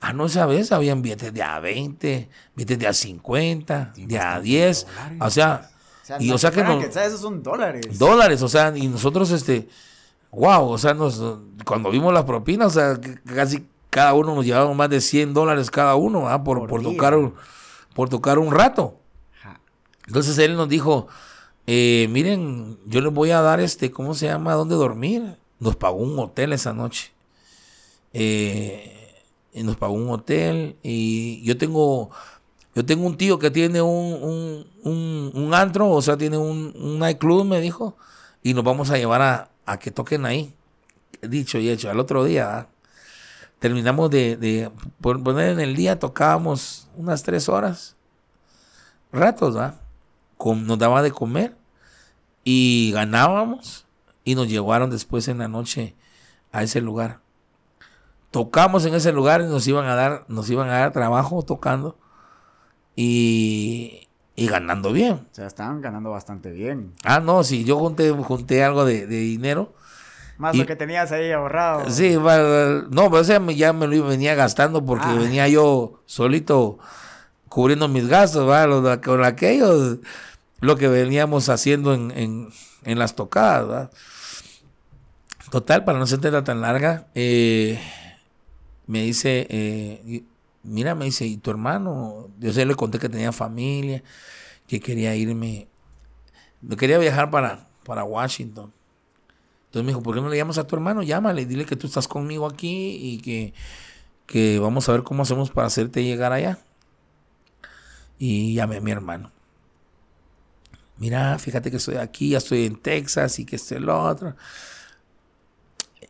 a 0.00 0.12
no 0.12 0.28
sabes, 0.28 0.72
habían 0.72 1.02
billetes 1.02 1.34
de 1.34 1.42
a 1.42 1.58
20, 1.58 2.28
billetes 2.54 2.78
de 2.78 2.86
a 2.86 2.92
50, 2.92 3.92
de 3.96 4.18
a 4.18 4.40
10. 4.40 4.86
O 5.20 5.30
sea, 5.30 5.70
y 6.20 6.30
o 6.30 6.38
sea 6.38 6.50
que 6.50 6.62
no, 6.62 6.80
esos 6.80 7.20
son 7.20 7.42
dólares. 7.42 7.98
Dólares, 7.98 8.42
o 8.42 8.48
sea, 8.48 8.72
y 8.76 8.88
nosotros 8.88 9.30
este 9.30 9.68
wow, 10.30 10.68
o 10.68 10.78
sea, 10.78 10.94
nos, 10.94 11.22
cuando 11.64 11.90
vimos 11.90 12.12
las 12.12 12.24
propinas, 12.24 12.76
o 12.76 12.80
sea, 12.80 13.00
casi 13.34 13.66
cada 13.90 14.12
uno 14.14 14.34
nos 14.34 14.44
llevaba 14.44 14.72
más 14.74 14.90
de 14.90 15.00
100 15.00 15.32
dólares 15.32 15.70
cada 15.70 15.96
uno, 15.96 16.28
por, 16.44 16.66
por, 16.68 16.82
tocar 16.82 17.16
un, 17.16 17.34
por 17.94 18.08
tocar 18.08 18.38
un 18.38 18.52
rato. 18.52 19.00
Entonces 20.06 20.38
él 20.38 20.56
nos 20.56 20.68
dijo, 20.68 21.08
eh, 21.66 22.06
miren, 22.10 22.78
yo 22.86 23.00
les 23.00 23.12
voy 23.12 23.30
a 23.30 23.40
dar 23.40 23.58
este, 23.60 23.90
¿cómo 23.90 24.14
se 24.14 24.26
llama? 24.26 24.52
¿Dónde 24.54 24.74
dormir? 24.76 25.36
Nos 25.58 25.76
pagó 25.76 25.96
un 25.96 26.18
hotel 26.18 26.52
esa 26.52 26.72
noche. 26.72 27.12
Eh, 28.12 29.14
y 29.52 29.62
nos 29.62 29.76
pagó 29.76 29.94
un 29.94 30.10
hotel. 30.10 30.76
Y 30.82 31.42
yo 31.42 31.56
tengo, 31.56 32.10
yo 32.76 32.84
tengo 32.84 33.06
un 33.06 33.16
tío 33.16 33.38
que 33.38 33.50
tiene 33.50 33.80
un, 33.80 34.66
un, 34.84 35.54
antro, 35.54 35.88
o 35.88 36.02
sea, 36.02 36.18
tiene 36.18 36.36
un, 36.36 36.74
un 36.78 36.98
nightclub, 36.98 37.46
me 37.46 37.58
dijo. 37.58 37.96
Y 38.42 38.52
nos 38.52 38.64
vamos 38.64 38.90
a 38.90 38.98
llevar 38.98 39.22
a, 39.22 39.48
a 39.64 39.78
que 39.78 39.90
toquen 39.90 40.26
ahí. 40.26 40.52
Dicho 41.22 41.56
y 41.56 41.70
hecho. 41.70 41.88
Al 41.88 41.98
otro 41.98 42.22
día, 42.22 42.54
¿ah? 42.54 42.68
terminamos 43.60 44.10
de, 44.10 44.70
poner 45.00 45.52
en 45.52 45.60
el 45.60 45.74
día, 45.74 45.98
tocábamos 45.98 46.86
unas 46.96 47.22
tres 47.22 47.48
horas. 47.48 47.96
Ratos, 49.10 49.56
¿va? 49.56 49.76
nos 50.44 50.78
daba 50.78 51.00
de 51.00 51.12
comer 51.12 51.56
y 52.44 52.92
ganábamos 52.92 53.86
y 54.22 54.34
nos 54.34 54.48
llevaron 54.48 54.90
después 54.90 55.28
en 55.28 55.38
la 55.38 55.48
noche 55.48 55.94
a 56.52 56.62
ese 56.62 56.82
lugar. 56.82 57.20
Tocamos 58.30 58.84
en 58.84 58.94
ese 58.94 59.12
lugar 59.12 59.40
y 59.40 59.44
nos 59.44 59.66
iban 59.66 59.86
a 59.86 59.94
dar, 59.94 60.26
nos 60.28 60.50
iban 60.50 60.68
a 60.68 60.80
dar 60.80 60.92
trabajo 60.92 61.42
tocando 61.42 61.96
y, 62.96 64.08
ganando 64.36 64.92
bien. 64.92 65.12
O 65.12 65.26
sea, 65.34 65.46
estaban 65.46 65.80
ganando 65.82 66.10
bastante 66.10 66.50
bien. 66.50 66.94
Ah, 67.04 67.20
no, 67.20 67.44
sí, 67.44 67.64
yo 67.64 67.78
junté, 67.78 68.10
junté 68.10 68.64
algo 68.64 68.84
de, 68.84 69.06
dinero. 69.06 69.74
Más 70.38 70.56
lo 70.56 70.66
que 70.66 70.76
tenías 70.76 71.12
ahí 71.12 71.30
ahorrado. 71.30 71.88
Sí, 71.90 72.14
no, 72.16 73.10
pero 73.10 73.20
ese 73.20 73.38
ya 73.54 73.72
me 73.72 73.86
lo 73.86 74.06
venía 74.06 74.34
gastando 74.34 74.84
porque 74.84 75.06
ah. 75.06 75.14
venía 75.14 75.48
yo 75.48 76.02
solito 76.06 76.78
cubriendo 77.48 77.88
mis 77.88 78.06
gastos, 78.06 78.48
¿va? 78.48 79.00
con 79.00 79.24
aquellos, 79.24 79.98
lo 80.60 80.76
que 80.76 80.88
veníamos 80.88 81.48
haciendo 81.48 81.94
en, 81.94 82.50
las 82.84 83.14
tocadas, 83.14 83.90
Total, 85.50 85.84
para 85.84 85.98
no 85.98 86.06
ser 86.08 86.18
tan 86.42 86.60
larga, 86.60 87.06
eh, 87.14 87.80
me 88.86 89.02
dice, 89.02 89.46
eh, 89.48 90.24
mira, 90.66 90.94
me 90.94 91.06
dice, 91.06 91.26
¿y 91.26 91.36
tu 91.36 91.50
hermano? 91.50 92.28
Yo 92.38 92.52
sé, 92.52 92.64
le 92.66 92.74
conté 92.74 92.98
que 92.98 93.08
tenía 93.08 93.32
familia, 93.32 94.02
que 94.66 94.80
quería 94.80 95.14
irme, 95.14 95.68
quería 96.78 96.98
viajar 96.98 97.30
para, 97.30 97.68
para 97.84 98.04
Washington. 98.04 98.72
Entonces 99.66 99.84
me 99.84 99.88
dijo, 99.92 100.02
¿por 100.02 100.14
qué 100.14 100.20
no 100.20 100.28
le 100.28 100.36
llamas 100.36 100.58
a 100.58 100.66
tu 100.66 100.76
hermano? 100.76 101.02
Llámale, 101.02 101.44
dile 101.46 101.64
que 101.64 101.76
tú 101.76 101.86
estás 101.86 102.08
conmigo 102.08 102.46
aquí 102.46 102.96
y 103.00 103.18
que, 103.18 103.54
que 104.26 104.58
vamos 104.58 104.88
a 104.88 104.92
ver 104.92 105.02
cómo 105.02 105.22
hacemos 105.22 105.50
para 105.50 105.66
hacerte 105.66 106.02
llegar 106.04 106.32
allá. 106.32 106.58
Y 108.18 108.54
llamé 108.54 108.78
a 108.78 108.80
mi 108.80 108.90
hermano. 108.90 109.30
Mira, 110.98 111.38
fíjate 111.38 111.70
que 111.70 111.76
estoy 111.76 111.96
aquí, 111.96 112.30
ya 112.30 112.38
estoy 112.38 112.64
en 112.64 112.76
Texas 112.76 113.38
y 113.38 113.44
que 113.44 113.56
este 113.56 113.78
lo 113.80 114.02
otro. 114.02 114.34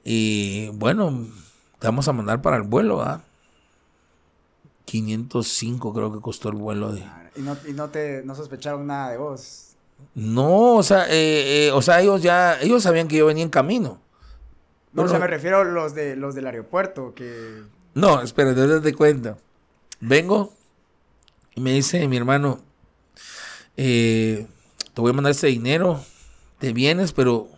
Y 0.05 0.69
bueno, 0.69 1.27
te 1.81 1.89
vamos 1.89 2.07
a 2.07 2.13
mandar 2.13 2.41
para 2.41 2.57
el 2.57 2.63
vuelo, 2.63 3.03
¿ah? 3.03 3.23
505 4.87 5.93
creo 5.93 6.13
que 6.13 6.21
costó 6.21 6.49
el 6.49 6.57
vuelo. 6.57 6.93
De... 6.93 7.05
¿Y, 7.37 7.43
no, 7.43 7.57
y 7.69 7.73
no, 7.75 7.91
te 7.91 8.23
no 8.25 8.35
sospecharon 8.35 8.87
nada 8.87 9.11
de 9.11 9.19
vos? 9.19 9.77
No, 10.15 10.77
o 10.77 10.83
sea, 10.83 11.07
eh, 11.09 11.67
eh, 11.67 11.71
o 11.73 11.83
sea, 11.83 12.01
ellos 12.01 12.23
ya, 12.23 12.59
ellos 12.61 12.83
sabían 12.83 13.09
que 13.09 13.17
yo 13.17 13.27
venía 13.27 13.45
en 13.45 13.51
camino. 13.51 14.01
No, 14.93 15.03
o 15.03 15.09
sea, 15.09 15.19
me 15.19 15.27
refiero 15.27 15.61
a 15.61 15.65
los, 15.65 15.95
de, 15.95 16.17
los 16.17 16.35
del 16.35 16.47
aeropuerto, 16.47 17.13
que... 17.15 17.63
No, 17.95 18.23
espera, 18.23 18.55
te 18.81 18.95
cuenta. 18.95 19.37
Vengo, 20.01 20.53
y 21.55 21.61
me 21.61 21.73
dice 21.73 22.07
mi 22.09 22.17
hermano, 22.17 22.61
eh, 23.77 24.47
te 24.95 25.01
voy 25.01 25.11
a 25.11 25.15
mandar 25.15 25.33
este 25.33 25.49
dinero, 25.49 26.03
te 26.59 26.73
vienes, 26.73 27.13
pero 27.13 27.49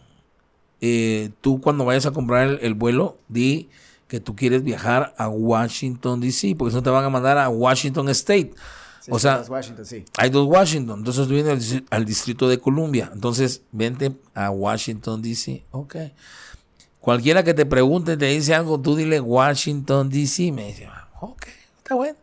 eh, 0.81 1.31
tú 1.41 1.61
cuando 1.61 1.85
vayas 1.85 2.07
a 2.07 2.13
comprar 2.13 2.59
el, 2.61 2.75
vuelo, 2.75 3.17
di 3.29 3.69
que 4.09 4.21
tú 4.21 4.35
quieres 4.35 4.65
viajar 4.65 5.15
a 5.19 5.29
Washington, 5.29 6.21
D.C., 6.21 6.57
porque 6.57 6.75
no 6.75 6.83
te 6.83 6.91
van 6.91 7.05
a 7.05 7.11
mandar 7.11 7.39
a 7.39 7.49
Washington 7.51 8.09
State. 8.09 8.55
o 9.11 9.19
sea, 9.19 9.45
hay 10.17 10.31
dos 10.31 10.47
Washington. 10.49 11.01
Entonces 11.01 11.29
tú 11.29 11.35
vienes 11.35 11.83
al, 11.91 12.05
distrito 12.05 12.49
de 12.49 12.59
Columbia. 12.59 13.11
Entonces 13.13 13.63
vente 13.71 14.17
a 14.35 14.51
Washington, 14.51 15.21
D.C. 15.23 15.65
Ok. 15.71 15.97
Cualquiera 16.99 17.45
que 17.45 17.55
te 17.55 17.67
pregunte, 17.67 18.17
te 18.17 18.27
dice 18.27 18.55
algo, 18.55 18.81
tú 18.81 18.97
dile 18.97 19.21
Washington, 19.21 20.09
D.C. 20.09 20.53
Me 20.53 20.69
dice, 20.69 20.89
ok, 21.21 21.47
está 21.79 21.95
bueno. 21.95 22.19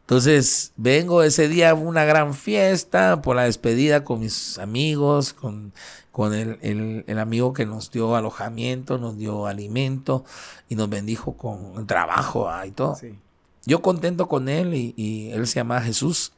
Entonces, 0.00 0.72
vengo 0.76 1.22
ese 1.22 1.48
día, 1.48 1.74
una 1.74 2.06
gran 2.06 2.32
fiesta 2.32 3.20
por 3.20 3.36
la 3.36 3.42
despedida 3.42 4.04
con 4.04 4.20
mis 4.20 4.58
amigos, 4.58 5.34
con, 5.34 5.74
con 6.18 6.34
el, 6.34 7.18
amigo 7.20 7.52
que 7.52 7.64
nos 7.64 7.92
dio 7.92 8.16
alojamiento, 8.16 8.98
nos 8.98 9.16
dio 9.16 9.46
alimento 9.46 10.24
y 10.68 10.74
nos 10.74 10.90
bendijo 10.90 11.36
con 11.36 11.74
el 11.78 11.86
trabajo 11.86 12.50
y 12.66 12.72
todo. 12.72 12.98
Yo 13.64 13.82
contento 13.82 14.26
con 14.26 14.48
él 14.48 14.74
y, 14.74 15.30
él 15.30 15.46
se 15.46 15.60
llama 15.60 15.80
Jesús. 15.80 16.32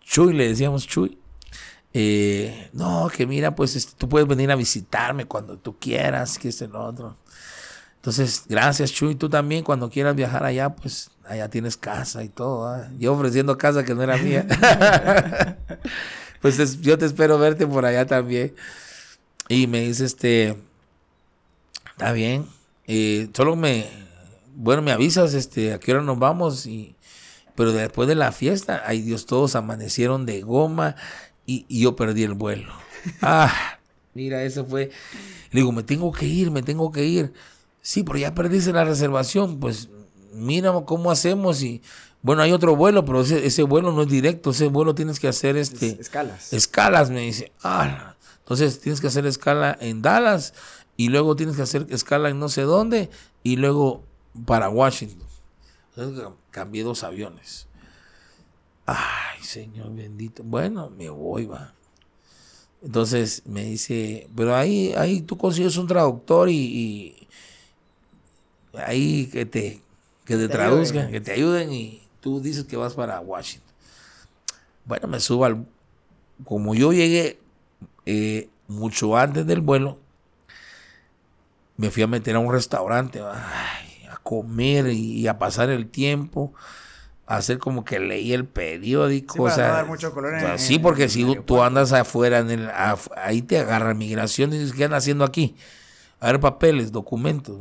Chuy, 0.00 0.32
le 0.34 0.48
decíamos 0.48 0.88
Chuy. 0.88 1.16
Eh, 1.94 2.68
no, 2.72 3.08
que 3.16 3.28
mira, 3.28 3.54
pues 3.54 3.76
este, 3.76 3.92
tú 3.96 4.08
puedes 4.08 4.26
venir 4.26 4.50
a 4.50 4.56
visitarme 4.56 5.24
cuando 5.24 5.56
tú 5.56 5.78
quieras, 5.78 6.36
que 6.36 6.48
es 6.48 6.60
el 6.60 6.74
otro. 6.74 7.16
Entonces, 7.94 8.42
gracias 8.48 8.90
Chuy, 8.90 9.14
tú 9.14 9.28
también 9.28 9.62
cuando 9.62 9.88
quieras 9.88 10.16
viajar 10.16 10.42
allá, 10.42 10.74
pues 10.74 11.12
allá 11.28 11.48
tienes 11.48 11.76
casa 11.76 12.24
y 12.24 12.28
todo. 12.28 12.84
Yo 12.98 13.12
ofreciendo 13.12 13.56
casa 13.56 13.84
que 13.84 13.94
no 13.94 14.02
era 14.02 14.16
mía. 14.16 14.48
pues 16.40 16.80
yo 16.80 16.98
te 16.98 17.06
espero 17.06 17.38
verte 17.38 17.66
por 17.66 17.84
allá 17.84 18.06
también. 18.06 18.54
Y 19.48 19.66
me 19.66 19.80
dice, 19.80 20.04
este, 20.04 20.56
está 21.90 22.12
bien, 22.12 22.46
eh, 22.86 23.28
solo 23.34 23.56
me, 23.56 23.86
bueno, 24.54 24.82
me 24.82 24.92
avisas, 24.92 25.34
este, 25.34 25.72
a 25.72 25.80
qué 25.80 25.92
hora 25.92 26.02
nos 26.02 26.18
vamos 26.18 26.66
y, 26.66 26.96
pero 27.56 27.72
después 27.72 28.08
de 28.08 28.14
la 28.14 28.32
fiesta, 28.32 28.82
ay 28.86 29.02
Dios, 29.02 29.26
todos 29.26 29.56
amanecieron 29.56 30.24
de 30.24 30.42
goma 30.42 30.96
y, 31.46 31.66
y 31.68 31.82
yo 31.82 31.96
perdí 31.96 32.22
el 32.24 32.34
vuelo. 32.34 32.72
Ah, 33.22 33.78
mira, 34.12 34.44
eso 34.44 34.66
fue. 34.66 34.90
Le 35.50 35.60
digo, 35.60 35.72
me 35.72 35.82
tengo 35.82 36.12
que 36.12 36.26
ir, 36.26 36.50
me 36.50 36.62
tengo 36.62 36.92
que 36.92 37.04
ir. 37.06 37.32
Sí, 37.80 38.02
pero 38.02 38.18
ya 38.18 38.34
perdiste 38.34 38.72
la 38.72 38.84
reservación, 38.84 39.58
pues 39.58 39.88
mira 40.34 40.72
cómo 40.84 41.10
hacemos 41.10 41.62
y 41.62 41.82
bueno, 42.22 42.42
hay 42.42 42.52
otro 42.52 42.76
vuelo, 42.76 43.04
pero 43.04 43.22
ese, 43.22 43.62
vuelo 43.62 43.92
no 43.92 44.02
es 44.02 44.08
directo, 44.08 44.50
ese 44.50 44.66
vuelo 44.66 44.94
tienes 44.94 45.18
que 45.18 45.28
hacer 45.28 45.56
este 45.56 45.98
escalas. 46.00 46.52
Escalas, 46.52 47.10
me 47.10 47.20
dice. 47.20 47.52
Ah, 47.62 48.14
entonces 48.40 48.80
tienes 48.80 49.00
que 49.00 49.06
hacer 49.06 49.26
escala 49.26 49.76
en 49.80 50.02
Dallas 50.02 50.52
y 50.96 51.08
luego 51.08 51.36
tienes 51.36 51.56
que 51.56 51.62
hacer 51.62 51.86
escala 51.88 52.28
en 52.28 52.38
no 52.38 52.48
sé 52.48 52.62
dónde 52.62 53.10
y 53.42 53.56
luego 53.56 54.04
para 54.44 54.68
Washington. 54.68 55.26
Entonces, 55.96 56.26
cambié 56.50 56.82
dos 56.82 57.04
aviones. 57.04 57.66
Ay, 58.86 59.42
Señor 59.42 59.94
bendito. 59.94 60.42
Bueno, 60.42 60.90
me 60.90 61.08
voy, 61.08 61.46
va. 61.46 61.74
Entonces 62.82 63.42
me 63.46 63.64
dice, 63.64 64.28
pero 64.34 64.54
ahí, 64.54 64.92
ahí 64.96 65.20
tú 65.22 65.38
consigues 65.38 65.76
un 65.76 65.86
traductor 65.86 66.48
y 66.48 67.26
ahí 68.74 69.26
que 69.26 69.46
te 69.46 69.82
que 70.30 70.36
te, 70.36 70.48
traduzcan, 70.48 71.10
que 71.10 71.20
te 71.20 71.32
ayuden 71.32 71.72
y 71.72 71.99
tú 72.20 72.40
dices 72.40 72.64
que 72.64 72.76
vas 72.76 72.94
para 72.94 73.20
Washington. 73.20 73.72
Bueno, 74.84 75.08
me 75.08 75.20
subo 75.20 75.44
al... 75.44 75.66
Como 76.44 76.74
yo 76.74 76.92
llegué 76.92 77.38
eh, 78.06 78.48
mucho 78.66 79.16
antes 79.16 79.46
del 79.46 79.60
vuelo, 79.60 79.98
me 81.76 81.90
fui 81.90 82.02
a 82.02 82.06
meter 82.06 82.36
a 82.36 82.38
un 82.38 82.52
restaurante 82.52 83.20
a 83.20 84.18
comer 84.22 84.88
y, 84.88 85.26
a 85.28 85.38
pasar 85.38 85.70
el 85.70 85.88
tiempo, 85.88 86.52
a 87.26 87.36
hacer 87.36 87.58
como 87.58 87.84
que 87.84 87.98
leí 87.98 88.32
el 88.32 88.44
periódico. 88.44 89.48
Sí, 90.56 90.78
porque 90.78 91.08
si 91.08 91.36
tú 91.46 91.62
andas 91.62 91.92
afuera, 91.92 92.38
en 92.38 92.50
el, 92.50 92.70
ahí 93.16 93.42
te 93.42 93.58
agarra 93.58 93.94
migración 93.94 94.52
y 94.52 94.58
dices, 94.58 94.74
¿qué 94.74 94.84
andan 94.84 94.98
haciendo 94.98 95.24
aquí? 95.24 95.56
A 96.20 96.26
ver 96.26 96.40
papeles, 96.40 96.92
documentos. 96.92 97.58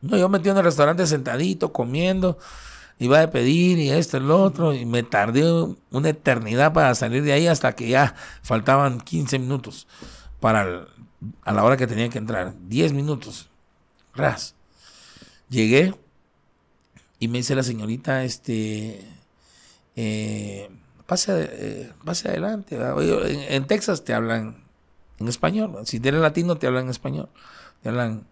No, 0.00 0.16
yo 0.16 0.28
metí 0.28 0.48
en 0.48 0.56
el 0.56 0.64
restaurante 0.64 1.06
sentadito, 1.06 1.72
comiendo, 1.72 2.38
iba 3.00 3.20
a 3.20 3.30
pedir 3.30 3.78
y 3.78 3.90
esto, 3.90 4.18
el 4.18 4.30
otro, 4.30 4.72
y 4.72 4.86
me 4.86 5.02
tardé 5.02 5.42
una 5.90 6.08
eternidad 6.08 6.72
para 6.72 6.94
salir 6.94 7.24
de 7.24 7.32
ahí 7.32 7.48
hasta 7.48 7.74
que 7.74 7.88
ya 7.88 8.14
faltaban 8.42 9.00
15 9.00 9.40
minutos 9.40 9.88
para 10.38 10.86
a 11.42 11.52
la 11.52 11.64
hora 11.64 11.76
que 11.76 11.88
tenía 11.88 12.08
que 12.08 12.18
entrar. 12.18 12.54
10 12.68 12.92
minutos. 12.92 13.50
Ras. 14.14 14.54
Llegué 15.48 15.94
y 17.18 17.26
me 17.26 17.38
dice 17.38 17.54
la 17.54 17.62
señorita, 17.62 18.22
este, 18.22 19.04
eh, 19.96 20.70
pase, 21.06 21.48
eh, 21.52 21.92
pase 22.04 22.28
adelante. 22.28 22.76
En, 22.76 23.54
en, 23.54 23.66
Texas 23.66 24.04
te 24.04 24.14
hablan 24.14 24.64
en 25.18 25.28
español. 25.28 25.78
Si 25.84 25.96
eres 25.96 26.20
latino, 26.20 26.56
te 26.56 26.66
hablan 26.66 26.84
en 26.84 26.90
español. 26.90 27.28
Te 27.82 27.88
hablan 27.88 28.26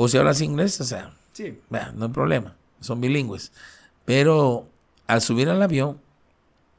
o 0.00 0.06
si 0.06 0.16
hablas 0.16 0.40
inglés, 0.40 0.80
o 0.80 0.84
sea, 0.84 1.12
sí. 1.32 1.58
no 1.70 2.06
hay 2.06 2.12
problema, 2.12 2.54
son 2.80 3.00
bilingües. 3.00 3.52
Pero 4.04 4.68
al 5.06 5.20
subir 5.20 5.48
al 5.48 5.62
avión, 5.62 6.00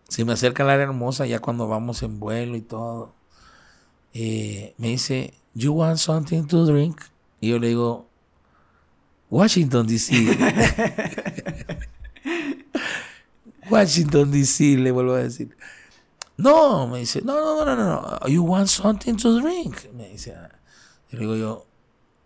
se 0.08 0.26
me 0.26 0.34
acerca 0.34 0.64
la 0.64 0.74
área 0.74 0.86
hermosa 0.86 1.26
ya 1.26 1.40
cuando 1.40 1.68
vamos 1.68 2.02
en 2.04 2.20
vuelo 2.20 2.58
y 2.58 2.62
todo. 2.62 3.14
Eh, 4.14 4.74
me 4.78 4.88
dice, 4.90 5.34
¿You 5.54 5.74
want 5.74 5.98
something 5.98 6.46
to 6.48 6.66
drink? 6.66 7.02
Y 7.42 7.50
yo 7.50 7.60
le 7.60 7.70
digo, 7.70 8.08
Washington 9.30 9.88
DC. 9.88 10.14
Washington 13.70 14.32
DC, 14.32 14.78
le 14.78 14.92
vuelvo 14.92 15.14
a 15.14 15.24
decir. 15.24 15.56
No, 16.38 16.88
me 16.88 17.00
dice, 17.00 17.22
no, 17.22 17.36
no, 17.36 17.66
no, 17.66 17.76
no, 17.76 18.20
no. 18.22 18.28
You 18.28 18.44
want 18.44 18.68
something 18.68 19.16
to 19.18 19.40
drink? 19.42 19.92
Me 19.94 20.10
dice. 20.10 20.34
Le 21.12 21.20
digo 21.20 21.36
yo, 21.36 21.66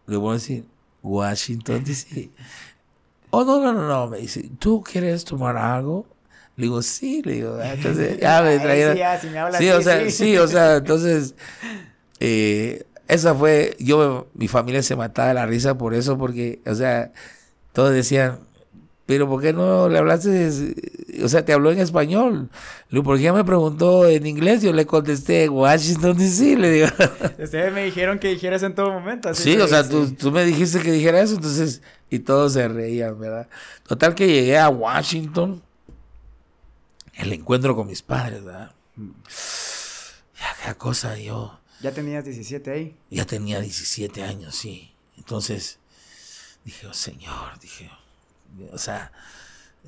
le 0.06 0.18
voy 0.18 0.32
a 0.32 0.34
decir, 0.34 0.66
Washington 1.02 1.84
DC. 1.84 2.30
Oh, 3.36 3.44
no, 3.44 3.60
no, 3.60 3.74
no, 3.74 3.88
no, 3.88 4.08
me 4.08 4.20
dice, 4.20 4.48
¿tú 4.60 4.84
quieres 4.84 5.26
tomar 5.26 5.58
algo? 5.58 6.06
Le 6.56 6.66
digo, 6.66 6.84
sí, 6.84 7.24
le 7.24 7.34
digo, 7.34 7.58
ah, 7.60 7.74
entonces, 7.74 8.20
ya 8.22 8.44
me 8.44 8.60
trajeron. 8.60 8.96
Sí, 9.20 9.28
me 9.30 9.40
habla 9.40 9.58
sí, 9.58 9.70
o 9.70 9.82
sea, 9.82 10.10
sí. 10.12 10.38
o 10.38 10.48
sea, 10.48 10.76
entonces, 10.76 11.34
eh, 12.20 12.86
esa 13.08 13.34
fue, 13.34 13.76
yo, 13.80 14.28
mi 14.36 14.48
familia 14.48 14.84
se 14.84 14.96
mataba 14.96 15.30
de 15.30 15.34
la 15.34 15.48
risa 15.48 15.76
por 15.80 15.96
eso, 15.96 16.16
porque, 16.16 16.62
o 16.68 16.76
sea, 16.76 17.12
todos 17.72 17.92
decían, 17.92 18.38
pero 19.06 19.28
¿por 19.28 19.42
qué 19.42 19.52
no 19.52 19.90
le 19.90 20.00
hablaste? 20.00 20.76
O 21.24 21.28
sea, 21.28 21.44
te 21.44 21.52
habló 21.52 21.72
en 21.72 21.80
español. 21.80 22.50
Le 22.90 23.02
porque 23.02 23.24
ya 23.24 23.34
me 23.34 23.44
preguntó 23.44 24.08
en 24.08 24.26
inglés, 24.26 24.62
yo 24.62 24.72
le 24.72 24.86
contesté 24.86 25.50
Washington 25.50 26.18
DC, 26.18 26.56
le 26.58 26.72
digo. 26.72 26.88
Ustedes 27.40 27.74
me 27.74 27.84
dijeron 27.84 28.18
que 28.18 28.30
dijeras 28.30 28.64
en 28.64 28.76
todo 28.76 28.92
momento. 28.92 29.34
sí, 29.34 29.58
o 29.58 29.68
sea, 29.68 29.88
tú, 29.88 30.12
tú, 30.14 30.32
me 30.32 30.46
dijiste 30.46 30.80
que 30.80 30.92
dijera 30.92 31.22
eso, 31.22 31.36
entonces, 31.36 31.82
y 32.10 32.20
todos 32.20 32.54
se 32.54 32.68
reían, 32.68 33.20
¿verdad? 33.20 33.50
Total 33.86 34.16
que 34.16 34.28
llegué 34.28 34.58
a 34.58 34.70
Washington, 34.70 35.62
el 37.16 37.34
encuentro 37.34 37.76
con 37.76 37.88
mis 37.88 38.02
padres, 38.02 38.44
¿verdad? 38.44 38.72
Ya, 38.96 40.56
qué 40.66 40.78
cosa, 40.78 41.18
yo. 41.18 41.60
¿Ya 41.82 41.92
tenías 41.92 42.24
17 42.24 42.72
ahí? 42.72 42.96
Ya 43.10 43.26
tenía 43.26 43.60
17 43.60 44.24
años, 44.24 44.56
sí. 44.56 44.94
Entonces, 45.18 45.80
dije, 46.64 46.88
oh, 46.88 46.94
Señor, 46.94 47.60
dije, 47.60 47.90
o 48.72 48.78
sea, 48.78 49.12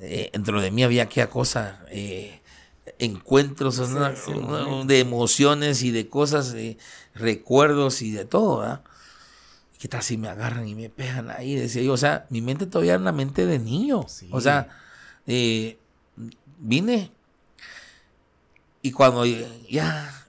eh, 0.00 0.30
dentro 0.32 0.60
de 0.60 0.70
mí 0.70 0.84
había 0.84 1.04
aquella 1.04 1.28
cosa, 1.30 1.80
eh, 1.88 2.40
encuentros 2.98 3.80
de 4.86 5.00
emociones 5.00 5.82
y 5.82 5.90
de 5.90 6.08
cosas, 6.08 6.52
de 6.52 6.78
recuerdos 7.14 8.02
y 8.02 8.12
de 8.12 8.24
todo, 8.24 8.58
¿verdad? 8.58 8.82
¿Qué 9.78 9.88
tal 9.88 10.02
si 10.02 10.16
me 10.16 10.28
agarran 10.28 10.66
y 10.66 10.74
me 10.74 10.88
pegan 10.88 11.30
ahí? 11.30 11.54
Decía 11.54 11.82
yo, 11.82 11.92
o 11.92 11.98
sea, 11.98 12.26
mi 12.30 12.40
mente 12.40 12.66
todavía 12.66 12.92
era 12.92 13.00
una 13.00 13.12
mente 13.12 13.44
de 13.44 13.58
niño. 13.58 14.06
O 14.30 14.40
sea, 14.40 14.68
eh, 15.26 15.78
vine 16.58 17.12
y 18.80 18.92
cuando 18.92 19.24
ya 19.26 20.26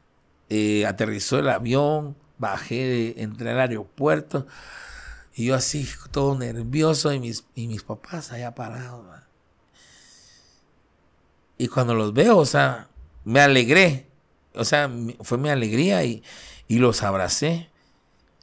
aterrizó 0.88 1.40
el 1.40 1.50
avión, 1.50 2.16
bajé, 2.38 3.22
entré 3.22 3.52
al 3.52 3.60
aeropuerto, 3.60 4.48
y 5.38 5.46
yo 5.46 5.56
así, 5.56 5.88
todo 6.10 6.36
nervioso, 6.36 7.14
y 7.14 7.20
mis, 7.20 7.46
y 7.54 7.68
mis 7.68 7.84
papás 7.84 8.32
allá 8.32 8.56
parados. 8.56 9.06
Y 11.60 11.68
cuando 11.68 11.94
los 11.94 12.12
veo, 12.12 12.38
o 12.38 12.46
sea, 12.46 12.90
me 13.24 13.40
alegré. 13.40 14.08
O 14.56 14.66
sea, 14.66 14.92
fue 15.22 15.38
mi 15.38 15.50
alegría 15.50 16.04
y, 16.04 16.24
y 16.68 16.80
los 16.80 17.04
abracé. 17.04 17.70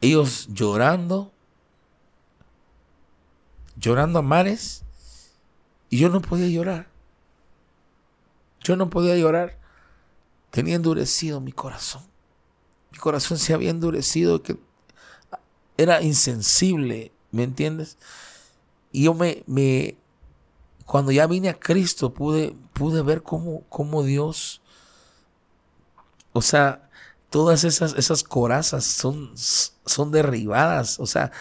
Ellos 0.01 0.47
llorando, 0.53 1.33
llorando 3.77 4.21
a 4.21 4.23
mares. 4.23 4.85
Y 5.91 5.99
yo 5.99 6.11
no 6.11 6.21
podía 6.21 6.47
llorar. 6.47 6.87
Yo 8.61 8.77
no 8.77 8.89
podía 8.89 9.17
llorar. 9.17 9.59
Tenía 10.53 10.77
endurecido 10.77 11.41
mi 11.41 11.51
corazón. 11.51 12.05
Mi 12.93 12.99
corazón 12.99 13.37
se 13.37 13.53
había 13.53 13.71
endurecido 13.71 14.45
que 14.45 14.57
era 15.77 16.03
insensible, 16.03 17.13
¿me 17.31 17.45
entiendes? 17.45 17.99
Y 18.93 19.05
yo 19.05 19.15
me, 19.15 19.43
me, 19.47 19.97
cuando 20.87 21.13
ya 21.13 21.27
vine 21.27 21.49
a 21.49 21.59
Cristo 21.59 22.15
pude, 22.15 22.55
pude 22.73 23.03
ver 23.03 23.23
cómo, 23.23 23.63
cómo 23.69 24.03
Dios, 24.03 24.61
o 26.33 26.43
sea, 26.43 26.89
todas 27.31 27.65
esas, 27.65 27.95
esas 27.95 28.23
corazas 28.23 28.85
son, 28.85 29.33
son 29.37 30.11
derribadas, 30.13 31.01
o 31.01 31.07
sea, 31.07 31.33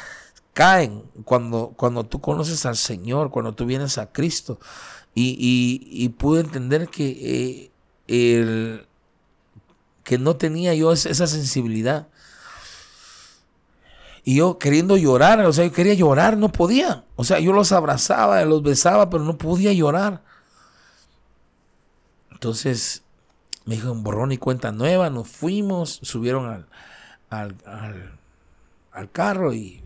caen 0.53 1.03
cuando, 1.25 1.73
cuando 1.75 2.05
tú 2.05 2.21
conoces 2.21 2.65
al 2.65 2.77
Señor, 2.77 3.29
cuando 3.31 3.53
tú 3.53 3.65
vienes 3.65 3.97
a 3.97 4.11
Cristo. 4.11 4.59
Y, 5.15 6.09
pude 6.17 6.41
entender 6.41 6.87
que, 6.87 7.09
eh, 7.09 7.71
el, 8.07 8.87
que 10.03 10.17
no 10.17 10.35
tenía 10.37 10.73
yo 10.73 10.91
esa 10.91 11.27
sensibilidad. 11.27 12.07
Y 14.23 14.37
yo 14.37 14.57
queriendo 14.57 14.95
llorar, 14.95 15.41
o 15.41 15.51
sea, 15.51 15.65
yo 15.65 15.73
quería 15.73 15.93
llorar, 15.93 16.37
no 16.37 16.49
podía. 16.49 17.03
O 17.15 17.23
sea, 17.23 17.39
yo 17.39 17.51
los 17.51 17.71
abrazaba, 17.71 18.43
los 18.45 18.63
besaba, 18.63 19.09
pero 19.09 19.23
no 19.23 19.37
podía 19.37 19.73
llorar. 19.73 20.23
Entonces, 22.31 23.03
me 23.65 23.75
dijo 23.75 23.93
borrón 23.95 24.31
y 24.31 24.37
cuenta 24.37 24.71
nueva, 24.71 25.09
nos 25.09 25.27
fuimos, 25.27 25.99
subieron 26.03 26.65
al, 27.29 27.55
al, 28.91 29.11
carro 29.11 29.53
y 29.53 29.83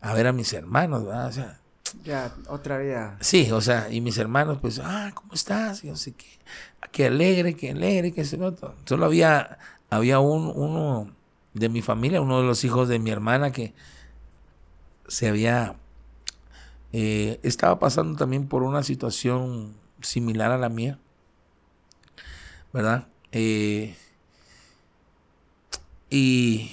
a 0.00 0.12
ver 0.12 0.26
a 0.26 0.32
mis 0.32 0.52
hermanos, 0.52 1.04
¿verdad? 1.04 1.28
O 1.28 1.32
sea, 1.32 1.60
ya, 2.04 2.34
otra 2.48 2.78
vida. 2.78 3.16
Sí, 3.20 3.50
o 3.50 3.60
sea, 3.60 3.90
y 3.90 4.00
mis 4.00 4.18
hermanos, 4.18 4.58
pues, 4.60 4.80
ah, 4.82 5.10
¿cómo 5.14 5.32
estás? 5.32 5.84
Y 5.84 5.88
yo 5.88 5.96
sé 5.96 6.12
que, 6.12 6.26
qué 6.92 7.06
alegre, 7.06 7.54
qué 7.54 7.70
alegre, 7.70 8.12
qué 8.12 8.24
se 8.24 8.38
Solo 8.84 9.06
había, 9.06 9.58
había 9.90 10.20
un, 10.20 10.52
uno 10.54 11.10
de 11.54 11.68
mi 11.68 11.82
familia, 11.82 12.20
uno 12.20 12.40
de 12.40 12.46
los 12.46 12.64
hijos 12.64 12.88
de 12.88 12.98
mi 12.98 13.10
hermana 13.10 13.52
que 13.52 13.74
se 15.06 15.28
había, 15.28 15.76
eh, 16.92 17.40
estaba 17.42 17.78
pasando 17.78 18.18
también 18.18 18.48
por 18.48 18.62
una 18.62 18.82
situación 18.82 19.74
similar 20.00 20.50
a 20.50 20.58
la 20.58 20.68
mía. 20.68 20.98
¿verdad? 22.72 23.08
Eh, 23.32 23.96
y 26.10 26.70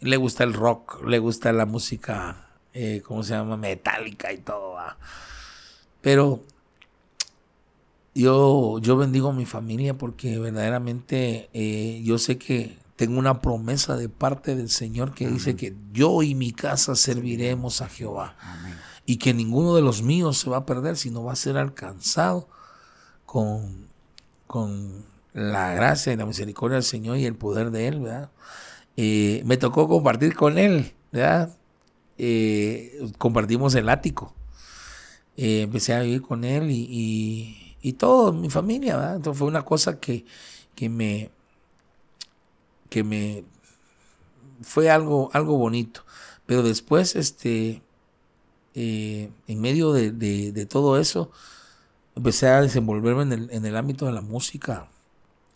le 0.00 0.16
gusta 0.16 0.44
el 0.44 0.54
rock, 0.54 1.02
le 1.06 1.18
gusta 1.18 1.52
la 1.52 1.66
música, 1.66 2.48
eh, 2.74 3.02
¿cómo 3.04 3.22
se 3.22 3.34
llama? 3.34 3.56
Metálica 3.56 4.32
y 4.32 4.38
todo. 4.38 4.76
Pero 6.00 6.40
yo, 8.14 8.78
yo 8.78 8.96
bendigo 8.96 9.30
a 9.30 9.32
mi 9.32 9.46
familia 9.46 9.94
porque 9.94 10.38
verdaderamente 10.38 11.50
eh, 11.52 12.02
yo 12.04 12.18
sé 12.18 12.38
que 12.38 12.76
tengo 12.96 13.18
una 13.18 13.40
promesa 13.40 13.96
de 13.96 14.08
parte 14.08 14.56
del 14.56 14.70
Señor 14.70 15.14
que 15.14 15.28
dice 15.28 15.54
que 15.54 15.76
yo 15.92 16.22
y 16.22 16.34
mi 16.34 16.52
casa 16.52 16.96
serviremos 16.96 17.82
a 17.82 17.88
Jehová. 17.88 18.36
Y 19.04 19.18
que 19.18 19.32
ninguno 19.32 19.74
de 19.74 19.82
los 19.82 20.02
míos 20.02 20.38
se 20.38 20.50
va 20.50 20.58
a 20.58 20.66
perder, 20.66 20.96
sino 20.96 21.22
va 21.22 21.32
a 21.32 21.36
ser 21.36 21.56
alcanzado 21.56 22.48
con 23.24 23.86
con 24.46 25.04
la 25.32 25.74
gracia 25.74 26.12
y 26.12 26.16
la 26.16 26.26
misericordia 26.26 26.76
del 26.76 26.84
Señor 26.84 27.18
y 27.18 27.26
el 27.26 27.34
poder 27.34 27.70
de 27.70 27.88
Él, 27.88 28.00
¿verdad? 28.00 28.30
Eh, 28.96 29.42
me 29.44 29.56
tocó 29.56 29.88
compartir 29.88 30.34
con 30.34 30.56
Él, 30.56 30.92
¿verdad? 31.12 31.54
Eh, 32.16 33.06
compartimos 33.18 33.74
el 33.74 33.88
ático. 33.88 34.32
Eh, 35.36 35.62
empecé 35.62 35.92
a 35.92 36.00
vivir 36.00 36.22
con 36.22 36.44
Él 36.44 36.70
y, 36.70 37.76
y, 37.82 37.92
todo, 37.94 38.32
mi 38.32 38.48
familia, 38.48 38.96
¿verdad? 38.96 39.16
Entonces 39.16 39.38
fue 39.38 39.48
una 39.48 39.62
cosa 39.62 40.00
que, 40.00 40.24
que 40.74 40.88
me 40.88 41.30
que 42.96 43.04
me 43.04 43.44
fue 44.62 44.88
algo, 44.88 45.28
algo 45.34 45.58
bonito. 45.58 46.02
Pero 46.46 46.62
después, 46.62 47.14
este, 47.14 47.82
en 48.74 49.60
medio 49.60 49.92
de, 49.92 50.12
de 50.12 50.64
todo 50.64 50.98
eso, 50.98 51.30
empecé 52.14 52.48
a 52.48 52.62
desenvolverme 52.62 53.24
en 53.24 53.32
el, 53.32 53.50
en 53.52 53.66
el 53.66 53.76
ámbito 53.76 54.06
de 54.06 54.12
la 54.12 54.22
música 54.22 54.88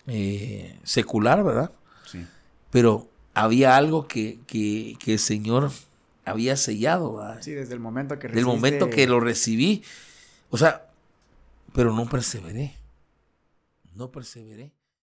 eh, 0.06 0.78
secular, 0.84 1.42
¿verdad? 1.42 1.72
Sí. 2.04 2.26
Pero 2.70 3.08
había 3.32 3.76
algo 3.76 4.06
que, 4.06 4.40
que, 4.46 4.96
que, 4.98 5.14
el 5.14 5.18
Señor 5.18 5.70
había 6.26 6.56
sellado, 6.56 7.16
¿verdad? 7.16 7.38
Sí, 7.40 7.52
desde 7.52 7.72
el 7.72 7.80
momento 7.80 8.18
que 8.18 8.28
Del 8.28 8.44
momento 8.44 8.90
que 8.90 9.06
lo 9.06 9.18
recibí. 9.18 9.82
O 10.50 10.58
sea, 10.58 10.90
pero 11.72 11.94
no 11.94 12.06
perseveré. 12.06 12.74
No 13.94 14.10
perseveré. 14.10 14.72